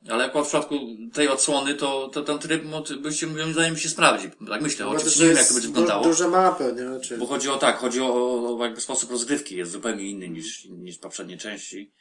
Ale 0.09 0.25
akurat 0.25 0.45
w 0.47 0.49
przypadku 0.49 0.75
tej 1.13 1.27
odsłony, 1.27 1.73
to, 1.75 2.09
to 2.09 2.21
ten 2.21 2.39
tryb, 2.39 2.63
ty- 2.87 2.95
by 2.97 3.13
się, 3.13 3.27
moim 3.27 3.53
zdaniem 3.53 3.77
się 3.77 3.89
sprawdzi. 3.89 4.29
Tak 4.49 4.61
myślę, 4.61 4.85
Bo 4.85 4.91
oczywiście 4.91 5.21
nie 5.21 5.27
wiem, 5.27 5.37
jak 5.37 5.47
to 5.47 5.53
będzie 5.53 5.67
du- 5.67 5.73
wyglądało. 5.73 6.03
Duże 6.03 6.27
mapy, 6.27 6.75
nie? 6.77 6.99
Czy... 6.99 7.17
Bo 7.17 7.25
chodzi 7.25 7.49
o 7.49 7.57
tak, 7.57 7.77
chodzi 7.77 8.01
o, 8.01 8.57
o 8.57 8.63
jakby 8.63 8.81
sposób 8.81 9.11
rozgrywki 9.11 9.55
jest 9.55 9.71
zupełnie 9.71 10.09
inny 10.09 10.29
niż, 10.29 10.65
niż 10.65 10.97
poprzednie 10.97 11.37
części. 11.37 11.91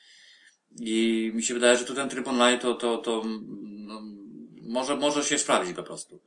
I 0.80 1.30
mi 1.34 1.42
się 1.42 1.54
wydaje, 1.54 1.78
że 1.78 1.84
tu 1.84 1.94
ten 1.94 2.08
tryb 2.08 2.28
online 2.28 2.58
to, 2.58 2.74
to, 2.74 2.98
to 2.98 3.22
no, 3.62 4.02
może, 4.62 4.96
może 4.96 5.24
się 5.24 5.38
sprawdzi 5.38 5.74
po 5.74 5.82
prostu. 5.82 6.20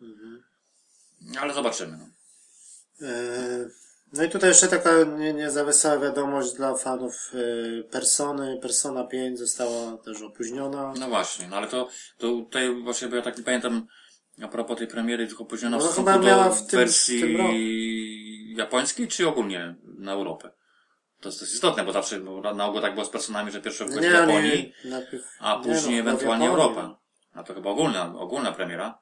Ale 1.40 1.54
zobaczymy. 1.54 1.98
No. 1.98 3.08
E, 3.08 3.70
No 4.14 4.24
i 4.24 4.30
tutaj 4.30 4.50
jeszcze 4.50 4.68
taka 4.68 5.04
nie, 5.04 5.34
nie 5.34 5.52
za 5.52 5.64
wesoła 5.64 5.98
wiadomość 5.98 6.54
dla 6.54 6.76
fanów 6.76 7.32
e, 7.80 7.84
Persony. 7.84 8.60
Persona 8.62 9.04
5 9.04 9.40
została 9.40 9.98
też 9.98 10.22
opóźniona. 10.22 10.94
no 11.00 11.08
właśnie, 11.10 11.48
no 11.48 11.56
ale 11.56 11.68
to, 11.68 11.88
to 12.18 12.28
tutaj 12.28 12.76
właśnie, 12.84 13.08
bo 13.08 13.16
ja 13.16 13.22
tak 13.22 13.38
nie 13.38 13.44
pamiętam 13.44 13.88
a 14.42 14.48
propos 14.48 14.78
tej 14.78 14.88
premiery, 14.88 15.28
tylko 15.28 15.44
opóźniona 15.44 15.78
No, 15.78 15.84
w 15.84 15.86
stosunku 15.86 16.20
do 16.20 16.52
w 16.52 16.68
tym- 16.68 16.80
wersji 16.80 17.18
w 17.18 17.22
tym 17.22 17.38
japońskiej, 18.58 19.08
czy 19.08 19.28
ogólnie 19.28 19.76
na 19.84 20.12
Europę? 20.14 20.50
To 21.22 21.30
jest 21.30 21.40
dość 21.42 21.54
istotne, 21.54 21.84
bo 21.84 21.92
zawsze 21.92 22.20
bo 22.20 22.54
na 22.54 22.66
ogół 22.66 22.82
tak 22.82 22.94
było 22.94 23.06
z 23.06 23.10
personami, 23.10 23.52
że 23.52 23.62
pierwsze 23.62 23.86
w 23.86 24.02
Nie, 24.02 24.08
Japonii, 24.08 24.52
oni 24.52 24.74
najpierw... 24.92 25.24
a 25.40 25.58
nie 25.58 25.64
później 25.64 25.98
no, 25.98 26.04
chyba 26.04 26.12
w 26.12 26.14
ewentualnie. 26.14 26.50
Europa. 26.50 27.00
A 27.34 27.44
to 27.44 27.54
chyba 27.54 27.70
ogólna, 27.70 28.14
ogólna 28.20 28.52
premiera. 28.52 29.00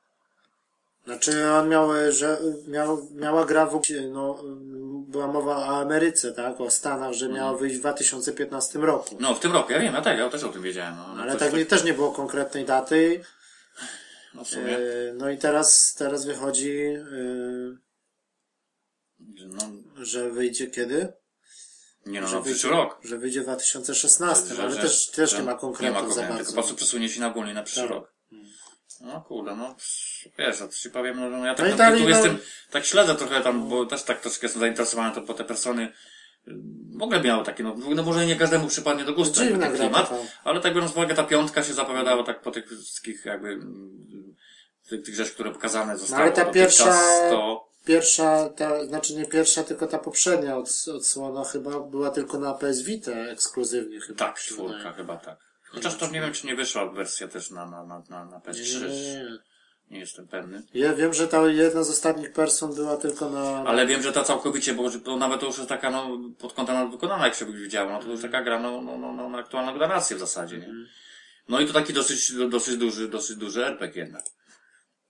Znaczy 1.06 1.52
on 1.52 1.70
miał, 1.70 1.90
że 2.10 2.38
miał, 2.68 3.08
miała 3.16 3.46
gra 3.46 3.66
w, 3.66 3.82
no, 4.12 4.44
była 5.14 5.28
mowa 5.28 5.56
o 5.58 5.66
Ameryce, 5.82 6.32
tak? 6.32 6.62
O 6.62 6.70
Stanach, 6.72 7.14
że 7.14 7.30
miała 7.30 7.58
wyjść 7.58 7.76
w 7.76 7.80
2015 7.80 8.80
roku. 8.80 9.18
No, 9.20 9.36
w 9.36 9.40
tym 9.40 9.52
roku, 9.52 9.72
ja 9.72 9.80
wiem, 9.80 9.94
ja 9.94 10.02
tak, 10.02 10.18
ja 10.18 10.30
też 10.30 10.44
o 10.44 10.50
tym 10.50 10.62
wiedziałem. 10.62 10.96
No, 10.98 11.22
Ale 11.22 11.32
coś 11.32 11.40
tak 11.42 11.54
nie, 11.54 11.66
też 11.66 11.84
nie 11.84 11.94
było 11.94 12.12
konkretnej 12.12 12.66
daty. 12.66 13.24
No 14.34 14.44
w 14.44 14.48
sumie, 14.48 14.78
E, 14.78 14.82
No 15.14 15.30
i 15.30 15.38
teraz, 15.38 15.94
teraz 15.98 16.26
wychodzi, 16.26 16.78
e, 16.80 17.04
no, 19.48 19.72
że 19.98 20.30
wyjdzie 20.32 20.68
kiedy? 20.68 21.14
nie 22.06 22.22
no, 22.22 22.28
że 22.28 22.36
no, 22.36 22.42
wyjdzie, 22.42 22.60
przyszły 22.60 22.78
rok. 22.78 23.00
Że 23.04 23.18
wyjdzie 23.18 23.42
w 23.42 23.44
2016, 23.44 24.56
Że- 24.56 24.64
ale 24.64 24.72
że- 24.76 24.82
też, 24.82 25.12
też 25.12 25.34
nie 25.34 25.38
ma 25.40 25.44
Nie 25.44 25.52
ma 25.52 25.58
konkretów 25.60 26.00
konkretów, 26.00 26.38
tylko 26.38 26.52
po 26.52 26.54
prostu 26.54 26.76
przesunie 26.76 27.10
się 27.10 27.20
na 27.22 27.28
ogólnie 27.28 27.54
na 27.54 27.64
przyszły 27.64 27.84
Tak. 27.84 27.92
rok. 27.92 28.13
No 29.04 29.22
kurde, 29.22 29.56
no 29.56 29.76
wiesz, 30.38 30.62
a 30.62 30.68
to 30.68 30.74
ci 30.74 30.90
powiem, 30.90 31.20
no, 31.20 31.30
no 31.30 31.46
ja 31.46 31.56
tak 31.56 31.66
No 31.66 31.72
no, 31.72 31.78
dalej, 31.78 32.00
tu 32.02 32.10
no- 32.10 32.16
jestem, 32.16 32.38
tak 32.72 32.86
śledzę 32.86 33.16
trochę 33.16 33.42
tam, 33.42 33.70
bo 33.70 33.86
też 33.86 34.04
tak 34.04 34.22
troszkę 34.22 34.46
jestem 34.46 34.60
zainteresowany 34.60 35.16
to 35.16 35.22
po 35.22 35.34
te 35.34 35.44
persony. 35.44 35.94
W 36.98 37.02
ogóle 37.02 37.22
miało 37.22 37.44
takie, 37.44 37.64
no, 37.64 37.76
no 37.96 38.04
może 38.04 38.26
nie 38.26 38.36
każdemu 38.36 38.68
przypadnie 38.68 39.04
do 39.04 39.14
gustu 39.14 39.44
jakby 39.44 39.60
ten 39.60 39.76
klimat, 39.76 40.10
taka. 40.10 40.22
ale 40.44 40.60
tak 40.62 40.74
biorąc 40.74 40.92
uwagę 40.92 41.16
ta 41.16 41.24
piątka 41.24 41.64
się 41.64 41.74
zapowiadała 41.74 42.24
tak 42.24 42.42
po 42.42 42.52
tych 42.52 42.68
wszystkich 42.68 43.26
jakby 43.26 43.48
mm, 43.50 44.36
tych, 44.90 45.04
tych 45.04 45.16
rzeczy, 45.16 45.32
które 45.32 45.52
pokazane 45.52 45.98
zostały 45.98 46.20
No 46.20 46.26
ale 46.26 46.46
ta 46.46 46.52
pierwsza- 46.52 47.30
to 47.30 47.74
Pierwsza, 47.86 48.50
ta, 48.50 48.86
znaczy 48.86 49.16
nie 49.16 49.26
pierwsza, 49.26 49.64
tylko 49.64 49.88
ta 49.88 49.98
poprzednia 49.98 50.58
od, 50.58 50.70
odsłona 50.96 51.44
chyba 51.44 51.80
była 51.80 52.10
tylko 52.10 52.40
na 52.40 52.54
PS 52.54 52.82
Vita 52.82 53.12
ekskluzywnie 53.12 54.00
chyba. 54.00 54.20
tak, 54.20 54.40
czwórka 54.40 54.92
chyba 54.92 55.18
tak. 55.18 55.53
Chociaż 55.74 55.96
to 55.96 56.08
nie 56.08 56.22
wiem, 56.22 56.34
czy 56.34 56.48
nie 56.48 56.56
wyszła 56.56 56.90
wersja 56.90 57.28
też 57.28 57.52
na, 57.52 57.66
na, 57.66 57.84
na, 57.84 58.04
na, 58.10 58.26
na 58.26 58.38
Nie, 58.38 58.44
PS3, 58.44 58.82
nie, 58.82 58.88
nie, 58.88 59.14
nie. 59.14 59.38
nie 59.92 60.00
jestem 60.00 60.28
pewny. 60.28 60.64
Ja 60.74 60.94
wiem, 60.94 61.14
że 61.14 61.28
ta 61.28 61.48
jedna 61.48 61.84
z 61.84 61.90
ostatnich 61.90 62.32
person 62.32 62.76
była 62.76 62.98
tylko 62.98 63.30
na... 63.30 63.64
Ale 63.66 63.88
wiem, 63.88 64.02
że 64.02 64.12
ta 64.12 64.24
całkowicie, 64.24 64.74
bo, 64.74 64.90
bo 65.06 65.18
nawet 65.18 65.40
to 65.40 65.46
już 65.46 65.58
jest 65.58 65.70
taka, 65.70 65.92
no, 65.92 66.20
pod 66.40 66.54
kątem 66.54 66.92
wykonana, 66.92 67.26
jak 67.26 67.36
się 67.36 67.46
widziało, 67.46 67.92
no 67.92 68.00
to 68.00 68.08
już 68.08 68.22
taka 68.22 68.44
gra, 68.44 68.60
no, 68.60 68.82
no, 68.82 68.98
no, 68.98 69.14
no 69.14 69.30
na 69.30 69.38
aktualną 69.38 69.78
narrację 69.78 70.16
w 70.16 70.20
zasadzie, 70.20 70.58
nie? 70.58 70.70
No 71.50 71.60
i 71.60 71.68
to 71.68 71.74
taki 71.74 71.94
dosyć, 71.94 72.34
dosyć 72.50 72.78
duży, 72.78 73.08
dosyć 73.08 73.38
duży 73.38 73.66
RPG 73.66 74.04
jednak. 74.04 74.24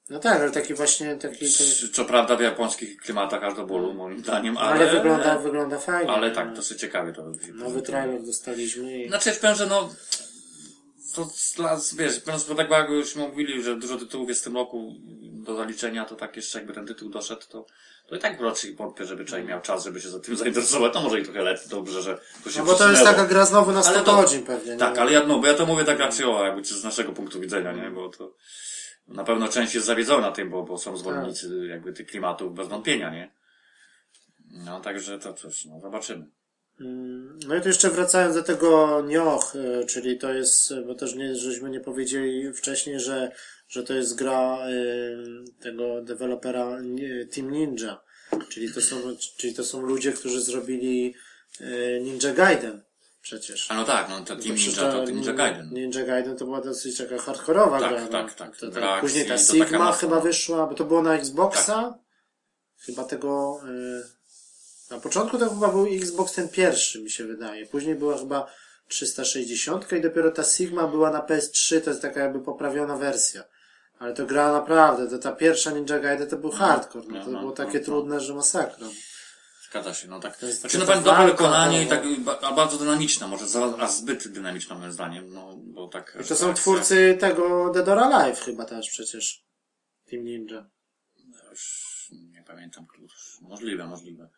No 0.10 0.20
tak, 0.20 0.42
ale 0.42 0.52
taki 0.52 0.74
właśnie, 0.74 1.16
taki... 1.16 1.38
taki 1.38 1.90
Co 1.94 2.06
prawda 2.06 2.36
w 2.36 2.42
japońskich 2.42 2.98
klimatach 2.98 3.44
aż 3.44 3.56
do 3.56 3.66
bólu, 3.66 3.94
moim 3.94 4.20
zdaniem, 4.20 4.58
ale... 4.58 4.72
ale, 4.72 4.92
wygląda, 4.92 5.38
wygląda 5.38 5.80
fajnie. 5.80 6.12
Ale 6.12 6.32
tak, 6.32 6.54
dosyć 6.54 6.80
ciekawie 6.80 7.14
to 7.14 7.34
się 7.46 7.54
Nowy 7.54 7.82
trailer 7.82 8.24
dostaliśmy 8.24 9.04
i... 9.04 9.08
Znaczy, 9.08 9.32
powiem, 9.32 9.56
że 9.56 9.66
no, 9.66 9.90
to 11.16 11.30
dla, 11.56 11.80
wiesz, 11.98 12.20
biorąc 12.26 12.44
pod 12.44 12.54
uwagę, 12.54 12.76
jak 12.78 12.90
już 12.90 13.16
mówili, 13.16 13.64
że 13.64 13.76
dużo 13.76 13.98
tytułów 13.98 14.30
jest 14.30 14.42
w 14.42 14.44
tym 14.44 14.56
roku 14.56 14.96
do 15.24 15.56
zaliczenia, 15.56 16.06
to 16.06 16.16
tak 16.16 16.36
jeszcze 16.36 16.60
jakby 16.60 16.74
ten 16.74 16.88
tytuł 16.88 17.10
doszedł, 17.10 17.42
to, 17.50 17.66
to 18.08 18.16
i 18.16 18.20
tak 18.20 18.42
raczej 18.42 18.76
wątpię, 18.76 19.06
żeby 19.06 19.26
człowiek 19.26 19.48
miał 19.48 19.62
czas, 19.62 19.84
żeby 19.84 20.02
się 20.02 20.10
za 20.10 20.20
tym 20.20 20.38
zainteresować. 20.44 20.94
To 20.94 21.02
może 21.02 21.20
i 21.20 21.24
trochę 21.24 21.42
lepiej, 21.42 21.70
dobrze, 21.70 22.02
że 22.02 22.20
to 22.44 22.52
się 22.52 22.60
No 22.60 22.66
bo 22.66 22.74
to 22.74 22.92
jest 22.92 23.04
taka 23.04 23.26
gra 23.26 23.46
znowu 23.46 23.72
na 23.72 23.84
100 23.84 23.92
Ale 23.94 24.04
to- 24.04 24.16
godzin 24.16 24.44
pewnie, 24.44 24.78
Tak, 24.78 24.96
nie? 24.96 25.02
ale 25.02 25.12
ja, 25.12 25.24
no, 25.28 25.40
bo 25.40 25.48
ja 25.48 25.54
to 25.54 25.66
mówię 25.66 25.86
tak 25.86 26.00
raczej 26.00 26.26
o, 26.26 26.46
jakby 26.46 26.66
z 26.66 26.84
naszego 26.84 27.12
punktu 27.12 27.40
widzenia, 27.40 27.72
nie, 27.72 27.92
bo 27.92 28.10
to 28.10 28.34
na 29.08 29.24
pewno 29.24 29.48
część 29.48 29.76
jest 29.76 29.88
zawiedzona 29.88 30.32
tym, 30.32 30.50
bo, 30.50 30.64
bo 30.64 30.78
są 30.78 30.98
zwolennicy 30.98 31.68
jakby 31.68 31.94
tych 31.94 32.08
klimatów 32.08 32.54
bez 32.54 32.68
wątpienia, 32.68 33.10
nie? 33.10 33.32
No, 34.52 34.80
także 34.80 35.20
to 35.20 35.34
coś, 35.34 35.66
no, 35.66 35.80
zobaczymy. 35.80 36.26
Mm, 36.82 37.40
No 37.48 37.56
i 37.56 37.62
tu 37.62 37.68
jeszcze 37.68 37.90
wracając 37.90 38.36
do 38.36 38.44
tego 38.44 39.02
Nioh, 39.08 39.54
e, 39.56 39.86
czyli 39.86 40.18
to 40.18 40.34
jest, 40.34 40.74
bo 40.88 40.96
też 40.96 41.16
nie, 41.16 41.36
żeśmy 41.36 41.70
nie 41.70 41.80
powiedzieli 41.80 42.54
wcześniej, 42.54 43.00
że, 43.00 43.32
że 43.68 43.84
to 43.84 43.94
jest 43.94 44.16
gra 44.16 44.58
e, 44.58 44.72
tego 45.60 46.02
dewelopera 46.02 46.78
e, 46.78 47.26
Team 47.26 47.52
Ninja, 47.52 48.02
czyli 48.50 48.74
to 48.74 48.82
są, 48.82 48.96
czyli 49.38 49.54
to 49.54 49.64
są 49.64 49.82
ludzie, 49.82 50.12
którzy 50.14 50.42
zrobili 50.42 51.16
Ninja 52.02 52.34
Gaiden 52.34 52.82
przecież. 53.22 53.72
A 53.72 53.76
no 53.76 53.84
tak, 53.84 54.10
no, 54.10 54.20
to 54.22 54.36
Team 54.36 54.56
Ninja 54.56 54.92
to 54.92 55.06
Ninja 55.06 55.34
Gaiden. 55.34 55.70
Ninja 55.74 56.06
Gaiden 56.06 56.38
to 56.38 56.46
była 56.46 56.62
dosyć 56.62 56.98
taka 56.98 57.18
hardkorowa 57.18 57.80
Tak, 57.80 57.90
gra. 57.90 58.02
no. 58.02 58.08
tak, 58.08 58.34
tak. 58.34 58.58
To, 58.58 58.72
to, 58.72 58.98
później 59.02 59.26
ta 59.26 59.38
to 59.38 59.44
Sigma 59.44 59.92
chyba 59.92 60.20
wyszła, 60.20 60.68
bo 60.68 60.76
to 60.76 60.86
było 60.86 61.02
na 61.02 61.16
Xboxa. 61.16 61.82
Tak. 61.82 61.94
Chyba 62.86 63.04
tego... 63.04 63.60
y, 63.70 64.23
na 64.94 65.00
początku 65.00 65.38
to 65.38 65.50
chyba 65.50 65.68
był 65.68 65.86
Xbox 65.86 66.34
ten 66.34 66.50
pierwszy, 66.50 67.02
mi 67.02 67.10
się 67.10 67.24
wydaje. 67.24 67.66
Później 67.66 67.96
była 67.96 68.18
chyba 68.18 68.48
360 68.88 69.92
i 69.92 70.02
dopiero 70.02 70.32
ta 70.32 70.44
Sigma 70.44 70.88
była 70.88 71.12
na 71.12 71.20
PS3, 71.20 71.82
to 71.82 71.90
jest 71.90 72.02
taka 72.02 72.20
jakby 72.20 72.40
poprawiona 72.40 72.98
wersja. 72.98 73.44
Ale 74.00 74.14
to 74.14 74.26
gra 74.26 74.52
naprawdę, 74.52 75.10
to 75.10 75.18
ta 75.18 75.32
pierwsza 75.32 75.72
Ninja 75.72 76.00
Gaiden 76.00 76.30
to 76.30 76.38
był 76.38 76.52
hardcore, 76.52 77.06
no, 77.08 77.14
no, 77.14 77.26
to 77.26 77.32
no, 77.32 77.40
było 77.40 77.52
no, 77.52 77.56
takie 77.56 77.80
no. 77.80 77.86
trudne, 77.86 78.20
że 78.20 78.34
masakra. 78.34 78.88
Zgadza 79.70 79.94
się, 79.94 80.08
no 80.08 80.20
tak. 80.20 80.38
To 80.38 80.46
jest 80.46 80.62
Znaczy, 80.62 80.78
na 80.78 80.86
pewno 80.86 81.02
dobre 81.02 81.18
walka, 81.18 81.32
wykonanie 81.32 81.82
i 81.82 81.86
no. 81.86 81.90
tak 81.90 82.04
a 82.42 82.54
bardzo 82.54 82.78
dynamiczna, 82.78 83.28
może 83.28 83.48
za, 83.48 83.74
a 83.80 83.88
zbyt 83.88 84.28
dynamiczna 84.28 84.76
moim 84.76 84.92
zdaniem, 84.92 85.34
no, 85.34 85.56
bo 85.58 85.88
tak. 85.88 86.18
I 86.22 86.28
to 86.28 86.36
są 86.36 86.54
twórcy 86.54 87.18
tego 87.20 87.72
Dead 87.74 87.88
or 87.88 88.00
Alive 88.00 88.40
chyba 88.40 88.66
też 88.66 88.90
przecież. 88.90 89.44
Team 90.10 90.24
Ninja. 90.24 90.70
Już 91.52 92.08
nie 92.12 92.44
pamiętam, 92.44 92.86
już, 93.00 93.38
możliwe, 93.42 93.88
możliwe. 93.88 94.30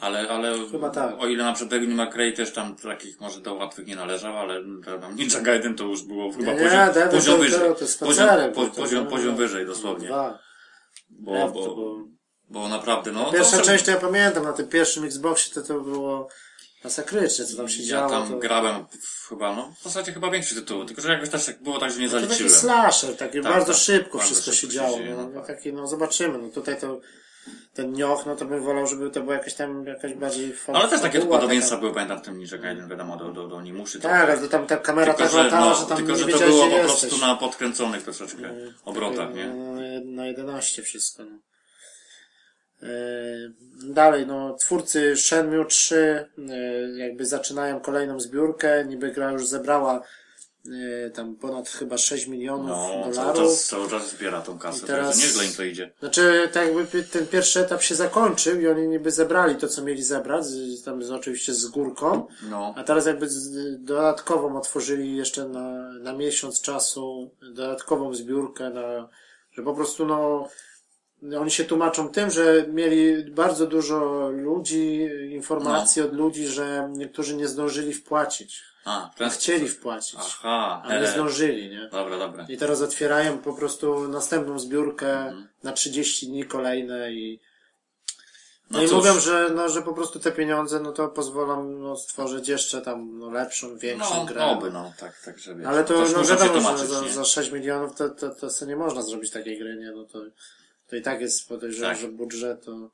Ale, 0.00 0.28
ale, 0.28 0.54
tak. 0.94 1.14
o 1.18 1.26
ile 1.26 1.44
na 1.44 1.52
przykład 1.52 1.70
Devil 1.70 1.94
May 1.94 2.10
Cry 2.10 2.32
też 2.32 2.52
tam 2.52 2.76
takich 2.76 3.20
może 3.20 3.40
do 3.40 3.54
łatwych 3.54 3.86
nie 3.86 3.96
należał, 3.96 4.38
ale 4.38 4.60
tam 5.00 5.16
Ninja 5.16 5.40
Gaiden 5.40 5.74
to 5.74 5.84
już 5.84 6.02
było 6.02 6.32
chyba 6.32 6.52
Nie, 6.52 6.58
poziom, 6.62 6.92
Devil 6.94 7.10
poziom 7.10 7.40
wyżej. 7.40 7.60
to- 7.60 7.84
jest 7.84 8.00
poziom, 8.00 8.28
po, 8.54 8.66
poziom, 8.66 9.04
to- 9.04 9.10
poziom 9.10 9.36
wyżej 9.36 9.66
dosłownie. 9.66 10.06
Dwa. 10.06 10.38
Bo, 11.10 11.32
Nie, 11.34 11.44
bo, 11.44 11.50
było- 11.74 12.04
bo 12.48 12.68
naprawdę, 12.68 13.12
no. 13.12 13.32
Pierwsza 13.32 13.56
to, 13.56 13.62
część 13.62 13.84
to 13.84 13.90
ja 13.90 13.96
pamiętam, 13.96 14.44
na 14.44 14.52
tym 14.52 14.68
pierwszym 14.68 15.04
Xboxie 15.04 15.54
to 15.54 15.62
to 15.62 15.80
było 15.80 16.28
masakrycznie, 16.84 17.44
co 17.44 17.56
tam 17.56 17.68
się 17.68 17.82
Ja 17.82 17.88
działo. 17.88 18.10
tam 18.10 18.28
to... 18.30 18.38
grałem 18.38 18.84
chyba, 19.28 19.56
no 19.56 19.72
w 19.80 19.82
zasadzie 19.82 20.12
chyba 20.12 20.30
większy 20.30 20.54
tytuł, 20.54 20.84
tylko 20.84 21.02
że 21.02 21.12
jakoś 21.12 21.28
też 21.28 21.46
tak 21.46 21.62
było 21.62 21.78
tak, 21.78 21.90
że 21.92 22.00
nie 22.00 22.08
To 22.08 22.14
taki 22.14 22.26
zaliczyłem. 22.26 22.52
slasher, 22.52 23.16
taki 23.16 23.40
Tak, 23.42 23.52
bardzo 23.52 23.72
tak, 23.72 23.82
szybko 23.82 24.18
bardzo 24.18 24.34
wszystko 24.34 24.50
się 24.52 24.56
szybko 24.56 24.72
się 24.72 24.78
działo. 24.78 24.96
dzieje, 24.98 25.10
no, 25.10 25.22
no 25.22 25.28
no, 25.28 25.40
tak. 25.40 25.46
taki, 25.56 25.72
no 25.72 25.86
zobaczymy. 25.86 26.38
No 26.38 26.48
tutaj 26.48 26.80
to 26.80 27.00
ten 27.74 27.92
nioch, 27.92 28.26
no 28.26 28.36
to 28.36 28.44
bym 28.44 28.62
wolał, 28.64 28.86
żeby 28.86 29.10
to 29.10 29.20
była 29.20 29.34
jakaś 29.34 29.54
tam 29.54 29.86
jakaś 29.86 30.14
bardziej 30.14 30.54
No, 30.68 30.78
ale 30.78 30.88
też 30.88 31.00
takie 31.00 31.20
podobieństwa 31.20 31.76
były, 31.76 31.94
pamiętam 31.94 32.18
w 32.18 32.22
tym 32.22 32.38
Niżek 32.38 32.62
jeden, 32.64 32.88
wiadomo, 32.88 33.16
do, 33.16 33.32
do, 33.32 33.48
do 33.48 33.62
Nimuszy. 33.62 34.00
Tak, 34.00 34.30
ale 34.30 34.38
to 34.40 34.48
tam 34.48 34.66
ta 34.66 34.76
kamera 34.76 35.06
tak 35.14 35.16
tylko, 35.16 35.32
że, 35.32 35.42
latała, 35.44 35.64
no, 35.70 35.74
że 35.74 35.86
tam 35.86 35.96
tylko, 35.96 36.16
że 36.16 36.26
to 36.26 36.38
było 36.38 36.66
po 36.66 36.76
jesteś. 36.76 37.00
prostu 37.00 37.26
na 37.26 37.34
podkręconych 37.36 38.02
troszeczkę 38.02 38.48
Mm, 38.48 38.74
obrotach, 38.84 39.28
takie, 39.28 39.38
nie? 39.38 39.46
no, 40.04 40.12
Na 40.16 40.26
11 40.26 40.82
wszystko. 40.82 41.22
No. 41.24 41.38
E, 42.82 42.88
Dalej, 43.84 44.26
no, 44.26 44.56
twórcy 44.60 45.16
Shenmue 45.16 45.64
3 45.64 46.26
e, 46.38 46.52
jakby 46.98 47.26
zaczynają 47.26 47.80
kolejną 47.80 48.20
zbiórkę. 48.20 48.84
Niby 48.84 49.10
gra 49.10 49.32
już 49.32 49.46
zebrała 49.46 50.02
tam 51.14 51.34
ponad 51.36 51.68
chyba 51.68 51.98
6 51.98 52.26
milionów 52.26 52.66
No, 52.68 52.88
cały 53.02 53.14
dolarów. 53.14 53.36
czas, 53.50 53.64
cały 53.64 53.90
czas 53.90 54.10
zbiera 54.10 54.40
tą 54.42 54.58
kasę, 54.58 54.84
I 54.84 54.86
teraz- 54.86 55.10
także 55.10 55.26
nieźle 55.26 55.44
im 55.46 55.52
to 55.52 55.62
idzie. 55.64 55.92
Znaczy, 56.00 56.48
tak 56.52 56.66
jakby 56.66 57.02
ten 57.02 57.26
pierwszy 57.26 57.60
etap 57.60 57.82
się 57.82 57.94
zakończył 57.94 58.60
i 58.60 58.68
oni 58.68 58.88
niby 58.88 59.10
zebrali 59.10 59.56
to, 59.56 59.68
co 59.68 59.82
mieli 59.82 60.02
zebrać, 60.02 60.44
tam 60.84 61.02
z, 61.02 61.10
oczywiście 61.10 61.54
z 61.54 61.66
górką, 61.66 62.26
No, 62.50 62.74
a 62.76 62.84
teraz 62.84 63.06
jakby 63.06 63.28
dodatkową 63.78 64.56
otworzyli 64.58 65.16
jeszcze 65.16 65.48
na, 65.48 65.92
na 65.92 66.12
miesiąc 66.12 66.60
czasu, 66.60 67.30
dodatkową 67.54 68.14
zbiórkę 68.14 68.70
na, 68.70 69.08
że 69.52 69.62
po 69.62 69.74
prostu 69.74 70.06
no, 70.06 70.48
oni 71.40 71.50
się 71.50 71.64
tłumaczą 71.64 72.08
tym, 72.08 72.30
że 72.30 72.64
mieli 72.72 73.30
bardzo 73.30 73.66
dużo 73.66 74.28
ludzi, 74.28 75.08
informacji 75.30 76.02
od 76.02 76.12
ludzi, 76.14 76.46
że 76.46 76.88
niektórzy 76.92 77.36
nie 77.36 77.48
zdążyli 77.48 77.92
wpłacić. 77.94 78.69
A, 78.84 79.04
A 79.04 79.08
ten 79.18 79.30
chcieli 79.30 79.68
wpłacić, 79.68 80.18
Aha, 80.18 80.82
a 80.84 80.98
nie 81.00 81.06
zdążyli, 81.06 81.70
nie? 81.70 81.88
dobra, 81.92 82.18
dobra. 82.18 82.46
I 82.48 82.56
teraz 82.56 82.82
otwierają 82.82 83.38
po 83.38 83.54
prostu 83.54 84.08
następną 84.08 84.58
zbiórkę 84.58 85.12
Mhm. 85.20 85.48
na 85.62 85.72
30 85.72 86.26
dni 86.26 86.44
kolejne 86.44 87.12
i 87.12 87.40
no, 88.70 88.78
No 88.78 88.84
i 88.84 88.88
cóż. 88.88 88.96
mówią, 88.96 89.20
że, 89.20 89.50
no, 89.54 89.68
że 89.68 89.82
po 89.82 89.92
prostu 89.94 90.20
te 90.20 90.32
pieniądze 90.32 90.80
no 90.80 90.92
to 90.92 91.08
pozwolą 91.08 91.64
no, 91.64 91.96
stworzyć 91.96 92.48
jeszcze 92.48 92.82
tam 92.82 93.18
no, 93.18 93.30
lepszą, 93.30 93.78
większą 93.78 94.14
No, 94.16 94.24
grę. 94.24 94.44
oby, 94.44 94.70
no, 94.70 94.92
tak, 94.98 95.20
tak, 95.24 95.38
że 95.38 95.54
wiesz, 95.54 95.66
Ale 95.66 95.84
to 95.84 95.94
no, 95.94 96.24
wiadomo, 96.24 96.78
że 96.78 96.86
za, 96.86 97.08
za 97.08 97.24
6 97.24 97.52
milionów 97.52 97.96
to, 97.96 98.08
to, 98.08 98.30
to 98.34 98.50
sobie 98.50 98.68
nie 98.68 98.76
można 98.76 99.02
zrobić 99.02 99.30
takiej 99.30 99.58
gry, 99.58 99.76
nie? 99.76 99.90
No 99.92 100.04
to, 100.04 100.18
to 100.88 100.96
i 100.96 101.02
tak 101.02 101.20
jest 101.20 101.48
podejrzewam, 101.48 101.92
Tak. 101.92 102.00
że 102.02 102.08
budżet 102.08 102.64
to... 102.64 102.90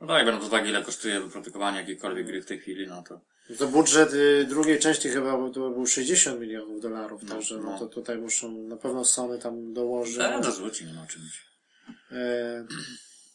No 0.00 0.06
tak, 0.06 0.24
biorąc 0.24 0.42
pod 0.42 0.52
uwagę, 0.52 0.68
ile 0.68 0.82
kosztuje 0.82 1.20
wyprodukowanie 1.20 1.78
jakiejkolwiek 1.78 2.26
gry 2.26 2.42
w 2.42 2.46
tej 2.46 2.58
chwili, 2.60 2.86
no 2.86 3.02
to... 3.08 3.20
To 3.58 3.66
budżet 3.66 4.12
y, 4.12 4.46
drugiej 4.48 4.78
części 4.78 5.08
chyba 5.08 5.36
był- 5.36 5.50
to 5.50 5.70
był 5.70 5.86
60 5.86 6.40
milionów 6.40 6.80
dolarów, 6.80 7.22
No, 7.22 7.34
także 7.34 7.56
no. 7.56 7.62
no. 7.70 7.78
to 7.78 7.86
tutaj 7.86 8.18
muszą, 8.18 8.52
na 8.52 8.76
pewno 8.76 9.04
Sony 9.04 9.38
tam 9.38 9.72
dołoży. 9.74 10.18
Dorzuci, 10.42 10.84
no 10.94 11.02
oczywiście. 11.04 11.40
E, 12.12 12.64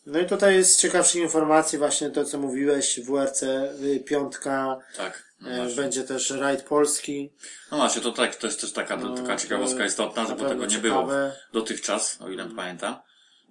No 0.05 0.19
i 0.19 0.25
tutaj 0.25 0.55
jest 0.55 0.71
z 0.71 0.77
ciekawszych 0.77 1.21
informacji 1.21 1.77
właśnie 1.77 2.09
to, 2.09 2.25
co 2.25 2.37
mówiłeś, 2.37 2.99
WRC 2.99 3.43
y, 3.43 3.99
piątka, 4.05 4.79
Tak. 4.97 5.23
No, 5.41 5.49
e, 5.49 5.57
właśnie. 5.57 5.75
będzie 5.75 6.03
też 6.03 6.29
rajd 6.29 6.61
polski. 6.63 7.33
no 7.71 7.77
właśnie, 7.77 8.01
to 8.01 8.11
tak, 8.11 8.35
to 8.35 8.47
jest 8.47 8.61
też 8.61 8.71
taka, 8.73 8.97
No, 8.97 9.15
taka 9.15 9.35
ciekawostka 9.35 9.79
to 9.79 9.85
istotna, 9.85 10.23
na 10.23 10.35
bo 10.35 10.49
tego 10.49 10.65
nie 10.65 10.71
ciekawe. 10.71 10.89
było 10.89 11.07
dotychczas, 11.53 12.17
o 12.21 12.29
ile 12.29 12.45
pamiętam. 12.55 12.95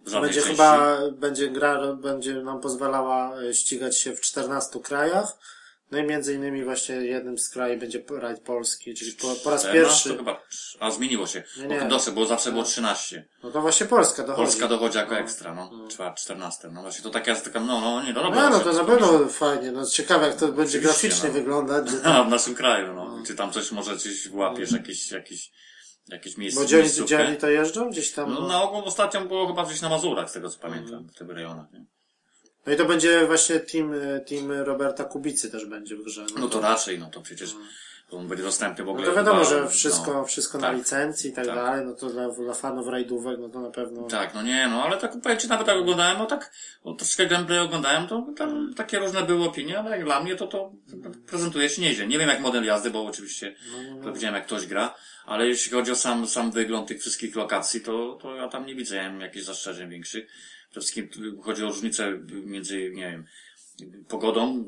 W 0.04 0.08
żadnej 0.08 0.22
Będzie 0.28 0.40
części. 0.40 0.50
chyba, 0.56 0.98
będzie 1.10 1.50
gra, 1.50 1.92
będzie 1.94 2.34
nam 2.34 2.60
pozwalała 2.60 3.40
e, 3.42 3.54
ścigać 3.54 3.98
się 3.98 4.16
w 4.16 4.20
14 4.20 4.80
krajach. 4.80 5.38
No 5.92 5.98
i 5.98 6.04
między 6.04 6.34
innymi 6.34 6.64
właśnie 6.64 6.94
jednym 6.94 7.38
z 7.38 7.48
krajów 7.48 7.80
będzie 7.80 8.04
rajd 8.18 8.40
polski, 8.40 8.94
czyli 8.94 9.12
po, 9.12 9.34
po 9.44 9.50
raz 9.50 9.60
14 9.60 9.72
pierwszy. 9.72 10.16
chyba, 10.16 10.42
a 10.80 10.90
zmieniło 10.90 11.26
się. 11.26 11.42
Nie, 11.56 11.64
Bo 11.68 11.74
nie. 11.74 11.88
Dosyć, 11.88 12.14
bo 12.14 12.26
zawsze 12.26 12.52
było 12.52 12.62
13. 12.64 13.28
No 13.42 13.50
to 13.50 13.60
właśnie 13.60 13.86
Polska 13.86 14.22
dochodzi. 14.22 14.42
Polska 14.46 14.68
dochodzi 14.68 14.98
jako 14.98 15.12
No. 15.14 15.18
ekstra, 15.20 15.54
no. 15.54 15.70
Czwart, 15.88 16.18
14. 16.18 16.68
No 16.68 16.82
właśnie 16.82 17.02
to 17.02 17.10
taka 17.10 17.30
jest 17.30 17.44
taka, 17.44 17.60
no, 17.60 17.80
no, 17.80 18.02
nie, 18.02 18.12
no, 18.12 18.30
No, 18.30 18.50
no 18.50 18.60
to 18.60 18.72
na 18.72 18.84
pewno 18.84 19.28
fajnie, 19.28 19.72
no 19.72 19.86
ciekawe 19.86 20.26
jak 20.26 20.36
to 20.36 20.46
będzie 20.48 20.78
Oczywiście, 20.78 20.80
graficznie 21.08 21.28
no. 21.28 21.34
wyglądać, 21.34 21.86
A, 22.04 22.22
w 22.24 22.28
naszym 22.28 22.54
kraju, 22.54 22.94
no. 22.94 23.22
Czy 23.26 23.34
tam 23.34 23.52
coś 23.52 23.72
może 23.72 23.96
coś 23.98 24.28
włapiesz, 24.28 24.72
jakieś, 24.72 25.10
jakieś, 25.10 25.50
jakieś 26.08 26.36
miejsce, 26.36 26.60
bo 26.60 26.66
dzielni, 26.66 26.82
miejscówkę? 26.84 27.08
dzielni 27.08 27.36
to 27.36 27.48
jeżdżą 27.48 27.90
gdzieś 27.90 28.12
tam. 28.12 28.34
No, 28.34 28.40
No, 28.40 28.48
na 28.48 28.62
ogół 28.62 28.84
ostatnio 28.84 29.20
było 29.20 29.46
chyba 29.46 29.64
gdzieś 29.66 29.80
na 29.80 29.88
Mazurach, 29.88 30.30
z 30.30 30.32
tego 30.32 30.50
co 30.50 30.58
pamiętam, 30.58 31.08
w 31.08 31.14
tych 31.18 31.28
rejonach, 31.28 31.72
nie? 31.72 31.84
No 32.66 32.72
i 32.72 32.76
to 32.76 32.84
będzie 32.84 33.26
właśnie 33.26 33.60
team, 33.60 33.94
e, 33.94 34.20
team 34.20 34.52
Roberta 34.52 35.04
Kubicy 35.04 35.50
też 35.50 35.66
będzie 35.66 35.96
w 35.96 36.02
grze. 36.02 36.26
No 36.38 36.48
to 36.48 36.60
raczej, 36.60 36.98
no 36.98 37.06
to 37.06 37.20
przecież 37.20 37.54
to 38.12 38.18
on 38.18 38.28
będzie 38.28 38.44
dostępny 38.44 38.84
w 38.84 38.86
No 38.86 38.92
ogóle. 38.92 39.06
to 39.06 39.14
wiadomo, 39.14 39.44
chyba, 39.44 39.50
że 39.50 39.68
wszystko, 39.68 40.12
no. 40.14 40.24
wszystko 40.24 40.58
na 40.58 40.66
tak. 40.66 40.76
licencji 40.76 41.30
i 41.30 41.32
tak, 41.32 41.46
tak. 41.46 41.54
dalej, 41.54 41.86
no 41.86 41.92
to 41.92 42.06
dla, 42.06 42.28
dla 42.28 42.54
fanów 42.54 42.88
rajdówek, 42.88 43.38
no 43.40 43.48
to 43.48 43.60
na 43.60 43.70
pewno. 43.70 44.02
Tak, 44.02 44.34
no 44.34 44.42
nie, 44.42 44.68
no 44.68 44.84
ale 44.84 44.96
tak 44.96 45.20
powiem 45.22 45.38
ci, 45.38 45.48
nawet 45.48 45.66
jak 45.66 45.76
oglądałem, 45.76 46.18
no 46.18 46.26
tak, 46.26 46.52
no, 46.84 46.94
troszkę 46.94 47.26
gameplay 47.26 47.58
oglądałem, 47.58 48.06
to 48.06 48.26
tam 48.36 48.74
takie 48.74 48.98
różne 48.98 49.22
były 49.22 49.44
opinie, 49.44 49.78
ale 49.78 49.90
jak 49.90 50.04
dla 50.04 50.22
mnie 50.22 50.36
to 50.36 50.46
to 50.46 50.72
prezentuje 51.26 51.68
się 51.68 51.82
nieźle. 51.82 52.06
Nie 52.06 52.18
wiem 52.18 52.28
jak 52.28 52.40
model 52.40 52.64
jazdy, 52.64 52.90
bo 52.90 53.06
oczywiście 53.06 53.54
No, 53.96 54.04
to 54.04 54.12
widziałem 54.12 54.34
jak 54.34 54.46
ktoś 54.46 54.66
gra, 54.66 54.94
ale 55.26 55.46
jeśli 55.46 55.72
chodzi 55.72 55.92
o 55.92 55.96
sam, 55.96 56.26
sam 56.26 56.50
wygląd 56.50 56.88
tych 56.88 57.00
wszystkich 57.00 57.36
lokacji, 57.36 57.80
to, 57.80 58.18
to 58.22 58.36
ja 58.36 58.48
tam 58.48 58.66
nie 58.66 58.74
widziałem 58.74 59.20
jakichś 59.20 59.44
zastrzeżeń 59.44 59.90
większych. 59.90 60.26
Przede 60.72 60.86
wszystkim 60.86 61.08
chodzi 61.42 61.64
o 61.64 61.66
różnicę 61.66 62.18
między, 62.44 62.90
nie 62.94 63.10
wiem, 63.10 63.24
pogodą, 64.08 64.64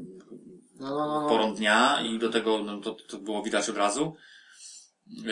No, 0.81 0.91
no, 0.91 1.07
no, 1.07 1.21
no. 1.21 1.29
porą 1.29 1.55
dnia 1.55 2.01
i 2.01 2.19
do 2.19 2.31
tego, 2.31 2.63
no 2.65 2.81
to, 2.81 2.93
to 2.93 3.19
było 3.19 3.43
widać 3.43 3.69
od 3.69 3.77
razu. 3.77 4.17
Yy, 5.07 5.25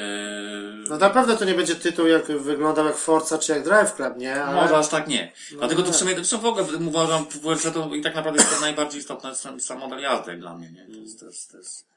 No 0.88 0.98
naprawdę 0.98 1.36
to 1.36 1.44
nie 1.44 1.54
będzie 1.54 1.74
tytuł 1.74 2.06
jak 2.06 2.26
wyglądał 2.26 2.86
jak 2.86 2.96
Forza 2.96 3.38
czy 3.38 3.52
jak 3.52 3.64
Drive 3.64 3.94
Club, 3.94 4.16
nie? 4.16 4.44
Ale... 4.44 4.62
Może 4.62 4.76
aż 4.76 4.88
tak 4.88 5.08
nie. 5.08 5.32
Dlatego 5.50 5.82
to 5.82 5.88
nie. 5.88 5.94
w 5.94 5.96
sumie, 5.96 6.14
to 6.14 6.38
w 6.38 6.46
ogóle 6.46 6.64
uważam, 6.88 7.26
że 7.62 7.72
to 7.72 7.94
i 7.94 8.02
tak 8.02 8.14
naprawdę 8.14 8.42
jest 8.42 8.54
to 8.54 8.60
najbardziej 8.60 9.00
istotne 9.00 9.34
sam, 9.34 9.60
sam 9.60 9.78
model 9.78 10.00
jazdy 10.00 10.36
dla 10.36 10.54
mnie, 10.54 10.72
nie? 10.72 10.86
To 10.86 11.00
jest, 11.00 11.20
to 11.20 11.26
jest, 11.26 11.52
to 11.52 11.58
jest... 11.58 11.91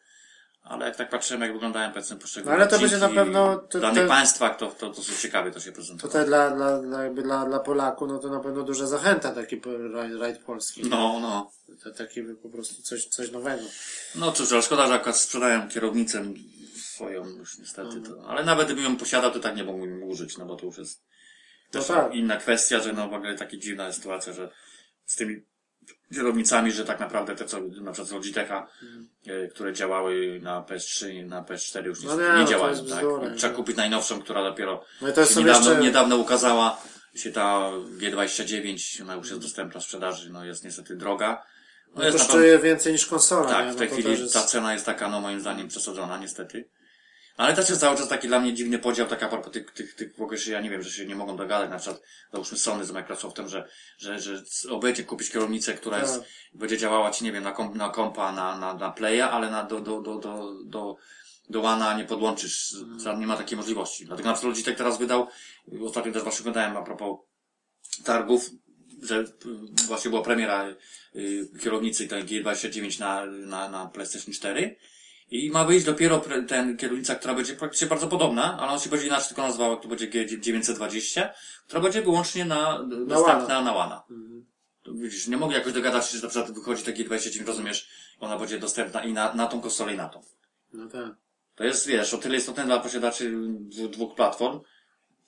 Ale 0.66 0.86
jak 0.86 0.96
tak 0.96 1.10
patrzyłem, 1.10 1.42
jak 1.42 1.54
wyglądają 1.54 1.90
powiedzmy 1.92 2.16
poszczególne 2.18 2.58
No 2.58 2.64
ale 2.64 2.72
to 2.72 2.80
będzie 2.80 2.98
na 2.98 3.10
pewno- 3.10 3.58
to- 3.58 3.78
w 3.78 3.82
danych 3.82 4.04
to- 4.04 4.10
państwach, 4.10 4.58
to, 4.58 4.68
to, 4.72 4.90
to 4.90 5.04
są 5.04 5.14
ciekawie 5.22 5.52
to 5.52 5.60
się 5.60 5.72
prezentuje. 5.72 6.02
Tutaj 6.12 6.26
dla, 6.26 6.50
dla, 6.52 6.82
dla, 6.82 7.04
jakby 7.04 7.22
dla, 7.24 7.46
dla 7.46 7.60
Polaków, 7.60 8.08
no 8.10 8.20
to 8.20 8.30
na 8.30 8.40
pewno 8.40 8.64
duża 8.64 8.88
zachęta 8.88 9.32
taki 9.32 9.62
rajd, 9.94 10.14
rajd 10.20 10.38
polski. 10.38 10.82
No, 10.90 11.20
no. 11.22 11.52
To, 11.84 11.92
taki 11.92 12.24
po 12.24 12.50
prostu 12.50 12.82
coś, 12.82 13.06
coś 13.06 13.32
nowego. 13.32 13.64
No 14.16 14.32
cóż, 14.32 14.52
ale 14.52 14.62
szkoda, 14.62 14.88
że 14.88 14.94
akurat 14.94 15.18
sprzedają 15.18 15.68
kierownicę 15.70 16.24
swoją 16.82 17.26
już 17.28 17.58
niestety 17.60 18.02
to. 18.02 18.28
Ale 18.28 18.44
nawet 18.44 18.66
gdybym 18.66 18.84
ją 18.84 18.98
posiadał, 18.98 19.32
to 19.32 19.40
tak 19.40 19.56
nie 19.56 19.64
mógłbym 19.64 20.04
użyć, 20.04 20.38
no 20.38 20.46
bo 20.46 20.56
to 20.56 20.66
już 20.66 20.78
jest 20.78 21.04
No 21.74 21.80
też 21.80 21.88
tak. 21.88 22.14
inna 22.16 22.38
kwestia, 22.38 22.80
że 22.80 22.94
no 22.94 23.10
w 23.10 23.14
ogóle 23.14 23.36
taka 23.36 23.58
dziwna 23.58 23.86
jest 23.88 23.98
sytuacja, 23.98 24.34
że 24.34 24.52
z 25.06 25.16
tymi 25.16 25.42
kierownicami, 26.14 26.72
że 26.72 26.86
tak 26.86 27.00
naprawdę 27.00 27.36
te 27.36 27.46
co, 27.46 27.62
na 27.62 27.92
przykład 27.92 28.10
z 28.10 28.12
Logitecha, 28.12 28.68
e, 29.28 29.48
które 29.48 29.74
działały 29.74 30.40
na 30.44 30.62
PS3 30.62 31.10
i 31.10 31.24
na 31.24 31.44
PS4 31.44 31.86
już 31.86 32.04
No 32.04 32.16
nie, 32.16 32.22
nie, 32.22 32.28
no 32.30 32.46
to 32.46 32.52
działają, 32.52 32.76
jest 32.76 32.90
tak? 32.90 33.06
Trzeba 33.38 33.52
nie. 33.52 33.58
kupić 33.58 33.78
najnowszą, 33.78 34.22
która 34.22 34.44
dopiero 34.44 34.84
No 35.02 35.08
jest 35.08 35.38
niedawno, 35.38 35.70
jeszcze... 35.70 35.84
niedawno 35.84 36.18
ukazała 36.18 36.82
się 37.16 37.32
ta 37.32 37.72
G29, 37.98 39.02
ona 39.02 39.16
już 39.16 39.30
jest 39.30 39.42
dostępna 39.42 39.80
w 39.80 39.84
sprzedaży, 39.84 40.30
no 40.30 40.46
jest 40.46 40.64
niestety 40.64 40.96
droga. 40.96 41.44
No 41.96 42.04
jest 42.04 42.18
na 42.18 42.20
pewno 42.20 42.34
kosztuje 42.34 42.60
więcej 42.60 42.94
niż 42.94 43.06
konsola, 43.06 43.50
tak, 43.50 43.66
nie? 43.66 43.74
w 43.74 43.76
tej 43.76 43.88
no 43.88 43.94
chwili 43.94 44.22
jest... 44.22 44.34
ta 44.34 44.42
cena 44.42 44.74
jest 44.74 44.86
taka, 44.86 45.10
no 45.10 45.22
moim 45.22 45.42
zdaniem, 45.42 45.68
przesadzona, 45.68 46.18
niestety. 46.18 46.70
Ale 47.38 47.54
też 47.56 47.70
jest 47.70 47.82
cały 47.82 47.98
czas 47.98 48.08
taki 48.08 48.28
dla 48.28 48.40
mnie 48.40 48.54
dziwny 48.54 48.80
podział, 48.80 49.08
taka 49.08 49.28
propos 49.28 49.52
tych, 49.52 49.72
tych, 49.72 49.96
tych 49.96 50.16
w 50.16 50.22
ogóle, 50.22 50.38
że 50.38 50.52
ja 50.52 50.62
nie 50.62 50.70
wiem, 50.70 50.84
że 50.84 50.92
się 50.92 51.06
nie 51.06 51.16
mogą 51.16 51.38
dogadać, 51.38 51.70
na 51.70 51.78
przykład, 51.78 52.02
załóżmy 52.34 52.58
Sony 52.58 52.86
z 52.86 52.92
Microsoftem, 52.92 53.50
że, 53.50 53.68
że, 53.98 54.20
że 54.20 54.44
obejdzie 54.70 55.04
kupić 55.04 55.32
kierownicę, 55.32 55.74
która 55.74 56.00
jest, 56.00 56.20
Tak. 56.20 56.30
będzie 56.54 56.78
działała 56.78 57.12
ci, 57.12 57.24
nie 57.24 57.32
wiem, 57.32 57.44
na, 57.44 57.52
komp, 57.52 57.76
na 57.76 57.90
kompa, 57.90 58.32
na, 58.32 58.58
na, 58.58 58.74
na 58.74 58.92
playa, 58.92 59.22
ale 59.22 59.52
na, 59.52 59.64
do, 59.64 59.82
do, 59.82 60.02
do, 60.02 60.20
do, 60.20 60.54
do, 60.66 60.96
do 61.50 61.62
łana 61.62 61.98
nie 61.98 62.06
podłączysz, 62.06 62.76
tam 63.04 63.20
nie 63.20 63.28
ma 63.28 63.38
takiej 63.38 63.58
możliwości. 63.58 64.06
Dlatego 64.06 64.30
na 64.30 64.34
przykład 64.34 64.54
Logitech 64.54 64.78
teraz 64.78 64.98
wydał, 64.98 65.28
ostatnio 65.86 66.14
też 66.14 66.24
właśnie 66.24 66.42
oglądałem 66.42 66.78
a 66.78 66.82
propos 66.82 67.20
targów, 68.04 68.50
że 69.04 69.20
y, 69.20 69.26
właśnie 69.88 70.10
była 70.10 70.24
premiera 70.24 70.76
y, 71.16 71.50
kierownicy 71.64 72.08
tej 72.08 72.24
G29 72.24 73.00
na, 73.00 73.26
na, 73.26 73.70
na 73.70 73.86
PlayStation 73.86 74.34
4 74.34 74.76
i 75.32 75.52
ma 75.52 75.66
wyjść 75.66 75.86
dopiero 75.86 76.22
ten 76.48 76.78
kierownica, 76.78 77.16
która 77.16 77.34
będzie 77.34 77.56
praktycznie 77.56 77.88
bardzo 77.88 78.08
podobna, 78.08 78.58
ale 78.60 78.72
on 78.72 78.80
się 78.80 78.90
będzie 78.90 79.08
inaczej 79.08 79.28
tylko 79.28 79.42
nazywała, 79.42 79.76
to 79.76 79.88
będzie 79.88 80.08
G920, 80.08 81.30
która 81.68 81.82
będzie 81.82 82.02
wyłącznie 82.02 82.46
na, 82.46 82.84
dostępna 83.08 83.62
na 83.62 83.74
łana. 83.74 84.04
Mhm. 84.12 84.46
Widzisz, 84.88 85.28
nie 85.28 85.38
mogę 85.38 85.56
jakoś 85.56 85.74
dogadać 85.74 86.10
się, 86.10 86.18
że 86.18 86.24
na 86.24 86.30
przykład 86.30 86.52
wychodzi 86.52 86.84
ta 86.84 86.92
G29, 86.92 87.46
rozumiesz, 87.48 87.90
ona 88.20 88.38
będzie 88.38 88.60
dostępna 88.60 89.04
i 89.04 89.14
na, 89.14 89.34
na 89.34 89.48
tą 89.48 89.62
konsolę 89.62 89.94
i 89.94 89.98
na 89.98 90.10
tą. 90.10 90.22
No 90.74 90.90
tak. 90.90 91.16
To 91.56 91.64
jest, 91.64 91.88
wiesz, 91.88 92.14
o 92.14 92.18
tyle 92.18 92.38
istotne 92.38 92.66
dla 92.66 92.80
posiadaczy 92.80 93.34
dwóch, 93.60 93.92
dwóch 93.92 94.16
platform, 94.16 94.60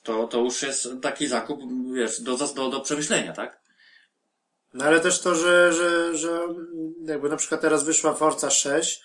to, 0.04 0.28
to 0.28 0.39
już 0.39 0.62
jest 0.62 0.88
taki 1.02 1.28
zakup, 1.28 1.62
wiesz, 1.93 2.22
do, 2.22 2.38
do, 2.38 2.70
do 2.70 2.82
przemyślenia, 2.82 3.34
tak? 3.34 3.62
No 4.74 4.86
ale 4.86 5.00
też 5.00 5.22
to, 5.22 5.36
że, 5.36 5.74
że, 5.74 6.18
że 6.18 6.39
jakby 7.06 7.30
na 7.30 7.38
przykład 7.38 7.62
teraz 7.62 7.84
wyszła 7.84 8.14
Forza 8.14 8.50
6, 8.50 9.02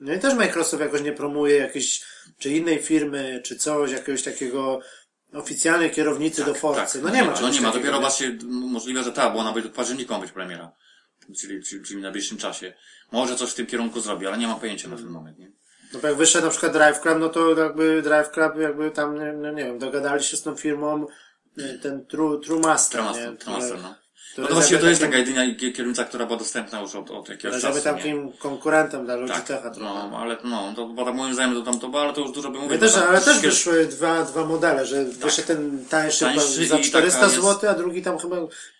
no 0.00 0.12
i 0.14 0.18
też 0.18 0.34
Microsoft 0.34 0.82
jakoś 0.82 1.02
nie 1.02 1.12
promuje 1.12 1.56
jakiejś, 1.56 2.02
czy 2.38 2.50
innej 2.50 2.78
firmy, 2.82 3.40
czy 3.44 3.56
coś, 3.56 3.90
jakiegoś 3.90 4.22
takiego 4.22 4.80
oficjalnej 5.32 5.90
kierownicy 5.90 6.44
do 6.44 6.54
Forcy. 6.54 7.02
no 7.02 7.10
nie 7.10 7.24
ma 7.24 7.34
No 7.40 7.48
nie 7.50 7.60
ma, 7.60 7.72
dopiero 7.72 7.94
nie? 7.94 8.00
właśnie 8.00 8.38
możliwe, 8.50 9.02
że 9.02 9.12
tak, 9.12 9.32
bo 9.32 9.38
ona 9.38 9.52
będzie 9.52 9.68
w 9.68 9.72
październiku 9.72 10.12
ma 10.12 10.20
być 10.20 10.32
premiera. 10.32 10.72
Czyli, 11.40 11.62
czyli, 11.62 11.84
czyli 11.84 11.98
w 12.00 12.02
najbliższym 12.02 12.38
czasie. 12.38 12.72
Może 13.12 13.36
coś 13.36 13.50
w 13.50 13.54
tym 13.54 13.66
kierunku 13.66 14.00
zrobi, 14.00 14.26
ale 14.26 14.38
nie 14.38 14.46
mam 14.46 14.60
pojęcia 14.60 14.88
na 14.88 14.96
ten 14.96 15.06
moment, 15.06 15.38
nie? 15.38 15.52
No 15.92 16.00
bo 16.00 16.08
jak 16.08 16.16
wyszedł 16.16 16.44
na 16.44 16.50
przykład 16.50 16.72
Drive 16.72 17.00
Club, 17.00 17.18
no 17.20 17.28
to 17.28 17.60
jakby 17.60 18.02
Drive 18.02 18.30
Club 18.30 18.56
jakby 18.60 18.90
tam, 18.90 19.18
nie, 19.18 19.32
no 19.32 19.50
nie 19.52 19.64
wiem, 19.64 19.78
dogadali 19.78 20.24
się 20.24 20.36
z 20.36 20.42
tą 20.42 20.56
firmą, 20.56 21.06
y, 21.58 21.78
ten 21.82 22.06
True, 22.06 22.40
True 22.40 22.60
Master, 22.60 23.00
Tremaster, 23.00 23.30
nie? 23.30 23.36
Tremaster, 23.36 23.78
no. 23.82 23.94
To 24.36 24.42
No 24.42 24.48
to 24.48 24.54
właściwie 24.54 24.80
to 24.80 24.86
jest 24.88 25.00
takim- 25.00 25.12
taka 25.12 25.18
jedyna 25.30 25.54
kie- 25.60 25.72
kierownica, 25.72 26.04
która 26.04 26.26
była 26.26 26.38
dostępna 26.38 26.80
już 26.80 26.94
od, 26.94 27.10
od 27.10 27.28
jakiegoś 27.28 27.60
Żeby 27.60 27.74
czasu, 27.74 27.88
nie? 27.88 27.94
takim 27.96 28.32
konkurentem 28.32 29.04
dla 29.04 29.14
Tak, 29.18 29.28
Logitecha 29.28 29.70
trochę. 29.70 30.08
no, 30.10 30.18
ale 30.18 30.36
no, 30.44 30.72
to, 30.76 30.86
bo 30.86 31.04
tak 31.04 31.14
moim 31.14 31.34
zdaniem 31.34 31.54
to 31.54 31.62
tam 31.62 31.80
to 31.80 31.88
było, 31.88 32.02
ale 32.02 32.12
to 32.12 32.20
już 32.20 32.32
dużo 32.32 32.50
by 32.50 32.56
Ja 32.58 32.62
mówić. 32.64 32.80
też, 32.80 32.94
ale 32.96 33.20
też 33.20 33.38
wyszły 33.40 33.86
dwa, 33.86 34.22
dwa 34.24 34.44
modele, 34.44 34.86
że 34.86 35.04
wyszedł 35.04 35.48
ten 35.48 35.84
tańszy, 35.90 36.24
Tańszy 36.24 36.66
za 36.66 36.78
i 36.78 36.82
400 36.84 37.20
taka 37.20 37.32
jest- 37.32 37.44
zł, 37.46 37.70
a 37.70 37.74
drugi 37.74 38.02
tam 38.02 38.18
chyba 38.18 38.36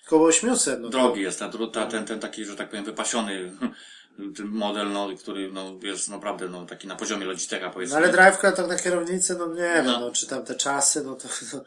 około 0.07 0.27
800. 0.29 0.81
No 0.81 0.89
drogi 0.89 1.21
jest, 1.23 1.39
ta, 1.39 1.51
ta, 1.73 1.87
ten, 1.87 2.05
ten 2.05 2.21
taki, 2.21 2.45
że 2.45 2.57
tak 2.57 2.69
powiem, 2.69 2.85
wypasiony 2.85 3.53
model, 4.45 4.93
no, 4.93 5.09
który 5.19 5.53
no, 5.53 5.65
jest 5.83 6.09
naprawdę 6.09 6.49
no, 6.49 6.67
taki 6.67 6.87
na 6.89 6.97
poziomie 6.97 7.27
Logitecha, 7.27 7.67
No 7.67 7.73
powiedzmy. 7.73 7.97
ale 7.97 8.09
Drive 8.09 8.39
Club 8.39 8.55
tak 8.57 8.69
na 8.69 8.79
kierownicy, 8.79 9.37
no 9.39 9.47
nie 9.47 9.55
wiem, 9.75 9.87
No. 9.87 10.01
no 10.01 10.11
czy 10.11 10.27
tam 10.27 10.45
te 10.45 10.55
czasy, 10.55 11.05
no 11.05 11.15
to, 11.15 11.29
no, 11.53 11.65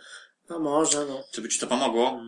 no 0.50 0.60
może, 0.60 1.06
no. 1.06 1.24
Czy 1.32 1.42
by 1.42 1.50
ci 1.50 1.60
to 1.60 1.68
pomogło? 1.68 2.22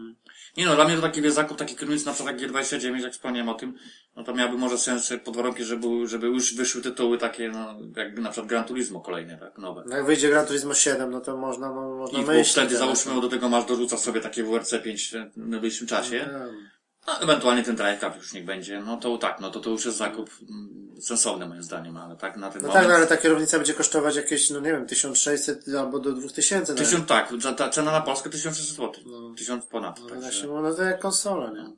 Nie 0.59 0.65
no, 0.65 0.75
dla 0.75 0.85
mnie 0.85 0.95
to 0.95 1.01
taki 1.01 1.21
wiesz, 1.21 1.33
zakup 1.33 1.57
takich 1.57 1.77
kierownic, 1.77 2.05
na 2.05 2.13
przykład 2.13 2.41
jak 2.41 2.51
G29, 2.51 3.03
jak 3.03 3.13
wspomniałem 3.13 3.49
o 3.49 3.53
tym, 3.53 3.73
no 4.15 4.23
to 4.23 4.33
miałby 4.33 4.57
może 4.57 4.77
sens 4.77 5.13
pod 5.23 5.35
warunkiem, 5.35 5.65
żeby, 5.65 6.07
żeby 6.07 6.27
już 6.27 6.55
wyszły 6.55 6.81
tytuły 6.81 7.17
takie, 7.17 7.49
no, 7.49 7.79
jakby 7.95 8.21
na 8.21 8.29
przykład 8.29 8.49
Gran 8.49 8.63
Turismo 8.63 9.01
kolejne, 9.01 9.37
tak, 9.37 9.57
nowe. 9.57 9.83
No 9.87 9.95
jak 9.95 10.05
wyjdzie 10.05 10.29
Gran 10.29 10.45
Turismo 10.45 10.73
7, 10.73 11.11
no 11.11 11.21
to 11.21 11.37
można, 11.37 11.73
no, 11.73 11.95
można 11.95 12.19
I 12.19 12.25
myśleć. 12.25 12.51
wtedy 12.51 12.77
załóżmy 12.77 13.21
do 13.21 13.27
tego 13.27 13.49
masz 13.49 13.65
dorzucasz 13.65 13.99
sobie 13.99 14.21
takie 14.21 14.43
WRC 14.43 14.73
5 14.83 15.15
w 15.35 15.37
najbliższym 15.37 15.87
czasie. 15.87 16.15
Nie. 16.15 16.78
A 17.09 17.19
ewentualnie 17.19 17.63
ten 17.63 17.75
Drive 17.75 18.15
już 18.17 18.33
niech 18.33 18.45
będzie, 18.45 18.81
no 18.81 18.97
to 18.97 19.17
tak, 19.17 19.39
no 19.39 19.51
to 19.51 19.59
to 19.59 19.69
już 19.69 19.85
jest 19.85 19.97
zakup 19.97 20.29
mm, 20.49 21.01
sensowny 21.01 21.45
moim 21.47 21.63
zdaniem, 21.63 21.97
ale 21.97 22.15
tak 22.15 22.37
na 22.37 22.49
ten 22.51 22.61
No 22.61 22.67
moment. 22.67 22.83
tak, 22.83 22.89
no, 22.91 22.95
ale 22.97 23.07
ta 23.07 23.17
kierownica 23.17 23.57
będzie 23.57 23.73
kosztować 23.73 24.15
jakieś, 24.15 24.49
no 24.49 24.59
nie 24.59 24.71
wiem, 24.71 24.87
1600 24.87 25.67
albo 25.79 25.99
do 25.99 26.13
2000. 26.13 26.73
nawet. 26.73 26.87
Tysiąc, 26.89 27.07
tak, 27.07 27.29
ta 27.57 27.69
cena 27.69 27.91
na 27.91 28.01
Polskę 28.01 28.29
1600 28.29 28.75
zł. 28.75 28.93
Tysiąc 29.37 29.65
ponad, 29.65 29.99
No 29.99 30.09
także, 30.09 30.21
właśnie, 30.21 30.47
no 30.49 30.73
to 30.73 30.83
jak 30.83 30.99
konsola, 30.99 31.51
nie? 31.51 31.73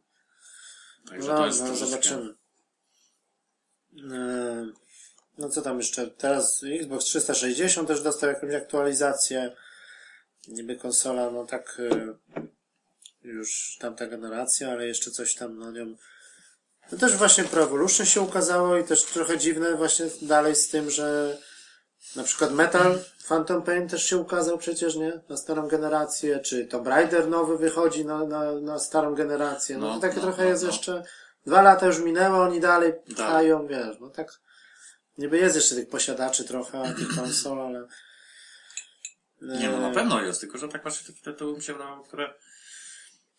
także 1.10 1.28
No, 1.30 1.38
to 1.38 1.46
jest 1.46 1.64
no, 1.64 1.76
zobaczymy. 1.76 2.34
Eee, 3.98 4.72
No 5.38 5.50
co 5.50 5.62
tam 5.62 5.78
jeszcze? 5.78 6.08
Teraz 6.08 6.64
Xbox 6.80 7.06
360 7.06 7.88
też 7.88 8.02
dostał 8.02 8.30
jakąś 8.30 8.54
aktualizację. 8.56 9.56
Niby 10.48 10.76
konsola, 10.76 11.32
no 11.32 11.46
tak 11.46 11.82
e, 11.92 12.41
już 13.24 13.78
tamta 13.80 14.08
generacja, 14.08 14.72
ale 14.72 14.88
jeszcze 14.88 15.12
coś 15.12 15.36
tam 15.36 15.60
na 15.60 15.72
nią. 15.72 15.96
To 16.90 16.98
też 16.98 17.16
właśnie 17.16 17.44
Pro 17.44 17.64
Evolution 17.64 18.06
się 18.06 18.22
ukazało 18.22 18.78
i 18.78 18.84
też 18.84 19.04
trochę 19.04 19.38
dziwne 19.38 19.76
właśnie 19.76 20.06
dalej 20.22 20.56
z 20.56 20.70
tym, 20.70 20.92
że 20.92 21.38
na 22.16 22.24
przykład 22.24 22.52
Metal 22.52 23.00
Phantom 23.28 23.64
Pain 23.64 23.88
też 23.88 24.04
się 24.04 24.18
ukazał 24.18 24.58
przecież, 24.58 24.96
nie? 24.96 25.22
Na 25.30 25.38
starą 25.38 25.68
generację, 25.68 26.40
czy 26.40 26.66
Tomb 26.66 26.88
Raider 26.88 27.28
nowy 27.28 27.58
wychodzi 27.58 28.06
na, 28.06 28.26
na, 28.26 28.52
na 28.52 28.80
starą 28.80 29.16
generację. 29.16 29.78
No, 29.78 29.88
No, 29.88 29.94
to 29.94 30.00
takie 30.00 30.16
no, 30.16 30.22
trochę 30.22 30.44
no, 30.44 30.50
jest 30.50 30.64
no. 30.64 30.70
jeszcze, 30.70 31.04
dwa 31.46 31.62
lata 31.62 31.86
już 31.86 32.00
minęło, 32.00 32.44
oni 32.44 32.60
dalej 32.60 32.94
trwają, 33.16 33.68
wiesz, 33.68 34.00
no 34.00 34.10
tak, 34.10 34.40
niby 35.18 35.38
jest 35.38 35.56
jeszcze 35.56 35.76
tych 35.76 35.90
posiadaczy 35.90 36.44
trochę, 36.44 36.94
tych 36.98 37.16
konsol, 37.16 37.62
ale... 37.62 37.88
Nie 39.42 39.70
no, 39.70 39.80
na 39.80 39.92
e, 39.92 39.94
pewno 39.94 40.22
jest, 40.22 40.42
tylko 40.42 40.58
że 40.58 40.68
tak 40.68 40.82
właśnie 40.82 41.08
takie 41.08 41.24
tytuły 41.24 41.54
mi 41.54 41.64
się 41.64 41.74
wydawało, 41.74 42.04
które, 42.04 42.34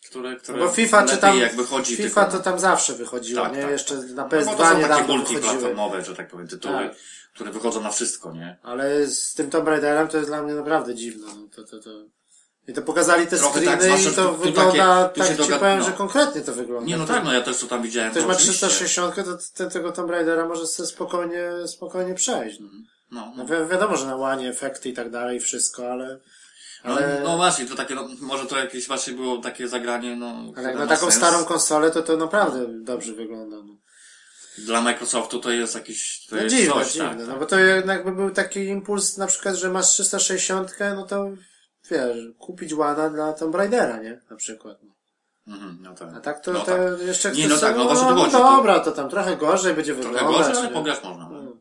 które, 0.07 0.37
które 0.37 0.59
Bo 0.59 0.69
FIFA 0.69 1.07
czy 1.07 1.17
tam, 1.17 1.39
jak 1.39 1.57
wychodzi 1.57 1.97
FIFA 1.97 2.25
tylko, 2.25 2.39
to 2.39 2.45
tam 2.45 2.59
zawsze 2.59 2.93
wychodziło, 2.93 3.43
Tak, 3.45 3.57
nie? 3.57 3.63
tak, 3.63 3.71
Jeszcze 3.71 3.97
tak. 3.97 4.11
na 4.11 4.23
no, 4.23 4.29
bo 4.29 4.37
to 4.37 4.37
PS2 4.37 4.47
są 4.47 4.57
takie 4.57 4.83
wychodziły. 4.89 5.19
multiplatformowe, 5.19 6.05
że 6.05 6.17
tak 6.17 6.29
powiem, 6.29 6.49
tytuły, 6.49 6.75
Tak. 6.75 6.93
które 7.35 7.51
wychodzą 7.53 7.81
na 7.81 7.91
wszystko, 7.91 8.33
nie? 8.33 8.57
Ale 8.63 9.07
z 9.07 9.35
tym 9.35 9.51
Tomb 9.51 9.69
Raiderem 9.69 10.09
to 10.09 10.17
jest 10.17 10.31
dla 10.31 10.43
mnie 10.43 10.55
naprawdę 10.55 10.95
dziwne. 10.95 11.27
No, 11.27 11.49
to, 11.57 11.65
to, 11.65 11.79
to... 11.81 11.91
I 12.69 12.73
to 12.73 12.83
pokazali 12.83 13.27
te 13.27 13.37
Trochę 13.37 13.61
screeny 13.61 13.89
tak, 13.89 14.01
i 14.01 14.05
to 14.05 14.11
że 14.11 14.13
tu 14.13 14.37
wygląda, 14.37 15.09
takie- 15.09 15.15
tu 15.15 15.21
tak 15.37 15.47
ci 15.47 15.53
doga- 15.53 15.59
powiem, 15.59 15.79
no. 15.79 15.85
że 15.85 15.93
konkretnie 15.93 16.41
to 16.41 16.53
wygląda. 16.53 16.89
Nie 16.89 16.97
no 16.97 17.07
tak, 17.07 17.25
no 17.25 17.33
ja 17.33 17.41
też 17.43 17.59
to 17.59 17.67
tam 17.67 17.83
widziałem. 17.83 18.11
Ktoś 18.11 18.23
to 18.23 18.29
ma 18.29 18.35
oczywiście. 18.35 18.67
360, 18.67 19.15
to 19.15 19.39
ten, 19.55 19.71
tego 19.71 19.93
Tomb 19.93 20.11
Raidera 20.11 20.49
może 20.49 20.67
sobie 20.67 20.87
spokojnie, 20.87 21.51
spokojnie 21.67 22.15
przejść. 22.15 22.61
No. 22.61 22.69
No, 23.11 23.33
No 23.37 23.45
no. 23.45 23.65
wi 23.65 23.71
wiadomo, 23.71 23.97
że 23.97 24.07
na 24.07 24.17
łanie 24.17 24.49
efekty 24.49 24.89
i 24.89 24.93
tak 24.93 25.11
dalej, 25.11 25.41
wszystko, 25.41 25.93
ale... 25.93 26.19
No, 26.85 26.91
Ale, 26.97 27.21
no 27.25 27.37
właśnie, 27.37 27.67
to 27.67 27.75
takie, 27.75 27.95
no, 27.95 28.09
może 28.21 28.47
to 28.47 28.59
jakieś 28.59 28.89
właśnie 28.89 29.13
było 29.13 29.39
takie 29.39 29.69
zagranie, 29.69 30.17
no. 30.17 30.35
ale 30.57 30.63
jak 30.69 30.75
na 30.75 30.81
ma 30.81 30.87
taką 30.87 31.01
sens. 31.07 31.15
starą 31.15 31.45
konsolę, 31.45 31.91
to 31.91 32.03
to 32.03 32.17
naprawdę 32.17 32.67
dobrze 32.69 33.13
wygląda. 33.13 33.57
No, 33.57 33.75
Dla 34.59 34.81
Microsoftu 34.81 35.41
to 35.41 35.51
jest 35.51 35.75
jakiś, 35.75 36.27
to 36.27 36.37
no 36.37 36.43
jest 36.43 36.57
dziwne, 36.57 36.73
coś, 36.75 36.93
dziwne. 36.93 37.09
tak, 37.09 37.19
No 37.19 37.27
tak. 37.27 37.39
bo 37.39 37.47
to 37.47 37.59
jednak 37.59 38.05
by 38.05 38.13
był 38.13 38.31
taki 38.31 38.61
impuls, 38.67 39.17
na 39.17 39.27
przykład, 39.27 39.55
że 39.55 39.71
masz 39.71 39.87
360, 39.89 40.77
no 40.97 41.07
to 41.07 41.31
wiesz, 41.91 42.17
kupić 42.39 42.75
łana 42.75 43.11
dla 43.11 43.33
Tomb 43.33 43.55
Raidera, 43.55 43.97
nie? 44.03 44.21
Na 44.31 44.37
przykład. 44.37 44.79
No. 44.83 44.93
Mhm, 45.55 45.79
no 45.81 45.95
tak. 45.95 46.09
A 46.17 46.21
tak 46.21 46.41
to, 46.41 46.53
no 46.53 46.61
to 46.61 46.67
tak. 46.67 47.01
jeszcze 47.07 47.33
Nie, 47.33 47.49
no 47.49 47.59
tak, 47.59 47.77
no 47.77 47.85
właśnie 47.85 48.09
tu 48.09 48.15
chodzi, 48.15 48.33
to- 48.33 48.39
dobra, 48.39 48.81
to 48.81 48.93
tam 48.93 49.11
trochę 49.11 49.37
gorzej 49.37 49.75
będzie 49.75 49.95
Trochę 49.95 50.09
wyglądać. 50.13 50.47
gorzej, 50.47 50.57
ale 50.63 50.69
pograć 50.75 51.05
można. 51.05 51.29
No, 51.29 51.43
No. 51.43 51.53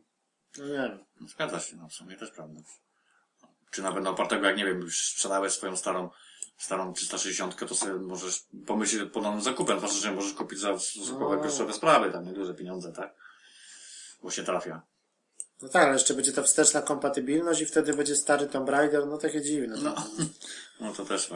no 0.58 0.64
nie 0.66 0.72
wiem. 0.72 0.98
No, 1.20 1.28
Zgadza 1.28 1.60
się, 1.60 1.76
no 1.76 1.88
w 1.88 1.92
sumie 1.92 2.16
też 2.16 2.30
prawda. 2.30 2.60
Czy 3.72 3.82
nawet 3.82 4.04
na 4.04 4.10
opartego, 4.10 4.46
jak 4.46 4.56
nie 4.56 4.64
wiem, 4.64 4.80
już 4.80 5.08
sprzedałeś 5.08 5.52
swoją 5.52 5.76
starą, 5.76 6.10
starą 6.58 6.92
360, 6.92 7.68
to 7.68 7.74
sobie 7.74 7.92
możesz 7.92 8.44
pomyśleć 8.66 9.12
pod 9.12 9.22
nowym 9.22 9.40
zakupem, 9.40 9.78
zwłaszcza, 9.78 9.98
że 9.98 10.12
możesz 10.12 10.32
kupić 10.32 10.58
za 10.58 10.78
stosunkowo 10.78 11.36
No. 11.66 11.72
sprawy, 11.72 12.10
tam 12.12 12.24
nieduże 12.24 12.54
pieniądze, 12.54 12.92
tak? 12.92 13.14
Bo 14.22 14.30
się 14.30 14.44
trafia. 14.44 14.82
No 15.62 15.68
tak, 15.68 15.82
ale 15.84 15.92
jeszcze 15.92 16.14
będzie 16.14 16.32
ta 16.32 16.42
wsteczna 16.42 16.82
kompatybilność 16.82 17.60
i 17.60 17.66
wtedy 17.66 17.94
będzie 17.94 18.16
stary 18.16 18.46
Tomb 18.46 18.68
Raider, 18.68 19.06
no 19.06 19.18
takie 19.18 19.42
dziwne. 19.42 19.76
No, 19.82 19.94
no 20.80 20.92
to 20.92 21.04
też. 21.04 21.30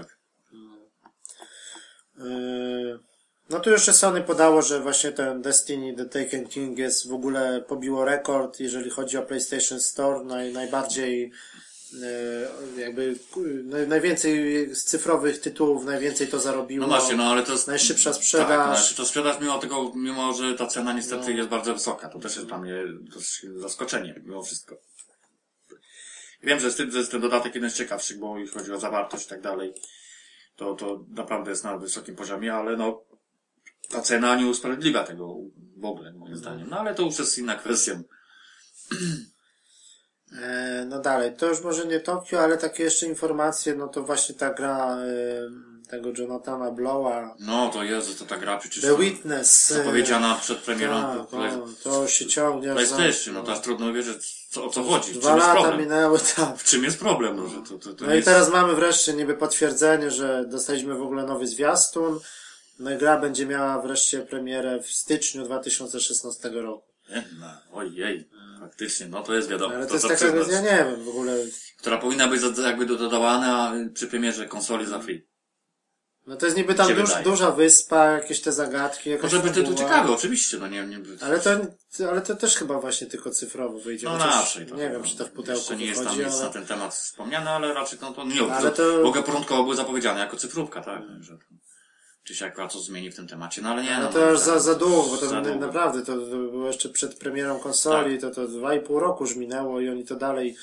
Yy, 2.19 2.99
No 3.51 3.61
tu 3.61 3.71
jeszcze 3.71 3.93
Sony 3.93 4.23
podało, 4.23 4.63
że 4.63 4.81
właśnie 4.81 5.13
ten 5.13 5.43
Destiny 5.43 5.95
The 5.97 6.05
Taken 6.05 6.49
King 6.49 6.79
jest 6.79 7.09
w 7.09 7.13
ogóle 7.13 7.65
pobiło 7.69 8.05
rekord, 8.05 8.61
jeżeli 8.61 8.91
chodzi 8.91 9.19
o 9.19 9.23
PlayStation 9.23 9.81
Store, 9.81 10.25
naj, 10.25 10.53
najbardziej 10.53 11.33
jakby 12.79 13.17
ku- 13.31 13.45
naj, 13.65 13.89
najwięcej 13.89 14.67
z 14.75 14.85
cyfrowych 14.85 15.41
tytułów, 15.41 15.85
najwięcej 15.85 16.29
to 16.29 16.39
zarobiło. 16.41 16.87
No 16.87 16.89
właśnie, 16.99 17.17
no 17.17 17.25
ale 17.25 17.43
to 17.43 17.53
jest... 17.53 17.67
Najszybsza 17.69 18.11
Tak, 18.13 18.23
sprzedaż. 18.23 18.69
najszybsza 18.79 19.05
sprzedaż, 19.05 19.41
mimo 19.41 19.59
tego, 19.59 19.93
mimo 19.95 20.33
że 20.35 20.55
ta 20.55 20.67
cena 20.67 20.93
niestety 20.93 21.31
No. 21.31 21.37
jest 21.37 21.49
bardzo 21.49 21.75
wysoka. 21.75 22.09
To 22.09 22.19
też 22.19 22.37
jest 22.37 22.49
dla 22.49 22.59
mnie 22.59 22.75
zaskoczenie, 23.57 24.23
mimo 24.25 24.43
wszystko. 24.43 24.77
Wiem, 26.43 26.61
że 26.61 26.67
jest, 26.67 26.79
ten- 26.79 26.91
że 26.91 26.99
jest 26.99 27.11
ten 27.11 27.21
dodatek 27.21 27.55
jeden 27.55 27.71
z 27.71 27.75
ciekawszych, 27.75 28.19
bo 28.19 28.39
jeśli 28.39 28.55
chodzi 28.59 28.73
o 28.73 28.81
zawartość 28.81 29.27
i 29.27 29.29
tak 29.29 29.41
dalej, 29.41 29.73
to, 30.57 30.75
to 30.75 31.05
naprawdę 31.09 31.51
jest 31.51 31.65
na 31.65 31.79
wysokim 31.79 32.17
poziomie, 32.17 32.55
ale 32.55 32.77
no, 32.77 33.03
ta 33.89 34.03
cena 34.03 34.37
nie 34.37 34.47
usprawiedliwia 34.47 35.05
tego 35.05 35.35
w 35.77 35.85
ogóle, 35.85 36.13
moim 36.13 36.37
zdaniem. 36.37 36.69
No 36.71 36.79
ale 36.81 36.95
to 36.95 37.03
już 37.03 37.19
jest 37.19 37.39
inna 37.39 37.55
kwestia. 37.55 38.01
E, 40.43 40.85
No 40.89 40.99
dalej, 41.01 41.33
to 41.37 41.47
już 41.47 41.61
może 41.63 41.87
nie 41.87 42.01
Tokio, 42.01 42.41
ale 42.41 42.59
takie 42.59 42.83
jeszcze 42.85 43.07
informacje, 43.07 43.75
no 43.75 43.89
to 43.89 44.03
właśnie 44.03 44.35
ta 44.35 44.51
gra 44.55 44.97
e, 44.97 45.87
tego 45.91 46.09
Jonathana 46.19 46.71
Blowa, 46.71 47.35
No 47.39 47.69
to 47.71 47.83
jest, 47.85 48.19
to 48.19 48.25
ta 48.25 48.37
gra 48.37 48.59
przecież 48.59 48.83
The 48.85 48.97
Witness. 48.99 49.71
e, 49.71 49.75
zapowiedziana 49.75 50.35
przed 50.35 50.59
premierą 50.59 51.03
tak, 51.19 51.27
play, 51.29 51.55
o, 51.55 51.67
to 51.83 52.09
się 52.09 52.27
ciągnie. 52.27 52.73
PlayStation, 52.73 53.35
no 53.35 53.43
teraz 53.43 53.63
trudno 53.63 53.93
wierzyć, 53.93 54.47
co, 54.51 54.65
o 54.65 54.71
co 54.71 54.83
chodzi, 54.83 55.13
Dwa 55.13 55.21
czym 55.29 55.37
jest 55.37 55.49
lata 55.49 55.61
problem. 55.61 55.81
minęły, 55.81 56.19
tak. 56.37 56.59
W 56.59 56.65
czym 56.65 56.85
jest 56.85 56.99
problem, 56.99 57.37
no, 57.37 57.49
że 57.49 57.57
to, 57.57 57.79
to, 57.79 57.95
to 57.95 58.05
No 58.05 58.07
nie 58.07 58.13
i 58.13 58.17
jest... 58.17 58.29
teraz 58.29 58.51
mamy 58.51 58.75
wreszcie 58.75 59.13
niby 59.13 59.35
potwierdzenie, 59.35 60.11
że 60.11 60.45
dostaliśmy 60.49 60.95
w 60.95 61.03
ogóle 61.03 61.23
nowy 61.27 61.47
zwiastun. 61.47 62.21
No 62.79 62.91
i 62.91 62.97
gra 62.99 63.21
będzie 63.21 63.47
miała 63.47 63.83
wreszcie 63.83 64.21
premierę 64.21 64.83
w 64.83 64.87
styczniu 64.91 65.45
2016 65.45 66.49
roku. 66.51 66.85
No, 67.41 67.47
ojej, 67.73 68.29
faktycznie, 68.67 69.07
no 69.07 69.23
to 69.23 69.35
jest 69.35 69.49
wiadomo. 69.49 69.75
Ale 69.75 69.87
to, 69.87 69.89
to, 69.89 69.95
jest 69.95 70.09
taka, 70.09 70.33
przyznać. 70.33 70.49
ja 70.49 70.61
nie 70.61 70.85
wiem 70.85 71.05
w 71.05 71.09
ogóle. 71.09 71.37
Która 71.79 71.99
powinna 71.99 72.29
być 72.29 72.43
jakby 72.65 72.87
do- 72.87 72.97
dodawana 72.97 73.73
przy 73.95 74.07
premierze 74.07 74.47
konsoli 74.49 74.87
za 74.87 74.99
free. 74.99 75.27
No 76.27 76.37
to 76.37 76.47
jest 76.47 76.59
niby 76.59 76.75
tam 76.75 76.95
duż, 76.95 77.11
duża 77.25 77.51
wyspa, 77.51 78.05
jakieś 78.05 78.41
te 78.41 78.53
zagadki. 78.53 79.11
jakaś 79.11 79.33
Może 79.33 79.43
by 79.49 79.55
tytuł 79.55 79.75
ciekawy, 79.75 80.13
oczywiście, 80.13 80.59
no 80.59 80.69
nie, 80.69 80.87
nie 80.87 80.99
Ale 81.21 81.41
to, 81.41 81.51
ale 82.11 82.21
to 82.21 82.37
też 82.37 82.57
chyba 82.57 82.81
właśnie 82.81 83.07
tylko 83.07 83.31
cyfrowo 83.31 83.79
wyjdzie. 83.79 84.07
no 84.07 84.19
raczej. 84.19 84.67
To, 84.67 84.77
nie 84.77 84.91
wiem, 84.91 85.03
czy 85.03 85.17
to 85.17 85.25
w 85.25 85.31
pudełku 85.31 85.59
Jeszcze 85.59 85.77
nie 85.77 85.87
jest 85.87 86.05
tam 86.05 86.19
nic 86.19 86.35
ale... 86.35 86.45
na 86.45 86.51
ten 86.51 86.67
temat 86.67 86.95
wspomniane, 86.95 87.51
ale 87.51 87.75
raczej 87.75 87.99
no, 88.03 88.13
to 88.13 88.25
nie 88.25 88.53
Ale 88.53 88.71
to, 88.71 89.03
W 89.03 89.07
ogóle 89.07 89.23
początkowo 89.23 89.63
były 89.63 89.77
zapowiedziane 89.77 90.21
jako 90.21 90.37
cyfrówka, 90.37 90.81
tak? 90.81 91.03
Czy 92.27 92.35
się 92.35 92.47
akurat 92.47 92.73
coś 92.73 92.83
zmieni 92.83 93.11
w 93.11 93.17
tym 93.17 93.29
temacie, 93.29 93.63
no 93.63 93.69
ale 93.69 93.83
nie, 93.83 93.97
No 93.97 94.03
no. 94.03 94.13
to 94.13 94.31
już 94.31 94.41
za, 94.41 94.59
za 94.61 94.75
długo, 94.75 95.03
bo 95.03 95.17
to 95.17 95.27
za 95.27 95.41
długo. 95.41 95.67
naprawdę 95.67 96.03
to, 96.03 96.17
było 96.17 96.67
jeszcze 96.67 96.89
przed 96.89 97.15
premierą 97.19 97.59
konsoli, 97.59 98.19
Tak. 98.19 98.31
to 98.35 98.35
to 98.41 98.49
dwa 98.49 98.75
i 98.75 98.81
pół 98.81 98.99
roku 99.01 99.25
już 99.25 99.37
minęło 99.37 99.81
i 99.81 99.89
oni 99.89 100.05
to 100.05 100.17
dalej, 100.17 100.57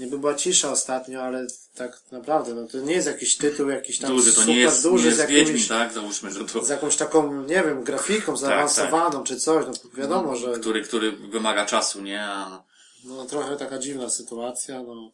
niby 0.00 0.18
była 0.18 0.34
cisza 0.34 0.70
ostatnio, 0.70 1.22
ale 1.22 1.46
tak 1.74 2.00
naprawdę, 2.12 2.54
no 2.54 2.66
to 2.68 2.78
nie 2.78 2.92
jest 2.94 3.06
jakiś 3.06 3.36
tytuł, 3.36 3.68
jakiś 3.68 3.98
tam 3.98 4.10
Duży, 4.10 4.30
to 4.32 4.40
super 4.40 4.48
nie 4.48 4.60
jest, 4.60 4.82
duży 4.82 5.02
nie 5.02 5.06
jest 5.06 5.16
z 5.16 5.20
jakimś, 5.20 5.38
Wiedźmin, 5.38 5.68
tak? 5.68 5.92
Załóżmy, 5.92 6.30
że 6.30 6.44
to, 6.44 6.64
z 6.64 6.68
jakąś 6.68 6.96
taką, 6.96 7.42
nie 7.42 7.62
wiem, 7.62 7.84
grafiką 7.84 8.36
zaawansowaną 8.36 9.24
czy 9.24 9.40
coś, 9.40 9.66
no 9.66 9.72
wiadomo, 9.94 10.36
że 10.36 10.52
który, 10.52 10.82
który 10.82 11.12
wymaga 11.12 11.66
czasu, 11.66 12.02
nie? 12.02 12.22
A, 12.24 12.62
no 13.04 13.24
trochę 13.24 13.56
taka 13.56 13.78
dziwna 13.78 14.10
sytuacja, 14.10 14.82
no. 14.82 15.10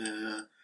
E, 0.00 0.55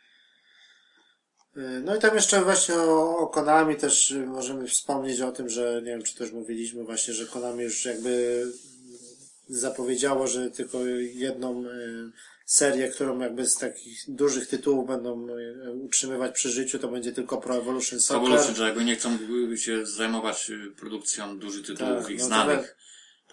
No 1.85 1.97
i 1.97 1.99
tam 1.99 2.15
jeszcze 2.15 2.43
właśnie 2.43 2.75
o, 2.75 3.19
o 3.19 3.27
Konami 3.27 3.77
też 3.77 4.15
możemy 4.27 4.69
wspomnieć 4.69 5.21
o 5.21 5.33
tym, 5.33 5.49
że 5.49 5.81
nie 5.85 5.91
wiem, 5.91 6.03
czy 6.03 6.15
też 6.15 6.33
mówiliśmy 6.33 6.85
właśnie, 6.85 7.15
że 7.15 7.27
Konami 7.27 7.65
już 7.65 7.85
jakby 7.85 8.47
zapowiedziało, 9.49 10.27
że 10.27 10.51
tylko 10.51 10.87
jedną 11.15 11.65
y, 11.67 12.13
serię, 12.47 12.89
którą 12.89 13.19
jakby 13.19 13.47
z 13.47 13.57
takich 13.57 14.05
dużych 14.09 14.49
tytułów 14.49 14.87
będą 14.87 15.29
y, 15.29 15.73
utrzymywać 15.73 16.35
przy 16.35 16.51
życiu, 16.51 16.79
to 16.79 16.89
będzie 16.89 17.13
tylko 17.13 17.37
Pro 17.37 17.57
Evolution 17.57 18.01
Soccer. 18.01 18.17
Evolution, 18.17 18.55
że 18.55 18.65
jakby 18.65 18.85
nie 18.85 18.97
chcą 18.97 19.19
y, 19.53 19.59
się 19.59 19.87
zajmować 19.87 20.51
produkcją 20.77 21.39
dużych 21.39 21.67
tytułów 21.67 22.03
Tak, 22.03 22.11
ich 22.11 22.19
no 22.19 22.27
znanych, 22.27 22.77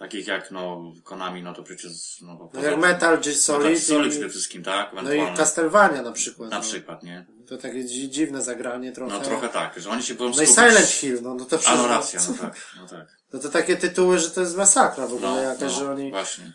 takich 0.00 0.26
jak 0.26 0.50
no 0.50 0.92
Konami, 1.04 1.42
no 1.42 1.54
to 1.54 1.62
przecież 1.62 2.20
no, 2.20 2.34
bo 2.36 2.50
No 2.54 2.62
jak 2.62 2.78
Metal 2.78 3.20
Gear 3.20 3.36
Solid, 3.36 3.62
Solid, 3.62 3.82
Solid 3.82 4.06
i, 4.06 4.10
przede 4.10 4.28
wszystkim, 4.28 4.62
tak? 4.62 4.92
no 5.02 5.12
i 5.12 5.36
Castlevania 5.36 6.02
na 6.02 6.12
przykład. 6.12 6.50
Na 6.50 6.56
no. 6.56 6.62
przykład, 6.62 7.02
nie? 7.02 7.26
To 7.48 7.56
takie 7.58 7.84
dzi- 7.84 8.10
dziwne 8.10 8.42
zagranie 8.42 8.92
trochę. 8.92 9.12
No 9.12 9.20
trochę 9.20 9.48
tak, 9.48 9.80
że 9.80 9.90
oni 9.90 10.02
się 10.02 10.14
będą 10.14 10.36
No 10.36 10.42
i. 10.42 10.46
Silent 10.46 10.86
Hill, 10.88 11.18
no, 11.22 11.34
no 11.34 11.44
to 11.44 11.56
A 11.56 11.58
przecież... 11.58 11.78
no 11.78 11.88
racja, 11.88 12.20
no 12.28 12.34
tak, 12.34 12.56
no 12.76 12.86
tak. 12.88 13.06
No 13.32 13.38
to 13.38 13.48
takie 13.48 13.76
tytuły, 13.76 14.18
że 14.18 14.30
to 14.30 14.40
jest 14.40 14.56
masakra 14.56 15.06
w 15.06 15.14
ogóle 15.14 15.28
No, 15.30 15.40
jakaś, 15.40 15.72
no, 15.72 15.78
że 15.78 15.90
oni... 15.90 16.10
właśnie. 16.10 16.52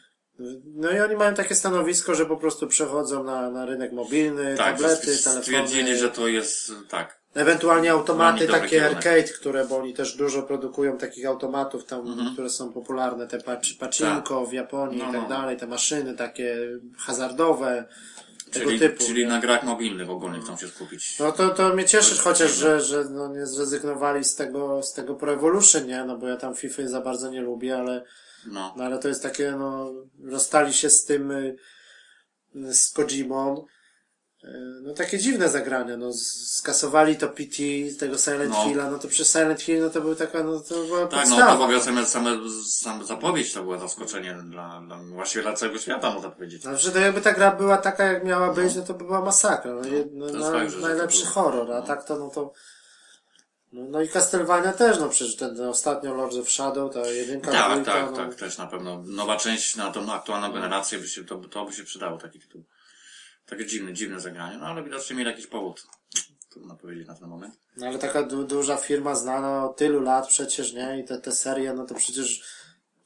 No 0.65 0.91
i 0.91 0.99
oni 0.99 1.15
mają 1.15 1.33
takie 1.33 1.55
stanowisko, 1.55 2.15
że 2.15 2.25
po 2.25 2.37
prostu 2.37 2.67
przechodzą 2.67 3.23
na, 3.23 3.49
na 3.49 3.65
rynek 3.65 3.91
mobilny, 3.91 4.55
Tak, 4.57 4.75
tablety, 4.75 5.13
że 5.13 5.17
stwierdzili, 5.17 5.83
telefony. 5.83 5.97
że 5.97 6.09
to 6.09 6.27
jest, 6.27 6.71
tak, 6.89 7.19
Ewentualnie 7.35 7.91
automaty 7.91 8.39
dobry 8.47 8.53
takie 8.61 8.69
kierunek. 8.69 8.97
arcade, 8.97 9.23
które, 9.33 9.65
bo 9.65 9.77
oni 9.77 9.93
też 9.93 10.17
dużo 10.17 10.43
produkują 10.43 10.97
takich 10.97 11.25
automatów 11.25 11.85
tam, 11.85 12.07
Mhm. 12.07 12.33
które 12.33 12.49
są 12.49 12.73
popularne, 12.73 13.27
te 13.27 13.37
pac- 13.37 13.77
pacinko 13.79 14.45
w 14.45 14.53
Japonii 14.53 14.97
No, 14.97 15.09
i 15.09 15.13
tak 15.13 15.21
no. 15.21 15.29
dalej, 15.29 15.57
te 15.57 15.67
maszyny 15.67 16.13
takie 16.13 16.57
hazardowe, 16.97 17.85
tego 18.51 18.65
czyli, 18.65 18.79
typu. 18.79 19.03
czyli 19.05 19.21
nie? 19.23 19.29
na 19.29 19.39
grach 19.39 19.63
mobilnych 19.63 20.09
ogólnie 20.09 20.39
chcą 20.41 20.57
się 20.57 20.67
skupić. 20.67 21.19
No 21.19 21.31
to, 21.31 21.49
to 21.49 21.69
mnie 21.73 21.85
cieszy 21.85 22.17
chociaż, 22.17 22.51
że, 22.51 22.81
że 22.81 23.05
no 23.11 23.27
nie 23.27 23.45
zrezygnowali 23.45 24.23
z 24.23 24.35
tego, 24.35 24.83
z 24.83 24.93
tego 24.93 25.15
Pro 25.15 25.33
Evolution, 25.33 25.85
nie? 25.87 26.03
No 26.05 26.17
bo 26.17 26.27
ja 26.27 26.37
tam 26.37 26.55
FIFA 26.55 26.87
za 26.87 27.01
bardzo 27.01 27.29
nie 27.29 27.41
lubię, 27.41 27.77
ale, 27.77 28.03
No, 28.47 28.73
no 28.77 28.83
ale 28.83 28.99
to 28.99 29.07
jest 29.07 29.23
takie, 29.23 29.51
no, 29.51 29.91
rozstali 30.23 30.73
się 30.73 30.89
z 30.89 31.05
tym, 31.05 31.31
y, 31.31 31.55
z 32.73 32.91
Kojimą. 32.91 33.65
Y, 34.45 34.81
No 34.81 34.93
takie 34.93 35.17
dziwne 35.19 35.49
zagrania, 35.49 35.97
no 35.97 36.13
skasowali 36.13 37.15
to 37.17 37.27
PT 37.29 37.55
tego 37.99 38.17
Silent 38.17 38.51
No. 38.51 38.63
Hilla, 38.63 38.91
no 38.91 38.99
to 38.99 39.07
przez 39.07 39.31
Silent 39.31 39.61
Hill, 39.61 39.81
no 39.81 39.89
to 39.89 40.01
był 40.01 40.15
taka, 40.15 40.43
no 40.43 40.59
to 40.59 40.83
była 40.83 40.99
tak, 41.07 41.11
no 41.29 41.35
podstawa. 41.35 41.51
to 41.51 41.57
w 41.57 41.61
ogóle 41.61 41.81
same, 41.81 42.05
same, 42.05 42.37
same 42.69 43.05
zapowiedź 43.05 43.53
to 43.53 43.63
była 43.63 43.77
zaskoczenie 43.77 44.37
dla, 44.49 44.81
dla, 44.81 44.97
właściwie 44.97 45.41
dla 45.43 45.53
całego 45.53 45.79
świata, 45.79 46.13
można 46.13 46.29
powiedzieć. 46.29 46.61
Znaczy, 46.61 46.91
to 46.91 46.99
jakby 46.99 47.21
ta 47.21 47.33
gra 47.33 47.51
była 47.51 47.77
taka, 47.77 48.03
jak 48.03 48.23
miała 48.25 48.53
być, 48.53 48.75
no 48.75 48.81
to 48.81 48.93
by 48.93 49.03
była 49.03 49.21
masakra. 49.21 49.71
No, 49.73 49.81
no, 50.13 50.25
jest 50.25 50.39
na, 50.39 50.51
fakt, 50.51 50.71
że- 50.71 50.79
że 50.81 50.87
najlepszy 50.87 51.21
było. 51.21 51.31
horror, 51.31 51.71
a 51.71 51.79
No. 51.79 51.81
tak 51.87 52.05
to, 52.05 52.17
no 52.19 52.29
to... 52.29 52.53
No, 53.73 53.81
no 53.89 54.01
i 54.01 54.09
Castlevania 54.09 54.73
też, 54.73 54.99
no 54.99 55.09
przecież 55.09 55.35
ten, 55.35 55.55
ten 55.57 55.65
ostatnio 55.67 56.13
Lords 56.13 56.37
of 56.37 56.49
Shadow, 56.51 56.93
ta 56.93 57.07
jedynka, 57.07 57.51
Tak, 57.51 57.71
dwójka, 57.71 57.91
tak, 57.93 58.11
no, 58.11 58.17
tak, 58.17 58.35
też 58.35 58.57
na 58.57 58.67
pewno. 58.67 59.03
Nowa 59.05 59.37
część 59.37 59.75
na 59.75 59.91
tą 59.91 60.13
aktualną 60.13 60.51
generację 60.53 60.99
by 60.99 61.07
się, 61.07 61.25
to, 61.25 61.35
to 61.37 61.65
by 61.65 61.73
się 61.73 61.83
przydało, 61.83 62.17
taki 62.17 62.39
tytuł. 62.39 62.63
Takie 63.45 63.65
dziwne, 63.65 63.93
dziwne 63.93 64.19
zagranie, 64.19 64.57
no 64.57 64.65
ale 64.65 64.83
widocznie 64.83 65.15
mieli 65.15 65.29
jakiś 65.29 65.47
powód. 65.47 65.87
Trudno 66.49 66.75
powiedzieć 66.75 67.07
na 67.07 67.15
ten 67.15 67.27
moment. 67.27 67.55
No 67.77 67.87
ale 67.87 67.99
taka 67.99 68.23
du 68.23 68.43
duża 68.43 68.77
firma 68.77 69.15
znana 69.15 69.65
od 69.65 69.77
tylu 69.77 70.01
lat 70.01 70.27
przecież, 70.27 70.73
nie? 70.73 70.99
I 70.99 71.03
te, 71.07 71.17
te 71.21 71.31
serie, 71.31 71.73
no 71.73 71.85
to 71.85 71.95
przecież 71.95 72.43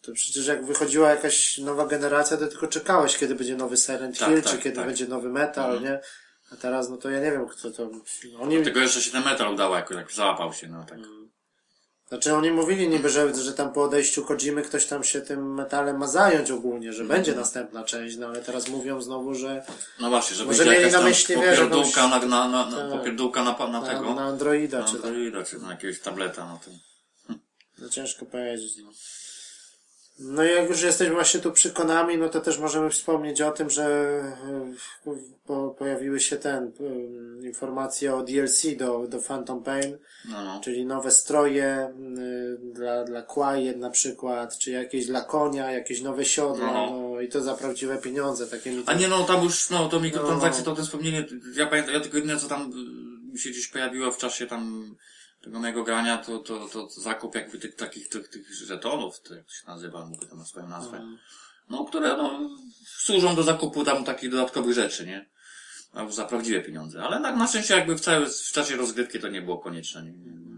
to 0.01 0.11
przecież 0.13 0.47
jak 0.47 0.65
wychodziła 0.65 1.09
jakaś 1.09 1.57
nowa 1.57 1.85
generacja, 1.87 2.37
to 2.37 2.47
tylko 2.47 2.67
czekałeś, 2.67 3.17
kiedy 3.17 3.35
będzie 3.35 3.55
nowy 3.55 3.77
Silent 3.77 4.19
Tak, 4.19 4.29
Hill, 4.29 4.41
tak, 4.43 4.51
czy 4.51 4.57
kiedy 4.57 4.75
tak. 4.75 4.85
będzie 4.85 5.07
nowy 5.07 5.29
Metal, 5.29 5.73
Mhm. 5.75 5.83
nie? 5.93 5.99
A 6.51 6.55
teraz, 6.55 6.89
no 6.89 6.97
to 6.97 7.09
ja 7.09 7.19
nie 7.19 7.31
wiem, 7.31 7.47
kto 7.47 7.71
to... 7.71 7.89
Oni, 8.39 8.63
Tylko 8.63 8.79
jeszcze 8.79 9.01
się 9.01 9.11
ten 9.11 9.23
metal 9.23 9.53
udało 9.53 9.75
jakoś, 9.75 9.97
jak 9.97 10.11
załapał 10.11 10.53
się, 10.53 10.67
no 10.67 10.83
tak. 10.89 10.99
Znaczy 12.10 12.34
oni 12.34 12.52
mówili 12.52 12.90
niby, 12.90 13.10
że, 13.10 13.36
że 13.36 13.53
tam 13.53 13.73
po 13.73 13.84
odejściu 13.84 14.26
Kojimy 14.26 14.61
ktoś 14.61 14.86
tam 14.86 15.03
się 15.03 15.22
tym 15.22 15.53
metalem 15.53 15.98
ma 15.98 16.07
zająć 16.07 16.52
ogólnie, 16.52 16.94
że 16.94 17.03
będzie 17.03 17.36
następna 17.36 17.84
część, 17.84 18.18
no 18.18 18.27
ale 18.27 18.41
teraz 18.41 18.68
mówią 18.68 19.02
znowu, 19.02 19.36
że 19.36 19.65
No 19.99 20.10
właśnie, 20.10 20.36
żeby 20.36 20.52
Może 20.52 20.65
będzie 20.65 20.76
jakaś 20.76 20.94
na 20.94 20.99
tam 20.99 21.07
myśli, 21.07 21.36
wiesz, 21.36 21.60
popierdółka 21.60 22.07
na, 22.07 22.19
na, 22.19 22.48
na, 22.48 22.65
na, 22.65 22.77
Tak. 22.77 22.91
popierdółka 22.99 23.44
na, 23.44 23.57
na 23.57 23.68
na, 23.68 23.81
tego. 23.81 24.14
na 24.14 24.22
Androida 24.22 24.80
Na 24.80 24.86
czy 24.86 24.91
tam. 24.94 25.06
Androida, 25.06 25.44
czy 25.44 25.60
na 25.60 25.72
jakiegoś 25.72 25.99
tableta, 25.99 26.45
no 26.45 26.60
to. 26.65 26.72
No 27.77 27.90
ciężko 27.90 28.26
powiedzieć. 28.26 28.77
No. 28.84 28.91
No 30.19 30.43
i 30.45 30.51
jak 30.55 30.69
już 30.69 30.81
jesteśmy 30.81 31.13
właśnie 31.15 31.39
tu 31.39 31.51
przy 31.51 31.71
Konami, 31.71 32.17
no 32.17 32.29
to 32.29 32.41
też 32.41 32.59
możemy 32.59 32.89
wspomnieć 32.89 33.41
o 33.41 33.51
tym, 33.51 33.69
że 33.69 33.85
e, 35.05 35.13
po, 35.45 35.69
pojawiły 35.69 36.19
się 36.19 36.37
ten 36.37 36.63
e, 36.63 37.45
informacje 37.47 38.15
o 38.15 38.23
DLC 38.23 38.61
do, 38.77 39.07
do 39.07 39.19
Phantom 39.21 39.63
Pain, 39.63 39.97
No, 40.29 40.43
no. 40.45 40.61
czyli 40.63 40.85
nowe 40.85 41.11
stroje 41.11 41.93
y, 42.17 42.73
dla, 42.73 43.03
dla 43.03 43.21
Quiet 43.21 43.77
na 43.77 43.89
przykład, 43.89 44.57
czy 44.57 44.71
jakieś 44.71 45.05
dla 45.05 45.21
konia, 45.21 45.71
jakieś 45.71 46.01
nowe 46.01 46.25
siodła, 46.25 46.73
No. 46.73 47.09
no, 47.13 47.21
i 47.21 47.27
to 47.29 47.41
za 47.41 47.53
prawdziwe 47.53 47.97
pieniądze, 47.97 48.47
takie. 48.47 48.71
A 48.85 48.93
nie 48.93 49.07
no, 49.07 49.23
tam 49.23 49.43
już, 49.43 49.69
no, 49.69 49.89
to 49.89 49.99
mikrotransakcje, 49.99 50.63
No. 50.65 50.71
to, 50.71 50.75
to 50.75 50.83
wspomnienie, 50.83 51.25
ja 51.55 51.65
pamiętam, 51.67 51.93
ja 51.93 51.99
tylko 51.99 52.17
jedyne 52.17 52.37
co 52.37 52.47
tam 52.47 52.71
mi 53.33 53.39
się 53.39 53.49
gdzieś 53.49 53.67
pojawiło 53.67 54.11
w 54.11 54.17
czasie 54.17 54.47
tam 54.47 54.95
tego 55.41 55.59
mojego 55.59 55.83
grania, 55.83 56.17
to, 56.17 56.39
to, 56.39 56.67
to, 56.67 56.83
to 56.83 57.01
zakup 57.01 57.35
jakby 57.35 57.59
tych 57.59 57.75
takich, 57.75 58.09
tych, 58.09 58.27
tych 58.27 58.53
żetonów, 58.53 59.21
to 59.21 59.35
jak 59.35 59.45
to 59.45 59.53
się 59.53 59.67
nazywa, 59.67 60.05
mówię 60.05 60.27
tam 60.27 60.37
na 60.37 60.45
swoją 60.45 60.67
nazwę. 60.67 61.17
No, 61.69 61.85
które 61.85 62.17
no, 62.17 62.49
służą 62.85 63.35
do 63.35 63.43
zakupu 63.43 63.85
tam 63.85 64.03
takich 64.03 64.31
dodatkowych 64.31 64.73
rzeczy, 64.73 65.05
nie? 65.05 65.29
A 65.93 66.09
za 66.09 66.25
prawdziwe 66.25 66.61
pieniądze. 66.61 67.03
Ale 67.03 67.19
na, 67.19 67.35
na 67.35 67.47
szczęście 67.47 67.73
jakby 67.73 67.95
w, 67.95 67.99
całe, 67.99 68.25
w 68.25 68.51
czasie 68.51 68.75
rozgrywki 68.75 69.19
to 69.19 69.27
nie 69.27 69.41
było 69.41 69.57
konieczne. 69.57 70.03
Nie, 70.03 70.11
nie, 70.11 70.31
nie. 70.31 70.48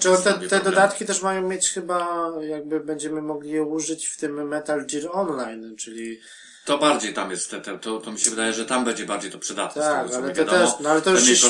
Znaczy 0.00 0.22
te, 0.24 0.48
te 0.48 0.60
dodatki 0.60 1.06
też 1.06 1.22
mają 1.22 1.48
mieć 1.48 1.68
chyba, 1.70 2.30
jakby 2.40 2.80
będziemy 2.80 3.22
mogli 3.22 3.50
je 3.50 3.62
użyć 3.62 4.06
w 4.06 4.16
tym 4.16 4.48
Metal 4.48 4.86
Gear 4.86 5.08
Online, 5.12 5.76
czyli 5.76 6.20
To 6.64 6.78
bardziej 6.78 7.14
tam 7.14 7.30
jest, 7.30 7.50
te, 7.50 7.60
te, 7.60 7.78
to, 7.78 7.98
to 8.00 8.12
mi 8.12 8.18
się 8.20 8.30
wydaje, 8.30 8.52
że 8.52 8.64
tam 8.66 8.84
będzie 8.84 9.06
bardziej 9.06 9.30
to 9.30 9.38
przydatne. 9.38 9.82
z 9.82 9.84
Tak, 9.86 10.06
tego, 10.06 10.16
ale 10.18 10.28
to 10.34 10.34
wiadomo. 10.44 10.58
też- 10.58 10.80
no 10.80 10.90
ale 10.90 11.02
to 11.02 11.10
już 11.10 11.24
się 11.24 11.48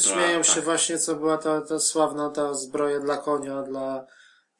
to 0.00 0.08
śmieją 0.08 0.42
tak. 0.42 0.54
się 0.54 0.60
właśnie, 0.60 0.98
co 0.98 1.14
była 1.14 1.38
ta, 1.38 1.60
ta 1.60 1.78
sławna 1.78 2.30
ta 2.30 2.54
zbroja 2.54 3.00
dla 3.00 3.16
konia, 3.16 3.62
dla 3.62 4.06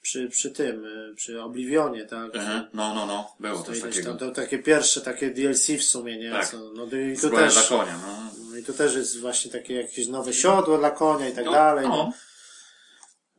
przy, 0.02 0.28
przy 0.28 0.50
tym, 0.50 0.84
przy 1.16 1.42
Oblivionie, 1.42 2.04
tak? 2.06 2.34
Mhm. 2.36 2.66
No, 2.74 2.94
no, 2.94 3.06
no, 3.06 3.30
było 3.40 3.58
To 3.58 3.62
coś 3.64 3.80
takiego. 3.80 4.08
tam, 4.08 4.18
to 4.18 4.30
takie 4.30 4.58
pierwsze 4.58 5.00
takie 5.00 5.30
DLC 5.30 5.66
w 5.78 5.82
sumie, 5.82 6.18
nie? 6.18 6.30
Tak. 6.30 6.48
Co, 6.48 6.56
no 6.74 6.86
to 6.86 6.96
i 6.96 7.14
tu 7.14 7.26
Zbroja 7.26 7.44
też, 7.46 7.54
dla 7.54 7.78
konia, 7.78 7.98
no. 8.06 8.30
no 8.50 8.56
i 8.56 8.64
tu 8.64 8.72
też 8.72 8.94
jest 8.94 9.20
właśnie 9.20 9.50
takie 9.50 9.74
jakieś 9.74 10.06
nowe 10.08 10.32
siodło 10.32 10.78
dla 10.78 10.90
konia 10.90 11.28
i 11.28 11.32
tak 11.32 11.44
No, 11.44 11.52
dalej. 11.52 11.88
no. 11.88 11.96
no 11.96 12.12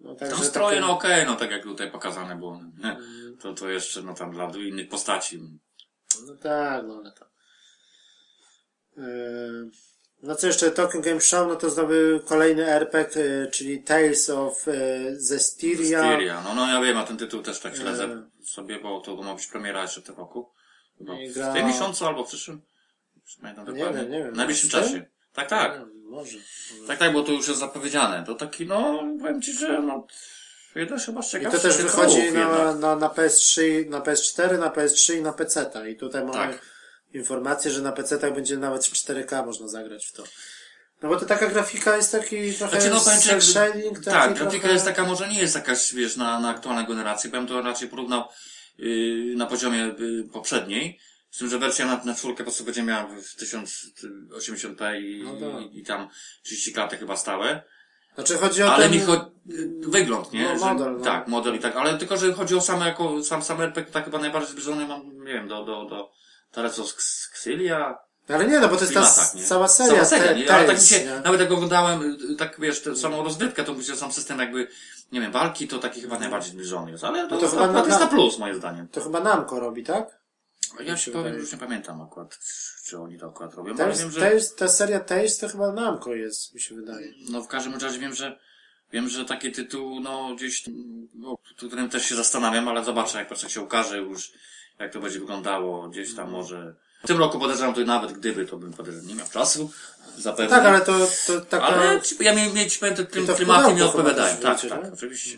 Tam 0.04 0.16
także 0.16 0.46
stroje, 0.46 0.76
takie- 0.78 0.88
no 0.88 0.94
okej, 0.94 1.26
no 1.26 1.36
tak 1.36 1.52
jak 1.52 1.64
tutaj 1.64 1.92
pokazane 1.92 2.36
było. 2.36 2.62
Nie? 2.84 2.98
To, 3.42 3.54
to 3.54 3.70
jeszcze, 3.70 4.02
no 4.02 4.14
tam 4.14 4.32
dla 4.32 4.52
innych 4.56 4.90
postaci. 4.90 5.40
No 6.28 6.36
tak, 6.36 6.86
no 6.88 6.96
ale 6.96 7.12
to. 7.12 7.26
Yy, 8.98 9.70
No 10.24 10.36
co 10.36 10.48
jeszcze, 10.48 10.72
Tokyo 10.72 11.02
Game 11.02 11.22
Show, 11.22 11.48
no 11.48 11.56
to 11.56 11.70
znowu 11.70 11.94
kolejny 12.26 12.66
RPG, 12.68 13.22
yy, 13.22 13.48
czyli 13.52 13.84
Tales 13.84 14.30
of 14.30 14.68
yy, 14.68 15.20
Zestiria. 15.22 16.00
Styria. 16.04 16.42
No, 16.42 16.56
no 16.56 16.68
ja 16.68 16.82
wiem, 16.82 16.98
a 16.98 17.04
ten 17.04 17.18
tytuł 17.18 17.42
też 17.42 17.60
tak 17.60 17.76
śledzę 17.76 18.04
E. 18.06 18.24
sobie, 18.46 18.80
bo 18.80 19.02
to 19.02 19.16
ma 19.16 19.36
być 19.36 19.48
premiera 19.48 19.82
jeszcze 19.82 20.02
w 20.02 20.04
tym 20.04 20.16
roku. 20.16 20.52
Chyba 20.98 21.20
I 21.20 21.30
w 21.30 21.34
gra- 21.34 21.54
tym 21.54 21.68
miesiącu 21.68 22.06
albo 22.06 22.24
w 22.24 22.28
przyszłym. 22.28 22.62
Pamiętam 23.42 23.66
Nie 23.66 23.74
dokładnie. 23.74 24.02
wiem, 24.02 24.12
nie 24.12 24.24
wiem. 24.24 24.34
W 24.34 24.38
najbliższym 24.38 24.70
czasie. 24.70 25.06
Tak, 25.34 25.50
tak. 25.50 25.82
Może. 26.10 26.38
Tak, 26.88 27.00
tak, 27.00 27.14
bo 27.14 27.24
to 27.24 27.32
już 27.32 27.48
jest 27.48 27.60
zapowiedziane. 27.60 28.24
To 28.26 28.36
taki, 28.36 28.66
no, 28.66 29.04
powiem 29.20 29.42
ci, 29.42 29.54
że 29.54 29.82
no, 29.82 30.08
jeden 30.76 31.00
chyba 31.00 31.22
z 31.22 31.34
I 31.34 31.46
to 31.46 31.60
też 31.60 31.78
wychodzi 31.78 32.32
na, 32.32 32.76
na, 32.76 32.96
na 32.96 33.08
PS3, 33.08 33.62
na 33.90 34.00
PS4, 34.00 34.60
na 34.60 34.70
PS3 34.70 35.18
i 35.18 35.22
na 35.22 35.34
PC. 35.34 35.72
I 35.92 35.96
tutaj 35.96 36.26
mamy 36.26 36.54
Tak. 36.54 36.62
informację, 37.14 37.72
że 37.72 37.82
na 37.82 37.92
PC 37.92 38.32
będzie 38.32 38.58
nawet 38.58 38.86
w 38.86 38.94
4K 38.94 39.46
można 39.46 39.68
zagrać 39.68 40.06
w 40.06 40.12
to. 40.12 40.24
No 41.02 41.10
bo 41.10 41.20
to 41.20 41.26
taka 41.26 41.48
grafika 41.48 41.98
jest 41.98 42.12
taki 42.12 42.54
trochę 42.54 42.82
Znaczy, 42.82 42.96
no, 42.96 43.02
powiem 43.02 43.42
shading, 43.42 43.98
taki 43.98 44.06
Tak, 44.06 44.34
grafika 44.34 44.60
trochę... 44.60 44.74
jest 44.74 44.86
taka, 44.86 45.04
może 45.04 45.28
nie 45.28 45.40
jest 45.40 45.56
jakaś, 45.56 45.94
wiesz, 45.94 46.16
na, 46.16 46.40
na 46.40 46.50
aktualną 46.50 46.86
generację, 46.86 47.30
bym 47.30 47.48
to 47.48 47.62
raczej 47.62 47.90
porównał 47.90 48.24
yy, 48.78 49.36
na 49.36 49.46
poziomie 49.46 49.96
yy, 50.00 50.24
poprzedniej. 50.34 51.00
Z 51.32 51.38
tym, 51.38 51.50
że 51.50 51.60
wersja 51.60 51.86
na, 51.86 52.04
na 52.04 52.16
czwórkę 52.16 52.38
po 52.38 52.44
prostu 52.44 52.64
będzie 52.64 52.84
miała 52.84 53.08
w 53.08 53.36
1080p 53.42 55.02
i, 55.02 55.24
No 55.24 55.32
tak. 55.34 55.62
i, 55.74 55.80
i 55.80 55.84
tam 55.84 56.08
30 56.44 56.74
klatek 56.74 57.00
chyba 57.00 57.16
stałe. 57.18 57.64
Znaczy 58.16 58.38
chodzi 58.38 58.64
o 58.64 58.74
Ale 58.74 58.84
ten... 58.84 58.94
mi 58.94 59.00
chodzi, 59.00 59.26
wygląd, 59.80 60.34
nie? 60.34 60.44
No, 60.44 60.60
Że- 60.60 60.66
model, 60.74 60.96
no. 60.98 61.04
Tak, 61.04 61.28
model 61.28 61.56
i 61.56 61.60
tak, 61.60 61.76
ale 61.76 61.98
tylko, 61.98 62.18
że 62.18 62.34
chodzi 62.34 62.56
o 62.56 62.62
same 62.62 62.86
jako, 62.88 63.24
sam, 63.24 63.44
sam 63.44 63.62
RPG, 63.62 63.92
tak 63.94 64.06
chyba 64.06 64.20
najbardziej 64.20 64.52
zbliżony 64.52 64.88
mam, 64.88 65.24
nie 65.26 65.34
wiem, 65.34 65.48
do, 65.48 65.66
do, 65.66 65.86
do 65.86 66.12
Telecos 66.52 66.96
Xylia. 67.34 67.98
Ale 68.30 68.48
nie, 68.48 68.60
no 68.60 68.68
bo 68.68 68.76
to 68.76 68.82
jest 68.82 68.94
ta 68.94 69.00
nie? 69.36 69.44
cała 69.46 69.68
seria. 69.68 69.94
Cała 69.94 70.06
seria, 70.06 70.28
te- 70.28 70.36
nie? 70.40 70.54
Ale 70.54 70.68
tak 70.68 70.80
mi 70.82 70.88
się, 70.88 71.06
nie? 71.06 71.20
nawet 71.24 71.42
jak 71.42 71.52
oglądałem, 71.52 72.18
y, 72.32 72.36
tak 72.36 72.60
wiesz, 72.60 72.82
tę 72.82 72.96
samą 72.96 73.24
rozgrywkę, 73.24 73.64
to 73.64 73.74
myślę, 73.74 73.94
że 73.94 74.00
sam 74.00 74.12
system 74.12 74.40
jakby, 74.40 74.68
nie 75.12 75.22
wiem, 75.22 75.32
walki 75.32 75.68
to 75.68 75.80
taki 75.80 76.02
chyba 76.02 76.20
najbardziej 76.20 76.52
zbliżony 76.52 76.92
jest, 76.92 77.04
ale 77.04 77.28
to, 77.28 77.36
No 77.36 77.42
to 77.42 77.48
to, 77.48 77.52
chyba 77.52 77.68
to, 77.68 77.74
na- 77.74 77.80
jest 77.80 77.90
na 77.92 78.00
na- 78.00 78.08
plus, 78.08 78.38
moim 78.40 78.56
zdaniem. 78.56 78.88
To 78.88 79.02
chyba 79.02 79.20
Namco 79.20 79.60
robi, 79.60 79.84
tak? 79.84 80.20
Ja 80.80 80.98
się 80.98 81.06
ci 81.06 81.12
powiem, 81.12 81.24
wydaje. 81.24 81.42
już 81.42 81.52
nie 81.52 81.58
pamiętam 81.58 82.02
akurat, 82.02 82.40
czy 82.86 83.00
oni 83.00 83.20
to 83.20 83.28
akurat 83.28 83.54
robią, 83.54 83.76
ale 83.80 83.96
wiem, 83.96 84.12
że... 84.12 84.20
Tales, 84.20 84.56
ta 84.56 84.68
seria 84.68 85.00
Tales 85.00 85.38
to 85.38 85.50
chyba 85.50 85.72
Namco 85.72 86.14
jest, 86.14 86.54
mi 86.54 86.62
się 86.62 86.76
wydaje. 86.76 87.14
No 87.30 87.42
w 87.42 87.48
każdym 87.48 87.74
razie 87.74 88.00
wiem, 88.00 88.14
że 88.14 88.40
wiem, 88.94 89.10
że 89.10 89.26
taki 89.26 89.52
tytuł, 89.52 90.00
no 90.00 90.36
gdzieś, 90.36 90.64
no, 91.14 91.32
o 91.32 91.38
którym 91.58 91.90
też 91.90 92.06
się 92.06 92.16
zastanawiam, 92.16 92.68
ale 92.68 92.84
zobaczę, 92.84 93.18
jak 93.18 93.28
patrzę, 93.28 93.50
się 93.50 93.62
ukaże 93.62 93.98
już, 93.98 94.32
jak 94.80 94.94
to 94.94 95.00
będzie 95.00 95.20
wyglądało, 95.20 95.90
gdzieś 95.90 96.16
tam 96.16 96.32
może. 96.32 96.76
W 97.04 97.08
tym 97.08 97.18
roku 97.18 97.40
podejrzewam, 97.40 97.74
to 97.74 97.82
nawet 97.82 98.12
gdyby, 98.12 98.46
to 98.46 98.58
bym 98.58 98.74
podejrzewam, 98.74 99.08
nie 99.08 99.16
miał 99.16 99.28
czasu, 99.28 99.72
zapewne. 100.18 100.50
Tak, 100.50 100.66
ale 100.66 100.82
to, 100.82 101.08
to 101.28 101.42
taka... 101.42 101.66
Ale 101.66 102.02
ja 102.20 102.36
miałem 102.36 102.54
mieć 102.54 102.78
pamiętam, 102.78 103.06
tym 103.06 103.28
klimatem 103.28 103.76
nie 103.76 103.84
też 103.84 104.40
Tak, 104.42 104.62
tak, 104.62 104.94
oczywiście. 104.94 105.38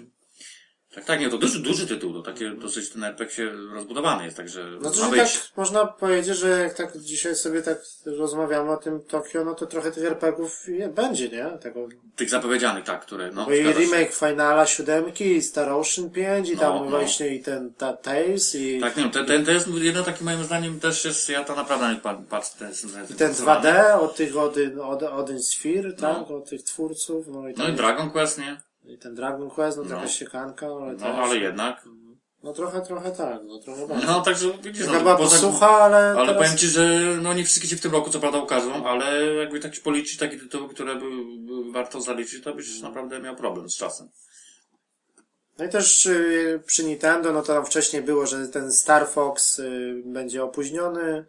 Tak, 0.96 1.06
tak, 1.06 1.20
nie, 1.20 1.30
to 1.30 1.38
duży, 1.38 1.60
duży 1.60 1.88
tytuł, 1.88 2.14
to 2.14 2.22
takie 2.22 2.50
dosyć 2.52 2.90
ten 2.90 3.04
RPG 3.04 3.36
się 3.36 3.52
rozbudowany 3.74 4.26
jest, 4.26 4.38
także 4.38 4.66
No 4.82 4.92
to, 4.92 5.10
być. 5.10 5.20
tak 5.20 5.58
można 5.58 5.86
powiedzieć, 5.86 6.38
że 6.38 6.50
jak 6.50 6.74
tak 6.74 6.98
dzisiaj 6.98 7.36
sobie 7.36 7.62
tak 7.62 7.82
rozmawiamy 8.06 8.72
o 8.72 8.78
tym 8.78 9.02
Tokio, 9.02 9.46
no 9.46 9.56
to 9.56 9.66
trochę 9.68 9.92
tych 9.92 10.04
RPGów 10.06 10.66
będzie, 10.96 11.30
nie? 11.30 11.46
Tego, 11.62 11.88
Tych 12.16 12.30
zapowiedzianych, 12.30 12.84
tak, 12.84 13.02
które, 13.02 13.32
no, 13.32 13.46
bo 13.46 13.52
i 13.54 13.64
się. 13.64 13.74
remake 13.74 14.14
Finala 14.14 14.66
7, 14.66 15.06
i 15.20 15.42
Star 15.42 15.70
Ocean 15.70 16.10
5, 16.10 16.50
i 16.50 16.58
tam 16.58 16.76
No, 16.76 16.84
no. 16.84 16.90
właśnie 16.90 17.28
i 17.36 17.44
ten 17.44 17.74
ta 17.74 17.94
Tales, 17.94 18.56
i, 18.56 18.80
Tak, 18.80 18.98
nie, 18.98 19.10
ten, 19.10 19.26
ten, 19.26 19.46
to 19.46 19.52
jest 19.52 19.68
jeden 19.68 20.04
taki 20.04 20.24
moim 20.24 20.44
zdaniem 20.44 20.80
też 20.80 21.06
jest, 21.06 21.30
ja 21.30 21.44
to 21.44 21.56
naprawdę 21.56 21.90
nie 21.90 22.00
pa- 22.00 22.22
patrzę, 22.30 22.52
ten, 22.60 22.72
ten, 22.94 23.06
i 23.10 23.14
ten 23.14 23.32
2D 23.34 23.94
od 24.00 24.16
tych 24.16 24.38
Odin, 24.38 24.80
od, 24.80 25.04
Odin 25.04 25.44
Sphere, 25.44 25.94
tak? 25.94 26.18
No. 26.30 26.38
Od 26.38 26.50
tych 26.50 26.64
twórców, 26.64 27.28
no 27.28 27.50
i, 27.50 27.54
No 27.58 27.68
i 27.68 27.74
Dragon 27.74 28.10
Quest, 28.12 28.38
nie? 28.38 28.62
I 28.86 28.98
ten 28.98 29.16
Dragon 29.16 29.50
Quest, 29.50 29.78
no, 29.78 29.84
No. 29.84 29.96
taka 29.96 30.08
siekanka, 30.08 30.68
no 30.68 30.78
ale 30.78 30.94
No, 30.94 31.06
ale 31.08 31.38
jednak. 31.38 31.86
No 32.44 32.54
trochę, 32.54 32.82
trochę 32.82 33.12
tak, 33.12 33.40
no 33.46 33.60
trochę 33.60 33.88
bardzo. 33.88 34.08
No, 34.08 34.22
także 34.22 34.48
widzisz, 34.64 34.88
no, 34.88 35.00
była 35.00 35.16
posłucha, 35.18 35.70
ale, 35.70 35.98
ale 35.98 36.28
teraz... 36.28 36.44
powiem 36.44 36.58
Ci, 36.58 36.68
że 36.68 37.00
no 37.22 37.34
nie 37.34 37.44
wszystkie 37.46 37.68
się 37.68 37.76
w 37.76 37.82
tym 37.82 37.92
roku 37.92 38.10
co 38.10 38.20
prawda 38.20 38.40
ukażą, 38.40 38.86
ale 38.88 39.26
jakby 39.34 39.60
tak 39.60 39.76
się 39.76 39.82
policzyć 39.82 40.18
takie 40.18 40.38
tytuły, 40.40 40.70
które 40.70 40.96
by, 40.96 41.06
by 41.38 41.72
warto 41.72 42.02
zaliczyć, 42.02 42.44
to 42.44 42.54
byś 42.54 42.80
naprawdę 42.82 43.20
miał 43.20 43.36
problem 43.36 43.70
z 43.70 43.76
czasem. 43.76 44.10
No 45.58 45.66
i 45.66 45.70
też 45.70 46.06
y, 46.06 46.64
przy 46.66 46.84
Nintendo, 46.84 47.32
no 47.34 47.42
to 47.42 47.54
tam 47.54 47.66
wcześniej 47.66 48.02
było, 48.02 48.26
że 48.26 48.48
ten 48.48 48.72
Star 48.72 49.08
Fox 49.10 49.60
y, 49.60 50.02
będzie 50.06 50.44
opóźniony. 50.44 51.26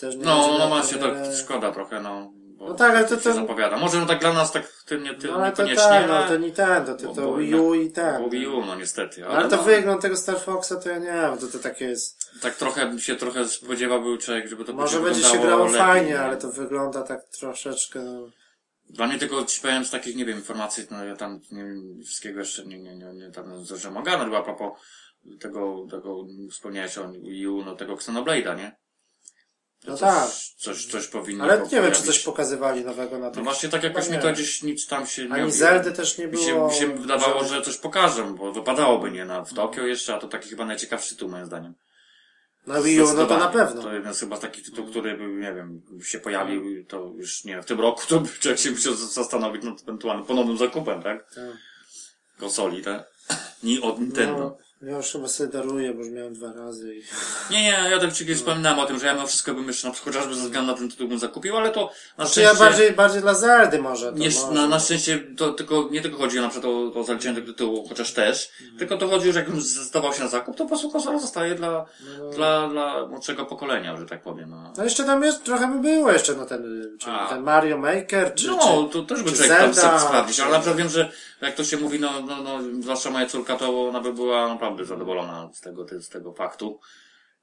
Też 0.00 0.16
nie 0.16 0.24
No, 0.24 0.56
no 0.58 0.68
właśnie, 0.68 0.98
premiery. 0.98 1.26
tak 1.28 1.36
szkoda 1.36 1.72
trochę, 1.72 2.00
no. 2.00 2.32
Bo 2.58 2.68
No 2.68 2.74
tak, 2.74 2.90
ale 2.96 3.04
to- 3.04 3.16
się 3.16 3.20
to- 3.22 3.34
zapowiada. 3.34 3.76
Może 3.76 4.00
no 4.00 4.06
tak 4.06 4.20
dla 4.20 4.32
nas 4.32 4.52
tak 4.52 4.82
tym 4.86 5.02
nie, 5.02 5.14
tym 5.14 5.30
No 5.30 5.36
ale 5.36 5.52
to 5.52 5.66
tak, 5.76 6.08
no 6.08 6.16
ale- 6.16 6.28
to 6.28 6.36
Nintendo, 6.36 6.94
to, 6.94 7.06
bo- 7.08 7.14
to 7.14 7.36
Wii 7.36 7.54
U 7.54 7.74
i 7.74 7.90
tak, 7.90 8.22
bo 8.22 8.28
Wii 8.28 8.46
U, 8.46 8.64
no 8.66 8.76
niestety. 8.76 9.20
No, 9.20 9.26
ale 9.26 9.48
to 9.48 9.56
no, 9.56 9.62
wygląd 9.62 10.02
tego 10.02 10.16
Star 10.16 10.40
Foxa 10.40 10.72
to 10.82 10.88
ja 10.90 10.98
nie 10.98 11.06
wiem, 11.12 11.38
to, 11.38 11.46
to 11.46 11.58
takie 11.58 11.84
jest. 11.84 12.30
Tak 12.42 12.56
trochę 12.56 12.98
się 12.98 13.16
trochę 13.16 13.48
spodziewał 13.48 14.02
był 14.02 14.16
człowiek, 14.16 14.48
żeby 14.48 14.64
to 14.64 14.72
Może 14.72 15.00
będzie 15.00 15.22
się 15.22 15.38
grało 15.38 15.64
lepiej, 15.64 15.78
fajnie, 15.80 16.10
nie? 16.10 16.20
ale 16.20 16.36
to 16.36 16.52
wygląda 16.52 17.02
tak 17.02 17.20
troszeczkę. 17.24 18.00
No. 18.02 18.28
Dla 18.90 19.06
mnie 19.06 19.18
tylko 19.18 19.44
ci 19.44 19.60
powiem 19.60 19.84
z 19.84 19.90
takich, 19.90 20.16
nie 20.16 20.24
wiem, 20.24 20.36
informacji, 20.38 20.86
no 20.90 21.04
ja 21.04 21.16
tam 21.16 21.40
nie 21.52 21.64
wiem, 21.64 22.00
wszystkiego 22.04 22.40
jeszcze 22.40 22.66
nie, 22.66 22.78
nie, 22.78 22.96
nie, 22.96 23.12
nie 23.12 23.30
tam 23.30 23.64
zdążyłem 23.64 23.96
ogarnąć, 23.96 24.30
bo 24.30 24.38
a 24.38 24.42
propos 24.42 24.72
tego, 25.40 25.86
tego, 25.90 26.24
wspomniałeś 26.50 26.98
o 26.98 27.12
Wii 27.12 27.46
U, 27.46 27.64
no 27.64 27.76
tego 27.76 27.94
Xenoblade'a, 27.94 28.56
nie? 28.56 28.76
No 29.86 29.96
coś, 29.96 30.00
tak. 30.00 30.28
Coś, 30.56 30.86
coś 30.86 31.06
powinno 31.06 31.44
Ale 31.44 31.62
nie 31.62 31.80
wiem, 31.82 31.92
czy 31.92 32.02
coś 32.02 32.18
pokazywali 32.18 32.84
nowego 32.84 33.18
na 33.18 33.26
No 33.26 33.32
tym. 33.32 33.44
właśnie 33.44 33.68
tak 33.68 33.82
jakoś 33.82 34.08
mi 34.08 34.18
to 34.18 34.32
gdzieś 34.32 34.62
nic 34.62 34.86
tam 34.86 35.06
się 35.06 35.24
nie 35.28 35.32
Ani. 35.34 35.52
Zeldy 35.52 35.92
też 35.92 36.18
nie 36.18 36.26
Mi 36.26 36.32
było. 36.32 36.44
się, 36.44 36.64
mi 36.68 36.74
się 36.74 36.86
wydawało, 37.00 37.44
że 37.44 37.62
coś 37.62 37.76
pokażą, 37.76 38.34
bo 38.34 38.52
wypadałoby, 38.52 39.10
nie? 39.10 39.24
Na, 39.24 39.44
w 39.44 39.54
Tokio 39.54 39.86
jeszcze, 39.86 40.14
a 40.14 40.18
to 40.18 40.28
taki 40.28 40.48
chyba 40.48 40.64
najciekawszy 40.64 41.14
tytuł 41.14 41.28
moim 41.28 41.46
zdaniem. 41.46 41.74
Na 42.66 42.82
Wii 42.82 43.00
U, 43.02 43.12
no 43.14 43.26
to 43.26 43.38
na 43.38 43.48
pewno. 43.48 43.82
To 43.82 43.92
jeden 43.94 44.14
z 44.14 44.20
chyba 44.20 44.38
takich 44.38 44.64
tytuł, 44.64 44.86
który 44.86 45.16
by, 45.16 45.26
nie 45.28 45.54
wiem, 45.54 45.82
się 46.04 46.18
pojawił, 46.20 46.84
to 46.84 47.12
już 47.16 47.44
nie 47.44 47.52
wiem, 47.52 47.62
w 47.62 47.66
tym 47.66 47.80
roku 47.80 48.02
to 48.08 48.20
by 48.20 48.28
człowiek 48.28 48.60
się 48.60 48.70
musiał 48.70 48.94
zastanowić 48.94 49.62
nad 49.62 49.82
ewentualnym 49.82 50.26
ponownym 50.26 50.58
zakupem, 50.58 51.02
tak? 51.02 51.34
Tak. 51.34 51.44
Konsoli, 52.38 52.82
tak? 52.84 53.10
Nie 53.62 53.80
od 53.82 54.00
Nintendo. 54.00 54.38
No, 54.38 54.58
ja 54.82 54.96
już 54.96 55.12
chyba 55.12 55.28
sobie 55.28 55.50
daruję, 55.52 55.94
bo 55.94 55.98
już 56.04 56.08
miałem 56.12 56.34
dwa 56.34 56.52
razy. 56.52 56.94
I... 56.96 57.02
Nie, 57.50 57.62
nie, 57.62 57.68
ja 57.90 57.98
tak 58.00 58.12
ci 58.12 58.34
wspominałem 58.34 58.78
o 58.78 58.86
tym, 58.86 58.98
że 58.98 59.06
ja 59.06 59.14
mimo 59.14 59.26
wszystko 59.26 59.54
bym 59.54 59.66
jeszcze 59.68 59.88
na 59.88 59.94
przykład 59.94 60.14
chociażby 60.14 60.34
ze 60.34 60.42
względu 60.42 60.72
na 60.72 60.78
ten 60.78 60.90
tytuł 60.90 61.08
bym 61.08 61.18
zakupił, 61.18 61.56
ale 61.56 61.70
to 61.70 61.90
na 62.18 62.26
Czy 62.26 62.40
ja 62.40 62.48
szczęście... 62.48 62.64
bardziej, 62.64 62.92
bardziej 62.92 63.22
dla 63.22 63.34
Zeldy 63.34 63.78
może. 63.78 64.12
To 64.12 64.18
Nie, 64.18 64.30
może. 64.30 64.52
na, 64.60 64.66
na 64.66 64.78
szczęście 64.80 65.18
to 65.36 65.52
tylko, 65.52 65.88
nie 65.90 66.00
tylko 66.00 66.18
chodzi 66.18 66.40
na 66.40 66.48
przykład 66.48 66.72
o, 66.72 67.00
o 67.00 67.04
zaliczenie 67.04 67.34
tego 67.34 67.46
tytułu, 67.46 67.88
chociaż 67.88 68.12
też, 68.12 68.50
tylko 68.78 68.96
to 68.96 69.08
chodzi, 69.08 69.32
że 69.32 69.38
jak 69.38 69.48
już 69.48 69.64
zdecydował 69.64 70.12
się 70.14 70.22
na 70.22 70.28
zakup, 70.28 70.56
to 70.56 70.64
po 70.64 70.68
prostu 70.68 70.90
konsola 70.90 71.18
zostaje 71.18 71.54
dla, 71.54 71.86
No. 72.18 72.30
dla, 72.30 72.68
dla 72.68 73.06
młodszego 73.06 73.46
pokolenia, 73.46 73.96
że 73.96 74.06
tak 74.06 74.22
powiem. 74.22 74.50
No, 74.50 74.72
No 74.76 74.84
jeszcze 74.84 75.04
tam 75.04 75.22
jest, 75.24 75.44
trochę 75.44 75.66
by 75.66 75.78
było 75.80 76.12
jeszcze, 76.12 76.34
no 76.34 76.44
ten, 76.46 76.90
czy 76.98 77.10
A. 77.10 77.28
ten 77.28 77.42
Mario 77.42 77.78
Maker, 77.78 78.34
czy, 78.34 78.46
no 78.46 78.84
to 78.92 79.02
też 79.02 79.22
by 79.22 79.30
człowiek 79.32 79.48
tam 79.58 79.74
Zelda, 79.74 79.96
chce 79.98 80.06
sprawdzić, 80.06 80.40
ale 80.40 80.50
na 80.52 80.58
przykład 80.58 80.78
wiem, 80.78 80.88
że 80.88 81.12
jak 81.40 81.54
to 81.54 81.64
się 81.64 81.76
mówi, 81.76 82.00
no, 82.00 82.20
no, 82.20 82.42
no, 82.42 82.58
zwłaszcza 82.82 83.10
moja 83.10 83.26
córka, 83.26 83.56
to 83.56 83.88
ona 83.88 84.00
by 84.00 84.12
była 84.12 84.48
naprawdę 84.48 84.84
zadowolona 84.84 85.50
z 85.52 85.60
tego, 85.60 85.86
z 86.00 86.08
tego 86.08 86.32
faktu. 86.32 86.80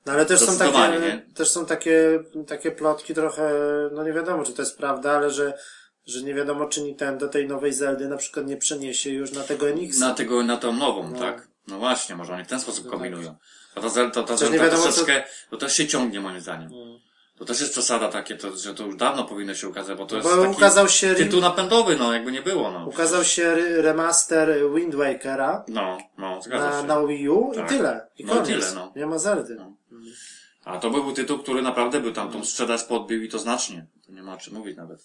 No 0.05 0.13
ale 0.13 0.25
też 0.25 0.39
są 0.39 0.57
takie, 0.57 0.99
nie? 0.99 1.25
też 1.35 1.49
są 1.49 1.65
takie, 1.65 2.23
takie 2.47 2.71
plotki 2.71 3.13
trochę, 3.13 3.51
no 3.91 4.03
nie 4.03 4.13
wiadomo, 4.13 4.43
czy 4.43 4.53
to 4.53 4.61
jest 4.61 4.77
prawda, 4.77 5.11
ale 5.11 5.31
że, 5.31 5.57
że 6.05 6.23
nie 6.23 6.33
wiadomo, 6.33 6.65
czy 6.65 6.81
Nintendo 6.81 7.27
tej 7.27 7.47
nowej 7.47 7.73
Zeldy 7.73 8.07
na 8.07 8.17
przykład 8.17 8.47
nie 8.47 8.57
przeniesie 8.57 9.09
już 9.09 9.31
na 9.31 9.43
tego 9.43 9.69
NX. 9.69 9.99
Na 9.99 10.13
tego, 10.13 10.43
na 10.43 10.57
tą 10.57 10.73
nową, 10.73 11.11
No. 11.11 11.19
tak. 11.19 11.47
No 11.67 11.79
właśnie, 11.79 12.15
może 12.15 12.33
oni 12.33 12.43
w 12.43 12.47
ten 12.47 12.59
sposób 12.59 12.85
No 12.85 12.91
kombinują. 12.91 13.35
A 13.75 13.81
ta, 13.81 13.87
zel- 13.87 14.11
to, 14.11 14.23
ta, 14.23 14.35
wiadomo, 14.49 14.83
troszeczkę, 14.83 15.23
to 15.49 15.57
też 15.57 15.75
się 15.75 15.87
ciągnie 15.87 16.19
moim 16.21 16.41
zdaniem. 16.41 16.69
No. 16.71 16.99
To 17.37 17.45
też 17.45 17.59
jest 17.59 17.71
przesada 17.73 18.07
takie, 18.11 18.35
to, 18.37 18.57
że 18.57 18.73
to 18.73 18.85
już 18.85 18.95
dawno 18.95 19.23
powinno 19.25 19.55
się 19.55 19.69
ukazać, 19.69 19.97
bo 19.97 20.05
to 20.05 20.15
jest 20.15 20.27
Bo 20.29 20.37
taki 20.41 20.51
ukazał 20.57 20.89
się, 20.89 21.15
tytuł 21.15 21.41
napędowy, 21.41 21.95
no, 21.97 22.13
jakby 22.13 22.31
nie 22.31 22.41
było, 22.41 22.71
no. 22.71 22.87
ukazał 22.87 23.23
się 23.23 23.47
re- 23.47 23.81
remaster 23.81 24.55
Wind 24.75 24.95
Wakera 24.95 25.63
No, 25.67 25.97
no, 26.17 26.39
na, 26.49 26.81
się. 26.81 26.87
na 26.87 27.05
Wii 27.07 27.29
U 27.29 27.51
Tak. 27.55 27.65
i 27.65 27.69
tyle. 27.75 28.07
I 28.17 28.25
No 28.25 28.33
koniec. 28.33 28.47
tyle, 28.47 28.71
no. 28.75 28.93
Nie 28.95 29.05
ma 29.05 29.17
Zeldy. 29.19 29.55
No. 29.55 29.73
A 30.65 30.77
to 30.77 30.89
był 30.89 31.11
tytuł, 31.11 31.39
który 31.39 31.61
naprawdę 31.61 31.99
by 31.99 32.11
tam 32.11 32.31
tą 32.31 32.45
sprzedaż 32.45 32.83
podbił 32.83 33.23
i 33.23 33.29
to 33.29 33.39
znacznie. 33.39 33.85
To 34.05 34.11
nie 34.11 34.23
ma 34.23 34.33
o 34.33 34.37
czym 34.37 34.53
mówić 34.53 34.77
nawet. 34.77 34.99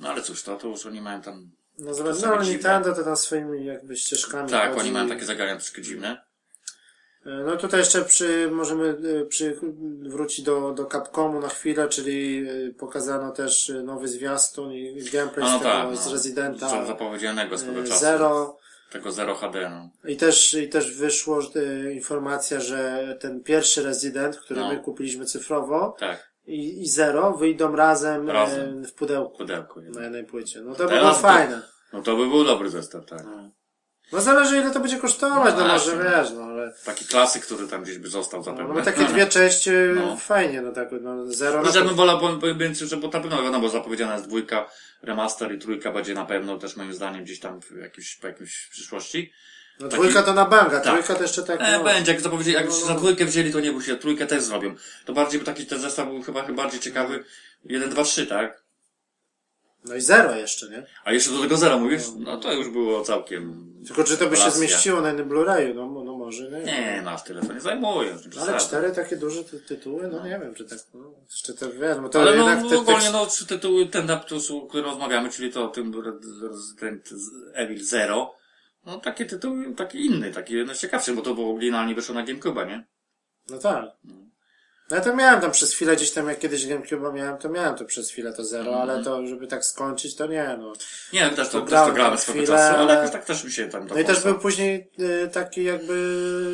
No 0.00 0.08
ale 0.08 0.22
cóż, 0.22 0.42
to, 0.42 0.56
to 0.56 0.68
już 0.68 0.86
oni 0.86 1.00
mają 1.00 1.22
tam... 1.22 1.50
No 1.78 1.94
zobacz, 1.94 2.20
no. 2.22 2.42
Nintendo 2.42 2.94
to 2.94 3.04
tam 3.04 3.16
swoimi 3.16 3.64
jakby 3.64 3.96
ścieżkami 3.96 4.50
Tak, 4.50 4.68
chodzi. 4.68 4.80
oni 4.80 4.90
mają 4.92 5.08
takie 5.08 5.24
zagrania 5.24 5.56
troszkę 5.56 5.82
dziwne. 5.82 6.20
No 7.24 7.56
tutaj 7.56 7.80
jeszcze 7.80 8.04
przy, 8.04 8.50
możemy 8.52 8.96
e, 9.22 9.24
przy, 9.24 9.58
wrócić 10.02 10.44
do, 10.44 10.72
do 10.72 10.84
Capcomu 10.84 11.40
na 11.40 11.48
chwilę, 11.48 11.88
czyli 11.88 12.48
e, 12.48 12.72
pokazano 12.74 13.30
też 13.32 13.70
e, 13.70 13.82
nowy 13.82 14.08
zwiastun 14.08 14.72
i 14.72 15.02
gameplay 15.12 15.44
No, 15.44 15.50
z 15.50 15.52
no 15.52 15.58
tego, 15.58 15.70
tak, 15.90 15.96
z 15.96 16.06
no. 16.06 16.12
Residenta 16.12 16.68
Co 16.68 16.86
zapowiedzianego 16.86 17.58
swego 17.58 17.80
e, 17.80 17.84
czasu. 17.84 18.00
Zero. 18.00 18.56
Tego 18.92 19.12
Zero 19.12 19.34
HD, 19.34 19.70
no. 19.70 19.90
I 20.10 20.16
też, 20.16 20.54
I 20.54 20.68
też 20.68 20.96
wyszło 20.96 21.40
e, 21.56 21.92
informacja, 21.92 22.60
że 22.60 23.16
ten 23.20 23.42
pierwszy 23.42 23.82
Resident, 23.82 24.36
który 24.36 24.60
No. 24.60 24.68
my 24.68 24.76
kupiliśmy 24.80 25.24
cyfrowo 25.24 25.96
Tak, 25.98 26.32
i, 26.46 26.82
i 26.82 26.88
Zero 26.88 27.32
wyjdą 27.32 27.76
razem, 27.76 28.30
Razem. 28.30 28.82
E, 28.82 28.86
w 28.86 28.94
pudełku 28.94 29.38
pudełko. 29.38 29.80
na 29.80 29.86
jedno. 29.86 30.02
jednej 30.02 30.24
płycie. 30.24 30.60
No 30.60 30.74
to 30.74 30.88
by 30.88 30.96
było 30.98 31.12
fajne. 31.14 31.62
No 31.92 32.02
to 32.02 32.16
by 32.16 32.26
był 32.26 32.44
dobry 32.44 32.70
zestaw, 32.70 33.06
tak. 33.06 33.24
No 33.24 33.50
zależy 34.12 34.56
ile 34.56 34.70
to 34.70 34.80
będzie 34.80 34.96
kosztować, 34.98 35.54
no, 35.54 35.60
No 35.60 35.68
może 35.68 35.96
wiesz, 35.96 36.30
no 36.34 36.42
ale... 36.42 36.72
Taki 36.84 37.04
klasyk, 37.04 37.46
który 37.46 37.68
tam 37.68 37.82
gdzieś 37.82 37.98
by 37.98 38.08
został 38.08 38.40
No, 38.40 38.44
zapewne. 38.44 38.74
no, 38.74 38.82
takie 38.82 39.04
dwie 39.04 39.26
części 39.26 39.70
No. 39.96 40.16
fajnie, 40.16 40.62
no 40.62 40.72
tak, 40.72 40.88
no 41.00 41.26
zero 41.26 41.62
No, 41.62 41.70
ja 41.74 41.84
bym 41.84 41.94
wolał, 41.94 42.20
bo, 42.20 42.32
bo, 42.36 42.54
więc, 42.54 42.78
że, 42.78 42.96
bo 42.96 43.06
na 43.08 43.20
pewno 43.20 43.36
wiadomo, 43.42 43.60
bo 43.60 43.68
zapowiedziana 43.68 44.14
jest 44.14 44.26
dwójka, 44.26 44.70
remaster 45.02 45.54
i 45.54 45.58
trójka 45.58 45.92
będzie 45.92 46.14
na 46.14 46.24
pewno 46.24 46.58
też 46.58 46.76
moim 46.76 46.94
zdaniem 46.94 47.24
gdzieś 47.24 47.40
tam 47.40 47.60
w 47.62 47.70
jakimś, 47.82 48.16
po 48.16 48.26
jakimś 48.26 48.68
przyszłości. 48.70 49.32
No 49.80 49.88
Taki- 49.88 50.02
dwójka 50.02 50.22
to 50.22 50.34
na 50.34 50.44
banga, 50.44 50.80
Tak. 50.80 50.94
trójka 50.94 51.14
to 51.14 51.22
jeszcze 51.22 51.42
tak, 51.42 51.60
E, 51.60 51.78
no. 51.78 51.84
będzie, 51.84 52.12
jak 52.12 52.20
zapowiedzieli, 52.20 52.54
jak 52.56 52.66
No, 52.68 52.72
no. 52.80 52.86
za 52.86 52.94
dwójkę 52.94 53.24
wzięli, 53.24 53.52
to 53.52 53.60
nie 53.60 53.72
bój 53.72 53.82
się, 53.82 53.96
trójkę 53.96 54.26
też 54.26 54.42
zrobią. 54.42 54.74
To 55.04 55.12
bardziej 55.12 55.40
by 55.40 55.46
taki 55.46 55.66
ten 55.66 55.80
zestaw 55.80 56.06
był 56.08 56.22
chyba, 56.22 56.42
chyba 56.44 56.62
bardziej 56.62 56.80
ciekawy. 56.80 57.24
Jeden, 57.64 57.90
dwa, 57.90 58.04
trzy, 58.04 58.26
tak? 58.26 58.62
No 59.84 59.94
i 59.94 60.00
zero 60.00 60.36
jeszcze, 60.36 60.68
nie? 60.68 60.86
A 61.04 61.12
jeszcze 61.12 61.30
do 61.30 61.40
tego 61.40 61.56
zera 61.56 61.76
mówisz? 61.76 62.02
No 62.18 62.36
to 62.36 62.52
już 62.52 62.68
było 62.68 63.02
całkiem... 63.02 63.68
Tylko 63.86 64.04
czy 64.04 64.16
to 64.18 64.26
by 64.26 64.36
się 64.36 64.50
zmieściło 64.50 65.00
na 65.00 65.08
jednym 65.08 65.28
Blu-rayu, 65.28 65.74
no, 65.74 66.04
no 66.04 66.16
może. 66.16 66.50
nie? 66.50 66.62
Nie, 66.62 67.02
no 67.04 67.10
aż 67.10 67.24
tyle 67.24 67.42
to 67.42 67.52
nie 67.52 67.60
zajmuje. 67.60 68.16
nie 68.34 68.42
Ale 68.42 68.58
cztery 68.58 68.92
takie 68.92 69.16
duże 69.16 69.44
ty 69.44 69.60
tytuły, 69.60 70.08
no 70.08 70.24
nie 70.24 70.38
wiem, 70.38 70.54
czy 70.54 70.64
tak, 70.64 70.78
no, 70.94 71.10
jeszcze 71.30 71.54
to 71.54 71.72
wiesz, 71.72 71.98
bo 71.98 72.08
to 72.08 72.20
Ale 72.20 72.36
no, 72.36 72.36
jednak 72.36 72.64
no 72.64 72.70
te, 72.70 72.78
ogólnie 72.78 73.06
te, 73.06 73.12
no, 73.12 73.26
trzy 73.26 73.46
tytuły, 73.46 73.86
ten, 73.86 74.10
o 74.10 74.66
którym 74.66 74.86
rozmawiamy, 74.86 75.30
czyli 75.30 75.52
to 75.52 75.64
o 75.64 75.68
tym 75.68 75.92
Red- 75.92 76.42
Resident 76.42 77.08
Evil 77.54 77.84
Zero, 77.84 78.34
no 78.86 79.00
takie 79.00 79.26
tytuły, 79.26 79.74
taki 79.74 80.06
inny, 80.06 80.32
taki 80.32 80.54
z 80.74 80.80
ciekawszy, 80.80 81.14
bo 81.14 81.22
to 81.22 81.34
było 81.34 81.52
oryginalnie 81.52 81.94
wyszło 81.94 82.14
na 82.14 82.22
GameCube, 82.22 82.66
nie? 82.66 82.86
no 83.50 83.58
tak. 83.58 83.84
No 84.90 84.96
ja 84.96 85.02
to 85.02 85.14
miałem 85.16 85.40
tam 85.40 85.50
przez 85.50 85.74
chwilę, 85.74 85.96
gdzieś 85.96 86.10
tam 86.10 86.28
jak 86.28 86.38
kiedyś 86.38 86.66
GameCube 86.66 87.12
miałem, 87.12 87.38
to 87.38 87.48
miałem 87.48 87.74
to 87.76 87.84
przez 87.84 88.10
chwilę 88.10 88.32
to 88.32 88.44
zero, 88.44 88.70
Mhm. 88.70 88.90
ale 88.90 89.04
to, 89.04 89.26
żeby 89.26 89.46
tak 89.46 89.64
skończyć, 89.64 90.14
to 90.14 90.26
nie, 90.26 90.56
no. 90.60 90.72
Nie, 91.12 91.30
też 91.30 91.48
to, 91.48 91.60
też 91.60 91.70
to 91.70 91.92
grałem 91.92 92.12
tam 92.12 92.18
swego 92.18 92.38
chwilę, 92.42 92.58
czasu, 92.58 92.76
ale 92.78 92.98
ale- 93.00 93.10
tak 93.10 93.24
też 93.24 93.44
mi 93.44 93.52
się 93.52 93.68
tam 93.68 93.86
No 93.86 93.98
i 93.98 94.04
też 94.04 94.22
był 94.22 94.38
później 94.38 94.90
y, 95.00 95.28
taki 95.32 95.64
jakby 95.64 95.94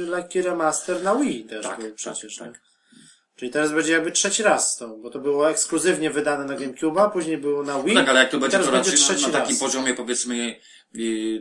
lekki 0.09 0.43
remaster 0.43 1.03
na 1.03 1.15
Wii 1.17 1.45
też 1.45 1.67
Tak, 1.67 1.77
był 1.79 1.87
tak, 1.87 1.95
przecież, 1.95 2.37
tak. 2.37 2.49
nie? 2.49 2.55
Czyli 3.37 3.51
teraz 3.51 3.73
będzie 3.73 3.93
jakby 3.93 4.13
trzeci 4.13 4.43
raz 4.43 4.77
to, 4.77 4.89
bo 4.89 5.11
to 5.11 5.19
było 5.19 5.51
ekskluzywnie 5.51 6.11
wydane 6.11 6.45
na 6.45 6.55
GameCube'a, 6.55 7.11
później 7.11 7.39
było 7.39 7.63
na 7.63 7.83
Wii. 7.83 7.95
Tak, 7.95 8.09
ale 8.09 8.21
jak 8.21 8.31
to 8.31 8.39
będzie 8.39 8.59
to 8.59 8.65
będzie 8.65 8.79
raczej 8.79 8.93
na, 8.93 8.99
trzeci 8.99 9.27
na 9.27 9.33
takim 9.33 9.51
raz. 9.51 9.61
poziomie, 9.61 9.95
powiedzmy, 9.95 10.57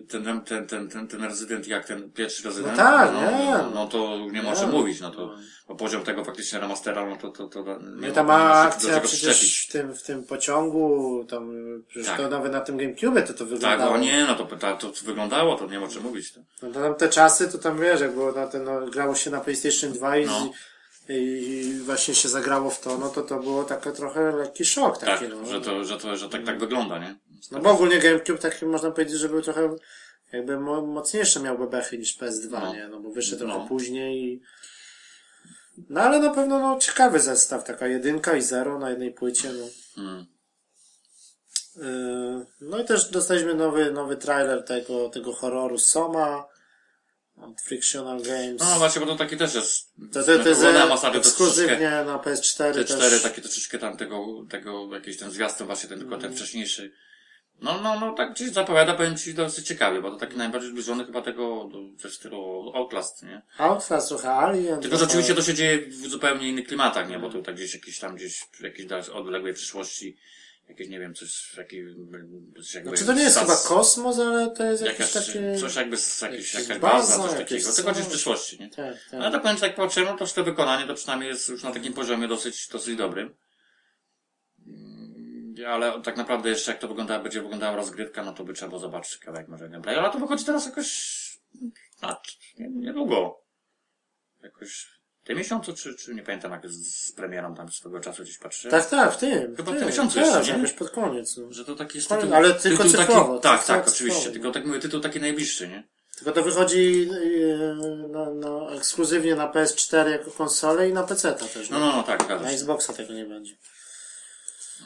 ten, 0.09 0.41
ten, 0.41 0.67
ten, 0.67 0.89
ten, 0.89 1.07
ten 1.07 1.23
rezydent 1.23 1.67
jak 1.67 1.85
ten 1.85 2.11
pierwszy 2.11 2.43
rezydent, 2.43 2.77
tak, 2.77 3.11
no, 3.13 3.21
nie. 3.21 3.51
no, 3.51 3.69
no 3.73 3.87
to 3.87 4.17
nie 4.31 4.41
Nie. 4.41 4.67
mówić, 4.71 5.01
no 5.01 5.11
to, 5.11 5.35
bo 5.67 5.75
poziom 5.75 6.03
tego 6.03 6.23
faktycznie 6.25 6.59
remastera, 6.59 7.05
no 7.05 7.15
to, 7.15 7.29
to, 7.29 7.47
to, 7.47 7.63
nie 7.79 8.07
No 8.07 8.13
ta 8.13 8.23
mała 8.23 8.53
akcja 8.53 8.99
przecież 8.99 9.67
w 9.67 9.71
tym, 9.71 9.93
w 9.95 10.03
tym 10.03 10.23
pociągu, 10.23 11.25
tam, 11.29 11.51
przecież 11.87 12.07
Tak. 12.07 12.17
to 12.17 12.29
nawet 12.29 12.51
na 12.51 12.61
tym 12.61 12.77
GameCube 12.77 13.21
to 13.21 13.33
to 13.33 13.39
Tak, 13.39 13.47
wyglądało. 13.47 13.93
o 13.93 13.97
nie, 13.97 14.25
no 14.27 14.35
to, 14.35 14.45
to, 14.45 14.77
to 14.77 14.91
wyglądało, 15.05 15.55
to 15.55 15.67
nie 15.67 15.79
ma 15.79 15.87
czym 15.87 16.03
mówić. 16.03 16.31
To. 16.33 16.39
No 16.61 16.69
to 16.73 16.81
tam 16.81 16.95
te 16.95 17.09
czasy, 17.09 17.51
to 17.51 17.57
tam 17.57 17.79
wiesz, 17.79 18.01
jak 18.01 18.13
było 18.13 18.31
na 18.31 18.47
ten, 18.47 18.63
no, 18.63 18.87
grało 18.87 19.15
się 19.15 19.29
na 19.31 19.39
PlayStation 19.41 19.93
2 19.93 20.17
i, 20.17 20.25
No. 20.25 20.51
I 21.09 21.79
właśnie 21.85 22.15
się 22.15 22.29
zagrało 22.29 22.69
w 22.69 22.79
to, 22.81 22.97
no 22.97 23.09
to 23.09 23.21
to 23.21 23.39
było 23.39 23.63
taki 23.63 23.91
trochę 23.91 24.31
lekki 24.31 24.65
szok 24.65 24.97
Tak, 24.97 25.09
taki, 25.19 25.27
no. 25.27 25.45
że 25.45 25.61
to, 25.61 25.83
że 25.83 25.97
to, 25.99 26.17
że 26.17 26.29
tak, 26.29 26.45
tak 26.45 26.59
wygląda, 26.59 26.99
nie? 26.99 27.15
No 27.51 27.59
bo 27.59 27.69
ogólnie 27.71 27.99
GameCube 27.99 28.39
taki 28.39 28.65
można 28.65 28.91
powiedzieć, 28.91 29.15
że 29.19 29.29
był 29.29 29.41
trochę 29.41 29.75
jakby 30.33 30.59
mo- 30.59 30.81
mocniejsze 30.85 31.39
miał 31.39 31.57
bebechy 31.57 31.97
niż 31.97 32.17
PS2, 32.17 32.51
No. 32.51 32.73
nie? 32.73 32.87
No 32.87 32.99
bo 32.99 33.09
wyszedł 33.11 33.47
No. 33.47 33.53
trochę 33.53 33.67
później 33.69 34.23
i... 34.23 34.41
No 35.89 36.01
ale 36.01 36.19
na 36.19 36.29
pewno 36.33 36.59
no, 36.59 36.79
ciekawy 36.79 37.19
zestaw, 37.19 37.63
taka 37.63 37.87
jedynka 37.87 38.35
i 38.35 38.41
zero 38.41 38.79
na 38.79 38.89
jednej 38.89 39.11
płycie, 39.13 39.49
no. 39.53 39.65
Mm. 40.03 40.25
Yy, 41.75 42.45
No 42.61 42.79
i 42.79 42.85
też 42.85 43.09
dostaliśmy 43.09 43.53
nowy, 43.55 43.91
nowy 43.91 44.17
trailer 44.17 44.63
tego, 44.65 45.09
tego 45.09 45.33
horroru 45.33 45.77
Soma 45.77 46.45
od 47.37 47.61
Frictional 47.61 48.21
Games. 48.21 48.59
No 48.59 48.77
właśnie, 48.79 49.01
bo 49.01 49.07
to 49.07 49.15
taki 49.15 49.37
też 49.37 49.53
jest. 49.55 49.91
to, 50.13 50.23
to, 50.23 50.39
to 50.43 50.49
jest 50.49 50.63
ostatnio 50.91 51.19
to 51.19 51.27
ekskluzywnie 51.27 51.77
troszeczkę- 51.77 52.05
na 52.05 52.17
PS4 52.17 52.73
Te 52.73 52.85
też. 52.85 52.97
cztery 52.97 53.19
takie 53.19 53.41
troszeczkę 53.41 53.79
tam 53.79 53.97
tego, 53.97 54.45
tego 54.49 54.89
jakiś 54.93 55.17
ten 55.17 55.31
zwiastun 55.31 55.67
właśnie 55.67 55.89
ten, 55.89 55.99
tylko 55.99 56.15
Mhm. 56.15 56.31
ten 56.33 56.39
wcześniejszy. 56.39 56.93
No, 57.61 57.81
no, 57.81 57.99
no, 57.99 58.13
tak 58.13 58.33
gdzieś 58.33 58.49
zapowiada, 58.51 58.93
powiem 58.93 59.17
Ci, 59.17 59.33
dosyć 59.33 59.67
ciekawie, 59.67 60.01
bo 60.01 60.11
to 60.11 60.17
taki 60.17 60.37
najbardziej 60.37 60.69
zbliżony 60.71 61.05
chyba 61.05 61.21
tego, 61.21 61.69
ze 61.99 62.09
stylu 62.11 62.71
Outlast, 62.75 63.23
nie? 63.23 63.41
Outlast, 63.57 64.07
trochę 64.09 64.29
Alien. 64.31 64.79
Tylko, 64.81 64.97
że 64.97 65.05
oczywiście 65.05 65.35
to 65.35 65.41
się 65.41 65.53
dzieje 65.53 65.87
w 65.87 65.93
zupełnie 66.07 66.49
innych 66.49 66.67
klimatach, 66.67 67.09
nie? 67.09 67.19
Bo 67.19 67.29
to 67.29 67.41
tak 67.41 67.55
gdzieś 67.55 67.73
jakieś 67.73 67.99
tam 67.99 68.15
gdzieś 68.15 68.39
w 68.39 68.61
jakiejś 68.61 68.87
odległej 69.13 69.53
przyszłości, 69.53 70.17
jakieś, 70.69 70.89
nie 70.89 70.99
wiem, 70.99 71.13
coś, 71.15 71.55
coś 72.55 72.73
jakby... 72.73 72.89
Znaczy 72.89 73.05
to 73.05 73.13
nie 73.13 73.23
jest 73.23 73.39
chyba 73.39 73.55
kosmos, 73.67 74.19
ale 74.19 74.51
to 74.51 74.63
jest 74.63 74.83
jakieś 74.83 74.99
Jakaś, 74.99 75.27
takie... 75.27 75.57
coś 75.59 75.75
jakby, 75.75 75.97
z, 75.97 76.21
jakiś, 76.21 76.53
jakaś 76.53 76.77
baza, 76.77 77.27
coś 77.27 77.31
takiego. 77.31 77.73
Tylko 77.73 77.91
gdzieś 77.91 78.05
w 78.05 78.09
przyszłości, 78.09 78.59
nie? 78.59 78.69
Tak, 78.69 78.95
tak. 79.11 79.21
Ale 79.21 79.31
tak 79.31 79.41
powiem, 79.41 79.57
tak 79.57 79.75
patrzę, 79.75 80.01
no 80.01 80.17
to 80.17 80.25
to 80.25 80.43
wykonanie 80.43 80.87
to 80.87 80.93
przynajmniej 80.93 81.29
jest 81.29 81.49
już 81.49 81.63
na 81.63 81.71
takim 81.71 81.93
poziomie 81.93 82.27
dosyć, 82.27 82.67
dosyć 82.67 82.95
dobrym. 82.95 83.35
Mm, 84.67 85.55
Ale 85.67 86.01
tak 86.01 86.17
naprawdę 86.17 86.49
jeszcze 86.49 86.71
jak 86.71 86.81
to 86.81 86.87
wygląda, 86.87 87.19
będzie 87.19 87.41
wyglądała 87.41 87.75
rozgrywka, 87.75 88.23
no 88.23 88.33
to 88.33 88.43
by 88.43 88.53
trzeba 88.53 88.69
było 88.69 88.79
zobaczyć 88.81 89.17
kawałek 89.17 89.47
może 89.47 89.69
gameplay. 89.69 89.95
Ale 89.95 90.11
to 90.11 90.19
wychodzi 90.19 90.45
teraz 90.45 90.65
jakoś 90.65 91.13
nie, 92.59 92.69
niedługo. 92.69 93.43
Jakoś 94.43 94.87
tym 95.23 95.37
miesiącu, 95.37 95.73
czy, 95.73 95.95
czy 95.95 96.15
nie 96.15 96.23
pamiętam 96.23 96.51
jak 96.51 96.69
z, 96.69 97.05
z 97.07 97.11
premierą 97.11 97.55
tam 97.55 97.71
swego 97.71 97.99
czasu 97.99 98.23
gdzieś 98.23 98.37
patrzę. 98.37 98.69
Tak, 98.69 98.89
tak, 98.89 99.13
w 99.13 99.17
tym. 99.17 99.55
Chyba 99.55 99.71
w 99.71 99.77
tym 99.77 99.87
miesiącu 99.87 100.15
Teraz, 100.15 100.35
jeszcze, 100.35 100.53
nie? 100.53 100.59
jakoś 100.59 100.73
pod 100.73 100.89
koniec. 100.89 101.37
No. 101.37 101.53
Że 101.53 101.65
to 101.65 101.75
taki 101.75 101.97
jest 101.97 102.11
Ale- 102.11 102.21
tytuł, 102.21 102.35
ale 102.35 102.53
tylko 102.53 102.83
tytuł 102.83 102.99
cyfrowo, 102.99 103.39
taki, 103.39 103.57
tak, 103.57 103.65
tak, 103.65 103.87
oczywiście. 103.87 104.31
Tylko 104.31 104.51
tak 104.51 104.65
mówię, 104.65 104.79
tytuł 104.79 104.99
taki 104.99 105.19
najbliższy, 105.19 105.67
nie? 105.67 105.87
Tylko 106.15 106.31
to 106.31 106.43
wychodzi 106.43 107.07
yy, 107.07 107.75
no, 108.09 108.33
no, 108.33 108.73
ekskluzywnie 108.75 109.35
na 109.35 109.51
PS4 109.51 110.07
jako 110.07 110.31
konsolę 110.31 110.89
i 110.89 110.93
na 110.93 111.03
PC 111.03 111.33
też. 111.33 111.69
No, 111.69 111.79
no, 111.79 111.91
no, 111.91 112.03
tak, 112.03 112.29
Na. 112.29 112.51
Xboxa 112.51 112.93
tego 112.93 113.13
nie 113.13 113.25
będzie. 113.25 113.57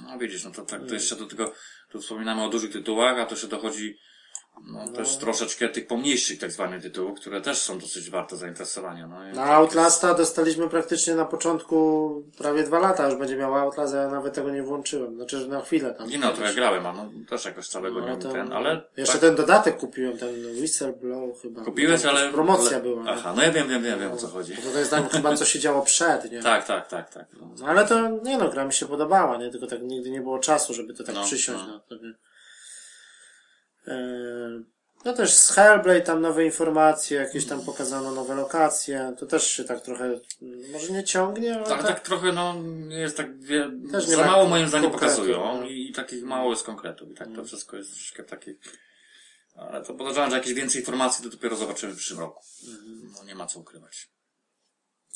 No 0.03 0.17
widzisz, 0.19 0.43
no 0.43 0.51
to 0.51 0.65
tak, 0.65 0.87
to 0.87 0.93
jeszcze 0.93 1.15
do 1.15 1.25
tego, 1.25 1.53
tu 1.91 2.01
wspominamy 2.01 2.43
o 2.43 2.49
dużych 2.49 2.71
tytułach, 2.71 3.19
a 3.19 3.25
to 3.25 3.31
jeszcze 3.31 3.47
dochodzi 3.47 3.97
no, 4.65 4.87
też 4.87 5.17
troszeczkę 5.17 5.69
tych 5.69 5.87
pomniejszych 5.87 6.39
tak 6.39 6.51
zwanych 6.51 6.81
tytułów, 6.81 7.19
które 7.19 7.41
też 7.41 7.57
są 7.61 7.79
dosyć 7.79 8.09
warte 8.09 8.35
zainteresowania. 8.37 9.07
No, 9.07 9.19
Na 9.35 9.43
Outlasta 9.45 10.13
dostaliśmy 10.13 10.69
praktycznie 10.69 11.15
na 11.15 11.25
początku 11.25 11.77
prawie 12.37 12.63
dwa 12.63 12.79
lata, 12.79 13.05
już 13.09 13.15
będzie 13.19 13.35
miał 13.37 13.55
Outlast, 13.55 13.93
ja 13.93 14.07
nawet 14.07 14.33
tego 14.33 14.49
nie 14.51 14.63
włączyłem. 14.63 15.15
Znaczy, 15.15 15.39
że 15.39 15.47
na 15.47 15.61
chwilę 15.61 15.93
tam. 15.93 16.09
Nie 16.09 16.17
no, 16.17 16.31
to 16.33 16.41
ja 16.43 16.53
grałem, 16.53 16.85
a 16.85 16.93
no 16.93 17.09
też 17.29 17.45
jakoś 17.45 17.67
całego 17.67 17.99
No, 17.99 18.09
nie 18.09 18.17
to- 18.17 18.31
ten, 18.31 18.53
ale... 18.53 18.81
Jeszcze 18.97 19.13
tak, 19.13 19.21
ten 19.21 19.35
dodatek 19.35 19.77
kupiłem, 19.77 20.17
ten 20.17 20.29
Whistleblow 20.59 21.41
chyba. 21.41 21.63
kupiłeś, 21.63 22.01
Tam 22.01 22.15
ale... 22.15 22.31
Promocja 22.31 22.77
ale, 22.77 22.81
była. 22.81 23.03
Aha, 23.07 23.33
no 23.35 23.43
ja 23.43 23.51
wiem, 23.51 23.67
wiem, 23.69 23.83
wiem, 23.83 23.99
wiem 23.99 24.11
o 24.11 24.17
co 24.17 24.27
chodzi. 24.27 24.53
Bo 24.65 24.71
to 24.71 24.79
jest 24.79 24.91
tam 24.91 25.09
chyba 25.09 25.35
co 25.35 25.45
się 25.45 25.59
działo 25.59 25.81
przed, 25.81 26.31
nie? 26.31 26.43
Tak, 26.43 26.65
tak, 26.65 26.87
tak, 26.87 27.13
tak. 27.13 27.25
No. 27.41 27.49
No 27.59 27.65
ale 27.67 27.85
to, 27.87 28.09
nie 28.09 28.37
no, 28.37 28.49
gra 28.49 28.65
mi 28.65 28.73
się 28.73 28.85
podobała, 28.85 29.37
nie? 29.37 29.51
Tylko 29.51 29.67
tak 29.67 29.81
nigdy 29.81 30.09
nie 30.09 30.21
było 30.21 30.39
czasu, 30.39 30.73
żeby 30.73 30.93
to 30.93 31.03
tak 31.03 31.15
No, 31.15 31.23
przysiąść 31.23 31.63
no. 31.67 31.73
na 31.73 31.79
to, 31.79 31.95
nie? 31.95 32.13
Eee, 33.87 34.63
No 35.05 35.13
też 35.13 35.33
z 35.33 35.49
Hellblade 35.49 36.01
tam 36.01 36.21
nowe 36.21 36.45
informacje, 36.45 37.17
jakieś 37.17 37.45
tam 37.45 37.61
pokazano 37.61 38.11
nowe 38.11 38.35
lokacje, 38.35 39.15
to 39.19 39.25
też 39.25 39.51
się 39.51 39.63
tak 39.63 39.81
trochę, 39.81 40.03
mm, 40.05 40.71
może 40.71 40.93
nie 40.93 41.03
ciągnie, 41.03 41.55
ale 41.55 41.65
Tak, 41.65 41.77
tak, 41.77 41.87
tak 41.87 41.99
trochę, 41.99 42.31
no, 42.31 42.55
nie 42.63 42.99
jest 42.99 43.17
tak, 43.17 43.39
wie, 43.39 43.71
Też 43.91 44.07
nie 44.07 44.15
za 44.15 44.21
ma 44.21 44.31
mało 44.31 44.47
moim 44.47 44.67
zdaniem 44.67 44.91
pokazują 44.91 45.63
i, 45.63 45.89
i 45.89 45.93
takich 45.93 46.23
mało 46.23 46.49
jest 46.49 46.63
konkretów. 46.63 47.11
I 47.11 47.15
tak 47.15 47.27
to 47.35 47.43
wszystko 47.45 47.77
jest 47.77 47.91
troszeczkę 47.91 48.23
takich, 48.23 48.57
ale 49.55 49.83
to 49.83 49.93
podejrzewam, 49.93 50.29
że 50.29 50.37
jakieś 50.37 50.53
więcej 50.53 50.81
informacji 50.81 51.23
to 51.23 51.29
dopiero 51.29 51.55
zobaczymy 51.55 51.93
w 51.93 51.97
przyszłym 51.97 52.19
roku. 52.19 52.43
No 53.13 53.23
nie 53.23 53.35
ma 53.35 53.47
co 53.47 53.59
ukrywać. 53.59 54.09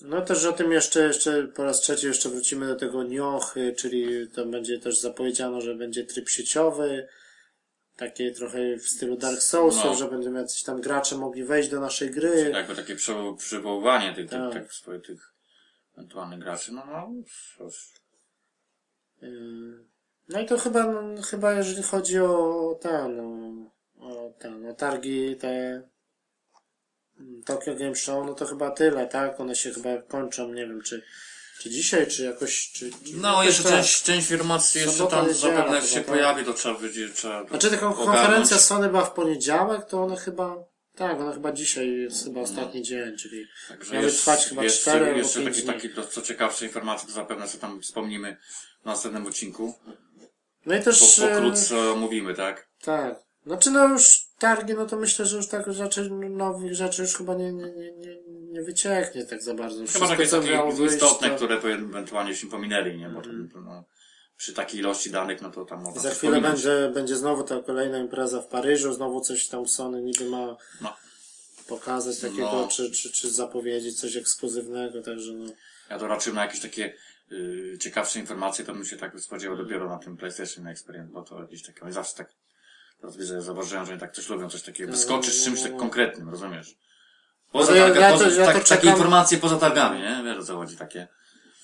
No 0.02 0.22
też 0.22 0.46
o 0.46 0.54
tym 0.54 0.72
jeszcze, 0.72 1.04
jeszcze 1.04 1.44
po 1.44 1.64
raz 1.64 1.82
trzeci 1.82 2.08
jeszcze 2.08 2.30
wrócimy 2.30 2.68
do 2.68 2.76
tego 2.76 3.04
Niochy, 3.04 3.76
czyli 3.78 4.28
to 4.28 4.46
będzie 4.46 4.80
też 4.80 5.00
zapowiedziano, 5.00 5.62
że 5.62 5.76
będzie 5.76 6.06
tryb 6.06 6.30
sieciowy, 6.30 7.08
takie 8.02 8.32
trochę 8.32 8.78
w 8.78 8.88
stylu 8.90 9.18
Dark 9.18 9.42
Soulsów, 9.42 9.86
No. 9.86 9.94
że 9.96 10.08
będą 10.08 10.34
jacyś 10.34 10.64
tam 10.64 10.82
gracze 10.82 11.18
mogli 11.18 11.44
wejść 11.44 11.70
do 11.70 11.80
naszej 11.80 12.12
gry. 12.12 12.52
Jakby 12.54 12.76
takie 12.76 12.96
przy- 12.96 13.34
przywoływanie 13.38 14.14
tych, 14.16 14.30
tych, 14.30 14.40
Tak. 14.40 14.54
tak, 14.54 14.74
swoich, 14.74 15.02
tych 15.02 15.34
ewentualnych 15.98 16.40
graczy, 16.40 16.72
no, 16.74 16.86
no, 16.86 17.10
cóż. 17.58 17.94
Yy, 19.22 19.86
No 20.30 20.40
i 20.40 20.46
to 20.46 20.58
chyba, 20.58 20.88
no, 20.88 21.22
chyba 21.22 21.54
jeżeli 21.54 21.84
chodzi 21.84 22.20
o 22.20 22.80
ten, 22.82 23.20
o, 23.20 23.72
o 24.00 24.34
ten, 24.40 24.66
o 24.66 24.74
targi 24.74 25.36
te 25.36 25.82
mm, 27.20 27.44
Tokyo 27.46 27.76
Game 27.76 27.96
Show, 27.96 28.26
no 28.26 28.34
to 28.34 28.46
chyba 28.46 28.72
tyle, 28.72 29.08
tak? 29.08 29.40
One 29.40 29.56
się 29.56 29.72
chyba 29.72 30.02
kończą, 30.02 30.54
nie 30.54 30.68
wiem, 30.68 30.82
czy, 30.82 31.04
czy 31.62 31.70
dzisiaj, 31.70 32.08
czy 32.08 32.24
jakoś, 32.24 32.72
czy... 32.72 32.92
czy 32.92 33.16
No, 33.16 33.44
jeszcze 33.44 33.64
tak. 33.64 33.72
część, 33.72 34.04
część 34.04 34.32
informacji 34.32 34.82
jeszcze 34.82 35.08
tam 35.08 35.34
zapewne 35.34 35.76
jak 35.76 35.86
się 35.86 35.96
tak. 35.96 36.06
pojawi, 36.06 36.46
to 36.46 36.54
trzeba 36.54 36.80
będzie, 36.80 37.10
trzeba 37.10 37.48
Znaczy 37.48 37.70
taka 37.72 37.94
konferencja 37.94 38.58
Sony 38.58 38.90
była 38.90 39.06
w 39.06 39.14
poniedziałek, 39.14 39.86
to 39.86 40.04
one 40.04 40.18
chyba, 40.18 40.56
tak, 40.96 41.20
ona 41.20 41.34
chyba 41.34 41.52
dzisiaj 41.52 41.92
jest 41.92 42.24
chyba 42.24 42.42
ostatni 42.42 42.82
dzień, 42.82 43.18
czyli 43.18 43.46
Także 43.70 43.94
miały 43.94 44.06
jest- 44.06 44.18
trwać 44.18 44.46
chyba 44.46 44.66
cztery 44.66 45.06
albo 45.06 45.18
Jeszcze 45.18 45.40
pięć 45.40 45.50
takie, 45.56 45.62
dni. 45.62 45.74
takie 45.74 45.90
to, 45.90 46.08
co 46.08 46.22
ciekawsze 46.22 46.66
informacje, 46.66 47.08
to 47.08 47.14
zapewne 47.14 47.48
sobie 47.48 47.62
tam 47.62 47.82
wspomnimy 47.82 48.38
w 48.82 48.86
następnym 48.86 49.28
odcinku. 49.28 49.74
No 50.66 50.76
i 50.76 50.78
Po, 50.78 50.84
też... 50.86 51.20
e, 51.20 51.28
pokrótce 51.28 51.92
omówimy, 51.92 52.34
tak? 52.34 52.70
Tak. 52.82 53.16
Znaczy 53.46 53.72
no 53.72 53.88
już 53.88 54.20
targi, 54.40 54.74
no 54.74 54.86
to 54.86 54.98
myślę, 54.98 55.26
że 55.26 55.38
już 55.38 55.48
tak 55.48 55.74
rzeczy, 55.74 56.10
nowych 56.30 56.76
rzeczy 56.76 57.02
już 57.02 57.16
chyba 57.16 57.36
nie, 57.36 57.54
nie, 57.54 57.72
nie, 57.72 57.92
nie, 57.92 58.22
nie 58.52 58.62
wycieknie 58.62 59.26
tak 59.26 59.44
za 59.44 59.54
bardzo. 59.54 59.84
Chyba 59.94 60.08
takie, 60.08 60.28
takie 60.28 60.86
istotne, 60.86 61.30
to- 61.30 61.36
które 61.36 61.56
ewentualnie 61.56 62.36
się 62.36 62.48
pominęli, 62.50 62.98
nie? 62.98 63.10
Bo 63.10 63.22
to, 63.22 63.30
no, 63.62 63.84
przy 64.38 64.54
takiej 64.54 64.80
ilości 64.80 65.10
danych, 65.12 65.42
no 65.42 65.52
to 65.52 65.66
tam 65.66 65.82
można 65.84 66.02
Za 66.02 66.10
chwilę 66.10 66.42
będzie, 66.42 66.92
będzie 66.94 67.16
znowu 67.16 67.44
ta 67.44 67.60
kolejna 67.64 67.98
impreza 67.98 68.42
w 68.42 68.48
Paryżu, 68.48 68.94
znowu 68.94 69.22
coś 69.22 69.48
tam 69.48 69.68
Sony 69.68 70.02
niby 70.02 70.26
ma 70.30 70.58
No. 70.82 70.96
pokazać 71.68 72.20
takiego, 72.20 72.52
No. 72.52 72.68
czy, 72.68 72.92
czy, 72.92 73.12
czy 73.12 73.32
zapowiedzieć 73.32 74.00
coś 74.00 74.16
ekskluzywnego, 74.16 75.02
także 75.02 75.34
no. 75.34 75.52
Ja 75.90 76.00
to 76.00 76.08
raczej 76.08 76.34
na 76.34 76.42
jakieś 76.44 76.60
takie 76.62 76.94
y, 77.32 77.78
ciekawsze 77.80 78.20
informacje, 78.20 78.66
to 78.66 78.74
bym 78.74 78.86
się 78.86 78.98
tak 78.98 79.20
spodziewał 79.20 79.58
dopiero 79.58 79.90
na 79.90 79.98
tym 79.98 80.18
PlayStation 80.18 80.68
Experience, 80.68 81.14
bo 81.14 81.22
to 81.22 81.42
jakieś 81.42 81.64
takie, 81.64 81.82
oni 81.82 81.94
zawsze 81.94 82.16
tak, 82.16 82.34
teraz 83.02 83.18
widzę, 83.18 83.42
zauważyłem, 83.42 83.86
że 83.86 83.92
oni 83.92 84.00
tak 84.02 84.14
coś 84.16 84.30
lubią, 84.30 84.50
coś 84.50 84.62
takiego, 84.62 84.92
wyskoczyć 84.92 85.34
z 85.34 85.44
czymś 85.46 85.62
tak 85.62 85.78
konkretnym, 85.78 86.30
rozumiesz? 86.30 86.76
Poza 87.52 87.72
No 87.72 87.78
ja- 87.78 87.84
targa, 87.86 88.00
ja 88.02 88.12
poza, 88.12 88.26
to- 88.26 88.32
ja 88.32 88.46
to 88.48 88.54
tak, 88.54 88.68
takie 88.68 88.88
informacje 88.88 89.38
poza 89.38 89.58
targami, 89.58 90.00
nie? 90.02 90.22
Wiesz 90.26 90.38
o 90.38 90.44
co 90.44 90.58
chodzi, 90.58 90.78
takie. 90.78 91.08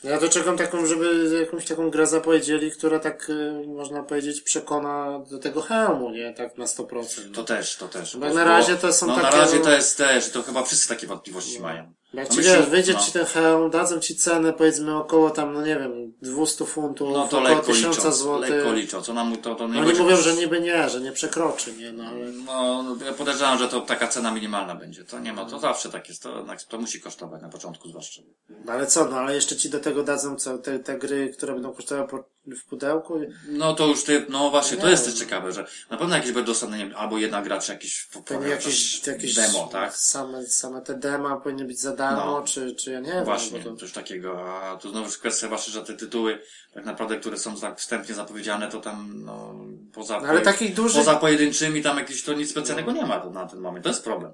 Ja 0.03 0.17
to 0.17 0.29
czekam 0.29 0.57
taką, 0.57 0.85
żeby 0.85 1.39
jakąś 1.39 1.65
taką 1.65 1.89
grę 1.89 2.07
zapowiedzieli, 2.07 2.71
która 2.71 2.99
tak, 2.99 3.29
y, 3.29 3.63
można 3.67 4.03
powiedzieć, 4.03 4.41
przekona 4.41 5.19
do 5.31 5.39
tego 5.39 5.61
hełmu, 5.61 6.09
nie? 6.09 6.33
Tak 6.33 6.57
na 6.57 6.65
100%. 6.65 7.35
To 7.35 7.43
też, 7.43 7.75
to 7.75 7.87
też. 7.87 8.17
Bo 8.17 8.27
Bo- 8.27 8.33
na 8.33 8.43
razie 8.43 8.75
to 8.75 8.93
są 8.93 9.07
no, 9.07 9.15
takie, 9.15 9.37
na 9.37 9.43
razie 9.43 9.57
no- 9.57 9.63
to 9.63 9.71
jest 9.71 9.97
też, 9.97 10.29
to 10.31 10.43
chyba 10.43 10.63
wszyscy 10.63 10.89
takie 10.89 11.07
wątpliwości 11.07 11.59
mają. 11.59 11.93
Jak 12.13 12.29
No 12.29 12.35
ci 12.35 12.41
wiesz, 12.41 12.65
wyjdzie 12.69 12.93
no. 12.93 12.99
ci 12.99 13.11
ten 13.11 13.25
hełm, 13.25 13.71
dadzą 13.71 13.99
ci 13.99 14.15
cenę 14.15 14.53
powiedzmy 14.53 14.95
około 14.95 15.29
tam, 15.29 15.53
no 15.53 15.61
nie 15.65 15.75
wiem, 15.79 16.13
200 16.21 16.65
funtów, 16.65 17.09
No 17.13 17.27
to 17.27 17.37
około 17.37 17.41
lekko 17.55 17.71
1000 17.73 17.97
licząc, 17.97 18.15
złotych. 18.17 18.49
lekko 18.49 18.73
licząc. 18.73 19.09
Ona 19.09 19.23
mu 19.23 19.37
to, 19.37 19.55
to 19.55 19.67
nie 19.67 19.73
No 19.73 19.87
oni 19.87 19.99
mówią, 19.99 20.17
że 20.17 20.33
niby 20.35 20.59
nie, 20.61 20.89
że 20.89 21.01
nie 21.01 21.11
przekroczy, 21.11 21.73
nie, 21.73 21.91
no 21.91 22.03
ale... 22.03 22.31
No, 22.45 22.85
ja 23.05 23.13
podejrzewam, 23.13 23.59
że 23.59 23.67
to 23.67 23.81
taka 23.81 24.07
cena 24.07 24.31
minimalna 24.31 24.75
będzie. 24.75 25.03
To 25.03 25.19
nie 25.19 25.33
ma, 25.33 25.45
to 25.45 25.59
zawsze 25.59 25.89
tak 25.89 26.09
jest. 26.09 26.23
To, 26.23 26.45
to 26.69 26.77
musi 26.77 27.01
kosztować 27.01 27.41
na 27.41 27.49
początku 27.49 27.89
zwłaszcza. 27.89 28.21
No 28.65 28.73
ale 28.73 28.87
co, 28.87 29.05
no 29.05 29.17
ale 29.17 29.35
jeszcze 29.35 29.55
ci 29.55 29.69
do 29.69 29.79
tego 29.79 30.03
dadzą 30.03 30.35
co, 30.35 30.57
te, 30.57 30.79
te 30.79 30.97
gry, 30.97 31.29
które 31.37 31.53
będą 31.53 31.73
kosztowały 31.73 32.07
po, 32.07 32.29
w 32.55 32.65
pudełku? 32.65 33.19
No 33.49 33.73
to 33.73 33.87
już 33.87 34.03
ty, 34.03 34.25
no 34.29 34.49
właśnie, 34.49 34.77
to 34.77 34.83
Nie 34.85 34.91
jest 34.91 35.03
wiem. 35.05 35.11
też 35.13 35.19
ciekawe, 35.23 35.51
że 35.51 35.67
na 35.89 35.97
pewno 35.97 36.15
jakieś 36.15 36.31
będą 36.31 36.47
dostępne, 36.47 36.77
nie 36.77 36.85
wiem, 36.85 36.95
albo 36.97 37.17
jedna 37.17 37.41
gra, 37.41 37.59
czy 37.59 37.71
jakieś, 37.71 38.07
Pewnie 38.25 38.49
jakieś, 38.49 39.07
jakieś 39.07 39.35
demo, 39.35 39.69
tak? 39.71 39.95
Same, 39.95 40.45
same 40.45 40.81
te 40.81 40.95
dema 40.95 41.37
powinny 41.37 41.65
być 41.65 41.79
za 41.79 41.95
darmo, 41.95 42.25
No. 42.25 42.41
czy, 42.41 42.75
czy 42.75 42.91
ja 42.91 42.99
nie 42.99 43.11
wiem. 43.11 43.25
Właśnie, 43.25 43.59
bo 43.59 43.69
to... 43.69 43.75
coś 43.75 43.91
takiego. 43.91 44.55
A 44.61 44.77
tu 44.77 44.89
znowu 44.89 45.05
jest 45.05 45.17
kwestia 45.19 45.47
właśnie, 45.47 45.73
że 45.73 45.83
te 45.83 45.93
tytuły, 45.93 46.39
tak 46.73 46.85
naprawdę, 46.85 47.17
które 47.19 47.37
są 47.37 47.55
tak 47.55 47.79
wstępnie 47.79 48.15
zapowiedziane, 48.15 48.67
to 48.69 48.79
tam, 48.81 49.23
no, 49.25 49.55
poza, 49.93 50.21
No 50.21 50.27
ale 50.27 50.41
takich 50.41 50.73
dużych... 50.73 50.97
poza 50.97 51.15
pojedynczymi 51.15 51.81
tam 51.83 51.97
jakieś 51.97 52.23
to 52.23 52.33
nic 52.33 52.49
specjalnego 52.51 52.91
nie 52.91 53.05
ma 53.05 53.19
to, 53.19 53.29
na 53.29 53.45
ten 53.45 53.59
moment. 53.59 53.83
To 53.83 53.89
jest 53.89 54.03
problem. 54.03 54.33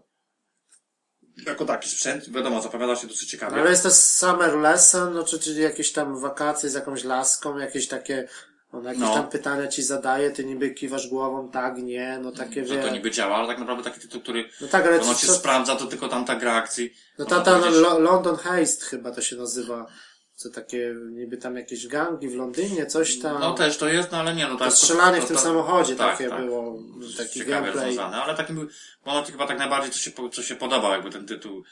Jako 1.45 1.65
taki 1.65 1.89
sprzęt, 1.89 2.29
wiadomo, 2.29 2.61
zapowiada 2.61 2.95
się 2.95 3.07
dosyć 3.07 3.29
ciekawie. 3.29 3.55
No 3.55 3.61
ale 3.61 3.69
jest 3.71 3.83
to 3.83 3.91
summer 3.91 4.55
lesson, 4.57 5.13
no 5.13 5.23
czy, 5.23 5.39
czy 5.39 5.53
jakieś 5.53 5.91
tam 5.91 6.19
wakacje 6.19 6.69
z 6.69 6.73
jakąś 6.73 7.03
laską, 7.03 7.57
jakieś 7.57 7.87
takie, 7.87 8.27
on 8.71 8.83
jakieś 8.83 8.99
No. 9.01 9.13
tam 9.13 9.29
pytania 9.29 9.67
ci 9.67 9.83
zadaje, 9.83 10.31
ty 10.31 10.45
niby 10.45 10.71
kiwasz 10.71 11.07
głową, 11.07 11.51
tak, 11.51 11.77
nie, 11.77 12.19
no 12.21 12.31
takie 12.31 12.65
że 12.65 12.75
wie. 12.75 12.81
to 12.83 12.89
niby 12.89 13.11
działa, 13.11 13.35
ale 13.35 13.47
tak 13.47 13.59
naprawdę 13.59 13.83
taki 13.83 13.99
tytuł, 13.99 14.21
który 14.21 14.49
No 14.61 14.67
tak, 14.67 14.85
ale 14.85 15.01
ono 15.01 15.15
cię 15.15 15.27
co, 15.27 15.33
sprawdza, 15.33 15.75
to 15.75 15.85
tylko 15.85 16.09
tam 16.09 16.25
ta 16.25 16.35
gra 16.35 16.53
akcji. 16.53 16.93
no 17.19 17.25
ta, 17.25 17.39
ta 17.41 17.57
no, 17.59 17.99
London 17.99 18.35
Heist 18.35 18.83
chyba 18.83 19.11
to 19.11 19.21
się 19.21 19.35
nazywa, 19.35 19.87
co 20.43 20.49
takie, 20.49 20.95
niby 21.11 21.37
tam 21.37 21.55
jakieś 21.55 21.87
gangi 21.87 22.29
w 22.29 22.35
Londynie, 22.35 22.85
coś 22.85 23.19
tam. 23.19 23.39
No 23.39 23.53
też 23.53 23.77
to 23.77 23.87
jest, 23.87 24.11
no 24.11 24.17
ale 24.17 24.35
nie, 24.35 24.47
no 24.47 24.65
jest 24.65 24.77
strzelanie 24.77 25.21
w 25.21 25.27
tym 25.27 25.37
samochodzie 25.37 25.95
tak, 25.95 26.11
takie 26.11 26.29
tak. 26.29 26.45
było, 26.45 26.79
taki 27.17 27.39
Ciekawe 27.39 27.51
gameplay. 27.51 27.85
rozwiązane, 27.85 28.23
ale 28.23 28.35
takim 28.35 28.55
był, 28.55 28.67
moment 29.05 29.27
chyba 29.27 29.47
tak 29.47 29.57
najbardziej, 29.57 29.91
co 29.91 29.99
się, 29.99 30.11
co 30.31 30.43
się 30.43 30.55
podobał, 30.55 30.91
jakby 30.91 31.09
ten 31.09 31.25
tytuł, 31.25 31.63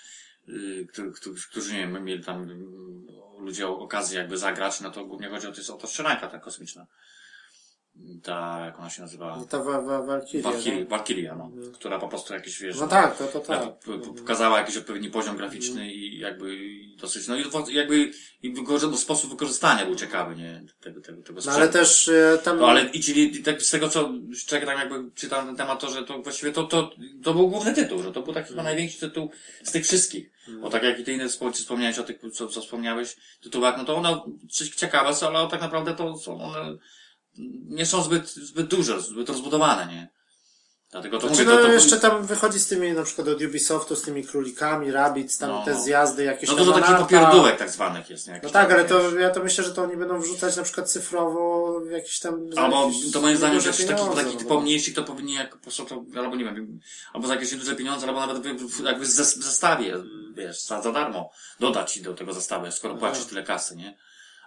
yy, 0.47 0.85
który, 0.85 1.11
który, 1.11 1.35
którzy, 1.49 1.73
nie 1.73 1.79
wiem, 1.79 2.03
mieli 2.03 2.23
tam 2.23 2.47
yy, 2.47 3.45
ludzie 3.45 3.67
okazję 3.67 4.19
jakby 4.19 4.37
zagrać, 4.37 4.81
no 4.81 4.91
to 4.91 5.05
głównie 5.05 5.29
chodzi 5.29 5.47
o, 5.47 5.51
to 5.51 5.57
jest 5.57 5.69
o 5.69 5.77
to 5.77 5.87
strzelanka 5.87 6.27
ta 6.27 6.39
kosmiczna. 6.39 6.85
Ta, 8.23 8.59
jak 8.65 8.79
ona 8.79 8.89
się 8.89 9.01
nazywa? 9.01 9.35
No 9.37 9.45
ta 9.45 9.63
wa, 9.63 9.81
wa, 9.81 10.01
Valkyria, 10.01 10.51
Valkyria? 10.51 10.85
Valkyria, 10.85 11.35
no, 11.35 11.51
która 11.73 11.99
po 11.99 12.07
prostu 12.07 12.33
jakieś, 12.33 12.59
wiesz, 12.59 12.79
No 12.79 12.87
tak, 12.87 13.17
to, 13.17 13.27
to 13.27 13.39
tak. 13.39 13.61
pokazała 14.17 14.59
jakiś 14.59 14.77
odpowiedni 14.77 15.09
poziom 15.09 15.37
graficzny 15.37 15.93
i 15.93 16.19
jakby 16.19 16.57
dosyć, 16.97 17.27
no 17.27 17.35
i 17.35 17.43
jakby 17.75 18.11
i 18.43 18.53
wykorzy- 18.53 18.97
sposób 18.97 19.29
wykorzystania 19.29 19.85
był 19.85 19.95
ciekawy, 19.95 20.35
nie, 20.35 20.63
tego, 20.81 21.01
tego, 21.01 21.21
tego 21.21 21.41
No 21.45 21.51
ale 21.51 21.69
też 21.69 22.07
e, 22.07 22.39
tam... 22.43 22.59
No 22.59 22.67
ale 22.67 22.85
i 22.85 22.99
czyli 23.03 23.43
tak 23.43 23.61
z 23.61 23.71
tego 23.71 23.89
co 23.89 24.09
czekaj, 24.47 24.67
tak 24.67 24.79
jakby 24.79 25.11
czytałem 25.15 25.47
ten 25.47 25.55
temat, 25.55 25.79
to 25.79 25.89
że 25.89 26.03
to 26.03 26.21
właściwie 26.21 26.51
to, 26.51 26.63
to, 26.63 26.91
to 27.23 27.33
był 27.33 27.49
główny 27.49 27.73
tytuł, 27.73 28.03
że 28.03 28.11
to 28.11 28.21
był 28.21 28.33
taki 28.33 28.49
chyba 28.49 28.63
największy 28.63 28.99
tytuł 28.99 29.31
z 29.63 29.71
tych 29.71 29.83
wszystkich. 29.83 30.31
Bo 30.61 30.69
tak 30.69 30.83
jak 30.83 30.99
i 30.99 31.03
ty 31.03 31.13
inne 31.13 31.27
wspom- 31.27 31.51
wspomniałeś 31.53 31.99
o 31.99 32.03
tych, 32.03 32.19
co, 32.33 32.47
co 32.47 32.61
wspomniałeś, 32.61 33.15
tytułach, 33.41 33.77
no 33.77 33.85
to 33.85 33.95
one 33.95 34.21
ciekawe 34.75 35.15
są, 35.15 35.27
ale 35.37 35.49
tak 35.49 35.61
naprawdę 35.61 35.95
to 35.95 36.17
są 36.17 36.41
one 36.41 36.77
nie 37.69 37.85
są 37.85 38.03
zbyt, 38.03 38.29
zbyt 38.29 38.67
duże, 38.67 39.01
zbyt 39.01 39.29
rozbudowane, 39.29 39.87
nie? 39.93 40.09
Dlatego 40.91 41.19
to 41.19 41.27
Znaczy, 41.27 41.43
mówię, 41.43 41.55
no, 41.55 41.61
to, 41.61 41.67
to, 41.67 41.73
jeszcze 41.73 41.99
tam 41.99 42.25
wychodzi 42.25 42.59
z 42.59 42.67
tymi, 42.67 42.91
na 42.91 43.03
przykład 43.03 43.27
od 43.27 43.41
Ubisoftu, 43.41 43.95
z 43.95 44.01
tymi 44.01 44.23
królikami, 44.23 44.91
Rabbids, 44.91 45.37
tam 45.37 45.49
No, 45.49 45.65
te 45.65 45.81
zjazdy 45.81 46.23
jakieś 46.23 46.49
no 46.49 46.55
dużo 46.55 46.71
takich 46.71 46.97
popierdółek 46.97 47.57
tak 47.57 47.69
zwanych 47.69 48.09
jest, 48.09 48.27
nie? 48.27 48.31
No 48.31 48.37
Jakieś 48.37 48.51
tak, 48.51 48.67
tam, 48.67 48.77
ale 48.77 48.87
to 48.87 49.19
ja 49.19 49.29
to 49.29 49.43
myślę, 49.43 49.63
że 49.63 49.73
to 49.73 49.83
oni 49.83 49.97
będą 49.97 50.19
wrzucać 50.19 50.55
na 50.57 50.63
przykład 50.63 50.91
cyfrowo 50.91 51.79
w 51.79 51.91
jakiś 51.91 52.19
tam... 52.19 52.49
Albo 52.57 52.85
jakieś 52.87 53.11
to 53.11 53.21
moim 53.21 53.37
zdaniem, 53.37 53.61
że 53.61 53.73
takich, 53.73 54.15
takich 54.15 54.41
no 54.43 54.49
bo- 54.49 54.61
mniejszych 54.61 54.93
to 54.93 55.03
powinni 55.03 55.33
jak 55.33 55.55
po 55.55 55.63
prostu 55.63 55.85
to, 55.85 56.03
albo 56.15 56.35
nie 56.35 56.45
wiem, 56.45 56.79
albo 57.13 57.27
za 57.27 57.33
jakieś 57.33 57.55
duże 57.55 57.75
pieniądze, 57.75 58.07
albo 58.07 58.19
nawet 58.19 58.45
jakby 58.85 59.05
w 59.05 59.09
zes- 59.09 59.39
w 59.39 59.43
zestawie, 59.43 59.97
wiesz, 60.35 60.61
za, 60.61 60.81
za 60.81 60.91
darmo 60.91 61.31
dodać 61.59 61.93
ci 61.93 62.01
do 62.01 62.13
tego 62.13 62.33
zestawu, 62.33 62.71
skoro 62.71 62.95
płacisz 62.95 63.25
tyle 63.25 63.43
kasy, 63.43 63.75
nie? 63.75 63.97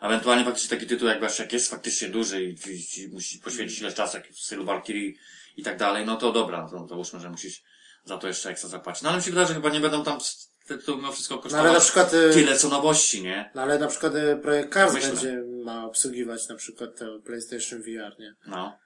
Ewentualnie 0.05 0.45
faktycznie 0.45 0.71
taki 0.71 0.87
tytuł, 0.87 1.09
jak 1.09 1.39
jak 1.39 1.53
jest 1.53 1.71
faktycznie 1.71 2.09
duży 2.09 2.45
i, 2.45 2.49
i, 2.71 3.03
i 3.03 3.09
musi 3.09 3.39
poświęcić 3.39 3.81
ileś 3.81 3.95
czasu, 3.95 4.17
jak 4.17 4.29
w 4.29 4.41
stylu 4.41 4.65
Valkyrie 4.65 5.13
i 5.57 5.63
tak 5.63 5.79
dalej, 5.79 6.07
no 6.07 6.17
to 6.17 6.33
dobra, 6.33 6.69
to 6.71 6.87
załóżmy, 6.87 7.21
że 7.21 7.31
musisz 7.31 7.63
za 8.05 8.19
to 8.19 8.29
jeszcze 8.29 8.51
ekstra 8.51 8.69
zapłacić. 8.69 9.03
No 9.03 9.09
ale 9.09 9.19
mi 9.19 9.25
się 9.25 9.31
wydaje, 9.31 9.49
że 9.49 9.55
chyba 9.55 9.71
nie 9.71 9.81
będą 9.81 10.05
tam 10.05 10.19
te 10.67 10.79
tytuły 10.79 10.97
mimo 10.97 11.13
wszystko 11.13 11.35
No 11.35 11.41
kosztować 11.43 11.65
ale 11.67 11.75
na 11.75 11.81
przykład... 11.81 12.15
e, 12.15 12.31
tyle 12.31 12.59
co 12.59 12.69
nowości, 12.69 13.23
nie? 13.23 13.51
No 13.55 13.63
ale 13.63 13.79
na 13.79 13.87
przykład 13.87 14.15
e, 14.15 14.37
projekt 14.37 14.75
Cars 14.75 14.95
Myślę. 14.95 15.11
będzie 15.11 15.43
ma 15.65 15.85
obsługiwać 15.85 16.49
na 16.49 16.55
przykład 16.55 16.91
PlayStation 17.25 17.83
VR, 17.83 18.19
nie? 18.19 18.35
No. 18.47 18.79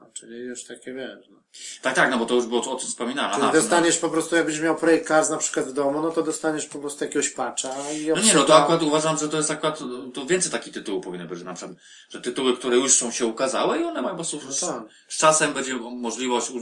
No, 0.00 0.06
czyli 0.12 0.38
już 0.38 0.64
takie 0.64 0.94
wiesz, 0.94 1.28
no. 1.30 1.38
Tak, 1.82 1.94
tak, 1.94 2.10
no 2.10 2.18
bo 2.18 2.26
to 2.26 2.34
już 2.34 2.46
było 2.46 2.72
o 2.72 2.76
tym 2.76 2.88
wspominane. 2.88 3.34
Czyli 3.34 3.42
Aha, 3.42 3.52
dostaniesz 3.52 3.98
po 3.98 4.08
prostu, 4.08 4.36
jakbyś 4.36 4.60
miał 4.60 4.76
projekt 4.76 5.08
Cars 5.08 5.30
na 5.30 5.36
przykład 5.36 5.66
w 5.66 5.72
domu, 5.72 6.02
no 6.02 6.10
to 6.10 6.22
dostaniesz 6.22 6.66
po 6.66 6.78
prostu 6.78 7.04
jakiegoś 7.04 7.30
patcha 7.30 7.68
i 7.92 8.06
No 8.08 8.22
nie, 8.22 8.34
no 8.34 8.44
to 8.44 8.56
akurat 8.56 8.82
uważam, 8.82 9.18
że 9.18 9.28
to 9.28 9.36
jest 9.36 9.50
akurat, 9.50 9.78
to 10.14 10.26
więcej 10.26 10.52
takich 10.52 10.72
tytułów 10.72 11.04
powinno 11.04 11.26
być, 11.26 11.38
że 11.38 11.44
na 11.44 11.54
przykład, 11.54 11.76
że 12.10 12.20
tytuły, 12.20 12.56
które 12.56 12.76
już 12.76 12.94
są 12.94 13.10
się 13.10 13.26
ukazały 13.26 13.78
i 13.78 13.84
one 13.84 14.02
mają 14.02 14.08
po 14.08 14.16
prostu, 14.16 14.40
No 14.46 14.52
z, 14.52 14.60
tak. 14.60 14.82
z 15.08 15.18
czasem 15.18 15.52
będzie 15.52 15.74
możliwość 15.74 16.52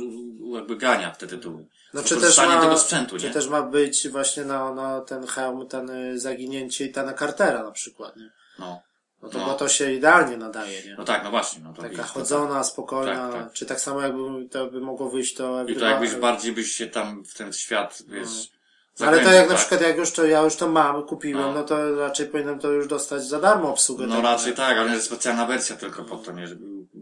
jakby 0.54 0.76
grania 0.76 1.12
w 1.12 1.18
te 1.18 1.26
tytuły. 1.26 1.66
No 1.94 2.02
czy 2.02 2.08
też 2.08 2.18
Wykorzystanie 2.18 2.54
ma, 2.54 2.60
tego 2.60 2.78
sprzętu, 2.78 3.18
czy 3.18 3.26
nie? 3.26 3.32
też 3.32 3.48
ma 3.48 3.62
być 3.62 4.08
właśnie 4.08 4.44
na, 4.44 4.74
na 4.74 5.00
ten 5.00 5.26
hełm, 5.26 5.68
ten 5.68 5.90
y, 5.90 6.20
zaginięcie 6.20 6.86
i 6.86 6.92
ta 6.92 7.14
Cartera 7.14 7.62
na 7.62 7.70
przykład, 7.70 8.16
nie? 8.16 8.30
No. 8.58 8.80
No 9.22 9.28
to, 9.28 9.38
No. 9.38 9.46
bo 9.46 9.54
to 9.54 9.68
się 9.68 9.92
idealnie 9.92 10.36
nadaje, 10.36 10.82
nie? 10.84 10.94
No 10.98 11.04
tak, 11.04 11.24
no 11.24 11.30
właśnie, 11.30 11.60
no 11.64 11.72
to 11.72 11.82
Taka 11.82 11.96
to 11.96 12.02
chodzona, 12.02 12.64
spokojna, 12.64 13.30
Tak, 13.32 13.42
tak. 13.42 13.52
czy 13.52 13.66
tak 13.66 13.80
samo 13.80 14.00
jakby 14.00 14.48
to 14.48 14.66
by 14.66 14.80
mogło 14.80 15.10
wyjść 15.10 15.34
to... 15.34 15.64
I 15.64 15.76
to 15.76 15.84
jakbyś 15.84 16.14
bardziej 16.14 16.52
byś 16.52 16.72
się 16.72 16.86
tam 16.86 17.24
w 17.24 17.34
ten 17.34 17.52
świat, 17.52 18.02
wiesz, 18.08 18.28
No, 19.00 19.06
ale 19.06 19.24
to 19.24 19.32
jak 19.32 19.44
na 19.48 19.54
tak. 19.54 19.58
przykład 19.60 19.80
jak 19.80 19.96
już 19.96 20.12
to 20.12 20.26
ja 20.26 20.40
już 20.40 20.56
to 20.56 20.68
mam, 20.68 21.02
kupiłem, 21.02 21.42
No. 21.42 21.52
no, 21.52 21.64
to 21.64 21.96
raczej 21.96 22.26
powinienem 22.26 22.58
to 22.58 22.70
już 22.70 22.88
dostać 22.88 23.24
za 23.24 23.40
darmo 23.40 23.70
obsługę. 23.70 24.06
No 24.06 24.20
raczej 24.22 24.50
nie? 24.50 24.56
tak, 24.56 24.78
ale 24.78 24.92
jest 24.94 25.06
specjalna 25.06 25.46
wersja 25.46 25.76
tylko 25.76 26.04
pod 26.04 26.24
to, 26.24 26.32
nie, 26.32 26.48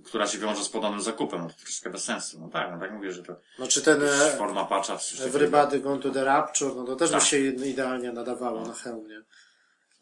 która 0.04 0.26
się 0.26 0.38
wiąże 0.38 0.64
z 0.64 0.68
podobnym 0.68 1.00
zakupem, 1.02 1.40
no 1.40 1.48
to 1.48 1.54
troszkę 1.64 1.90
bez 1.90 2.04
sensu. 2.04 2.40
No 2.40 2.48
tak, 2.48 2.68
no 2.72 2.78
tak 2.80 2.92
mówię, 2.92 3.12
że 3.12 3.22
to 3.22 3.36
No 3.58 3.66
czy 3.66 3.82
ten 3.82 4.02
e, 4.02 4.08
forma 4.38 4.64
patcha, 4.64 4.96
takiego. 4.96 5.24
Everybody 5.24 5.80
Gone 5.80 6.02
to 6.02 6.10
the 6.10 6.24
Rapture, 6.24 6.74
no 6.76 6.84
to 6.84 6.96
też 6.96 7.10
Tak. 7.10 7.20
by 7.20 7.26
się 7.26 7.38
idealnie 7.38 8.12
nadawało 8.12 8.60
na 8.66 8.74
hełm, 8.74 9.08
nie? 9.08 9.22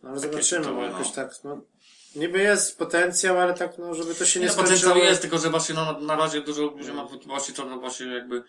No 0.02 0.10
ale 0.10 0.20
Takie 0.20 0.30
zobaczymy, 0.32 0.60
no, 0.60 0.66
tytuły, 0.68 0.86
jakoś 0.86 1.08
no. 1.08 1.14
tak, 1.14 1.32
no... 1.44 1.60
Niby 2.16 2.38
jest 2.38 2.78
potencjał, 2.78 3.38
ale 3.40 3.54
tak, 3.54 3.78
no, 3.78 3.94
żeby 3.94 4.14
to 4.14 4.24
się 4.26 4.40
nie 4.40 4.46
Nie, 4.46 4.52
no, 4.52 4.54
skończyło... 4.54 4.78
potencjał 4.80 5.08
jest, 5.10 5.22
tylko 5.22 5.38
że 5.38 5.50
właśnie 5.50 5.74
no, 5.74 5.92
na, 5.92 5.98
na 6.00 6.16
razie 6.16 6.40
dużo 6.40 6.62
ludzi 6.62 6.92
ma 6.92 7.04
wątpliwości 7.04 7.54
co 7.54 7.64
do 7.66 7.76
właśnie 7.76 8.06
jakby 8.06 8.42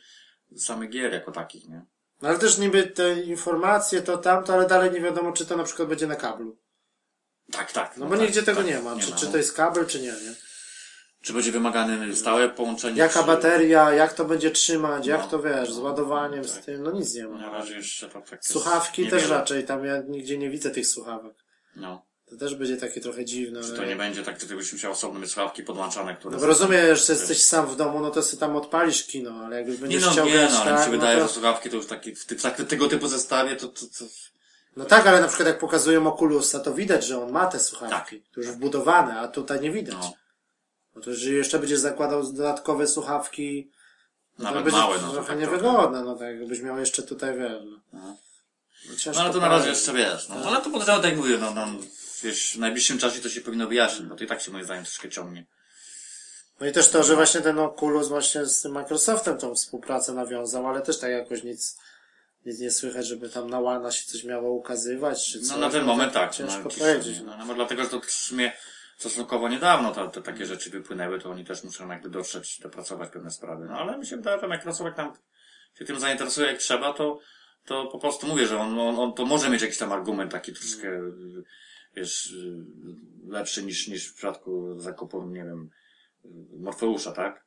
samych 0.58 0.90
gier 0.90 1.14
jako 1.14 1.32
takich, 1.32 1.68
nie? 1.70 1.86
No 2.22 2.30
ale 2.30 2.40
też 2.40 2.58
niby 2.58 2.84
te 2.84 3.22
informacje, 3.22 4.02
to 4.02 4.18
tamto, 4.18 4.54
ale 4.54 4.68
dalej 4.68 4.92
nie 4.92 5.02
wiadomo, 5.02 5.32
czy 5.32 5.46
to 5.46 5.58
na 5.58 5.64
przykład 5.64 5.88
będzie 5.90 6.08
na 6.08 6.16
kablu. 6.16 6.58
Tak, 7.52 7.72
tak. 7.72 7.98
No 7.98 8.06
bo 8.06 8.12
tak, 8.12 8.22
nigdzie 8.22 8.44
tego 8.44 8.58
tak, 8.58 8.68
nie 8.68 8.80
ma. 8.80 8.96
czy, 9.00 9.12
ma, 9.12 9.18
czy 9.18 9.26
no. 9.26 9.32
to 9.32 9.38
jest 9.38 9.54
kabel, 9.54 9.86
czy 9.88 10.00
nie, 10.02 10.08
nie? 10.08 10.36
Czy 11.22 11.34
będzie 11.34 11.52
wymagane 11.52 12.16
stałe 12.16 12.50
połączenie? 12.50 12.98
Jaka 13.00 13.20
czy... 13.22 13.28
bateria, 13.28 13.92
jak 13.94 14.14
to 14.14 14.26
będzie 14.26 14.52
trzymać, 14.52 15.08
jak 15.08 15.22
No. 15.22 15.28
to 15.28 15.40
wiesz, 15.40 15.74
z 15.74 15.78
ładowaniem, 15.78 16.44
Tak. 16.44 16.52
z 16.52 16.66
tym, 16.66 16.84
no 16.84 16.92
nic 16.92 17.14
nie 17.16 17.24
Na 17.24 17.30
ma. 17.38 17.52
razie 17.52 17.74
jeszcze 17.76 18.10
to 18.10 18.22
tak 18.22 18.46
Słuchawki 18.46 19.10
też 19.10 19.30
raczej, 19.30 19.66
tam 19.66 19.86
ja 19.86 20.02
nigdzie 20.08 20.38
nie 20.38 20.50
widzę 20.50 20.72
tych 20.72 20.88
słuchawek. 20.88 21.34
No. 21.76 22.06
To 22.34 22.40
też 22.40 22.56
będzie 22.56 22.78
takie 22.78 23.02
trochę 23.02 23.26
dziwne. 23.26 23.64
Czy 23.64 23.74
to 23.74 23.86
nie 23.86 23.96
będzie 23.96 24.24
tak, 24.24 24.42
że 24.42 24.48
ty 24.48 24.56
byś 24.56 24.74
musiał 24.74 24.92
osobno 24.92 25.20
mieć 25.20 25.32
słuchawki 25.32 25.64
podłączane, 25.64 26.16
które... 26.16 26.36
No 26.36 26.42
bo 26.42 26.48
rozumiesz, 26.48 27.08
że 27.08 27.14
jesteś 27.14 27.44
sam 27.44 27.68
w 27.68 27.76
domu, 27.76 28.00
no 28.00 28.12
to 28.12 28.24
sobie 28.24 28.40
tam 28.40 28.56
odpalisz 28.56 29.04
kino, 29.04 29.32
ale 29.46 29.56
jakby 29.58 29.72
Nie 29.72 29.78
będziesz 29.78 30.06
no, 30.06 30.12
chciał 30.12 30.26
nie 30.26 30.32
grać 30.32 30.52
no, 30.52 30.62
ale 30.62 30.72
mi 30.72 30.78
tak, 30.78 30.86
się 30.86 30.92
wydaje, 30.92 31.18
no 31.18 31.22
że 31.22 31.28
to... 31.28 31.34
słuchawki 31.34 31.70
to 31.70 31.76
już 31.76 31.86
taki, 31.86 32.16
w, 32.16 32.26
ty- 32.26 32.36
tak, 32.36 32.56
tego 32.56 32.88
typu 32.88 33.08
zestawie 33.08 33.56
to, 33.56 33.68
to, 33.68 33.86
to... 33.86 34.06
No 34.78 34.86
tak, 34.86 35.08
ale 35.08 35.22
na 35.22 35.28
przykład 35.28 35.48
jak 35.48 35.60
pokazują 35.60 36.14
Oculusa, 36.14 36.60
to 36.60 36.74
widać, 36.74 37.06
że 37.06 37.24
on 37.24 37.32
ma 37.32 37.46
te 37.46 37.60
słuchawki. 37.60 38.22
To 38.34 38.42
już 38.42 38.50
wbudowane, 38.50 39.20
a 39.20 39.28
tutaj 39.28 39.62
nie 39.62 39.72
widać. 39.72 39.96
Tak. 39.96 40.04
No. 40.04 40.14
No 40.96 41.02
to 41.02 41.10
jeżeli 41.10 41.36
jeszcze 41.36 41.60
będziesz 41.60 41.80
zakładał 41.80 42.24
dodatkowe 42.24 42.88
słuchawki, 42.88 43.72
no 44.40 44.46
to 44.46 44.52
Nawet 44.52 44.64
będzie 44.64 44.80
małe, 44.80 44.98
no 45.02 45.08
to 45.08 45.14
trochę 45.14 45.28
tak 45.28 45.40
niewygodne, 45.40 46.04
no 46.04 46.16
tak 46.16 46.40
jakbyś 46.40 46.62
miał 46.62 46.80
jeszcze 46.80 47.04
tutaj, 47.04 47.38
wiesz, 47.38 47.62
no. 47.64 48.00
No. 48.00 48.18
No, 48.90 49.12
No 49.14 49.22
ale 49.22 49.34
to 49.34 49.40
na 49.40 49.50
razie 49.50 49.70
jeszcze 49.70 49.94
wiesz, 49.94 50.30
no. 50.30 50.36
Ale 50.36 50.58
to 50.62 50.70
podejrzewam, 50.70 51.02
tak 51.02 51.12
jak 51.12 51.20
mówię, 51.20 51.38
no, 51.38 51.54
no, 51.54 51.68
wiesz, 52.24 52.54
w 52.54 52.60
najbliższym 52.60 52.98
czasie 52.98 53.22
to 53.22 53.30
się 53.30 53.42
powinno 53.42 53.68
wyjaśnić, 53.68 54.08
bo 54.08 54.16
to 54.16 54.24
i 54.24 54.28
tak 54.28 54.42
się 54.42 54.52
moim 54.52 54.66
zdaniem 54.66 54.84
troszkę 54.84 55.10
ciągnie. 55.10 55.46
No 56.60 56.68
i 56.68 56.72
też 56.72 56.90
to, 56.90 57.04
że 57.04 57.16
właśnie 57.16 57.42
ten 57.42 57.60
Oculus 57.60 58.08
właśnie 58.08 58.46
z 58.46 58.62
tym 58.62 58.72
Microsoftem 58.72 59.38
tą 59.38 59.56
współpracę 59.56 60.14
nawiązał, 60.14 60.68
ale 60.68 60.82
też 60.82 61.00
tak 61.00 61.12
jakoś 61.12 61.44
nic 61.44 61.78
nic 62.46 62.60
nie 62.60 62.72
słychać, 62.72 63.08
żeby 63.08 63.30
tam 63.30 63.50
na 63.50 63.60
łana 63.60 63.92
się 63.92 64.06
coś 64.06 64.24
miało 64.24 64.52
ukazywać, 64.52 65.32
czy 65.32 65.40
coś. 65.40 65.50
No 65.52 65.58
na 65.58 65.70
ten 65.70 65.86
moment 65.86 66.14
tak. 66.14 66.32
Ciężko 66.32 66.64
no, 66.64 66.70
powiedzieć. 66.70 67.20
No. 67.26 67.38
No, 67.38 67.46
no, 67.46 67.54
dlatego, 67.54 67.84
że 67.84 67.90
to 67.90 68.00
w 68.00 68.12
sumie 68.12 68.52
stosunkowo 68.98 69.50
niedawno 69.50 69.92
te, 69.92 70.10
te 70.10 70.22
takie 70.22 70.46
rzeczy 70.46 70.70
wypłynęły, 70.70 71.20
to 71.20 71.30
oni 71.30 71.46
też 71.46 71.64
muszą 71.64 71.90
jakby 71.90 72.10
dotrzeć, 72.10 72.60
dopracować 72.60 73.10
pewne 73.10 73.32
sprawy. 73.32 73.66
No 73.66 73.78
ale 73.78 73.98
mi 73.98 74.06
się 74.06 74.16
wydaje, 74.16 74.40
że 74.40 74.48
jak 74.48 74.66
Rosłek 74.66 74.96
tam 74.96 75.14
się 75.80 75.86
tym 75.86 76.00
zainteresuje 76.00 76.48
jak 76.48 76.58
trzeba, 76.58 76.94
to, 76.94 77.20
to 77.66 77.86
po 77.86 78.00
prostu 78.00 78.28
mówię, 78.28 78.48
że 78.48 78.60
on, 78.60 78.80
on, 78.80 79.00
on 79.00 79.14
to 79.14 79.26
może 79.26 79.50
mieć 79.50 79.62
jakiś 79.62 79.78
tam 79.78 79.92
argument 79.92 80.32
taki 80.32 80.54
troszkę, 80.54 80.88
y, 80.88 81.44
wiesz, 81.96 82.32
y, 82.32 82.66
lepszy 83.28 83.64
niż, 83.64 83.88
niż 83.88 84.08
w 84.12 84.14
przypadku 84.16 84.80
zakupu, 84.80 85.26
nie 85.28 85.44
wiem, 85.44 85.70
y, 86.26 86.30
Morfeusza, 86.60 87.12
tak? 87.12 87.44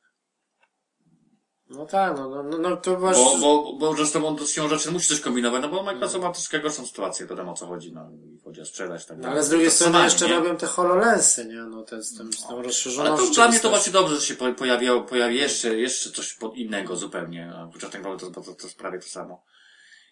no 1.69 1.85
tak, 1.85 2.17
no, 2.17 2.29
no, 2.29 2.43
no, 2.43 2.57
no 2.57 2.77
to 2.77 2.99
masz... 2.99 3.17
Bo, 3.17 3.37
bo, 3.37 3.77
bo 3.79 3.93
zresztą 3.93 4.27
on 4.27 4.47
z 4.47 4.51
siłą 4.51 4.67
rzeczy 4.69 4.91
musi 4.91 5.07
coś 5.07 5.19
kombinować, 5.19 5.61
no 5.61 5.69
bo 5.69 5.83
Microsoft 5.83 6.23
ma 6.23 6.31
troszkę 6.31 6.59
gorszą 6.59 6.85
sytuację, 6.85 7.27
wiadomo 7.27 7.51
o 7.51 7.55
co 7.55 7.67
chodzi, 7.67 7.93
no 7.93 8.09
i 8.11 8.39
chodzi 8.43 8.61
o 8.61 8.65
sprzedać, 8.65 9.05
tak 9.05 9.17
No, 9.17 9.29
ale 9.29 9.43
z 9.43 9.49
drugiej 9.49 9.67
To 9.67 9.73
strony 9.73 10.03
jeszcze 10.03 10.27
nie? 10.27 10.35
robią 10.35 10.57
te 10.57 10.67
HoloLensy, 10.67 11.45
nie? 11.45 11.61
No 11.61 11.83
to 11.83 11.95
jest 11.95 12.17
tym, 12.17 12.33
z 12.33 12.47
tą 12.47 12.61
rozszerzoną 12.61 13.09
Ale 13.09 13.17
to 13.17 13.33
dla 13.33 13.47
mnie 13.47 13.59
to 13.59 13.69
właśnie 13.69 13.93
dobrze, 13.93 14.15
że 14.15 14.21
się 14.21 14.35
po- 14.35 14.53
pojawiło, 14.53 15.01
pojawi 15.01 15.35
jeszcze, 15.35 15.79
jeszcze 15.79 16.11
coś 16.11 16.33
pod 16.33 16.55
innego 16.55 16.95
zupełnie, 16.95 17.51
a 17.55 17.69
chociaż 17.73 17.91
tak 17.91 18.01
naprawdę 18.01 18.25
to, 18.33 18.41
to, 18.41 18.53
to 18.55 18.67
jest 18.67 18.77
prawie 18.77 18.99
to 18.99 19.07
samo. 19.07 19.43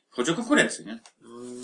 Chodzi 0.10 0.32
o 0.32 0.36
konkurencję, 0.36 0.86
nie? 0.86 0.99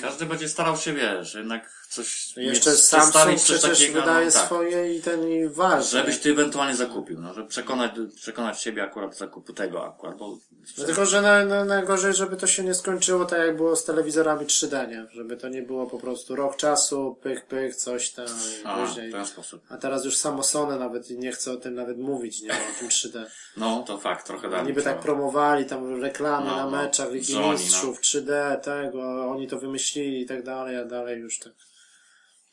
Każdy 0.02 0.26
będzie 0.26 0.49
starał 0.49 0.77
się, 0.77 0.93
wiesz, 0.93 1.35
jednak 1.35 1.80
coś 1.91 2.34
No 2.38 2.43
Jeszcze 2.43 2.72
Samsung 2.72 3.13
coś 3.39 3.43
przecież 3.43 3.61
takiego, 3.80 3.99
wydaje 3.99 4.26
no, 4.26 4.31
tak, 4.31 4.45
swoje 4.45 4.95
i 4.95 5.01
ten 5.01 5.30
i 5.30 5.47
waży. 5.49 5.88
żebyś 5.89 6.19
ty 6.19 6.30
ewentualnie 6.31 6.76
zakupił, 6.76 7.22
no, 7.22 7.34
żeby 7.34 7.47
przekonać, 7.47 7.91
przekonać 8.15 8.61
siebie 8.61 8.84
akurat 8.84 9.18
zakupu 9.18 9.53
tego 9.53 9.85
akurat, 9.88 10.18
bo 10.18 10.38
No 10.77 10.85
tylko, 10.85 11.05
że 11.05 11.22
na, 11.22 11.45
na, 11.45 11.65
najgorzej, 11.65 12.13
żeby 12.13 12.38
to 12.38 12.47
się 12.47 12.63
nie 12.63 12.73
skończyło 12.73 13.26
tak 13.26 13.39
jak 13.39 13.57
było 13.57 13.76
z 13.76 13.85
telewizorami 13.85 14.45
3D, 14.45 14.89
nie? 14.89 15.05
Żeby 15.11 15.38
to 15.38 15.49
nie 15.49 15.61
było 15.61 15.88
po 15.88 15.99
prostu 15.99 16.35
rok 16.35 16.55
czasu, 16.55 17.18
pych, 17.22 17.45
pych, 17.45 17.76
coś 17.76 18.09
tam 18.09 18.26
i 18.27 18.80
później. 18.85 19.09
w 19.09 19.13
ten 19.13 19.26
sposób. 19.26 19.61
A 19.69 19.77
teraz 19.77 20.05
już 20.05 20.18
samo 20.18 20.43
Sony 20.43 20.80
nawet 20.80 21.09
nie 21.09 21.31
chce 21.31 21.51
o 21.51 21.57
tym 21.57 21.76
nawet 21.76 21.97
mówić, 21.97 22.41
nie? 22.41 22.51
O 22.51 22.80
tym 22.80 22.89
3D. 22.89 23.26
No, 23.57 23.84
to 23.88 23.97
fakt, 23.97 24.27
trochę 24.27 24.49
dalej. 24.49 24.65
Niby 24.68 24.81
tak 24.81 24.93
trzeba. 24.93 25.03
promowali 25.03 25.65
tam 25.65 26.01
reklamy 26.01 26.45
No, 26.45 26.55
na 26.55 26.63
no. 26.65 26.72
meczach 26.72 27.11
Ligi 27.11 27.34
no. 27.34 27.51
Mistrzów, 27.51 28.01
3D, 28.01 28.59
tego, 28.59 29.26
oni 29.31 29.47
to 29.47 29.59
wymyślili 29.59 30.22
i 30.22 30.26
tak 30.26 30.43
dalej, 30.43 30.77
a 30.77 30.85
dalej 30.85 31.19
już 31.19 31.39
tak. 31.39 31.53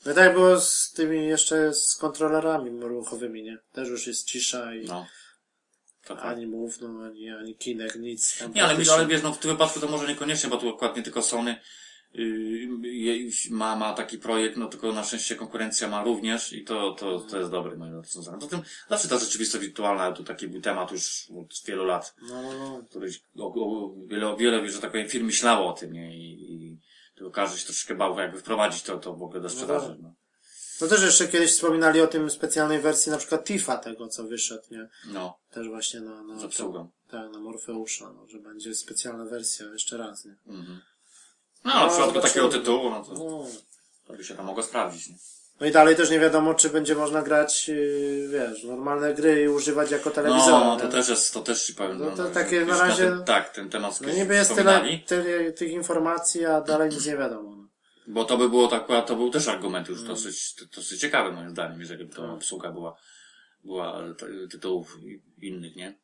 No 0.07 0.15
tak 0.15 0.33
było 0.33 0.61
z 0.61 0.93
tymi 0.93 1.27
jeszcze 1.27 1.75
z 1.75 1.97
kontrolerami 1.97 2.81
ruchowymi, 2.81 3.43
nie? 3.43 3.59
Też 3.73 3.89
już 3.89 4.07
jest 4.07 4.27
cisza 4.27 4.75
i 4.75 4.87
No. 4.87 5.07
To 6.05 6.17
tak. 6.17 6.25
ani 6.25 6.47
mów, 6.47 6.81
no, 6.81 7.05
ani, 7.05 7.31
ani 7.31 7.55
kinek, 7.55 7.97
nic. 7.97 8.39
Tam 8.39 8.53
Nie, 8.55 8.65
ale, 8.65 8.85
ale 8.93 9.07
wiesz, 9.07 9.23
no 9.23 9.33
w 9.33 9.39
tym 9.39 9.51
wypadku 9.51 9.81
to 9.81 9.89
może 9.89 10.09
niekoniecznie, 10.09 10.51
bo 10.51 10.57
tu 10.57 10.69
akurat 10.69 10.97
nie 10.97 11.03
tylko 11.03 11.23
Sony 11.23 11.57
yy, 12.15 13.31
ma, 13.51 13.77
ma 13.77 13.93
taki 13.95 14.19
projekt, 14.19 14.57
no 14.57 14.67
tylko 14.67 14.93
na 14.93 15.05
szczęście 15.05 15.37
konkurencja 15.37 15.89
ma 15.89 16.05
również 16.05 16.53
i 16.53 16.65
to, 16.65 16.93
to, 16.93 17.21
to 17.21 17.39
jest 17.39 17.51
dobre 17.51 17.77
rozwiązanie. 17.93 18.39
Poza 18.39 18.51
tym 18.51 18.63
zawsze 18.91 19.09
ta 19.09 19.19
rzeczywistość 19.19 19.65
wirtualna, 19.65 20.13
to 20.13 20.23
taki 20.25 20.49
był 20.49 20.61
temat 20.61 20.93
już 20.93 21.27
od 21.41 21.63
wielu 21.67 21.85
lat, 21.85 22.15
No, 22.23 22.43
no, 22.43 22.53
no. 22.59 22.83
który 22.91 23.11
o, 23.39 23.55
o, 23.55 23.95
wiele, 24.07 24.37
wiele, 24.37 24.71
że 24.71 24.81
tak 24.81 24.91
powiem, 24.91 25.09
firm 25.09 25.27
myślało 25.27 25.71
o 25.71 25.73
tym, 25.73 25.93
nie? 25.93 26.17
I, 26.17 26.53
i 26.55 26.79
tylko 27.19 27.31
każdy 27.31 27.59
się 27.59 27.65
troszkę 27.67 27.95
bał, 27.95 28.19
jakby 28.19 28.41
wprowadzić 28.41 28.83
to, 28.83 28.99
to 28.99 29.15
w 29.15 29.23
ogóle 29.23 29.41
do 29.41 29.51
sprzedaży. 29.51 29.97
No. 30.03 30.15
No 30.81 30.87
też 30.89 31.03
jeszcze 31.03 31.29
kiedyś 31.29 31.53
wspominali 31.53 32.01
o 32.01 32.07
tym 32.07 32.31
specjalnej 32.31 32.81
wersji 32.81 33.13
na 33.13 33.19
przykład 33.19 33.45
Tifa 33.45 33.77
tego, 33.77 34.09
co 34.09 34.25
wyszedł, 34.25 34.63
nie? 34.71 34.89
no, 35.07 35.39
Też 35.51 35.69
właśnie 35.69 36.01
na, 36.01 36.23
na, 36.23 36.45
obsługą. 36.45 36.91
tak, 37.11 37.33
na 37.33 37.39
Morfeusza, 37.39 38.13
no, 38.13 38.27
że 38.29 38.39
będzie 38.39 38.75
specjalna 38.75 39.25
wersja 39.25 39.67
jeszcze 39.67 39.97
raz, 39.97 40.25
nie? 40.25 40.37
Mhm. 40.47 40.81
No, 41.65 41.73
ale 41.73 41.91
w 41.91 41.93
przypadku 41.93 42.21
takiego 42.21 42.49
tytułu, 42.49 42.91
no 42.91 43.05
to, 43.05 43.15
No. 43.15 43.47
to 44.07 44.13
by 44.13 44.25
się 44.25 44.35
tam 44.35 44.47
mogło 44.47 44.63
sprawdzić, 44.63 45.09
nie? 45.09 45.17
No 45.61 45.67
i 45.67 45.71
dalej 45.71 45.97
też 45.97 46.11
nie 46.11 46.21
wiadomo, 46.21 46.55
czy 46.55 46.71
będzie 46.71 46.95
można 46.95 47.23
grać, 47.23 47.69
yy, 47.69 48.29
wiesz, 48.33 48.65
normalne 48.65 49.15
gry 49.15 49.43
i 49.43 49.49
używać 49.49 49.91
jako 49.91 50.11
telewizora. 50.11 50.59
No, 50.65 50.77
to 50.77 50.85
nie? 50.85 50.91
też 50.93 51.09
jest, 51.09 51.35
to 51.35 51.41
też 51.41 51.67
ci 51.67 51.75
powiem. 51.75 51.99
No 51.99 52.11
to 52.11 52.27
że 52.27 52.31
takie 52.31 52.65
na 52.65 52.79
razie- 52.79 53.05
Ten, 53.09 53.25
tak, 53.25 53.49
ten 53.51 53.71
temat 53.71 54.01
No 54.01 54.13
niby 54.13 54.35
jest 54.35 54.55
tyle, 54.55 54.83
tyle 55.07 55.53
tych 55.53 55.71
informacji, 55.73 56.45
a 56.47 56.61
dalej 56.61 56.91
nic 56.91 57.07
nie 57.07 57.17
wiadomo. 57.17 57.57
No. 57.57 57.69
Bo 58.07 58.25
to 58.25 58.37
by 58.39 58.49
było 58.49 58.69
tak, 58.69 58.87
to 59.07 59.17
był 59.17 59.31
też 59.31 59.49
argument 59.49 59.89
już 59.89 59.99
Mm. 59.99 60.09
dosyć, 60.09 60.55
dosyć 60.77 61.01
ciekawy 61.01 61.33
moim 61.33 61.51
zdaniem, 61.51 61.81
jeżeli 61.81 62.05
by 62.05 62.15
to 62.15 62.23
Tak. 62.23 62.31
obsługa 62.31 62.73
była, 62.73 62.97
była 63.65 63.99
t- 64.19 64.27
tytułów 64.51 64.97
innych, 65.43 65.77
nie? 65.77 65.99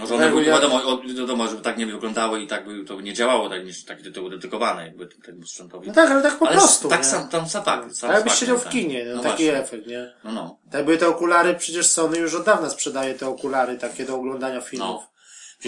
Może 0.00 0.12
Tak, 0.14 0.20
one 0.22 0.30
były, 0.30 0.44
ja- 0.44 0.52
wiadomo, 0.54 1.02
wiadomo, 1.16 1.46
żeby 1.48 1.62
tak 1.62 1.78
nie 1.78 1.86
wyglądały 1.86 2.40
i 2.42 2.46
tak 2.46 2.66
by 2.66 2.84
to 2.84 3.00
nie 3.00 3.12
działało, 3.14 3.48
tak 3.48 3.64
niż 3.64 3.84
takie 3.84 4.02
tytuły 4.02 4.30
dedykowane 4.30 4.86
jakby 4.86 5.06
temu 5.06 5.46
sprzętowi. 5.46 5.88
no 5.88 5.94
tak, 5.94 6.10
ale 6.10 6.22
tak 6.22 6.38
po 6.38 6.46
Ale 6.48 6.56
prostu. 6.56 6.88
tak 6.88 6.98
nie? 7.00 7.04
sam, 7.04 7.28
tam 7.28 7.48
sam 7.48 7.64
tak. 7.64 7.82
tak 7.84 7.92
sam 7.94 8.10
jakbyś 8.10 8.32
fakt, 8.32 8.40
siedział 8.40 8.58
w 8.58 8.62
tak. 8.62 8.72
kinie, 8.72 9.04
no, 9.08 9.16
No 9.16 9.22
taki 9.22 9.44
właśnie. 9.44 9.58
efekt, 9.62 9.86
nie? 9.86 10.12
No, 10.24 10.32
no. 10.32 10.58
Tak 10.70 10.84
były 10.84 10.98
te 10.98 11.08
okulary, 11.08 11.54
przecież 11.54 11.86
Sony 11.86 12.18
już 12.18 12.34
od 12.34 12.44
dawna 12.44 12.70
sprzedaje 12.70 13.14
te 13.14 13.28
okulary 13.28 13.78
takie 13.78 14.04
do 14.04 14.14
oglądania 14.16 14.60
filmów. 14.60 14.88
No. 14.88 15.10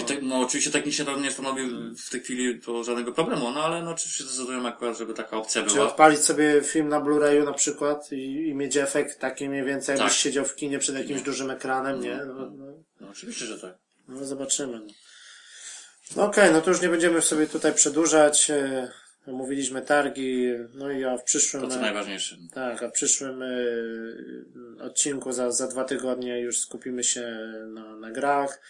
Te, 0.06 0.14
no 0.22 0.40
oczywiście 0.40 0.70
technicznie 0.70 1.04
to 1.04 1.18
nie 1.20 1.30
stanowi 1.30 1.62
w 2.06 2.10
tej 2.10 2.20
chwili 2.20 2.60
to 2.60 2.84
żadnego 2.84 3.12
problemu, 3.12 3.50
no 3.50 3.62
ale 3.64 3.82
no 3.82 3.90
oczywiście 3.90 4.24
decydują 4.24 4.66
akurat, 4.68 4.98
żeby 4.98 5.14
taka 5.14 5.36
opcja 5.36 5.62
Czy 5.62 5.74
była. 5.74 5.86
odpalić 5.86 6.20
sobie 6.20 6.60
film 6.62 6.88
na 6.88 7.00
Blu-rayu 7.00 7.44
na 7.44 7.52
przykład 7.52 8.12
i, 8.12 8.48
i 8.48 8.54
mieć 8.54 8.76
efekt 8.76 9.18
taki 9.20 9.48
mniej 9.48 9.64
więcej, 9.64 9.92
jakbyś 9.96 10.12
Tak. 10.12 10.20
siedział 10.20 10.44
w 10.44 10.54
kinie 10.56 10.78
przed 10.78 10.96
jakimś 10.96 11.22
dużym 11.22 11.50
ekranem, 11.50 12.00
nie? 12.00 12.16
No, 12.26 12.34
no, 12.34 12.72
No 13.00 13.08
oczywiście, 13.10 13.44
że 13.46 13.58
tak. 13.60 13.74
No 14.08 14.24
zobaczymy. 14.24 14.78
No, 14.78 14.92
no 16.16 16.24
okej, 16.24 16.52
no 16.52 16.60
to 16.60 16.70
już 16.70 16.80
nie 16.80 16.88
będziemy 16.88 17.22
sobie 17.22 17.46
tutaj 17.46 17.74
przedłużać. 17.74 18.50
e, 18.50 18.88
Omówiliśmy 19.26 19.82
targi, 19.82 20.46
no 20.74 20.90
i 20.90 21.00
ja 21.00 21.16
w 21.16 21.24
przyszłym... 21.24 21.62
To 21.62 21.68
co 21.68 21.76
e, 21.76 21.80
najważniejsze. 21.80 22.36
Tak, 22.54 22.82
a 22.82 22.88
w 22.88 22.92
przyszłym 22.92 23.42
e, 23.42 23.46
odcinku 24.84 25.32
za, 25.32 25.52
za 25.52 25.68
dwa 25.68 25.84
tygodnie 25.84 26.40
już 26.40 26.58
skupimy 26.58 27.04
się 27.04 27.38
na, 27.68 27.96
na 27.96 28.10
grach. 28.10 28.60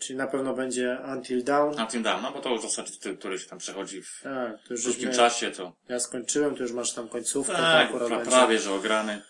Czyli 0.00 0.18
na 0.18 0.26
pewno 0.26 0.54
będzie 0.54 0.98
Until. 1.16 1.44
Na 1.76 1.86
tym 1.86 2.02
dam, 2.02 2.22
no 2.22 2.32
bo 2.32 2.40
to 2.40 2.50
już 2.50 2.60
w 2.60 2.62
zasadzie 2.62 2.92
tytuł, 2.92 3.16
który 3.16 3.38
się 3.38 3.48
tam 3.48 3.58
przechodzi 3.58 4.02
w 4.02 4.20
Tak, 4.22 4.62
krótkim 4.62 4.76
żeśmy, 4.92 5.14
czasie, 5.14 5.50
to 5.50 5.76
ja 5.88 6.00
skończyłem, 6.00 6.56
to 6.56 6.62
już 6.62 6.72
masz 6.72 6.92
tam 6.92 7.08
końcówkę. 7.08 7.52
tak, 7.52 7.90
pra, 7.92 8.08
będzie. 8.08 8.30
prawie, 8.30 8.58
że 8.58 8.72
ograny. 8.72 9.22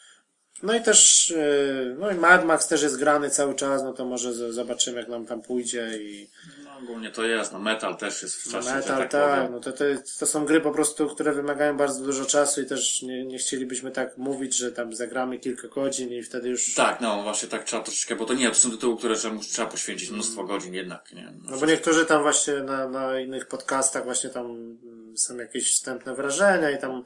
No 0.63 0.75
i 0.75 0.81
też, 0.81 1.31
e, 1.31 1.95
no 1.99 2.11
i 2.11 2.15
Mad 2.15 2.45
Max 2.45 2.69
też 2.69 2.83
jest 2.83 2.99
grany 2.99 3.31
cały 3.31 3.55
czas, 3.55 3.83
no 3.83 3.93
to 3.93 4.05
może 4.05 4.53
zobaczymy 4.53 4.99
jak 4.99 5.09
nam 5.09 5.27
tam 5.27 5.43
pójdzie 5.43 5.99
i 6.03 6.31
No 6.65 6.79
ogólnie 6.79 7.11
to 7.11 7.25
jest, 7.25 7.53
no 7.53 7.59
metal 7.59 7.97
też 7.97 8.23
jest 8.23 8.37
w 8.37 8.53
czasie, 8.53 8.69
że 8.69 8.75
Metal, 8.75 8.99
tak, 8.99 9.11
tak, 9.11 9.51
no 9.51 9.61
to, 9.61 9.73
to, 9.73 9.85
to 10.19 10.27
są 10.27 10.45
gry 10.45 10.61
po 10.61 10.71
prostu, 10.71 11.09
które 11.09 11.33
wymagają 11.33 11.77
bardzo 11.77 12.05
dużo 12.05 12.25
czasu 12.25 12.61
i 12.63 12.67
też 12.67 13.03
nie, 13.03 13.25
nie 13.25 13.39
chcielibyśmy 13.39 13.91
tak 13.91 14.19
mówić, 14.19 14.57
że 14.57 14.73
tam 14.73 14.95
zagramy 14.95 15.39
kilka 15.39 15.69
godzin 15.69 16.13
i 16.13 16.23
wtedy 16.23 16.49
już... 16.49 16.75
Tak, 16.75 17.01
no 17.01 17.23
właśnie 17.23 17.49
tak 17.49 17.65
trzeba 17.65 17.83
troszeczkę, 17.83 18.17
bo 18.17 18.25
to 18.25 18.35
nie, 18.35 18.49
to 18.49 18.55
są 18.55 18.71
tytuły, 18.71 18.99
które 18.99 19.17
trzeba, 19.17 19.41
trzeba 19.41 19.69
poświęcić 19.69 20.11
mnóstwo 20.11 20.45
godzin 20.45 20.75
jednak, 20.75 21.13
nie? 21.13 21.33
No 21.51 21.59
bo 21.59 21.67
niektórzy 21.67 22.07
tam 22.07 22.23
właśnie 22.23 22.55
na, 22.55 22.89
na 22.89 23.21
innych 23.21 23.47
podcastach 23.47 24.05
właśnie 24.05 24.31
tam 24.31 24.47
mm, 24.47 25.17
są 25.17 25.37
jakieś 25.37 25.73
wstępne 25.73 26.15
wrażenia 26.15 26.71
i 26.71 26.79
tam... 26.79 27.03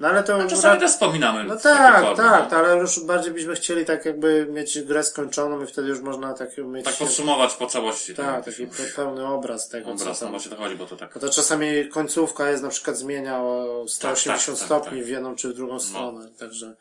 No 0.00 0.08
ale 0.08 0.22
to... 0.22 0.36
A 0.42 0.46
czasami 0.46 0.80
też 0.80 0.90
wspominamy. 0.90 1.44
No 1.44 1.56
tak, 1.56 2.16
tak, 2.16 2.50
no. 2.50 2.56
ale 2.56 2.76
już 2.76 3.00
bardziej 3.00 3.32
byśmy 3.32 3.54
chcieli 3.54 3.84
tak 3.84 4.04
jakby 4.04 4.46
mieć 4.50 4.82
grę 4.82 5.04
skończoną 5.04 5.62
i 5.62 5.66
wtedy 5.66 5.88
już 5.88 6.00
można 6.00 6.34
tak 6.34 6.58
mieć... 6.58 6.84
Tak 6.84 6.94
podsumować 6.94 7.54
po 7.54 7.66
całości. 7.66 8.14
tak, 8.14 8.44
ten 8.44 8.54
taki 8.54 8.66
pe- 8.66 8.96
pełny 8.96 9.26
obraz 9.26 9.68
tego, 9.68 9.90
obraz, 9.90 10.02
co 10.02 10.10
no 10.10 10.14
tam... 10.14 10.30
właśnie 10.30 10.50
to 10.50 10.56
chodzi, 10.56 10.76
bo 10.76 10.86
to 10.86 10.96
tak. 10.96 11.14
No 11.14 11.20
to 11.20 11.28
czasami 11.28 11.88
końcówka 11.88 12.50
jest 12.50 12.62
na 12.62 12.68
przykład 12.68 12.96
zmienia 12.96 13.42
o 13.42 13.84
180 13.88 14.46
tak, 14.46 14.56
tak, 14.58 14.66
stopni 14.66 14.98
tak. 14.98 15.06
w 15.06 15.08
jedną 15.08 15.36
czy 15.36 15.48
w 15.48 15.54
drugą 15.54 15.80
stronę, 15.80 16.30
także... 16.38 16.74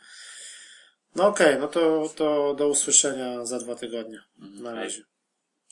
No 1.15 1.27
okej, 1.27 1.59
no 1.59 1.67
to, 1.67 2.09
to 2.15 2.53
do 2.53 2.67
usłyszenia 2.67 3.45
za 3.45 3.59
dwa 3.59 3.75
tygodnie. 3.75 4.19
Na 4.37 4.71
hej. 4.71 4.79
razie. 4.79 5.01